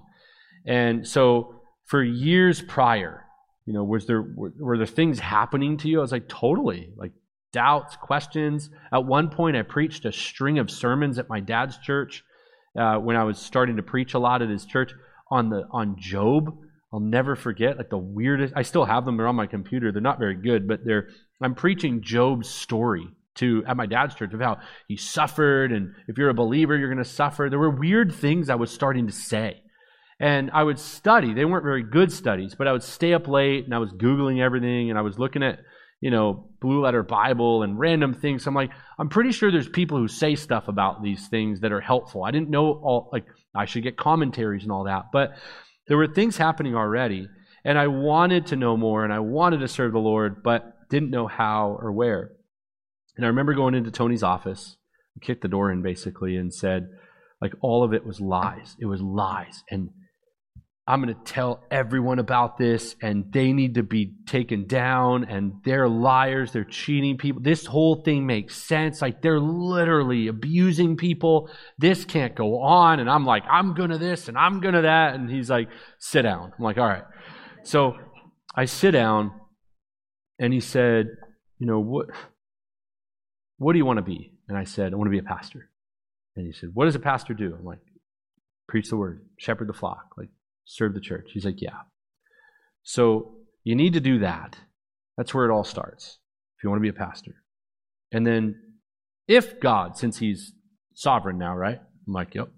And 0.66 1.05
so 1.05 1.64
for 1.84 2.01
years 2.01 2.62
prior, 2.62 3.26
you 3.68 3.74
know, 3.74 3.84
was 3.84 4.07
there 4.07 4.22
were, 4.22 4.53
were 4.57 4.78
there 4.78 4.88
things 4.88 5.20
happening 5.20 5.78
to 5.78 5.89
you? 5.89 5.99
I 5.99 6.01
was 6.01 6.13
like, 6.13 6.30
totally, 6.30 6.93
like 6.95 7.11
doubts, 7.51 7.97
questions. 7.97 8.70
At 8.93 9.05
one 9.05 9.30
point, 9.30 9.57
I 9.57 9.61
preached 9.61 10.05
a 10.05 10.11
string 10.13 10.57
of 10.57 10.72
sermons 10.72 11.20
at 11.20 11.28
my 11.28 11.41
dad's 11.41 11.78
church 11.78 12.24
uh, 12.80 12.95
when 12.95 13.18
I 13.18 13.26
was 13.26 13.38
starting 13.38 13.76
to 13.76 13.84
preach 13.84 14.13
a 14.13 14.20
lot 14.20 14.41
at 14.41 14.49
his 14.49 14.65
church 14.65 14.93
on 15.30 15.49
the 15.49 15.68
on 15.70 15.97
Job. 15.99 16.57
I'll 16.93 17.01
never 17.01 17.36
forget, 17.36 17.78
like 17.78 17.89
the 17.89 17.97
weirdest. 17.97 18.53
I 18.55 18.61
still 18.61 18.86
have 18.86 19.03
them. 19.03 19.18
They're 19.18 19.28
on 19.28 19.36
my 19.36 19.47
computer. 19.47 19.91
They're 19.91 20.01
not 20.01 20.18
very 20.18 20.36
good, 20.36 20.65
but 20.65 20.86
they're. 20.86 21.09
I'm 21.41 21.53
preaching 21.53 22.01
Job's 22.01 22.47
story 22.47 23.05
to 23.36 23.65
at 23.68 23.76
my 23.76 23.86
dad's 23.86 24.15
church 24.15 24.34
of 24.34 24.39
how 24.39 24.59
he 24.88 24.95
suffered, 24.95 25.74
and 25.74 25.93
if 26.07 26.18
you're 26.18 26.30
a 26.30 26.34
believer, 26.34 26.78
you're 26.78 26.88
going 26.93 27.03
to 27.03 27.09
suffer. 27.09 27.49
There 27.49 27.59
were 27.59 27.70
weird 27.70 28.15
things 28.15 28.49
I 28.49 28.55
was 28.55 28.72
starting 28.72 29.07
to 29.07 29.13
say 29.13 29.61
and 30.20 30.49
I 30.51 30.63
would 30.63 30.80
study. 30.80 31.34
They 31.34 31.45
weren't 31.45 31.63
very 31.63 31.84
good 31.84 32.11
studies, 32.11 32.55
but 32.55 32.68
I 32.68 32.72
would 32.72 32.84
stay 32.84 33.13
up 33.13 33.28
late 33.28 33.65
and 33.65 33.74
I 33.74 33.80
was 33.80 33.91
Googling 33.91 34.41
everything 34.41 34.89
and 34.89 34.97
I 34.97 35.01
was 35.03 35.20
looking 35.20 35.43
at, 35.43 35.59
you 36.01 36.11
know, 36.11 36.49
Blue 36.59 36.82
Letter 36.82 37.03
Bible 37.03 37.63
and 37.63 37.78
random 37.78 38.13
things. 38.13 38.47
I'm 38.47 38.55
like, 38.55 38.72
I'm 38.97 39.09
pretty 39.09 39.32
sure 39.32 39.51
there's 39.51 39.70
people 39.70 39.97
who 39.97 40.07
say 40.07 40.36
stuff 40.36 40.68
about 40.68 41.03
these 41.03 41.28
things 41.28 41.61
that 41.61 41.72
are 41.72 41.82
helpful. 41.82 42.24
I 42.24 42.32
didn't 42.32 42.49
know 42.49 42.72
all, 42.72 43.09
like, 43.11 43.26
I 43.55 43.65
should 43.65 43.84
get 43.84 43.97
commentaries 43.97 44.63
and 44.63 44.72
all 44.72 44.86
that, 44.86 45.05
but 45.11 45.38
there 45.88 45.97
were 45.97 46.07
things 46.07 46.38
happening 46.38 46.76
already. 46.76 47.28
And 47.63 47.78
I 47.78 47.88
wanted 47.88 48.47
to 48.47 48.55
know 48.55 48.78
more 48.78 49.03
and 49.03 49.13
I 49.13 49.20
wanted 49.20 49.59
to 49.59 49.68
serve 49.68 49.91
the 49.91 49.99
Lord, 49.99 50.41
but 50.43 50.89
didn't 50.89 51.09
know 51.09 51.28
how 51.28 51.78
or 51.80 51.91
where. 51.91 52.32
And 53.15 53.26
I 53.26 53.30
remember 53.30 53.53
going 53.53 53.76
into 53.76 53.91
Tony's 53.91 54.24
office 54.24 54.78
kicked 55.22 55.41
the 55.41 55.47
door 55.47 55.72
in 55.72 55.82
basically 55.82 56.38
and 56.38 56.53
said, 56.53 56.88
like, 57.41 57.53
all 57.61 57.84
of 57.84 57.93
it 57.93 58.05
was 58.05 58.22
lies. 58.22 58.76
It 58.80 58.86
was 58.86 59.01
lies. 59.01 59.63
And 59.70 59.89
I'm 60.88 61.01
going 61.01 61.13
to 61.13 61.21
tell 61.23 61.63
everyone 61.69 62.19
about 62.19 62.57
this, 62.57 62.95
and 63.01 63.31
they 63.33 63.51
need 63.51 63.75
to 63.75 63.83
be 63.83 64.13
taken 64.25 64.67
down, 64.67 65.25
and 65.25 65.55
they're 65.65 65.89
liars, 65.89 66.53
they're 66.53 66.63
cheating 66.63 67.17
people. 67.17 67.41
This 67.41 67.65
whole 67.65 68.03
thing 68.03 68.25
makes 68.25 68.55
sense. 68.55 69.01
Like, 69.01 69.21
they're 69.21 69.39
literally 69.39 70.27
abusing 70.27 70.95
people. 70.95 71.49
This 71.77 72.05
can't 72.05 72.35
go 72.35 72.61
on. 72.61 72.99
And 72.99 73.09
I'm 73.09 73.25
like, 73.25 73.43
I'm 73.49 73.73
going 73.73 73.89
to 73.89 73.97
this, 73.97 74.29
and 74.29 74.38
I'm 74.38 74.61
going 74.61 74.75
to 74.75 74.83
that. 74.83 75.15
And 75.15 75.29
he's 75.29 75.49
like, 75.49 75.67
sit 75.99 76.21
down. 76.21 76.53
I'm 76.57 76.63
like, 76.63 76.77
all 76.77 76.88
right. 76.88 77.03
So 77.63 77.97
I 78.55 78.65
sit 78.65 78.91
down, 78.91 79.33
and 80.39 80.53
he 80.53 80.61
said, 80.61 81.07
you 81.59 81.67
know, 81.67 81.79
what, 81.79 82.07
what 83.57 83.73
do 83.73 83.79
you 83.79 83.85
want 83.85 83.97
to 83.97 84.03
be? 84.03 84.33
And 84.47 84.57
I 84.57 84.63
said, 84.63 84.93
I 84.93 84.95
want 84.95 85.07
to 85.07 85.11
be 85.11 85.19
a 85.19 85.23
pastor. 85.23 85.69
And 86.38 86.45
he 86.45 86.53
said, 86.53 86.69
What 86.73 86.85
does 86.85 86.95
a 86.95 86.99
pastor 86.99 87.33
do? 87.33 87.55
I'm 87.57 87.65
like, 87.65 87.79
Preach 88.67 88.89
the 88.89 88.97
word, 88.97 89.25
shepherd 89.38 89.67
the 89.67 89.73
flock. 89.73 90.11
Like, 90.17 90.29
serve 90.68 90.93
the 90.93 91.01
church. 91.01 91.32
He's 91.34 91.45
like, 91.45 91.61
Yeah. 91.61 91.80
So 92.84 93.38
you 93.63 93.76
need 93.76 93.93
to 93.93 93.99
do 93.99 94.20
that. 94.20 94.57
That's 95.18 95.34
where 95.34 95.49
it 95.49 95.51
all 95.51 95.63
starts 95.63 96.20
if 96.57 96.63
you 96.63 96.70
want 96.70 96.80
to 96.80 96.84
be 96.84 96.89
a 96.89 96.93
pastor. 96.93 97.36
And 98.11 98.26
then, 98.26 98.55
if 99.28 99.59
God, 99.59 99.97
since 99.97 100.20
He's 100.20 100.53
sovereign 100.93 101.38
now, 101.38 101.55
right? 101.55 101.80
I'm 102.07 102.13
like, 102.13 102.36
Yep. 102.36 102.49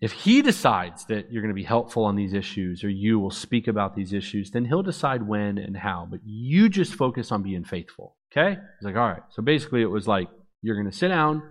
If 0.00 0.12
He 0.12 0.42
decides 0.42 1.06
that 1.06 1.32
you're 1.32 1.42
going 1.42 1.54
to 1.54 1.60
be 1.60 1.64
helpful 1.64 2.04
on 2.04 2.16
these 2.16 2.34
issues 2.34 2.84
or 2.84 2.90
you 2.90 3.18
will 3.18 3.30
speak 3.30 3.66
about 3.66 3.96
these 3.96 4.12
issues, 4.12 4.50
then 4.50 4.66
He'll 4.66 4.82
decide 4.82 5.26
when 5.26 5.58
and 5.58 5.76
how. 5.76 6.06
But 6.08 6.20
you 6.24 6.68
just 6.68 6.94
focus 6.94 7.32
on 7.32 7.42
being 7.42 7.64
faithful. 7.64 8.16
Okay? 8.30 8.50
He's 8.50 8.84
like, 8.84 8.96
All 8.96 9.08
right. 9.08 9.22
So 9.30 9.42
basically, 9.42 9.82
it 9.82 9.90
was 9.90 10.06
like, 10.06 10.28
You're 10.60 10.76
going 10.76 10.90
to 10.90 10.96
sit 10.96 11.08
down, 11.08 11.42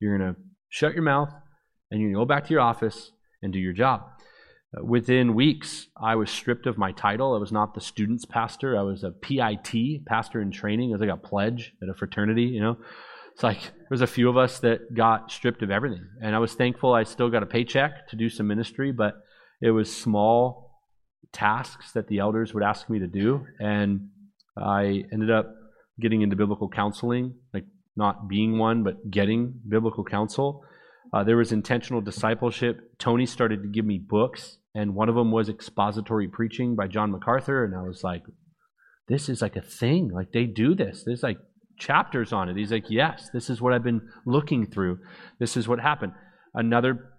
you're 0.00 0.16
going 0.18 0.34
to 0.34 0.40
shut 0.70 0.94
your 0.94 1.02
mouth, 1.02 1.32
and 1.90 2.00
you're 2.00 2.10
going 2.10 2.20
to 2.20 2.26
go 2.26 2.34
back 2.34 2.46
to 2.46 2.50
your 2.50 2.60
office 2.60 3.12
and 3.42 3.52
do 3.52 3.58
your 3.58 3.72
job. 3.72 4.02
Within 4.82 5.34
weeks, 5.34 5.86
I 6.00 6.16
was 6.16 6.30
stripped 6.30 6.66
of 6.66 6.76
my 6.76 6.92
title. 6.92 7.34
I 7.34 7.38
was 7.38 7.52
not 7.52 7.74
the 7.74 7.80
student's 7.80 8.24
pastor. 8.24 8.78
I 8.78 8.82
was 8.82 9.04
a 9.04 9.10
PIT, 9.10 10.04
pastor 10.06 10.40
in 10.40 10.50
training. 10.50 10.90
It 10.90 10.92
was 10.92 11.00
like 11.00 11.10
a 11.10 11.16
pledge 11.16 11.72
at 11.82 11.88
a 11.88 11.94
fraternity, 11.94 12.42
you 12.42 12.60
know. 12.60 12.76
It's 13.32 13.42
like 13.42 13.60
there 13.60 13.88
was 13.90 14.02
a 14.02 14.06
few 14.06 14.28
of 14.28 14.36
us 14.36 14.60
that 14.60 14.94
got 14.94 15.30
stripped 15.30 15.62
of 15.62 15.70
everything. 15.70 16.06
And 16.22 16.34
I 16.34 16.38
was 16.38 16.54
thankful 16.54 16.94
I 16.94 17.04
still 17.04 17.28
got 17.28 17.42
a 17.42 17.46
paycheck 17.46 18.08
to 18.08 18.16
do 18.16 18.28
some 18.28 18.46
ministry, 18.46 18.92
but 18.92 19.14
it 19.60 19.70
was 19.70 19.94
small 19.94 20.80
tasks 21.32 21.92
that 21.92 22.08
the 22.08 22.18
elders 22.18 22.54
would 22.54 22.62
ask 22.62 22.88
me 22.88 22.98
to 22.98 23.06
do. 23.06 23.46
And 23.60 24.08
I 24.56 25.04
ended 25.12 25.30
up 25.30 25.54
getting 26.00 26.22
into 26.22 26.36
biblical 26.36 26.68
counseling, 26.68 27.34
like 27.52 27.64
not 27.96 28.28
being 28.28 28.58
one, 28.58 28.82
but 28.82 29.10
getting 29.10 29.60
biblical 29.68 30.04
counsel. 30.04 30.64
Uh, 31.12 31.24
there 31.24 31.36
was 31.36 31.52
intentional 31.52 32.00
discipleship. 32.00 32.98
Tony 32.98 33.26
started 33.26 33.62
to 33.62 33.68
give 33.68 33.84
me 33.84 33.98
books, 33.98 34.58
and 34.76 34.94
one 34.94 35.08
of 35.08 35.14
them 35.14 35.32
was 35.32 35.48
expository 35.48 36.28
preaching 36.28 36.76
by 36.76 36.86
John 36.86 37.10
MacArthur. 37.10 37.64
And 37.64 37.74
I 37.74 37.80
was 37.80 38.04
like, 38.04 38.22
this 39.08 39.30
is 39.30 39.40
like 39.40 39.56
a 39.56 39.62
thing. 39.62 40.10
Like 40.12 40.32
they 40.32 40.44
do 40.44 40.74
this. 40.74 41.02
There's 41.02 41.22
like 41.22 41.38
chapters 41.78 42.30
on 42.30 42.50
it. 42.50 42.58
He's 42.58 42.72
like, 42.72 42.90
yes, 42.90 43.30
this 43.32 43.48
is 43.48 43.62
what 43.62 43.72
I've 43.72 43.82
been 43.82 44.06
looking 44.26 44.66
through. 44.66 44.98
This 45.40 45.56
is 45.56 45.66
what 45.66 45.80
happened. 45.80 46.12
Another 46.52 47.12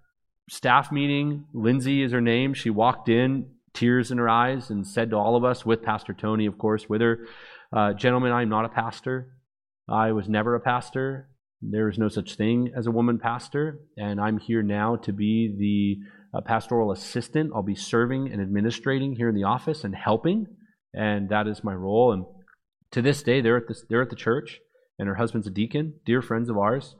staff 0.47 0.91
meeting, 0.91 1.45
Lindsay 1.51 2.03
is 2.03 2.11
her 2.11 2.21
name. 2.21 2.53
She 2.53 2.69
walked 2.69 3.09
in, 3.09 3.49
tears 3.73 4.11
in 4.11 4.19
her 4.19 4.29
eyes, 4.29 4.69
and 4.69 4.85
said 4.85 5.09
to 5.09 5.15
all 5.15 5.35
of 5.35 5.43
us, 5.43 5.65
with 5.65 5.81
Pastor 5.81 6.13
Tony, 6.13 6.45
of 6.45 6.59
course, 6.59 6.87
with 6.87 7.01
her, 7.01 7.25
uh, 7.75 7.93
Gentlemen, 7.93 8.33
I'm 8.33 8.49
not 8.49 8.65
a 8.65 8.69
pastor. 8.69 9.33
I 9.89 10.11
was 10.11 10.29
never 10.29 10.53
a 10.53 10.59
pastor. 10.59 11.29
There 11.61 11.89
is 11.89 11.97
no 11.97 12.07
such 12.07 12.35
thing 12.35 12.71
as 12.77 12.85
a 12.85 12.91
woman 12.91 13.17
pastor, 13.17 13.79
and 13.97 14.21
I'm 14.21 14.37
here 14.37 14.61
now 14.61 14.97
to 14.97 15.11
be 15.11 15.55
the 15.57 16.16
uh, 16.34 16.41
pastoral 16.41 16.91
assistant. 16.91 17.51
I'll 17.55 17.63
be 17.63 17.75
serving 17.75 18.32
and 18.32 18.41
administrating 18.41 19.15
here 19.15 19.30
in 19.30 19.36
the 19.36 19.43
office 19.43 19.84
and 19.84 19.95
helping, 19.95 20.47
and 20.93 21.30
that 21.30 21.47
is 21.47 21.63
my 21.63 21.73
role. 21.73 22.11
And 22.11 22.25
to 22.91 23.01
this 23.01 23.23
day, 23.23 23.41
they're 23.41 23.57
at 23.57 23.67
the, 23.67 23.75
they're 23.89 24.01
at 24.01 24.09
the 24.09 24.15
church, 24.15 24.59
and 24.99 25.07
her 25.07 25.15
husband's 25.15 25.47
a 25.47 25.51
deacon, 25.51 25.95
dear 26.05 26.21
friends 26.21 26.49
of 26.49 26.57
ours. 26.57 26.95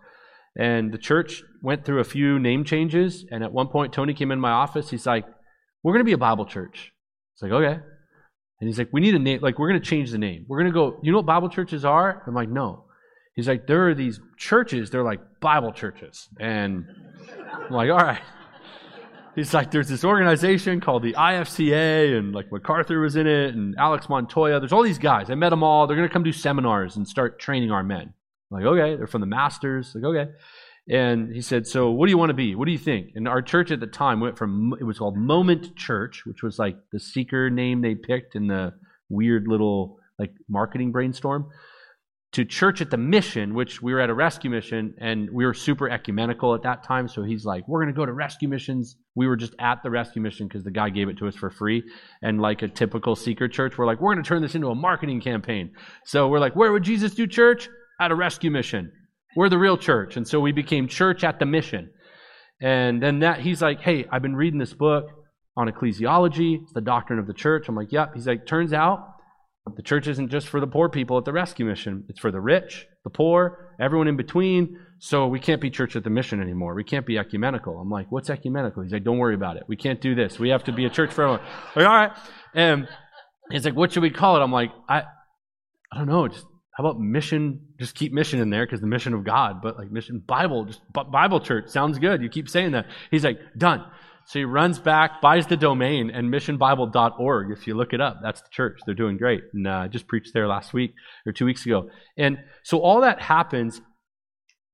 And 0.60 0.92
the 0.92 0.98
church 0.98 1.44
went 1.62 1.86
through 1.86 2.00
a 2.00 2.04
few 2.04 2.40
name 2.40 2.64
changes, 2.64 3.26
and 3.32 3.44
at 3.44 3.54
one 3.54 3.68
point, 3.68 3.94
Tony 3.94 4.14
came 4.14 4.32
in 4.32 4.40
my 4.40 4.52
office. 4.52 4.90
He's 4.90 5.06
like, 5.06 5.26
"We're 5.84 5.94
going 5.94 6.04
to 6.04 6.10
be 6.10 6.14
a 6.14 6.18
Bible 6.18 6.46
church." 6.46 6.94
It's 7.38 7.44
like, 7.44 7.52
okay. 7.52 7.80
And 8.60 8.68
he's 8.68 8.80
like, 8.80 8.90
we 8.92 9.00
need 9.00 9.14
a 9.14 9.20
name. 9.20 9.42
Like, 9.44 9.60
we're 9.60 9.70
going 9.70 9.80
to 9.80 9.88
change 9.88 10.10
the 10.10 10.18
name. 10.18 10.46
We're 10.48 10.58
going 10.58 10.72
to 10.72 10.74
go, 10.74 11.00
you 11.04 11.12
know 11.12 11.20
what 11.20 11.28
Bible 11.28 11.50
churches 11.50 11.86
are? 11.86 12.24
I'm 12.26 12.34
like, 12.34 12.50
no. 12.50 12.86
He's 13.36 13.48
like, 13.48 13.68
there 13.68 13.88
are 13.88 13.94
these 13.94 14.20
churches, 14.38 14.90
they're 14.90 15.04
like 15.04 15.20
Bible 15.40 15.72
churches. 15.72 16.28
And 16.40 16.86
I'm 17.54 17.72
like, 17.72 17.92
all 17.92 17.98
right. 17.98 18.22
He's 19.38 19.54
like, 19.54 19.70
there's 19.70 19.88
this 19.88 20.04
organization 20.04 20.82
called 20.82 21.04
the 21.04 21.14
IFCA, 21.14 22.18
and 22.18 22.34
like 22.34 22.52
MacArthur 22.52 23.00
was 23.00 23.16
in 23.16 23.28
it, 23.28 23.54
and 23.54 23.76
Alex 23.78 24.10
Montoya. 24.10 24.60
There's 24.60 24.74
all 24.74 24.82
these 24.82 24.98
guys. 24.98 25.30
I 25.30 25.36
met 25.36 25.50
them 25.50 25.62
all. 25.62 25.86
They're 25.86 25.96
going 25.96 26.10
to 26.10 26.12
come 26.12 26.24
do 26.24 26.32
seminars 26.32 26.96
and 26.96 27.08
start 27.08 27.40
training 27.40 27.70
our 27.70 27.84
men. 27.84 28.14
I'm 28.52 28.58
like, 28.58 28.66
okay. 28.66 28.96
They're 28.96 29.06
from 29.06 29.22
the 29.22 29.28
Masters. 29.28 29.94
Like, 29.94 30.06
okay. 30.06 30.32
And 30.90 31.32
he 31.32 31.42
said, 31.42 31.68
So, 31.68 31.92
what 31.92 32.08
do 32.08 32.10
you 32.10 32.18
want 32.18 32.32
to 32.32 32.34
be? 32.34 32.56
What 32.56 32.66
do 32.66 32.72
you 32.72 32.80
think? 32.80 33.12
And 33.14 33.28
our 33.28 33.44
church 33.44 33.70
at 33.70 33.80
the 33.80 33.86
time 33.86 34.22
went 34.22 34.40
from, 34.40 34.74
it 34.80 34.84
was 34.84 34.98
called 34.98 35.16
Moment 35.16 35.76
Church, 35.76 36.24
which 36.26 36.42
was 36.42 36.58
like 36.58 36.78
the 36.92 37.00
seeker 37.00 37.52
name 37.52 37.84
they 37.84 37.94
picked 37.94 38.36
in 38.36 38.48
the 38.48 38.74
weird 39.08 39.48
little 39.48 40.00
like 40.18 40.34
marketing 40.50 40.92
brainstorm, 40.92 41.52
to 42.38 42.46
Church 42.46 42.82
at 42.82 42.92
the 42.92 42.98
Mission, 42.98 43.56
which 43.56 43.82
we 43.82 43.92
were 43.92 44.00
at 44.00 44.12
a 44.12 44.14
rescue 44.14 44.52
mission 44.52 44.94
and 45.00 45.28
we 45.32 45.44
were 45.44 45.56
super 45.56 45.90
ecumenical 45.90 46.54
at 46.54 46.62
that 46.62 46.84
time. 46.84 47.08
So 47.08 47.24
he's 47.24 47.46
like, 47.46 47.68
We're 47.68 47.82
going 47.82 47.92
to 47.92 47.98
go 47.98 48.06
to 48.06 48.14
rescue 48.14 48.48
missions. 48.48 48.96
We 49.16 49.26
were 49.26 49.36
just 49.36 49.56
at 49.58 49.82
the 49.82 49.90
rescue 49.90 50.22
mission 50.22 50.48
because 50.48 50.64
the 50.64 50.70
guy 50.70 50.92
gave 50.92 51.10
it 51.10 51.18
to 51.18 51.28
us 51.28 51.36
for 51.36 51.50
free. 51.50 51.82
And 52.22 52.40
like 52.40 52.62
a 52.62 52.68
typical 52.68 53.16
seeker 53.16 53.48
church, 53.48 53.76
we're 53.76 53.88
like, 53.88 54.00
We're 54.00 54.14
going 54.14 54.24
to 54.24 54.28
turn 54.28 54.44
this 54.44 54.54
into 54.54 54.68
a 54.68 54.76
marketing 54.76 55.20
campaign. 55.20 55.72
So 56.06 56.28
we're 56.28 56.38
like, 56.38 56.56
Where 56.56 56.72
would 56.72 56.84
Jesus 56.84 57.16
do 57.16 57.26
church? 57.26 57.70
At 58.00 58.12
a 58.12 58.16
rescue 58.16 58.52
mission. 58.52 58.92
We're 59.36 59.50
the 59.50 59.58
real 59.58 59.76
church. 59.76 60.16
And 60.16 60.28
so 60.28 60.40
we 60.40 60.52
became 60.52 60.88
church 60.88 61.24
at 61.24 61.40
the 61.40 61.48
mission. 61.48 61.90
And 62.62 63.02
then 63.02 63.22
that 63.22 63.40
he's 63.40 63.64
like, 63.64 63.82
hey, 63.82 64.06
I've 64.12 64.22
been 64.22 64.36
reading 64.36 64.60
this 64.60 64.74
book 64.74 65.06
on 65.56 65.68
ecclesiology. 65.68 66.60
The 66.76 66.82
doctrine 66.82 67.18
of 67.18 67.26
the 67.26 67.34
church. 67.34 67.68
I'm 67.68 67.76
like, 67.76 67.92
yep. 67.92 68.12
He's 68.14 68.28
like, 68.28 68.46
turns 68.46 68.74
out 68.74 69.17
the 69.76 69.82
church 69.82 70.08
isn't 70.08 70.30
just 70.30 70.48
for 70.48 70.60
the 70.60 70.68
poor 70.68 70.90
people 70.90 71.18
at 71.18 71.26
the 71.26 71.34
rescue 71.34 71.66
mission. 71.66 72.06
It's 72.10 72.20
for 72.20 72.32
the 72.32 72.40
rich, 72.40 72.88
the 73.04 73.10
poor, 73.10 73.74
everyone 73.80 74.08
in 74.08 74.18
between. 74.18 74.80
So 75.00 75.28
we 75.28 75.40
can't 75.40 75.62
be 75.62 75.70
church 75.70 75.96
at 75.96 76.04
the 76.04 76.10
mission 76.10 76.42
anymore. 76.42 76.74
We 76.74 76.84
can't 76.84 77.06
be 77.06 77.18
ecumenical. 77.18 77.78
I'm 77.80 77.90
like, 77.90 78.12
what's 78.12 78.30
ecumenical? 78.30 78.84
He's 78.84 78.92
like, 78.92 79.04
don't 79.04 79.20
worry 79.20 79.36
about 79.36 79.58
it. 79.58 79.64
We 79.68 79.76
can't 79.76 80.02
do 80.02 80.16
this. 80.16 80.40
We 80.40 80.50
have 80.50 80.64
to 80.66 80.72
be 80.72 80.86
a 80.86 80.90
church 80.90 81.12
for 81.12 81.24
everyone. 81.24 81.46
Like, 81.76 81.86
all 81.86 81.96
right. 81.96 82.12
And 82.56 82.88
he's 83.52 83.66
like, 83.66 83.76
what 83.76 83.92
should 83.92 84.04
we 84.04 84.10
call 84.10 84.38
it? 84.38 84.42
I'm 84.42 84.52
like, 84.52 84.72
I, 84.90 85.04
I 85.92 85.98
don't 85.98 86.08
know. 86.08 86.28
Just 86.28 86.46
how 86.76 86.84
about 86.86 87.00
mission? 87.00 87.62
Just 87.80 87.96
keep 87.96 88.14
mission 88.14 88.40
in 88.40 88.50
there 88.50 88.66
because 88.66 88.82
the 88.82 88.88
mission 88.88 89.14
of 89.14 89.24
God, 89.24 89.62
but 89.62 89.78
like 89.78 89.92
mission 89.92 90.20
Bible, 90.26 90.66
just 90.66 90.82
Bible 90.94 91.40
church 91.40 91.70
sounds 91.70 91.98
good. 92.00 92.22
You 92.22 92.30
keep 92.30 92.50
saying 92.50 92.72
that. 92.72 92.86
He's 93.10 93.24
like, 93.24 93.40
done. 93.58 93.84
So 94.28 94.40
he 94.40 94.46
runs 94.46 94.78
back, 94.78 95.22
buys 95.22 95.48
the 95.48 95.56
domain, 95.56 96.12
and 96.14 96.32
missionbible.org. 96.32 97.52
If 97.58 97.66
you 97.66 97.76
look 97.76 97.94
it 97.94 98.02
up, 98.02 98.20
that's 98.22 98.42
the 98.42 98.50
church. 98.52 98.82
They're 98.86 98.94
doing 98.94 99.18
great. 99.18 99.42
And 99.54 99.66
uh, 99.66 99.88
just 99.88 100.06
preached 100.06 100.34
there 100.34 100.50
last 100.50 100.74
week 100.74 100.94
or 101.26 101.32
two 101.32 101.46
weeks 101.46 101.66
ago. 101.66 101.90
And 102.18 102.38
so 102.64 102.80
all 102.80 103.02
that 103.02 103.22
happens 103.22 103.80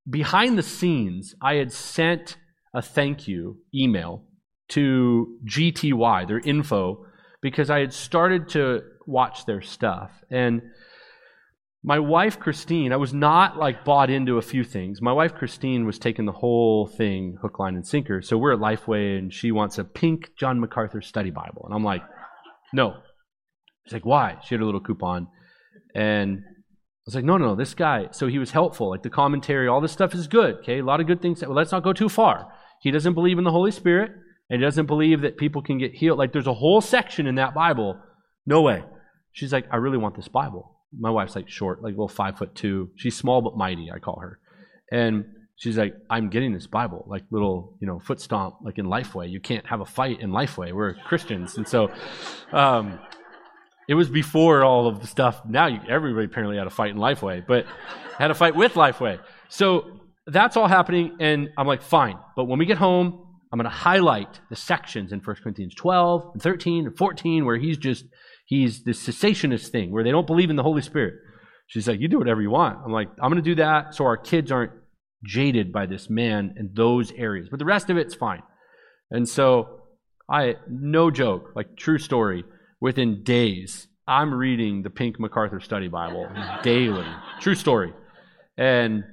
behind 0.10 0.58
the 0.58 0.64
scenes. 0.64 1.36
I 1.40 1.56
had 1.56 1.72
sent 1.72 2.38
a 2.74 2.82
thank 2.82 3.28
you 3.28 3.60
email 3.76 4.24
to 4.70 5.38
GTY, 5.46 6.28
their 6.28 6.40
info, 6.40 7.06
because 7.40 7.70
I 7.70 7.80
had 7.80 7.94
started 7.94 8.50
to 8.50 8.82
watch 9.06 9.46
their 9.46 9.62
stuff. 9.62 10.10
And 10.32 10.64
my 11.86 12.00
wife, 12.00 12.40
Christine, 12.40 12.94
I 12.94 12.96
was 12.96 13.14
not 13.14 13.58
like 13.58 13.84
bought 13.84 14.10
into 14.10 14.38
a 14.38 14.42
few 14.42 14.64
things. 14.64 15.02
My 15.02 15.12
wife, 15.12 15.36
Christine, 15.36 15.86
was 15.86 16.00
taking 16.00 16.26
the 16.26 16.32
whole 16.32 16.88
thing 16.88 17.38
hook, 17.42 17.60
line, 17.60 17.76
and 17.76 17.86
sinker. 17.86 18.22
So 18.22 18.38
we're 18.38 18.54
at 18.54 18.60
Lifeway 18.60 19.18
and 19.18 19.34
she 19.34 19.52
wants 19.52 19.78
a 19.78 19.84
pink 19.84 20.30
John 20.38 20.62
MacArthur 20.62 21.02
study 21.02 21.30
Bible. 21.30 21.64
And 21.66 21.76
I'm 21.76 21.84
like, 21.84 22.02
no. 22.72 22.96
She's 23.86 23.94
like, 23.94 24.06
why? 24.06 24.38
She 24.46 24.56
had 24.56 24.62
a 24.62 24.66
little 24.66 24.80
coupon. 24.80 25.28
And 25.94 26.40
I 26.40 27.06
was 27.06 27.16
like, 27.16 27.26
no, 27.26 27.38
no, 27.38 27.48
no, 27.48 27.56
this 27.56 27.74
guy. 27.74 28.08
So 28.12 28.28
he 28.28 28.40
was 28.40 28.52
helpful. 28.52 28.90
Like 28.90 29.04
the 29.04 29.10
commentary, 29.10 29.68
all 29.68 29.82
this 29.82 29.92
stuff 29.92 30.16
is 30.16 30.28
good. 30.28 30.56
Okay, 30.60 30.80
a 30.80 30.86
lot 30.86 31.02
of 31.02 31.08
good 31.08 31.22
things. 31.22 31.42
Well, 31.42 31.54
let's 31.54 31.74
not 31.74 31.84
go 31.84 31.92
too 31.92 32.08
far. 32.08 32.48
He 32.82 32.92
doesn't 32.92 33.14
believe 33.14 33.38
in 33.38 33.44
the 33.44 33.52
Holy 33.52 33.72
Spirit 33.72 34.12
and 34.50 34.62
he 34.62 34.66
doesn't 34.66 34.86
believe 34.86 35.22
that 35.22 35.36
people 35.36 35.62
can 35.62 35.80
get 35.80 35.94
healed. 35.94 36.18
Like 36.18 36.32
there's 36.32 36.48
a 36.48 36.54
whole 36.54 36.80
section 36.80 37.28
in 37.28 37.36
that 37.36 37.54
Bible. 37.54 38.00
No 38.46 38.62
way. 38.62 38.86
She's 39.34 39.52
like, 39.52 39.66
I 39.70 39.78
really 39.78 39.98
want 39.98 40.16
this 40.16 40.30
Bible 40.30 40.74
my 40.98 41.10
wife's 41.10 41.36
like 41.36 41.50
short, 41.50 41.82
like 41.82 41.92
a 41.92 41.98
little 41.98 42.08
five 42.08 42.38
foot 42.38 42.56
two. 42.56 42.90
She's 42.96 43.16
small 43.16 43.42
but 43.42 43.58
mighty, 43.58 43.92
I 43.92 44.00
call 44.00 44.20
her. 44.20 44.40
And 44.92 45.26
she's 45.56 45.78
like, 45.78 45.96
I'm 46.10 46.30
getting 46.30 46.54
this 46.54 46.68
Bible, 46.68 47.06
like 47.08 47.24
little, 47.32 47.78
you 47.80 47.88
know, 47.88 48.00
foot 48.00 48.20
stomp, 48.20 48.56
like 48.64 48.78
in 48.78 48.86
Lifeway. 48.86 49.30
You 49.30 49.40
can't 49.40 49.66
have 49.66 49.82
a 49.82 49.86
fight 49.86 50.22
in 50.22 50.32
Lifeway. 50.32 50.74
We're 50.74 50.94
Christians, 51.06 51.58
and 51.58 51.68
so 51.68 51.92
um, 52.52 53.00
it 53.88 53.96
was 53.96 54.10
before 54.10 54.64
all 54.64 54.88
of 54.88 55.02
the 55.02 55.08
stuff. 55.08 55.42
Now 55.48 55.68
you, 55.68 55.80
everybody 55.88 56.26
apparently 56.26 56.58
had 56.58 56.68
a 56.68 56.72
fight 56.72 56.92
in 56.92 56.98
Lifeway, 56.98 57.46
but 57.46 57.66
had 58.18 58.32
a 58.32 58.36
fight 58.36 58.56
with 58.56 58.74
Lifeway. 58.74 59.20
So 59.50 60.00
that's 60.28 60.58
all 60.58 60.68
happening, 60.68 61.18
and 61.20 61.50
I'm 61.58 61.68
like, 61.68 61.82
fine. 61.82 62.18
But 62.36 62.46
when 62.46 62.60
we 62.60 62.66
get 62.66 62.78
home, 62.78 63.24
I'm 63.52 63.58
going 63.58 63.70
to 63.70 63.78
highlight 63.78 64.40
the 64.50 64.56
sections 64.56 65.12
in 65.12 65.20
1 65.20 65.36
Corinthians 65.44 65.76
12 65.76 66.32
and 66.34 66.42
13 66.42 66.88
and 66.88 66.98
14 66.98 67.46
where 67.46 67.58
he's 67.58 67.78
just, 67.78 68.06
he's 68.46 68.84
this 68.84 69.06
cessationist 69.06 69.70
thing 69.70 69.92
where 69.92 70.04
they 70.04 70.12
don't 70.12 70.28
believe 70.28 70.50
in 70.50 70.56
the 70.56 70.64
Holy 70.64 70.82
Spirit. 70.82 71.16
She's 71.68 71.88
like, 71.88 72.00
you 72.00 72.08
do 72.08 72.18
whatever 72.18 72.42
you 72.42 72.50
want. 72.50 72.80
I'm 72.86 72.92
like, 72.92 73.10
I'm 73.22 73.32
going 73.32 73.44
to 73.44 73.50
do 73.50 73.56
that 73.56 73.96
so 73.96 74.06
our 74.06 74.18
kids 74.18 74.52
aren't 74.52 74.72
jaded 75.26 75.72
by 75.72 75.86
this 75.86 76.10
man 76.10 76.56
in 76.58 76.72
those 76.74 77.12
areas. 77.14 77.48
But 77.50 77.60
the 77.60 77.66
rest 77.66 77.90
of 77.90 77.98
it's 77.98 78.14
fine. 78.14 78.44
And 79.10 79.28
so 79.28 79.82
I, 80.30 80.56
no 80.70 81.10
joke, 81.12 81.52
like 81.56 81.78
true 81.78 81.98
story, 81.98 82.44
within 82.82 83.24
days, 83.24 83.88
I'm 84.08 84.34
reading 84.34 84.84
the 84.84 84.90
Pink 84.90 85.20
MacArthur 85.20 85.62
Study 85.62 85.88
Bible 85.88 86.30
daily. 86.64 87.06
True 87.40 87.56
story. 87.56 87.94
And 88.58 89.04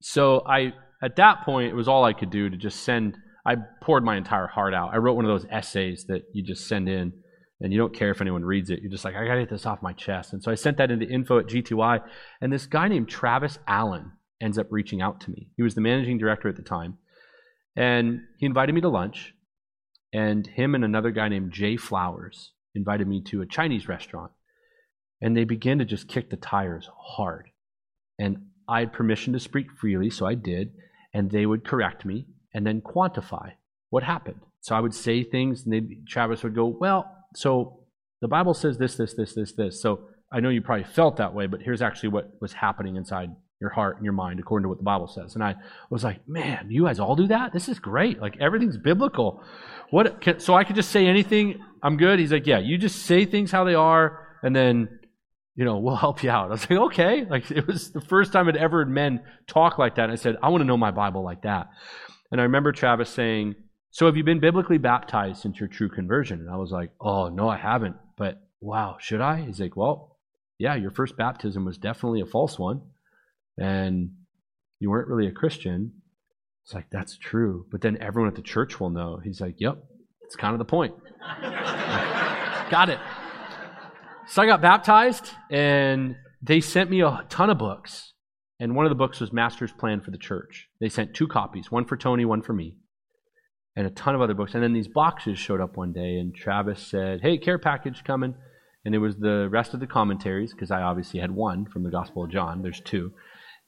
so 0.00 0.42
I, 0.46 0.72
at 1.02 1.16
that 1.16 1.44
point, 1.44 1.70
it 1.70 1.74
was 1.74 1.88
all 1.88 2.04
I 2.04 2.12
could 2.12 2.30
do 2.30 2.50
to 2.50 2.56
just 2.56 2.80
send, 2.80 3.16
I 3.46 3.56
poured 3.82 4.04
my 4.04 4.16
entire 4.16 4.48
heart 4.48 4.74
out. 4.74 4.90
I 4.92 4.96
wrote 4.96 5.14
one 5.14 5.24
of 5.24 5.30
those 5.30 5.48
essays 5.50 6.06
that 6.08 6.22
you 6.32 6.42
just 6.42 6.66
send 6.66 6.88
in 6.88 7.12
and 7.60 7.72
you 7.72 7.78
don't 7.78 7.94
care 7.94 8.10
if 8.10 8.20
anyone 8.20 8.44
reads 8.44 8.70
it. 8.70 8.80
You're 8.80 8.90
just 8.90 9.04
like, 9.04 9.14
I 9.14 9.26
gotta 9.26 9.40
get 9.40 9.50
this 9.50 9.66
off 9.66 9.82
my 9.82 9.92
chest. 9.92 10.32
And 10.32 10.42
so 10.42 10.50
I 10.50 10.54
sent 10.54 10.78
that 10.78 10.90
into 10.90 11.06
info 11.06 11.38
at 11.38 11.46
GTY. 11.46 12.00
And 12.40 12.52
this 12.52 12.66
guy 12.66 12.88
named 12.88 13.08
Travis 13.08 13.58
Allen 13.66 14.12
ends 14.40 14.58
up 14.58 14.68
reaching 14.70 15.02
out 15.02 15.20
to 15.22 15.30
me. 15.30 15.48
He 15.56 15.62
was 15.62 15.74
the 15.74 15.82
managing 15.82 16.18
director 16.18 16.48
at 16.48 16.56
the 16.56 16.62
time. 16.62 16.96
And 17.76 18.22
he 18.38 18.46
invited 18.46 18.74
me 18.74 18.80
to 18.80 18.88
lunch. 18.88 19.34
And 20.12 20.46
him 20.46 20.74
and 20.74 20.84
another 20.84 21.10
guy 21.10 21.28
named 21.28 21.52
Jay 21.52 21.76
Flowers 21.76 22.52
invited 22.74 23.06
me 23.06 23.22
to 23.24 23.42
a 23.42 23.46
Chinese 23.46 23.88
restaurant. 23.88 24.32
And 25.20 25.36
they 25.36 25.44
began 25.44 25.78
to 25.78 25.84
just 25.84 26.08
kick 26.08 26.30
the 26.30 26.36
tires 26.36 26.88
hard. 26.96 27.50
And 28.18 28.46
I 28.66 28.80
had 28.80 28.92
permission 28.92 29.34
to 29.34 29.40
speak 29.40 29.66
freely, 29.78 30.08
so 30.08 30.26
I 30.26 30.34
did. 30.34 30.72
And 31.12 31.30
they 31.30 31.44
would 31.44 31.64
correct 31.64 32.06
me 32.06 32.26
and 32.54 32.66
then 32.66 32.80
quantify 32.80 33.52
what 33.90 34.02
happened. 34.02 34.40
So 34.62 34.74
I 34.74 34.80
would 34.80 34.94
say 34.94 35.22
things, 35.22 35.66
and 35.66 36.06
Travis 36.08 36.42
would 36.42 36.54
go, 36.54 36.66
Well, 36.66 37.19
so 37.34 37.84
the 38.20 38.28
Bible 38.28 38.54
says 38.54 38.78
this, 38.78 38.96
this, 38.96 39.14
this, 39.14 39.34
this, 39.34 39.52
this. 39.52 39.80
So 39.80 40.08
I 40.32 40.40
know 40.40 40.48
you 40.48 40.62
probably 40.62 40.84
felt 40.84 41.16
that 41.16 41.34
way, 41.34 41.46
but 41.46 41.60
here's 41.62 41.82
actually 41.82 42.10
what 42.10 42.30
was 42.40 42.52
happening 42.52 42.96
inside 42.96 43.30
your 43.60 43.70
heart 43.70 43.96
and 43.96 44.04
your 44.04 44.14
mind 44.14 44.40
according 44.40 44.64
to 44.64 44.68
what 44.68 44.78
the 44.78 44.84
Bible 44.84 45.06
says. 45.06 45.34
And 45.34 45.44
I 45.44 45.56
was 45.90 46.02
like, 46.02 46.26
man, 46.26 46.68
you 46.70 46.84
guys 46.84 46.98
all 46.98 47.14
do 47.14 47.26
that? 47.28 47.52
This 47.52 47.68
is 47.68 47.78
great. 47.78 48.20
Like 48.20 48.36
everything's 48.40 48.78
biblical. 48.78 49.44
What? 49.90 50.20
Can, 50.20 50.40
so 50.40 50.54
I 50.54 50.64
could 50.64 50.76
just 50.76 50.90
say 50.90 51.06
anything. 51.06 51.60
I'm 51.82 51.96
good. 51.96 52.18
He's 52.18 52.32
like, 52.32 52.46
yeah, 52.46 52.58
you 52.58 52.78
just 52.78 53.02
say 53.02 53.26
things 53.26 53.50
how 53.50 53.64
they 53.64 53.74
are, 53.74 54.26
and 54.42 54.54
then 54.54 55.00
you 55.56 55.64
know 55.64 55.78
we'll 55.78 55.96
help 56.06 56.22
you 56.22 56.30
out. 56.30 56.46
I 56.46 56.52
was 56.52 56.70
like, 56.70 56.78
okay. 56.78 57.26
Like 57.28 57.50
it 57.50 57.66
was 57.66 57.90
the 57.90 58.00
first 58.00 58.32
time 58.32 58.48
I'd 58.48 58.56
ever 58.56 58.78
heard 58.78 58.90
men 58.90 59.20
talk 59.46 59.78
like 59.78 59.96
that. 59.96 60.04
And 60.04 60.12
I 60.12 60.16
said, 60.16 60.36
I 60.42 60.48
want 60.48 60.62
to 60.62 60.66
know 60.66 60.76
my 60.76 60.90
Bible 60.90 61.22
like 61.22 61.42
that. 61.42 61.68
And 62.32 62.40
I 62.40 62.44
remember 62.44 62.72
Travis 62.72 63.10
saying, 63.10 63.56
so 63.90 64.06
have 64.06 64.16
you 64.16 64.24
been 64.24 64.40
biblically 64.40 64.78
baptized 64.78 65.42
since 65.42 65.58
your 65.58 65.68
true 65.68 65.88
conversion? 65.88 66.40
And 66.40 66.50
I 66.50 66.56
was 66.56 66.70
like, 66.70 66.90
oh 67.00 67.28
no, 67.28 67.48
I 67.48 67.56
haven't. 67.56 67.96
But 68.16 68.40
wow, 68.60 68.96
should 69.00 69.20
I? 69.20 69.42
He's 69.42 69.60
like, 69.60 69.76
well, 69.76 70.18
yeah, 70.58 70.74
your 70.74 70.90
first 70.90 71.16
baptism 71.16 71.64
was 71.64 71.78
definitely 71.78 72.20
a 72.20 72.26
false 72.26 72.58
one 72.58 72.82
and 73.58 74.10
you 74.80 74.90
weren't 74.90 75.08
really 75.08 75.26
a 75.26 75.32
Christian. 75.32 75.92
It's 76.64 76.74
like, 76.74 76.86
that's 76.90 77.16
true. 77.16 77.66
But 77.70 77.82
then 77.82 77.98
everyone 78.00 78.28
at 78.28 78.36
the 78.36 78.42
church 78.42 78.80
will 78.80 78.90
know. 78.90 79.20
He's 79.22 79.40
like, 79.40 79.56
yep, 79.58 79.78
it's 80.22 80.36
kind 80.36 80.54
of 80.54 80.58
the 80.58 80.64
point. 80.64 80.94
got 82.70 82.88
it. 82.88 82.98
So 84.26 84.42
I 84.42 84.46
got 84.46 84.60
baptized, 84.60 85.30
and 85.50 86.16
they 86.40 86.60
sent 86.60 86.90
me 86.90 87.00
a 87.02 87.24
ton 87.28 87.50
of 87.50 87.58
books. 87.58 88.12
And 88.60 88.76
one 88.76 88.86
of 88.86 88.90
the 88.90 88.96
books 88.96 89.20
was 89.20 89.32
Master's 89.32 89.72
Plan 89.72 90.00
for 90.00 90.10
the 90.10 90.18
Church. 90.18 90.68
They 90.80 90.88
sent 90.88 91.14
two 91.14 91.26
copies, 91.26 91.70
one 91.70 91.84
for 91.84 91.96
Tony, 91.96 92.24
one 92.24 92.42
for 92.42 92.52
me, 92.52 92.76
and 93.76 93.86
a 93.86 93.90
ton 93.90 94.14
of 94.14 94.20
other 94.20 94.34
books. 94.34 94.54
And 94.54 94.62
then 94.62 94.72
these 94.72 94.88
boxes 94.88 95.38
showed 95.38 95.60
up 95.60 95.76
one 95.76 95.92
day, 95.92 96.16
and 96.16 96.34
Travis 96.34 96.86
said, 96.86 97.20
Hey, 97.22 97.38
care 97.38 97.58
package 97.58 98.04
coming. 98.04 98.34
And 98.84 98.94
it 98.94 98.98
was 98.98 99.16
the 99.16 99.48
rest 99.50 99.74
of 99.74 99.80
the 99.80 99.86
commentaries, 99.86 100.52
because 100.52 100.70
I 100.70 100.82
obviously 100.82 101.20
had 101.20 101.30
one 101.30 101.66
from 101.66 101.82
the 101.82 101.90
Gospel 101.90 102.24
of 102.24 102.30
John. 102.30 102.62
There's 102.62 102.80
two 102.80 103.12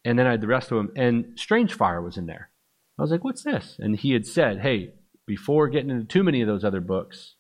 and 0.05 0.19
then 0.19 0.27
I 0.27 0.33
had 0.33 0.41
the 0.41 0.47
rest 0.47 0.71
of 0.71 0.79
them. 0.79 0.91
And 0.97 1.39
Strange 1.39 1.75
Fire 1.75 2.03
was 2.03 2.17
in 2.17 2.27
there. 2.27 2.51
I 2.99 3.03
was 3.03 3.11
like, 3.11 3.25
what's 3.25 3.43
this? 3.43 3.77
And 3.79 3.97
he 3.97 4.13
had 4.13 4.27
said, 4.27 4.61
hey, 4.61 4.95
before 5.27 5.69
getting 5.69 5.91
into 5.91 6.05
too 6.05 6.23
many 6.23 6.43
of 6.43 6.49
those 6.49 6.65
other 6.65 6.81
books, 6.81 7.37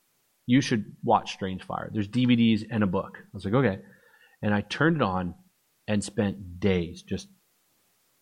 you 0.47 0.60
should 0.60 0.97
watch 1.02 1.32
Strange 1.32 1.62
Fire. 1.62 1.90
There's 1.93 2.09
DVDs 2.09 2.62
and 2.70 2.82
a 2.82 2.86
book. 2.86 3.18
I 3.18 3.28
was 3.32 3.44
like, 3.44 3.55
okay. 3.55 3.78
And 4.40 4.55
I 4.55 4.60
turned 4.62 4.97
it 4.97 5.02
on 5.02 5.34
and 5.86 6.02
spent 6.02 6.60
days 6.60 7.02
just 7.02 7.28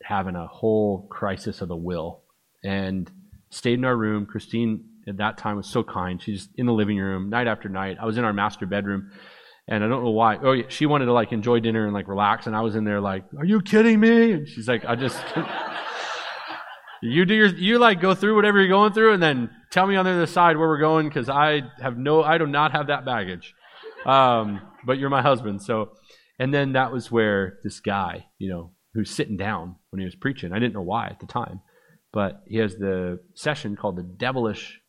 having 0.02 0.34
a 0.34 0.46
whole 0.46 1.06
crisis 1.10 1.60
of 1.60 1.68
the 1.68 1.76
will 1.76 2.24
and 2.64 3.10
stayed 3.50 3.78
in 3.78 3.84
our 3.84 3.96
room. 3.96 4.26
Christine 4.26 4.84
at 5.06 5.18
that 5.18 5.38
time 5.38 5.56
was 5.56 5.66
so 5.66 5.82
kind. 5.82 6.22
She's 6.22 6.48
in 6.56 6.66
the 6.66 6.72
living 6.72 6.98
room 6.98 7.30
night 7.30 7.46
after 7.46 7.68
night. 7.68 7.98
I 8.00 8.06
was 8.06 8.18
in 8.18 8.24
our 8.24 8.32
master 8.32 8.66
bedroom 8.66 9.10
and 9.68 9.84
I 9.84 9.88
don't 9.88 10.02
know 10.02 10.10
why. 10.10 10.36
Oh, 10.42 10.52
yeah, 10.52 10.64
she 10.68 10.86
wanted 10.86 11.06
to 11.06 11.12
like 11.12 11.32
enjoy 11.32 11.60
dinner 11.60 11.84
and 11.84 11.94
like 11.94 12.08
relax, 12.08 12.46
and 12.46 12.56
I 12.56 12.60
was 12.60 12.74
in 12.74 12.84
there 12.84 13.00
like, 13.00 13.24
"Are 13.38 13.44
you 13.44 13.60
kidding 13.60 14.00
me?" 14.00 14.32
And 14.32 14.48
she's 14.48 14.66
like, 14.66 14.84
"I 14.84 14.96
just." 14.96 15.22
you 17.02 17.24
do 17.24 17.34
your 17.34 17.46
you 17.46 17.78
like 17.78 18.00
go 18.00 18.14
through 18.14 18.36
whatever 18.36 18.58
you're 18.58 18.68
going 18.68 18.92
through 18.92 19.14
and 19.14 19.22
then 19.22 19.50
tell 19.70 19.86
me 19.86 19.96
on 19.96 20.04
the 20.04 20.10
other 20.10 20.26
side 20.26 20.56
where 20.56 20.68
we're 20.68 20.78
going 20.78 21.08
because 21.08 21.28
i 21.28 21.62
have 21.80 21.96
no 21.96 22.22
i 22.22 22.36
do 22.36 22.46
not 22.46 22.72
have 22.72 22.88
that 22.88 23.04
baggage 23.04 23.54
um, 24.06 24.60
but 24.84 24.98
you're 24.98 25.10
my 25.10 25.22
husband 25.22 25.62
so 25.62 25.92
and 26.38 26.52
then 26.52 26.72
that 26.72 26.92
was 26.92 27.10
where 27.10 27.58
this 27.64 27.80
guy 27.80 28.26
you 28.38 28.50
know 28.50 28.72
who's 28.92 29.10
sitting 29.10 29.36
down 29.36 29.76
when 29.90 30.00
he 30.00 30.04
was 30.04 30.14
preaching 30.14 30.52
i 30.52 30.58
didn't 30.58 30.74
know 30.74 30.82
why 30.82 31.06
at 31.06 31.20
the 31.20 31.26
time 31.26 31.60
but 32.12 32.42
he 32.46 32.58
has 32.58 32.74
the 32.74 33.20
session 33.34 33.76
called 33.76 33.96
the 33.96 34.02
devilish 34.02 34.80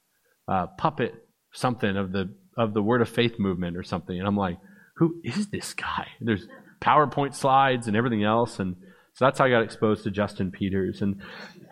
uh, 0.47 0.67
puppet 0.77 1.13
something 1.53 1.97
of 1.97 2.11
the 2.11 2.33
of 2.57 2.73
the 2.73 2.81
word 2.81 3.01
of 3.01 3.09
faith 3.09 3.39
movement 3.39 3.77
or 3.77 3.83
something 3.83 4.17
and 4.17 4.27
i'm 4.27 4.37
like 4.37 4.57
who 5.01 5.19
is 5.23 5.47
this 5.47 5.73
guy? 5.73 6.07
There's 6.19 6.47
PowerPoint 6.79 7.33
slides 7.33 7.87
and 7.87 7.97
everything 7.97 8.23
else. 8.23 8.59
And 8.59 8.75
so 9.15 9.25
that's 9.25 9.39
how 9.39 9.45
I 9.45 9.49
got 9.49 9.63
exposed 9.63 10.03
to 10.03 10.11
Justin 10.11 10.51
Peters. 10.51 11.01
And 11.01 11.21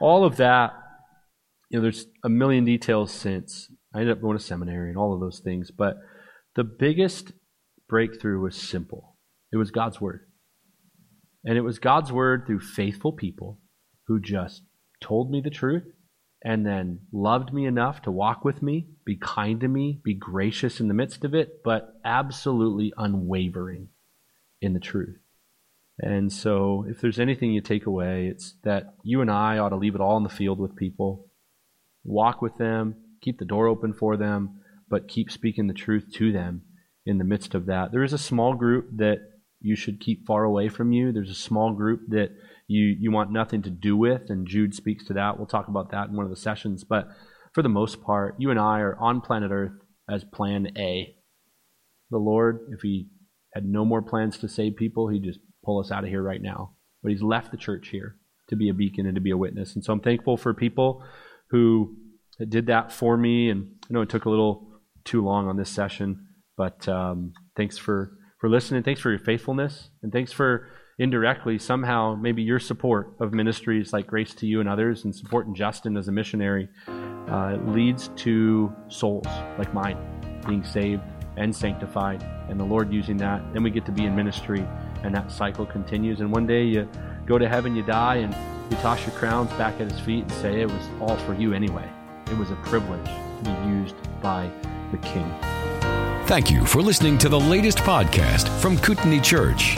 all 0.01 0.26
of 0.26 0.38
that, 0.38 0.71
you 1.69 1.77
know, 1.77 1.84
there's 1.84 2.07
a 2.23 2.30
million 2.30 2.65
details 2.65 3.11
since. 3.11 3.71
I 3.93 3.99
ended 3.99 4.17
up 4.17 4.21
going 4.21 4.35
to 4.35 4.43
seminary 4.43 4.89
and 4.89 4.97
all 4.97 5.13
of 5.13 5.19
those 5.19 5.41
things. 5.43 5.69
But 5.69 5.97
the 6.55 6.63
biggest 6.63 7.31
breakthrough 7.88 8.41
was 8.41 8.55
simple 8.55 9.15
it 9.51 9.57
was 9.57 9.69
God's 9.69 10.01
Word. 10.01 10.21
And 11.43 11.55
it 11.55 11.61
was 11.61 11.77
God's 11.77 12.11
Word 12.11 12.45
through 12.47 12.61
faithful 12.61 13.13
people 13.13 13.59
who 14.07 14.19
just 14.19 14.63
told 15.01 15.31
me 15.31 15.41
the 15.41 15.49
truth 15.49 15.84
and 16.43 16.65
then 16.65 16.99
loved 17.11 17.53
me 17.53 17.65
enough 17.65 18.01
to 18.03 18.11
walk 18.11 18.45
with 18.45 18.61
me, 18.61 18.88
be 19.05 19.17
kind 19.17 19.59
to 19.59 19.67
me, 19.67 19.99
be 20.03 20.13
gracious 20.13 20.80
in 20.80 20.88
the 20.88 20.93
midst 20.93 21.26
of 21.26 21.34
it, 21.34 21.61
but 21.63 21.93
absolutely 22.05 22.93
unwavering 22.97 23.89
in 24.61 24.73
the 24.73 24.80
truth. 24.80 25.17
And 26.01 26.31
so, 26.31 26.85
if 26.88 27.01
there's 27.01 27.19
anything 27.19 27.51
you 27.51 27.59
take 27.59 27.85
away, 27.85 28.27
it's 28.27 28.55
that 28.63 28.95
you 29.03 29.19
and 29.19 29.30
I 29.30 29.57
ought 29.57 29.69
to 29.69 29.76
leave 29.76 29.95
it 29.95 30.01
all 30.01 30.15
in 30.15 30.23
the 30.23 30.30
field 30.30 30.57
with 30.57 30.77
people, 30.77 31.30
walk 32.05 32.41
with 32.41 32.57
them, 32.57 32.95
keep 33.21 33.38
the 33.38 33.45
door 33.45 33.67
open 33.67 33.93
for 33.93 34.15
them, 34.15 34.61
but 34.88 35.09
keep 35.09 35.30
speaking 35.30 35.67
the 35.67 35.73
truth 35.73 36.05
to 36.15 36.31
them 36.31 36.61
in 37.05 37.17
the 37.17 37.26
midst 37.26 37.53
of 37.53 37.65
that. 37.65 37.91
There 37.91 38.03
is 38.03 38.13
a 38.13 38.17
small 38.17 38.53
group 38.53 38.88
that 38.95 39.17
you 39.59 39.76
should 39.76 39.99
keep 39.99 40.26
far 40.26 40.45
away 40.45 40.69
from 40.69 40.93
you. 40.93 41.11
There's 41.11 41.30
a 41.30 41.35
small 41.35 41.73
group 41.73 42.01
that 42.09 42.30
you, 42.69 42.95
you 42.99 43.11
want 43.11 43.31
nothing 43.31 43.63
to 43.63 43.71
do 43.71 43.97
with, 43.97 44.29
and 44.29 44.47
Jude 44.47 44.75
speaks 44.75 45.03
to 45.05 45.13
that. 45.13 45.37
We'll 45.37 45.47
talk 45.47 45.67
about 45.67 45.89
that 45.89 46.09
in 46.09 46.15
one 46.15 46.25
of 46.25 46.29
the 46.29 46.37
sessions. 46.37 46.83
But 46.83 47.07
for 47.51 47.63
the 47.63 47.67
most 47.67 48.03
part, 48.03 48.35
you 48.37 48.51
and 48.51 48.59
I 48.59 48.79
are 48.79 48.95
on 48.99 49.21
planet 49.21 49.49
Earth 49.51 49.71
as 50.07 50.23
plan 50.23 50.71
A. 50.77 51.15
The 52.11 52.19
Lord, 52.19 52.59
if 52.71 52.81
He 52.81 53.07
had 53.55 53.65
no 53.65 53.83
more 53.85 54.03
plans 54.03 54.37
to 54.37 54.47
save 54.47 54.75
people, 54.75 55.07
He'd 55.09 55.23
just 55.23 55.39
pull 55.65 55.79
us 55.79 55.91
out 55.91 56.03
of 56.03 56.11
here 56.11 56.21
right 56.21 56.41
now. 56.41 56.75
But 57.01 57.11
He's 57.11 57.23
left 57.23 57.49
the 57.49 57.57
church 57.57 57.87
here 57.87 58.17
to 58.49 58.55
be 58.55 58.69
a 58.69 58.73
beacon 58.73 59.07
and 59.07 59.15
to 59.15 59.21
be 59.21 59.31
a 59.31 59.37
witness. 59.37 59.73
And 59.73 59.83
so 59.83 59.91
I'm 59.91 59.99
thankful 59.99 60.37
for 60.37 60.53
people 60.53 61.03
who 61.49 61.95
did 62.47 62.67
that 62.67 62.91
for 62.91 63.17
me. 63.17 63.49
And 63.49 63.67
I 63.89 63.93
know 63.93 64.01
it 64.01 64.09
took 64.09 64.25
a 64.25 64.29
little 64.29 64.79
too 65.05 65.23
long 65.23 65.47
on 65.47 65.57
this 65.57 65.71
session, 65.71 66.27
but 66.55 66.87
um, 66.87 67.33
thanks 67.57 67.79
for, 67.79 68.11
for 68.39 68.47
listening. 68.47 68.83
Thanks 68.83 69.01
for 69.01 69.09
your 69.09 69.19
faithfulness. 69.19 69.89
And 70.03 70.11
thanks 70.11 70.31
for 70.31 70.67
indirectly, 70.99 71.57
somehow, 71.57 72.15
maybe 72.15 72.43
your 72.43 72.59
support 72.59 73.13
of 73.19 73.34
ministries 73.34 73.93
like 73.93 74.05
Grace 74.05 74.34
to 74.35 74.45
You 74.45 74.59
and 74.59 74.69
others, 74.69 75.05
and 75.05 75.15
supporting 75.15 75.55
Justin 75.55 75.97
as 75.97 76.09
a 76.09 76.11
missionary, 76.11 76.67
uh, 77.30 77.57
leads 77.65 78.09
to 78.17 78.71
souls 78.89 79.26
like 79.57 79.73
mine 79.73 79.97
being 80.45 80.63
saved 80.63 81.01
and 81.38 81.55
sanctified, 81.55 82.21
and 82.49 82.59
the 82.59 82.65
Lord 82.65 82.91
using 82.91 83.17
that. 83.17 83.41
Then 83.53 83.63
we 83.63 83.71
get 83.71 83.85
to 83.85 83.91
be 83.91 84.05
in 84.05 84.15
ministry, 84.15 84.65
and 85.03 85.15
that 85.15 85.31
cycle 85.31 85.65
continues. 85.65 86.19
And 86.19 86.31
one 86.31 86.45
day 86.45 86.63
you 86.63 86.89
go 87.26 87.38
to 87.38 87.47
heaven, 87.47 87.76
you 87.76 87.84
die, 87.84 88.17
and 88.17 88.35
you 88.69 88.77
toss 88.77 89.01
your 89.05 89.15
crowns 89.15 89.49
back 89.53 89.80
at 89.80 89.89
His 89.89 89.99
feet 90.01 90.23
and 90.23 90.31
say, 90.34 90.61
It 90.61 90.69
was 90.69 90.89
all 90.99 91.17
for 91.19 91.34
you 91.34 91.53
anyway. 91.53 91.89
It 92.27 92.38
was 92.38 92.51
a 92.51 92.55
privilege 92.57 93.05
to 93.05 93.43
be 93.43 93.69
used 93.69 93.95
by 94.21 94.51
the 94.91 94.97
King. 94.97 95.34
Thank 96.26 96.51
you 96.51 96.65
for 96.65 96.81
listening 96.81 97.17
to 97.19 97.30
the 97.30 97.39
latest 97.39 97.80
podcast 97.80 98.49
from 98.59 98.77
Kootenai 98.77 99.19
Church. 99.19 99.77